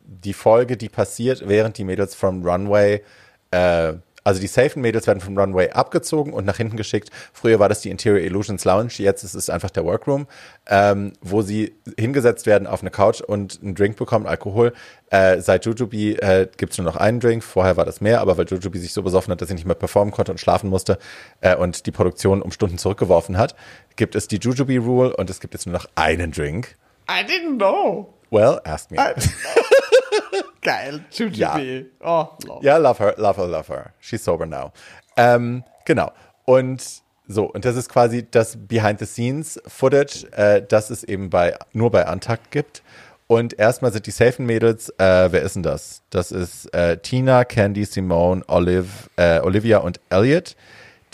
die 0.00 0.32
Folge, 0.32 0.78
die 0.78 0.88
passiert, 0.88 1.46
während 1.46 1.76
die 1.76 1.84
Mädels 1.84 2.14
vom 2.14 2.42
Runway 2.42 3.02
äh, 3.50 3.94
also 4.30 4.40
die 4.40 4.46
safen 4.46 4.80
Mädels 4.80 5.08
werden 5.08 5.20
vom 5.20 5.36
Runway 5.36 5.70
abgezogen 5.70 6.32
und 6.32 6.44
nach 6.44 6.56
hinten 6.56 6.76
geschickt. 6.76 7.10
Früher 7.32 7.58
war 7.58 7.68
das 7.68 7.80
die 7.80 7.90
Interior 7.90 8.20
Illusions 8.20 8.64
Lounge, 8.64 8.92
jetzt 8.98 9.24
ist 9.24 9.34
es 9.34 9.50
einfach 9.50 9.70
der 9.70 9.84
Workroom, 9.84 10.28
ähm, 10.68 11.14
wo 11.20 11.42
sie 11.42 11.74
hingesetzt 11.98 12.46
werden 12.46 12.68
auf 12.68 12.80
eine 12.80 12.92
Couch 12.92 13.20
und 13.20 13.58
einen 13.60 13.74
Drink 13.74 13.96
bekommen, 13.96 14.28
Alkohol. 14.28 14.72
Äh, 15.10 15.40
seit 15.40 15.66
Jujubee 15.66 16.12
äh, 16.12 16.46
gibt 16.56 16.70
es 16.72 16.78
nur 16.78 16.84
noch 16.84 16.94
einen 16.94 17.18
Drink, 17.18 17.42
vorher 17.42 17.76
war 17.76 17.84
das 17.84 18.00
mehr, 18.00 18.20
aber 18.20 18.38
weil 18.38 18.46
Jujubee 18.46 18.78
sich 18.78 18.92
so 18.92 19.02
besoffen 19.02 19.32
hat, 19.32 19.40
dass 19.40 19.48
sie 19.48 19.54
nicht 19.54 19.66
mehr 19.66 19.74
performen 19.74 20.12
konnte 20.12 20.30
und 20.30 20.38
schlafen 20.38 20.70
musste 20.70 20.98
äh, 21.40 21.56
und 21.56 21.86
die 21.86 21.90
Produktion 21.90 22.40
um 22.40 22.52
Stunden 22.52 22.78
zurückgeworfen 22.78 23.36
hat, 23.36 23.56
gibt 23.96 24.14
es 24.14 24.28
die 24.28 24.38
Jujubee 24.38 24.78
Rule 24.78 25.16
und 25.16 25.28
es 25.28 25.40
gibt 25.40 25.54
jetzt 25.54 25.66
nur 25.66 25.72
noch 25.72 25.86
einen 25.96 26.30
Drink. 26.30 26.76
I 27.10 27.24
didn't 27.24 27.56
know. 27.56 28.14
Well, 28.30 28.60
ask 28.64 28.90
me. 28.90 28.98
Geil, 30.62 31.04
Jujubee. 31.10 31.86
Ja. 32.00 32.04
Oh, 32.04 32.28
love. 32.46 32.64
Ja, 32.64 32.76
love 32.76 32.98
her, 33.02 33.14
love 33.16 33.40
her, 33.40 33.48
love 33.48 33.68
her. 33.68 33.92
She's 34.00 34.22
sober 34.24 34.46
now. 34.46 34.72
Ähm, 35.16 35.64
genau. 35.84 36.12
Und 36.44 37.02
so, 37.26 37.44
und 37.44 37.64
das 37.64 37.76
ist 37.76 37.88
quasi 37.88 38.26
das 38.28 38.56
Behind-the-Scenes-Footage, 38.58 40.32
äh, 40.32 40.62
das 40.66 40.90
es 40.90 41.04
eben 41.04 41.30
bei, 41.30 41.56
nur 41.72 41.90
bei 41.90 42.10
Untakt 42.10 42.50
gibt. 42.50 42.82
Und 43.26 43.58
erstmal 43.58 43.92
sind 43.92 44.06
die 44.06 44.10
safen 44.10 44.44
Mädels, 44.44 44.88
äh, 44.98 45.30
wer 45.30 45.42
ist 45.42 45.54
denn 45.54 45.62
das? 45.62 46.02
Das 46.10 46.32
ist 46.32 46.74
äh, 46.74 46.98
Tina, 46.98 47.44
Candy, 47.44 47.84
Simone, 47.84 48.42
Olive, 48.48 48.88
äh, 49.16 49.38
Olivia 49.40 49.78
und 49.78 50.00
Elliot. 50.10 50.56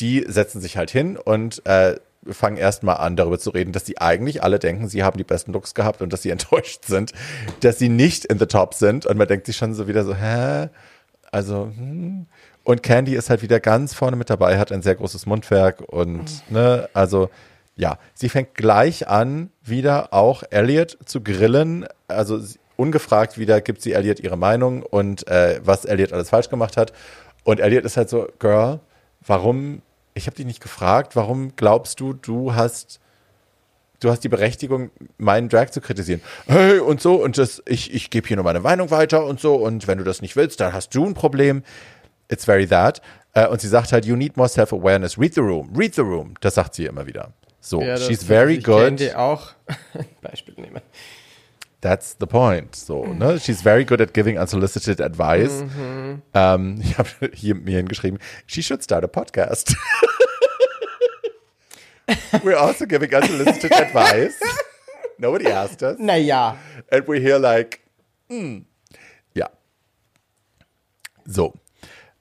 Die 0.00 0.24
setzen 0.26 0.62
sich 0.62 0.78
halt 0.78 0.90
hin 0.90 1.18
und 1.18 1.64
äh, 1.66 1.96
fangen 2.30 2.56
erstmal 2.56 2.96
an, 2.98 3.16
darüber 3.16 3.38
zu 3.38 3.50
reden, 3.50 3.72
dass 3.72 3.86
sie 3.86 3.98
eigentlich 3.98 4.42
alle 4.42 4.58
denken, 4.58 4.88
sie 4.88 5.02
haben 5.02 5.18
die 5.18 5.24
besten 5.24 5.52
Looks 5.52 5.74
gehabt 5.74 6.02
und 6.02 6.12
dass 6.12 6.22
sie 6.22 6.30
enttäuscht 6.36 6.84
sind, 6.84 7.12
dass 7.60 7.78
sie 7.78 7.88
nicht 7.88 8.24
in 8.24 8.38
the 8.38 8.46
top 8.46 8.74
sind. 8.74 9.06
Und 9.06 9.16
man 9.16 9.28
denkt 9.28 9.46
sich 9.46 9.56
schon 9.56 9.74
so 9.74 9.88
wieder 9.88 10.04
so, 10.04 10.14
hä? 10.14 10.68
Also, 11.30 11.72
hm. 11.76 12.26
Und 12.64 12.82
Candy 12.82 13.14
ist 13.14 13.30
halt 13.30 13.42
wieder 13.42 13.60
ganz 13.60 13.94
vorne 13.94 14.16
mit 14.16 14.28
dabei, 14.28 14.58
hat 14.58 14.72
ein 14.72 14.82
sehr 14.82 14.96
großes 14.96 15.24
Mundwerk 15.24 15.82
und, 15.82 16.50
ne, 16.50 16.88
also, 16.94 17.30
ja, 17.76 17.98
sie 18.12 18.28
fängt 18.28 18.56
gleich 18.56 19.06
an, 19.06 19.50
wieder 19.62 20.12
auch 20.12 20.42
Elliot 20.50 20.98
zu 21.04 21.22
grillen. 21.22 21.86
Also 22.08 22.40
ungefragt 22.76 23.38
wieder 23.38 23.60
gibt 23.60 23.82
sie 23.82 23.92
Elliot 23.92 24.18
ihre 24.18 24.36
Meinung 24.36 24.82
und 24.82 25.28
äh, 25.28 25.60
was 25.62 25.84
Elliot 25.84 26.12
alles 26.12 26.30
falsch 26.30 26.48
gemacht 26.48 26.76
hat. 26.76 26.92
Und 27.44 27.60
Elliot 27.60 27.84
ist 27.84 27.96
halt 27.96 28.08
so, 28.08 28.26
Girl, 28.40 28.80
warum, 29.24 29.82
ich 30.16 30.26
habe 30.26 30.36
dich 30.36 30.46
nicht 30.46 30.62
gefragt, 30.62 31.14
warum 31.14 31.54
glaubst 31.56 32.00
du, 32.00 32.14
du 32.14 32.54
hast, 32.54 33.00
du 34.00 34.10
hast 34.10 34.24
die 34.24 34.28
Berechtigung, 34.28 34.90
meinen 35.18 35.48
Drag 35.48 35.70
zu 35.70 35.80
kritisieren. 35.80 36.22
Hey, 36.46 36.78
und 36.78 37.00
so, 37.02 37.16
und 37.22 37.36
das, 37.38 37.62
ich, 37.66 37.92
ich 37.92 38.08
gebe 38.10 38.26
hier 38.26 38.36
nur 38.36 38.44
meine 38.44 38.60
Meinung 38.60 38.90
weiter 38.90 39.24
und 39.26 39.40
so, 39.40 39.54
und 39.56 39.86
wenn 39.86 39.98
du 39.98 40.04
das 40.04 40.22
nicht 40.22 40.34
willst, 40.34 40.60
dann 40.60 40.72
hast 40.72 40.94
du 40.94 41.04
ein 41.04 41.14
Problem. 41.14 41.62
It's 42.28 42.44
very 42.46 42.66
that. 42.66 43.02
Äh, 43.34 43.46
und 43.48 43.60
sie 43.60 43.68
sagt 43.68 43.92
halt, 43.92 44.06
you 44.06 44.16
need 44.16 44.36
more 44.36 44.48
self-awareness. 44.48 45.18
Read 45.18 45.34
the 45.34 45.40
room, 45.42 45.70
read 45.76 45.94
the 45.94 46.00
room. 46.00 46.34
Das 46.40 46.54
sagt 46.54 46.74
sie 46.74 46.86
immer 46.86 47.06
wieder. 47.06 47.32
So, 47.60 47.82
Ja, 47.82 47.98
she's 47.98 48.24
very 48.24 48.54
ich 48.54 48.64
good. 48.64 48.80
Candy 48.80 49.12
auch 49.12 49.50
Beispiel 50.22 50.54
nehmen. 50.54 50.80
That's 51.80 52.16
the 52.18 52.26
point. 52.26 52.74
So, 52.74 53.04
ne? 53.04 53.38
She's 53.38 53.62
very 53.62 53.84
good 53.84 54.00
at 54.00 54.12
giving 54.14 54.38
unsolicited 54.38 55.00
advice. 55.00 55.62
Ähm, 56.34 56.80
ich 56.82 56.98
habe 56.98 57.10
hier 57.32 57.54
mir 57.54 57.76
hingeschrieben, 57.76 58.18
she 58.46 58.62
should 58.62 58.82
start 58.82 59.04
a 59.04 59.08
podcast. 59.08 59.76
We're 62.42 62.56
also 62.56 62.86
giving 62.86 63.12
unsolicited 63.14 63.72
advice. 63.80 64.38
Nobody 65.18 65.48
asked 65.48 65.82
us. 65.82 65.98
Naja. 65.98 66.56
And 66.90 67.06
we're 67.06 67.20
here 67.20 67.38
like, 67.38 67.80
mm. 68.30 68.64
ja. 69.34 69.48
So. 71.24 71.54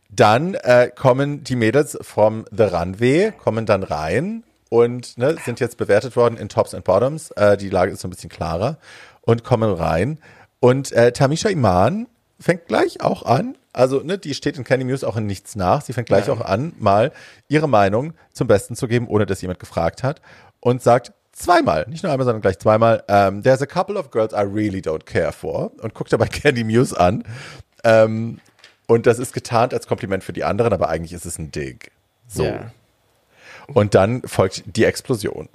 Dann 0.10 0.56
äh, 0.56 0.92
kommen 0.96 1.44
die 1.44 1.56
Mädels 1.56 1.98
vom 2.02 2.46
The 2.50 2.64
Runway, 2.64 3.32
kommen 3.32 3.66
dann 3.66 3.84
rein 3.84 4.44
und 4.70 5.18
ne, 5.18 5.36
sind 5.44 5.60
jetzt 5.60 5.78
bewertet 5.78 6.16
worden 6.16 6.38
in 6.38 6.48
Tops 6.48 6.74
and 6.74 6.86
Bottoms. 6.86 7.32
Äh, 7.32 7.58
die 7.58 7.70
Lage 7.70 7.92
ist 7.92 8.00
so 8.02 8.08
ein 8.08 8.12
bisschen 8.12 8.30
klarer 8.30 8.78
und 9.26 9.44
kommen 9.44 9.72
rein. 9.72 10.20
Und 10.60 10.92
äh, 10.92 11.12
Tamisha 11.12 11.50
Iman 11.50 12.08
fängt 12.40 12.68
gleich 12.68 13.02
auch 13.02 13.24
an. 13.24 13.58
Also, 13.74 14.00
ne, 14.02 14.18
die 14.18 14.34
steht 14.34 14.58
in 14.58 14.64
Candy 14.64 14.86
Muse 14.86 15.08
auch 15.08 15.18
in 15.18 15.26
nichts 15.26 15.56
nach. 15.56 15.82
Sie 15.82 15.94
fängt 15.94 16.08
gleich 16.08 16.30
auch 16.30 16.42
an, 16.42 16.74
mal 16.80 17.12
ihre 17.50 17.68
Meinung 17.68 18.14
zum 18.32 18.48
Besten 18.48 18.76
zu 18.76 18.88
geben, 18.88 19.08
ohne 19.08 19.26
dass 19.26 19.42
jemand 19.42 19.60
gefragt 19.60 20.02
hat. 20.02 20.22
Und 20.62 20.82
sagt 20.82 21.12
zweimal, 21.34 21.86
nicht 21.90 22.02
nur 22.02 22.12
einmal, 22.12 22.26
sondern 22.26 22.42
gleich 22.42 22.58
zweimal, 22.58 23.04
ähm, 23.10 23.44
there's 23.44 23.62
a 23.62 23.66
couple 23.66 24.00
of 24.00 24.12
girls 24.12 24.34
I 24.34 24.46
really 24.46 24.80
don't 24.80 25.06
care 25.06 25.34
for. 25.34 25.72
Und 25.82 25.94
guckt 25.94 26.14
dabei 26.14 26.28
Candy 26.30 26.64
Muse 26.64 26.98
an. 26.98 27.24
Ähm, 27.84 28.40
und 28.88 29.06
das 29.06 29.20
ist 29.20 29.34
getarnt 29.34 29.74
als 29.74 29.88
Kompliment 29.88 30.24
für 30.24 30.34
die 30.34 30.44
anderen, 30.44 30.72
aber 30.72 30.90
eigentlich 30.90 31.14
ist 31.14 31.26
es 31.26 31.38
ein 31.38 31.52
Dig. 31.52 31.92
So. 32.28 32.46
Ja. 32.46 32.72
Und 33.68 33.96
dann 33.96 34.22
folgt 34.24 34.64
die 34.78 34.86
Explosion. 34.86 35.50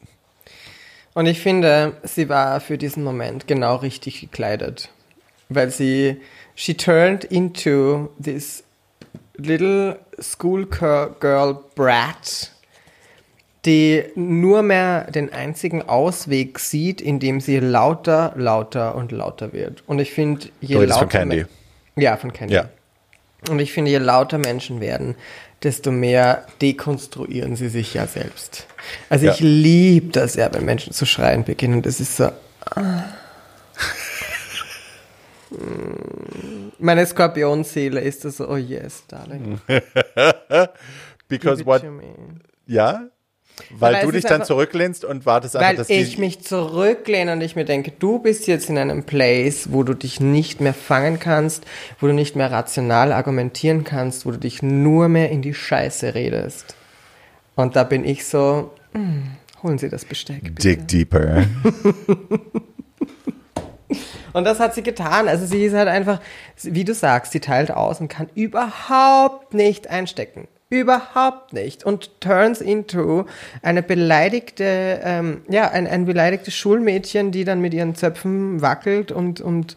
Und 1.15 1.27
ich 1.27 1.41
finde, 1.41 1.95
sie 2.05 2.29
war 2.29 2.61
für 2.61 2.79
diesen 2.79 3.03
Moment 3.03 3.47
genau 3.47 3.77
richtig 3.77 4.21
gekleidet. 4.21 4.91
Weil 5.49 5.71
sie, 5.71 6.21
she 6.55 6.77
turned 6.77 7.25
into 7.25 8.11
this 8.23 8.63
little 9.37 9.99
schoolgirl 10.21 11.59
brat, 11.75 12.53
die 13.65 14.05
nur 14.15 14.63
mehr 14.63 15.11
den 15.11 15.33
einzigen 15.33 15.83
Ausweg 15.83 16.59
sieht, 16.59 17.01
indem 17.01 17.41
sie 17.41 17.59
lauter, 17.59 18.33
lauter 18.37 18.95
und 18.95 19.13
lauter 19.13 19.53
wird. 19.53 19.83
Und 19.89 19.99
ich 19.99 20.13
finde, 20.13 20.49
je 20.61 20.77
lauter... 20.77 21.01
von 21.01 21.09
Candy. 21.09 21.45
Ja, 21.97 22.17
von 22.17 22.33
Candy. 22.33 22.55
Ja. 22.55 22.69
Und 23.49 23.59
ich 23.59 23.73
finde, 23.73 23.91
je 23.91 23.99
lauter 23.99 24.39
Menschen 24.39 24.81
werden, 24.81 25.17
desto 25.63 25.91
mehr 25.91 26.47
dekonstruieren 26.63 27.57
sie 27.57 27.69
sich 27.69 27.95
ja 27.95 28.07
selbst. 28.07 28.67
Also 29.09 29.27
Ja. 29.27 29.33
ich 29.35 29.41
liebe 29.41 30.13
das 30.13 30.35
ja, 30.35 30.53
wenn 30.53 30.65
Menschen 30.65 30.93
zu 30.93 31.07
schreien 31.07 31.45
beginnen. 31.45 31.83
Das 31.83 32.01
ist 32.01 32.17
so. 32.17 32.31
ah. 32.75 33.05
Meine 36.79 37.05
Skorpionseele 37.05 38.01
ist 38.01 38.25
das 38.25 38.37
so, 38.37 38.49
oh 38.49 38.57
yes, 38.57 39.05
darling. 39.09 39.61
Because 41.29 41.67
what, 41.67 41.85
ja? 42.67 43.09
Weil 43.71 43.95
Aber 43.97 44.07
du 44.07 44.13
dich 44.13 44.25
dann 44.25 44.35
einfach- 44.35 44.47
zurücklehnst 44.47 45.05
und 45.05 45.27
wartest 45.27 45.57
einfach, 45.57 45.69
Weil 45.71 45.77
dass 45.77 45.91
ich 45.91 46.19
mich 46.19 46.41
zurücklehne 46.43 47.33
und 47.33 47.41
ich 47.41 47.57
mir 47.57 47.65
denke, 47.65 47.93
du 47.99 48.19
bist 48.19 48.47
jetzt 48.47 48.69
in 48.71 48.79
einem 48.79 49.05
Place, 49.05 49.73
wo 49.73 49.83
du 49.83 49.95
dich 49.95 50.21
nicht 50.21 50.61
mehr 50.61 50.75
fangen 50.75 51.19
kannst, 51.19 51.65
wo 52.01 52.07
du 52.07 52.13
nicht 52.13 52.37
mehr 52.37 52.51
rational 52.51 53.13
argumentieren 53.13 53.85
kannst, 53.85 54.27
wo 54.27 54.31
du 54.31 54.39
dich 54.39 54.63
nur 54.63 55.09
mehr 55.09 55.31
in 55.31 55.43
die 55.43 55.55
Scheiße 55.55 56.15
redest. 56.15 56.75
Und 57.57 57.77
da 57.77 57.85
bin 57.85 58.05
ich 58.05 58.25
so, 58.27 58.71
hm, 58.93 59.23
holen 59.63 59.79
Sie 59.79 59.89
das 59.89 60.05
Besteck. 60.05 60.43
Bitte. 60.43 60.55
dig 60.77 60.89
deeper. 60.89 61.45
Und 64.33 64.45
das 64.45 64.61
hat 64.61 64.75
sie 64.75 64.83
getan. 64.85 65.27
Also 65.27 65.45
sie 65.45 65.65
ist 65.65 65.75
halt 65.75 65.89
einfach, 65.89 66.21
wie 66.63 66.85
du 66.85 66.95
sagst, 66.95 67.33
sie 67.33 67.41
teilt 67.41 67.73
aus 67.73 68.01
und 68.01 68.07
kann 68.07 68.29
überhaupt 68.37 69.55
nicht 69.55 69.89
einstecken. 69.89 70.47
Überhaupt 70.71 71.53
nicht. 71.53 71.85
Und 71.85 72.21
turns 72.21 72.61
into 72.61 73.27
eine 73.61 73.83
beleidigte, 73.83 75.01
ähm, 75.03 75.43
ja, 75.49 75.69
ein, 75.71 75.87
ein 75.89 76.05
beleidigtes 76.07 76.55
Schulmädchen, 76.55 77.33
die 77.33 77.45
dann 77.45 77.61
mit 77.61 77.75
ihren 77.75 77.97
Zöpfen 77.97 78.63
wackelt 78.63 79.11
und, 79.11 79.41
und 79.41 79.77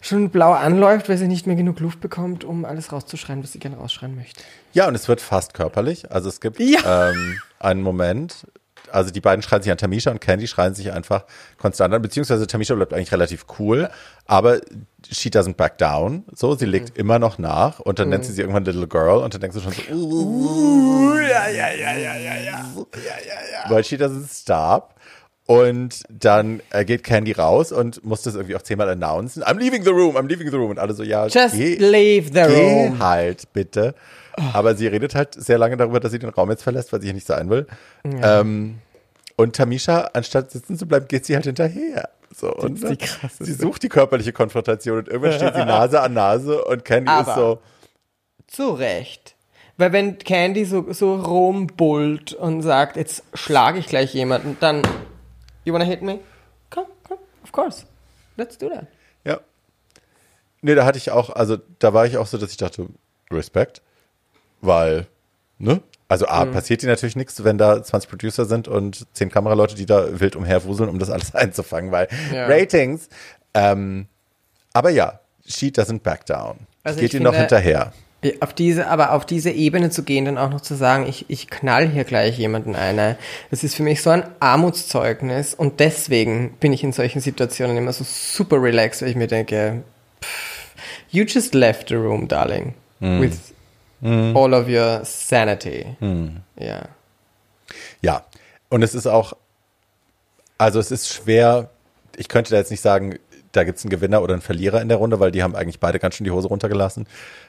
schon 0.00 0.30
blau 0.30 0.52
anläuft, 0.52 1.08
weil 1.08 1.16
sie 1.18 1.28
nicht 1.28 1.46
mehr 1.46 1.54
genug 1.54 1.78
Luft 1.78 2.00
bekommt, 2.00 2.42
um 2.42 2.64
alles 2.64 2.92
rauszuschreien, 2.92 3.42
was 3.44 3.52
sie 3.52 3.60
gerne 3.60 3.76
rausschreien 3.76 4.16
möchte. 4.16 4.42
Ja, 4.72 4.88
und 4.88 4.96
es 4.96 5.06
wird 5.06 5.20
fast 5.20 5.54
körperlich. 5.54 6.10
Also 6.10 6.28
es 6.28 6.40
gibt 6.40 6.58
Ja. 6.58 7.10
ähm, 7.10 7.38
einen 7.60 7.82
Moment, 7.82 8.46
also 8.90 9.10
die 9.10 9.20
beiden 9.20 9.42
schreien 9.42 9.62
sich 9.62 9.70
an 9.72 9.78
Tamisha 9.78 10.10
und 10.10 10.20
Candy 10.20 10.46
schreien 10.46 10.74
sich 10.74 10.92
einfach 10.92 11.24
konstant 11.58 11.94
an, 11.94 12.02
beziehungsweise 12.02 12.46
Tamisha 12.46 12.74
bleibt 12.74 12.92
eigentlich 12.92 13.12
relativ 13.12 13.46
cool, 13.58 13.88
aber 14.26 14.60
she 15.10 15.28
doesn't 15.28 15.54
back 15.54 15.78
down. 15.78 16.24
So, 16.34 16.54
sie 16.54 16.66
legt 16.66 16.96
immer 16.98 17.18
noch 17.18 17.38
nach 17.38 17.80
und 17.80 17.98
dann 17.98 18.08
nennt 18.08 18.24
sie 18.24 18.32
sie 18.32 18.42
irgendwann 18.42 18.64
Little 18.64 18.88
Girl 18.88 19.22
und 19.22 19.32
dann 19.34 19.40
denkst 19.40 19.56
du 19.56 19.62
schon 19.62 19.72
so, 19.72 19.82
uh, 19.94 21.16
ja, 21.18 21.48
ja, 21.48 21.70
ja, 21.70 21.92
ja, 21.92 21.96
ja, 21.96 22.16
ja, 22.16 22.34
ja, 22.36 22.58
ja, 22.94 23.64
ja. 23.64 23.70
Weil 23.70 23.84
she 23.84 23.96
doesn't 23.96 24.28
stop. 24.42 24.94
Und 25.44 26.04
dann 26.08 26.60
äh, 26.70 26.84
geht 26.84 27.02
Candy 27.02 27.32
raus 27.32 27.72
und 27.72 28.04
muss 28.04 28.22
das 28.22 28.36
irgendwie 28.36 28.54
auch 28.54 28.62
zehnmal 28.62 28.88
announcen. 28.88 29.42
I'm 29.42 29.58
leaving 29.58 29.82
the 29.82 29.90
room, 29.90 30.16
I'm 30.16 30.28
leaving 30.28 30.48
the 30.50 30.56
room. 30.56 30.70
Und 30.70 30.78
alle 30.78 30.94
so, 30.94 31.02
ja, 31.02 31.26
Just 31.26 31.56
geh, 31.56 31.74
leave 31.74 32.28
the 32.28 32.54
geh 32.54 32.84
room. 32.86 32.98
halt, 33.00 33.52
bitte. 33.52 33.94
Aber 34.52 34.74
sie 34.74 34.86
redet 34.86 35.14
halt 35.14 35.34
sehr 35.34 35.58
lange 35.58 35.76
darüber, 35.76 36.00
dass 36.00 36.12
sie 36.12 36.18
den 36.18 36.30
Raum 36.30 36.50
jetzt 36.50 36.62
verlässt, 36.62 36.92
weil 36.92 37.00
sie 37.00 37.06
hier 37.08 37.14
nicht 37.14 37.26
sein 37.26 37.50
will. 37.50 37.66
Ähm, 38.04 38.78
und 39.36 39.56
Tamisha, 39.56 40.10
anstatt 40.12 40.50
sitzen 40.50 40.76
zu 40.76 40.86
bleiben, 40.86 41.08
geht 41.08 41.26
sie 41.26 41.34
halt 41.34 41.44
hinterher. 41.46 42.08
So, 42.34 42.52
und 42.54 42.74
ist 42.76 42.84
die 42.84 42.88
ne, 42.88 42.96
krasseste. 42.96 43.44
sie 43.44 43.52
sucht 43.52 43.82
die 43.82 43.88
körperliche 43.88 44.32
Konfrontation 44.32 44.98
und 44.98 45.08
irgendwann 45.08 45.32
steht 45.34 45.54
sie 45.54 45.64
Nase 45.66 46.00
an 46.00 46.14
Nase 46.14 46.64
und 46.64 46.84
Candy 46.84 47.10
ist 47.12 47.28
Aber- 47.28 47.34
so, 47.34 47.58
Zu 48.46 48.70
Recht. 48.70 49.34
Weil 49.78 49.92
wenn 49.92 50.18
Candy 50.18 50.64
so, 50.64 50.92
so 50.92 51.14
rumbullt 51.16 52.34
und 52.34 52.62
sagt, 52.62 52.96
jetzt 52.96 53.24
schlage 53.34 53.78
ich 53.78 53.86
gleich 53.86 54.12
jemanden, 54.14 54.56
dann, 54.60 54.82
you 55.64 55.72
wanna 55.74 55.84
hit 55.84 56.02
me? 56.02 56.20
Come, 56.70 56.86
come, 57.06 57.20
of 57.42 57.52
course. 57.52 57.84
Let's 58.36 58.56
do 58.58 58.68
that. 58.68 58.86
ja. 59.24 59.40
Nee, 60.60 60.74
da 60.74 60.84
hatte 60.84 60.98
ich 60.98 61.10
auch, 61.10 61.30
also 61.30 61.58
da 61.80 61.92
war 61.92 62.06
ich 62.06 62.16
auch 62.18 62.26
so, 62.26 62.38
dass 62.38 62.50
ich 62.50 62.56
dachte, 62.56 62.86
Respekt, 63.30 63.82
weil, 64.62 65.06
ne? 65.58 65.82
Also 66.08 66.26
A, 66.26 66.44
Mhm. 66.44 66.52
passiert 66.52 66.82
dir 66.82 66.88
natürlich 66.88 67.16
nichts, 67.16 67.42
wenn 67.44 67.56
da 67.58 67.82
20 67.82 68.08
Producer 68.10 68.44
sind 68.44 68.68
und 68.68 69.06
10 69.14 69.30
Kameraleute, 69.30 69.74
die 69.74 69.86
da 69.86 70.20
wild 70.20 70.36
umherwuseln, 70.36 70.88
um 70.90 70.98
das 70.98 71.08
alles 71.10 71.34
einzufangen, 71.34 71.90
weil 71.92 72.08
Ja. 72.32 72.46
Ratings. 72.46 73.08
Ähm, 73.54 74.06
aber 74.74 74.90
ja, 74.90 75.20
she 75.46 75.68
doesn't 75.68 76.00
back 76.00 76.26
down. 76.26 76.56
Also 76.84 77.00
Geht 77.00 77.14
ihr 77.14 77.20
noch 77.20 77.34
hinterher. 77.34 77.92
Ja, 78.24 78.30
Auf 78.40 78.52
diese, 78.52 78.86
aber 78.88 79.12
auf 79.12 79.24
diese 79.26 79.50
Ebene 79.50 79.90
zu 79.90 80.02
gehen, 80.04 80.24
dann 80.26 80.38
auch 80.38 80.50
noch 80.50 80.60
zu 80.60 80.74
sagen, 80.76 81.06
ich, 81.08 81.24
ich 81.28 81.48
knall 81.50 81.88
hier 81.88 82.04
gleich 82.04 82.38
jemanden 82.38 82.76
eine, 82.76 83.16
das 83.50 83.64
ist 83.64 83.74
für 83.74 83.82
mich 83.82 84.00
so 84.02 84.10
ein 84.10 84.22
Armutszeugnis 84.38 85.54
und 85.54 85.80
deswegen 85.80 86.52
bin 86.60 86.72
ich 86.72 86.84
in 86.84 86.92
solchen 86.92 87.20
Situationen 87.20 87.76
immer 87.76 87.92
so 87.92 88.04
super 88.04 88.62
relaxed, 88.62 89.02
weil 89.02 89.08
ich 89.10 89.16
mir 89.16 89.26
denke, 89.26 89.82
pff, 90.22 90.74
you 91.10 91.24
just 91.24 91.54
left 91.54 91.88
the 91.88 91.94
room, 91.96 92.28
darling, 92.28 92.74
with 93.00 93.51
all 94.02 94.52
of 94.54 94.68
your 94.68 95.04
sanity. 95.04 95.96
Ja. 96.58 96.82
Ja, 98.00 98.24
und 98.68 98.82
es 98.82 98.94
ist 98.94 99.06
auch, 99.06 99.34
also 100.58 100.80
es 100.80 100.90
ist 100.90 101.08
schwer, 101.08 101.70
ich 102.16 102.28
könnte 102.28 102.50
da 102.50 102.56
jetzt 102.56 102.70
nicht 102.70 102.80
sagen, 102.80 103.18
da 103.52 103.64
gibt's 103.64 103.84
einen 103.84 103.90
Gewinner 103.90 104.22
oder 104.22 104.32
einen 104.32 104.42
Verlierer 104.42 104.80
in 104.80 104.88
der 104.88 104.98
Runde, 104.98 105.20
weil 105.20 105.30
die 105.30 105.42
haben 105.42 105.54
eigentlich 105.54 105.78
beide 105.78 105.98
ganz 105.98 106.16
schön 106.16 106.24
die 106.24 106.30
Hose 106.30 106.48
runtergelassen 106.48 107.06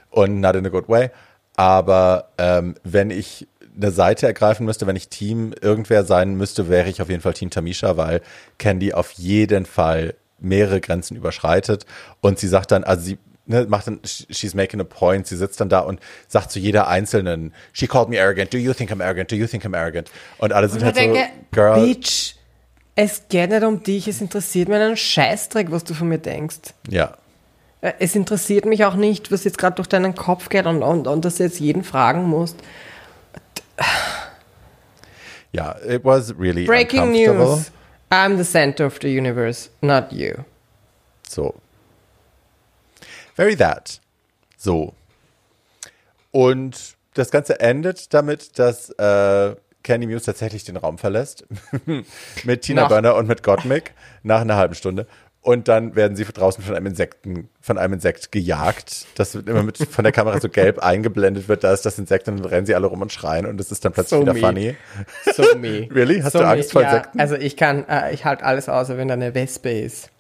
und 0.10 0.42
not 0.42 0.56
in 0.56 0.66
a 0.66 0.70
good 0.70 0.90
way. 0.90 1.10
Aber 1.56 2.30
ähm, 2.38 2.76
wenn 2.84 3.10
ich 3.10 3.48
eine 3.76 3.92
Seite 3.92 4.28
ergreifen 4.28 4.66
müsste, 4.66 4.86
wenn 4.86 4.96
ich 4.96 5.10
Team 5.10 5.54
irgendwer 5.60 6.04
sein 6.04 6.36
müsste, 6.36 6.70
wäre 6.70 6.90
ich 6.90 7.02
auf 7.02 7.10
jeden 7.10 7.22
Fall 7.22 7.34
Team 7.34 7.50
Tamisha, 7.50 7.98
weil 7.98 8.22
Candy 8.60 8.94
auf 8.94 9.12
jeden 9.12 9.66
Fall 9.66 10.16
mehrere 10.40 10.82
Grenzen 10.82 11.16
überschreitet 11.16 11.86
und 12.22 12.38
sie 12.38 12.48
sagt 12.48 12.72
dann, 12.72 12.84
also 12.84 13.04
sie 13.04 13.18
ne, 13.46 13.66
macht 13.68 13.88
dann, 13.88 14.00
she's 14.04 14.54
making 14.54 14.80
a 14.82 14.84
point, 14.84 15.28
sie 15.28 15.36
sitzt 15.38 15.60
dann 15.62 15.70
da 15.70 15.80
und 15.80 16.00
sagt 16.28 16.52
zu 16.52 16.60
jeder 16.60 16.88
einzelnen, 16.88 17.54
she 17.74 17.88
called 17.88 18.10
me 18.10 18.20
arrogant, 18.22 18.54
do 18.54 18.58
you 18.58 18.74
think 18.74 18.92
I'm 18.92 19.04
arrogant, 19.04 19.32
do 19.32 19.36
you 19.36 19.48
think 19.48 19.66
I'm 19.66 19.76
arrogant? 19.78 20.10
Und 20.38 20.54
alle 20.54 20.68
sind 20.70 20.80
Ich 20.80 20.86
halt 20.86 20.96
denke, 20.96 21.20
so, 21.20 21.46
girl, 21.52 21.86
Bitch, 21.86 22.36
es 22.96 23.24
geht 23.30 23.50
nicht 23.50 23.64
um 23.64 23.82
dich, 23.84 24.08
es 24.08 24.22
interessiert 24.22 24.70
mich 24.70 24.78
einen 24.78 24.96
Scheißdreck, 24.98 25.72
was 25.72 25.84
du 25.84 25.94
von 25.94 26.08
mir 26.10 26.20
denkst. 26.20 26.74
ja, 26.90 27.18
Äh, 27.82 27.94
Es 28.00 28.16
interessiert 28.16 28.66
mich 28.66 28.86
auch 28.86 28.96
nicht, 28.96 29.32
was 29.32 29.44
jetzt 29.44 29.58
gerade 29.58 29.76
durch 29.76 29.88
deinen 29.90 30.16
Kopf 30.16 30.50
geht 30.50 30.66
und, 30.66 30.84
und, 30.84 31.08
und 31.08 31.26
dass 31.26 31.36
du 31.36 31.44
jetzt 31.44 31.60
jeden 31.60 31.84
fragen 31.84 32.24
musst. 32.24 32.56
ja, 35.52 35.76
it 35.88 36.04
was 36.04 36.34
really 36.38 36.66
Breaking 36.66 37.12
news. 37.12 37.72
I'm 38.12 38.38
the 38.38 38.44
center 38.44 38.86
of 38.86 39.00
the 39.02 39.08
universe, 39.08 39.70
not 39.82 40.12
you. 40.12 40.34
So. 41.28 41.56
Very 43.36 43.56
that. 43.58 44.00
So. 44.58 44.94
Und 46.32 46.96
das 47.14 47.32
Ganze 47.32 47.60
endet 47.60 48.14
damit, 48.14 48.58
dass 48.58 48.90
äh, 48.92 49.56
Candy 49.84 50.08
Muse 50.08 50.26
tatsächlich 50.26 50.64
den 50.64 50.78
Raum 50.78 50.98
verlässt. 50.98 51.46
mit 52.44 52.62
Tina 52.64 52.84
Nach- 52.84 52.90
Burner 52.90 53.16
und 53.16 53.28
mit 53.28 53.44
Gottmik 53.44 53.94
nach 54.24 54.42
einer 54.42 54.56
halben 54.56 54.76
Stunde. 54.76 55.08
Und 55.42 55.68
dann 55.68 55.98
werden 55.98 56.16
sie 56.16 56.24
draußen 56.24 56.64
von 56.64 56.74
einem 56.74 56.86
Insekten, 56.86 57.50
von 57.60 57.78
einem 57.78 57.96
Insekt 57.96 58.32
gejagt. 58.32 59.08
Das 59.16 59.36
wird 59.36 59.50
immer 59.50 59.62
mit 59.62 59.78
von 59.78 60.06
der 60.06 60.14
Kamera 60.14 60.40
so 60.40 60.48
gelb 60.48 60.80
eingeblendet 60.80 61.50
wird. 61.50 61.66
Da 61.66 61.74
ist 61.74 61.86
das 61.86 62.00
Insekt 62.00 62.30
und 62.30 62.38
dann 62.38 62.46
rennen 62.46 62.66
sie 62.66 62.74
alle 62.76 62.88
rum 62.88 63.02
und 63.02 63.12
schreien 63.12 63.46
und 63.46 63.60
es 63.60 63.70
ist 63.70 63.84
dann 63.84 63.92
plötzlich 63.92 64.18
So 64.18 64.22
wieder 64.22 64.34
me. 64.34 64.40
funny. 64.40 64.76
So 65.34 65.58
me. 65.58 65.90
Really? 65.94 66.22
Hast 66.22 66.32
so 66.32 66.40
du 66.40 66.48
Angst 66.48 66.72
vor 66.72 66.82
ja, 66.82 66.92
Insekten? 66.92 67.20
Also 67.20 67.36
ich 67.36 67.58
kann, 67.58 67.86
äh, 67.90 68.14
ich 68.14 68.24
halte 68.24 68.46
alles 68.46 68.70
aus, 68.70 68.88
wenn 68.88 69.10
da 69.10 69.16
eine 69.16 69.36
Wespe 69.36 69.70
ist. 69.72 70.12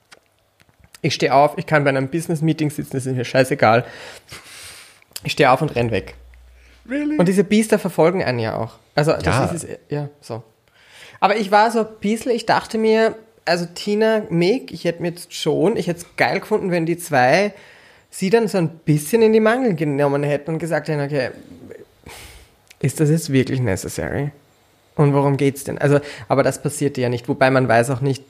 Ich 1.04 1.14
stehe 1.14 1.34
auf, 1.34 1.58
ich 1.58 1.68
kann 1.68 1.84
bei 1.84 1.90
einem 1.92 2.08
Business-Meeting 2.08 2.72
sitzen, 2.72 2.92
das 2.94 3.06
ist 3.06 3.16
mir 3.16 3.26
scheißegal. 3.26 3.86
Ich 5.24 5.34
stehe 5.34 5.52
auf 5.52 5.62
und 5.62 5.76
renn 5.76 5.92
weg. 5.92 6.16
Really? 6.90 7.18
Und 7.18 7.28
diese 7.28 7.44
Biester 7.44 7.78
verfolgen 7.78 8.24
einen 8.24 8.40
ja 8.40 8.58
auch. 8.58 8.80
Also 8.96 9.12
das 9.14 9.24
Ja. 9.26 9.46
ist 9.46 9.64
es, 9.66 9.78
ja, 9.90 10.10
so. 10.22 10.42
Aber 11.20 11.38
ich 11.38 11.52
war 11.52 11.70
so 11.72 11.80
ein 11.82 11.88
bisschen, 12.02 12.32
ich 12.32 12.46
dachte 12.46 12.78
mir, 12.78 13.16
also 13.46 13.66
Tina, 13.76 14.24
Meg, 14.30 14.72
ich 14.72 14.86
hätte 14.86 15.02
mir 15.02 15.10
jetzt 15.10 15.34
schon, 15.34 15.76
ich 15.78 15.88
hätte 15.88 16.00
es 16.00 16.06
geil 16.18 16.40
gefunden, 16.40 16.72
wenn 16.72 16.86
die 16.86 16.98
zwei 16.98 17.54
sie 18.10 18.30
dann 18.30 18.48
so 18.48 18.58
ein 18.58 18.70
bisschen 18.70 19.22
in 19.22 19.34
die 19.34 19.40
Mangel 19.40 19.76
genommen 19.76 20.24
hätten 20.24 20.52
und 20.52 20.60
gesagt 20.60 20.88
hätten, 20.88 21.02
okay, 21.02 21.32
ist 22.80 23.00
das 23.00 23.10
jetzt 23.10 23.32
wirklich 23.32 23.60
necessary? 23.60 24.32
Und 24.96 25.14
worum 25.14 25.36
geht's 25.38 25.64
denn? 25.64 25.78
Also, 25.80 26.00
aber 26.28 26.44
das 26.44 26.62
passierte 26.62 27.02
ja 27.02 27.10
nicht, 27.10 27.28
wobei 27.28 27.50
man 27.50 27.68
weiß 27.68 27.90
auch 27.90 28.02
nicht, 28.02 28.24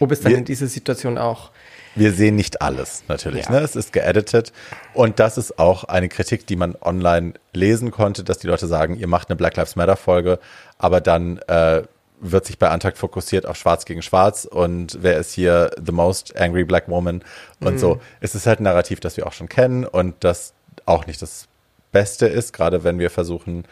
ob 0.00 0.12
es 0.12 0.20
dann 0.20 0.32
Wir- 0.32 0.38
in 0.38 0.44
dieser 0.44 0.66
Situation 0.66 1.18
auch. 1.18 1.50
Wir 1.96 2.12
sehen 2.12 2.36
nicht 2.36 2.62
alles, 2.62 3.02
natürlich. 3.08 3.46
Ja. 3.46 3.52
Ne? 3.52 3.58
Es 3.60 3.74
ist 3.74 3.92
geeditet. 3.92 4.52
Und 4.94 5.18
das 5.18 5.38
ist 5.38 5.58
auch 5.58 5.84
eine 5.84 6.08
Kritik, 6.08 6.46
die 6.46 6.56
man 6.56 6.76
online 6.80 7.32
lesen 7.52 7.90
konnte, 7.90 8.22
dass 8.22 8.38
die 8.38 8.46
Leute 8.46 8.66
sagen, 8.66 8.96
ihr 8.96 9.08
macht 9.08 9.30
eine 9.30 9.36
Black 9.36 9.56
Lives 9.56 9.76
Matter 9.76 9.96
Folge, 9.96 10.38
aber 10.78 11.00
dann 11.00 11.38
äh, 11.48 11.82
wird 12.20 12.46
sich 12.46 12.58
bei 12.58 12.68
Antakt 12.68 12.98
fokussiert 12.98 13.46
auf 13.46 13.56
Schwarz 13.56 13.84
gegen 13.84 14.02
Schwarz 14.02 14.44
und 14.44 14.98
wer 15.00 15.18
ist 15.18 15.32
hier 15.32 15.70
the 15.84 15.92
most 15.92 16.36
angry 16.36 16.64
black 16.64 16.88
woman 16.88 17.22
und 17.60 17.78
so. 17.78 18.00
Es 18.20 18.34
ist 18.34 18.46
halt 18.46 18.60
ein 18.60 18.64
Narrativ, 18.64 19.00
das 19.00 19.16
wir 19.16 19.26
auch 19.26 19.32
schon 19.32 19.48
kennen 19.48 19.84
und 19.84 20.14
das 20.20 20.54
auch 20.86 21.06
nicht 21.06 21.20
das 21.20 21.48
Beste 21.92 22.26
ist, 22.26 22.52
gerade 22.52 22.84
wenn 22.84 22.98
wir 22.98 23.10
versuchen 23.10 23.64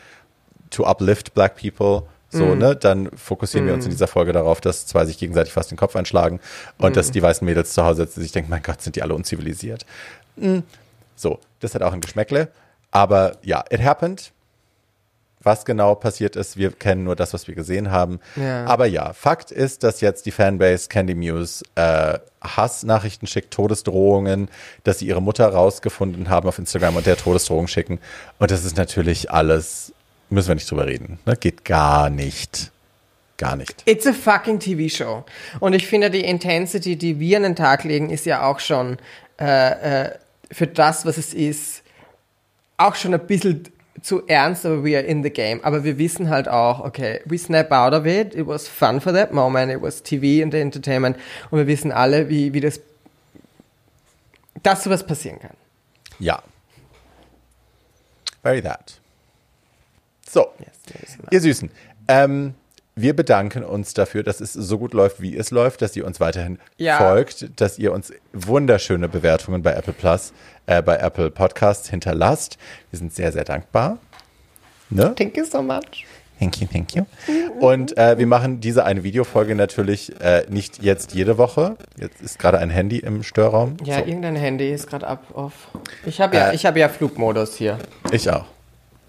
to 0.71 0.85
uplift 0.85 1.35
black 1.35 1.57
people. 1.57 2.09
So, 2.39 2.55
ne, 2.55 2.75
dann 2.75 3.11
fokussieren 3.17 3.67
wir 3.67 3.75
uns 3.75 3.85
in 3.85 3.91
dieser 3.91 4.09
Folge 4.09 4.33
darauf, 4.33 4.61
dass 4.61 4.87
zwei 4.87 5.05
sich 5.05 5.19
gegenseitig 5.19 5.53
fast 5.53 5.71
den 5.71 5.79
Kopf 5.79 5.95
einschlagen 5.97 6.41
und 6.79 6.97
dass 6.97 7.11
die 7.11 7.23
weißen 7.23 7.45
Mädels 7.45 7.73
zu 7.73 7.85
Hause 7.85 8.03
sitzen 8.03 8.23
sich 8.23 8.33
denken, 8.33 8.51
mein 8.51 8.63
Gott, 8.63 8.83
sind 8.83 8.97
die 8.97 9.03
alle 9.03 9.15
unzivilisiert. 9.15 9.87
Mm. 10.37 10.59
So, 11.17 11.39
das 11.61 11.75
hat 11.75 11.83
auch 11.83 11.93
ein 11.93 12.01
Geschmäckle. 12.01 12.49
Aber 12.91 13.37
ja, 13.43 13.65
it 13.71 13.83
happened. 13.83 14.33
Was 15.43 15.67
genau 15.67 15.95
passiert 15.95 16.37
ist, 16.37 16.57
wir 16.57 16.73
kennen 16.73 17.05
nur 17.05 17.17
das, 17.17 17.35
was 17.35 17.47
wir 17.47 17.55
gesehen 17.55 17.91
haben. 17.91 18.19
Ja. 18.35 18.65
Aber 18.65 18.87
ja, 18.87 19.13
Fakt 19.13 19.51
ist, 19.51 19.83
dass 19.83 20.01
jetzt 20.01 20.25
die 20.25 20.31
Fanbase 20.31 20.89
Candy 20.89 21.15
Muse 21.15 21.63
äh, 21.75 22.19
Hassnachrichten 22.43 23.29
schickt, 23.29 23.53
Todesdrohungen, 23.53 24.49
dass 24.85 25.01
sie 25.01 25.07
ihre 25.07 25.21
Mutter 25.21 25.47
rausgefunden 25.47 26.31
haben 26.31 26.49
auf 26.49 26.59
Instagram 26.59 26.97
und 26.97 27.05
der 27.05 27.19
Todesdrohung 27.19 27.67
schicken. 27.67 28.01
Und 28.39 28.51
das 28.51 28.65
ist 28.65 28.79
natürlich 28.79 29.31
alles, 29.31 29.93
müssen 30.35 30.49
wir 30.49 30.55
nicht 30.57 30.71
drüber 30.71 30.87
reden. 30.87 31.19
Ne? 31.25 31.37
Geht 31.37 31.65
gar 31.65 32.11
nicht. 32.11 32.71
Gar 33.37 33.57
nicht. 33.57 33.83
It's 33.87 34.07
a 34.07 34.13
fucking 34.13 34.61
TV-Show. 34.61 35.25
Und 35.59 35.73
ich 35.73 35.87
finde, 35.87 36.11
die 36.11 36.25
Intensity, 36.25 36.97
die 36.97 37.19
wir 37.19 37.39
an 37.39 37.43
den 37.43 37.57
Tag 37.57 37.85
legen, 37.85 38.11
ist 38.11 38.27
ja 38.27 38.45
auch 38.45 38.61
schon 38.61 38.99
äh, 39.41 40.05
äh, 40.05 40.11
für 40.53 40.67
das, 40.69 41.05
was 41.05 41.19
es 41.19 41.35
ist, 41.35 41.83
auch 42.77 42.95
schon 42.95 43.15
ein 43.15 43.27
bisschen 43.27 43.65
zu 44.03 44.27
ernst, 44.27 44.67
aber 44.67 44.85
we 44.85 44.97
are 44.97 45.05
in 45.05 45.23
the 45.23 45.31
game. 45.31 45.61
Aber 45.65 45.83
wir 45.83 45.99
wissen 45.99 46.31
halt 46.31 46.47
auch, 46.49 46.81
okay, 46.81 47.21
we 47.25 47.39
snap 47.39 47.73
out 47.73 47.93
of 47.93 48.07
it. 48.07 48.35
It 48.35 48.47
was 48.47 48.69
fun 48.69 49.01
for 49.01 49.13
that 49.13 49.33
moment. 49.33 49.73
It 49.73 49.83
was 49.83 50.03
TV 50.03 50.43
and 50.43 50.53
the 50.53 50.61
entertainment. 50.61 51.17
Und 51.51 51.59
wir 51.59 51.67
wissen 51.67 51.91
alle, 51.91 52.29
wie, 52.29 52.53
wie 52.53 52.61
das, 52.61 52.81
dass 54.63 54.85
sowas 54.85 55.05
passieren 55.05 55.41
kann. 55.41 55.57
Ja. 56.19 56.43
Very 58.43 58.63
that. 58.63 59.01
So. 60.29 60.49
Yes, 60.59 61.19
Ihr 61.31 61.41
Süßen, 61.41 61.71
ähm, 62.09 62.55
wir 62.97 63.17
bedanken 63.17 63.65
uns 63.65 63.93
dafür, 63.95 64.23
dass 64.23 64.41
es 64.41 64.53
so 64.53 64.79
gut 64.79 64.95
läuft, 64.95 65.21
wie 65.21 65.37
es 65.37 65.51
läuft, 65.51 65.83
dass 65.83 65.97
ihr 65.97 66.07
uns 66.07 66.21
weiterhin 66.21 66.59
Ja. 66.77 66.99
folgt, 66.99 67.61
dass 67.61 67.79
ihr 67.79 67.93
uns 67.93 68.13
wunderschöne 68.33 69.09
Bewertungen 69.09 69.63
bei 69.63 69.73
Apple 69.73 69.93
Plus, 69.93 70.33
äh, 70.67 70.81
bei 70.81 70.97
Apple 70.99 71.31
Podcasts 71.31 71.89
hinterlasst. 71.91 72.57
Wir 72.91 72.99
sind 73.01 73.13
sehr, 73.13 73.33
sehr 73.33 73.45
dankbar. 73.45 73.99
Ne? 74.91 75.13
Thank 75.17 75.37
you 75.37 75.45
so 75.45 75.61
much. 75.63 76.07
Thank 76.39 76.61
you, 76.61 76.67
thank 76.71 76.95
you. 76.95 77.05
Und 77.61 77.97
äh, 77.97 78.19
wir 78.19 78.27
machen 78.27 78.61
diese 78.61 78.85
eine 78.85 79.03
Videofolge 79.03 79.55
natürlich 79.55 80.21
äh, 80.21 80.45
nicht 80.49 80.83
jetzt 80.83 81.15
jede 81.15 81.39
Woche. 81.39 81.77
Jetzt 81.97 82.21
ist 82.21 82.39
gerade 82.39 82.59
ein 82.59 82.71
Handy 82.71 82.99
im 82.99 83.23
Störraum. 83.23 83.77
Ja, 83.85 83.99
So, 84.01 84.05
irgendein 84.07 84.37
Handy 84.37 84.71
ist 84.73 84.89
gerade 84.89 85.07
ab 85.07 85.25
off. 85.35 85.53
Ich 86.05 86.21
habe 86.21 86.37
ja, 86.37 86.51
Äh. 86.51 86.55
ich 86.55 86.67
habe 86.67 86.79
ja 86.81 86.89
Flugmodus 86.89 87.55
hier. 87.57 87.79
ich 88.13 88.29
auch. 88.31 88.45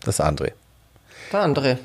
Das 0.01 0.19
ist 0.19 0.25
André. 0.25 0.51
Der 1.35 1.43
andere. 1.43 1.77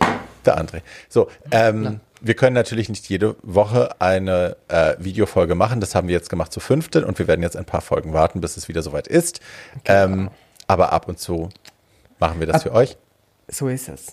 Der 0.46 0.58
André. 0.60 0.82
So, 1.08 1.28
ähm, 1.50 1.98
wir 2.20 2.34
können 2.34 2.54
natürlich 2.54 2.88
nicht 2.88 3.08
jede 3.08 3.34
Woche 3.42 4.00
eine 4.00 4.56
äh, 4.68 4.94
Videofolge 5.00 5.56
machen. 5.56 5.80
Das 5.80 5.96
haben 5.96 6.06
wir 6.06 6.14
jetzt 6.14 6.30
gemacht 6.30 6.52
zu 6.52 6.60
fünften 6.60 7.02
und 7.02 7.18
wir 7.18 7.26
werden 7.26 7.42
jetzt 7.42 7.56
ein 7.56 7.64
paar 7.64 7.80
Folgen 7.80 8.12
warten, 8.12 8.40
bis 8.40 8.56
es 8.56 8.68
wieder 8.68 8.82
soweit 8.82 9.08
ist. 9.08 9.40
Ähm, 9.86 10.30
aber 10.68 10.92
ab 10.92 11.08
und 11.08 11.18
zu 11.18 11.48
machen 12.20 12.38
wir 12.38 12.46
das 12.46 12.62
für 12.62 12.72
euch. 12.72 12.96
So 13.48 13.66
ist 13.66 13.88
es. 13.88 14.06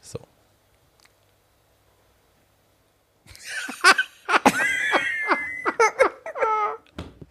So. 0.00 0.18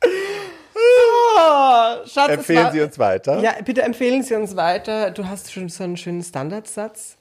Schatz, 2.05 2.30
Empfehlen 2.30 2.63
war- 2.65 2.71
Sie 2.71 2.81
uns 2.81 2.99
weiter. 2.99 3.39
Ja, 3.39 3.53
bitte 3.63 3.81
empfehlen 3.84 4.23
Sie 4.23 4.35
uns 4.35 4.55
weiter. 4.55 5.11
Du 5.11 5.27
hast 5.27 5.51
schon 5.51 5.69
so 5.69 5.84
einen 5.84 5.97
schönen 5.97 6.23
Standardsatz. 6.23 7.17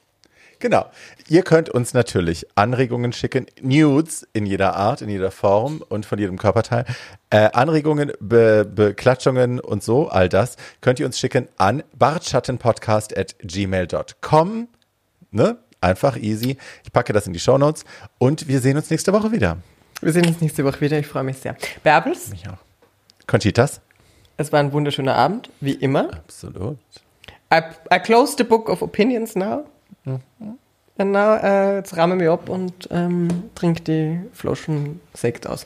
Genau. 0.59 0.85
Ihr 1.29 1.43
könnt 1.43 1.69
uns 1.69 1.93
natürlich 1.93 2.45
Anregungen 2.55 3.13
schicken, 3.13 3.45
Nudes 3.61 4.27
in 4.33 4.45
jeder 4.45 4.75
Art, 4.75 5.01
in 5.01 5.07
jeder 5.09 5.31
Form 5.31 5.81
und 5.87 6.05
von 6.05 6.19
jedem 6.19 6.37
Körperteil. 6.37 6.85
Äh, 7.29 7.49
Anregungen, 7.53 8.11
Be 8.19 8.65
Beklatschungen 8.65 9.59
und 9.61 9.83
so, 9.83 10.09
all 10.09 10.27
das 10.27 10.57
könnt 10.81 10.99
ihr 10.99 11.05
uns 11.05 11.17
schicken 11.17 11.47
an 11.57 11.83
bartschattenpodcast 11.97 13.17
at 13.17 13.35
gmail.com. 13.39 14.67
Ne? 15.31 15.57
Einfach 15.81 16.17
easy. 16.17 16.57
Ich 16.83 16.91
packe 16.91 17.13
das 17.13 17.25
in 17.25 17.33
die 17.33 17.39
Shownotes 17.39 17.85
und 18.17 18.47
wir 18.49 18.59
sehen 18.59 18.75
uns 18.75 18.89
nächste 18.89 19.13
Woche 19.13 19.31
wieder. 19.31 19.57
Wir 20.01 20.11
sehen 20.11 20.25
uns 20.25 20.41
nächste 20.41 20.65
Woche 20.65 20.81
wieder. 20.81 20.99
Ich 20.99 21.07
freue 21.07 21.23
mich 21.23 21.37
sehr. 21.37 21.55
Bärbels, 21.83 22.31
Ja. 22.43 22.57
Conchitas? 23.27 23.79
es 24.37 24.51
war 24.51 24.59
ein 24.61 24.71
wunderschöner 24.71 25.15
Abend, 25.15 25.49
wie 25.59 25.73
immer. 25.73 26.13
Absolut. 26.13 26.77
I, 27.53 27.61
I 27.93 27.99
close 27.99 28.35
the 28.37 28.43
book 28.43 28.69
of 28.69 28.81
opinions 28.81 29.35
now. 29.35 29.65
And 30.05 31.11
now, 31.13 31.35
äh, 31.35 31.77
jetzt 31.77 31.95
rahmen 31.95 32.19
wir 32.19 32.31
ab 32.31 32.49
und 32.49 32.89
ähm, 32.91 33.29
trink 33.55 33.85
die 33.85 34.19
Flaschen 34.33 34.99
Sekt 35.13 35.47
aus. 35.47 35.65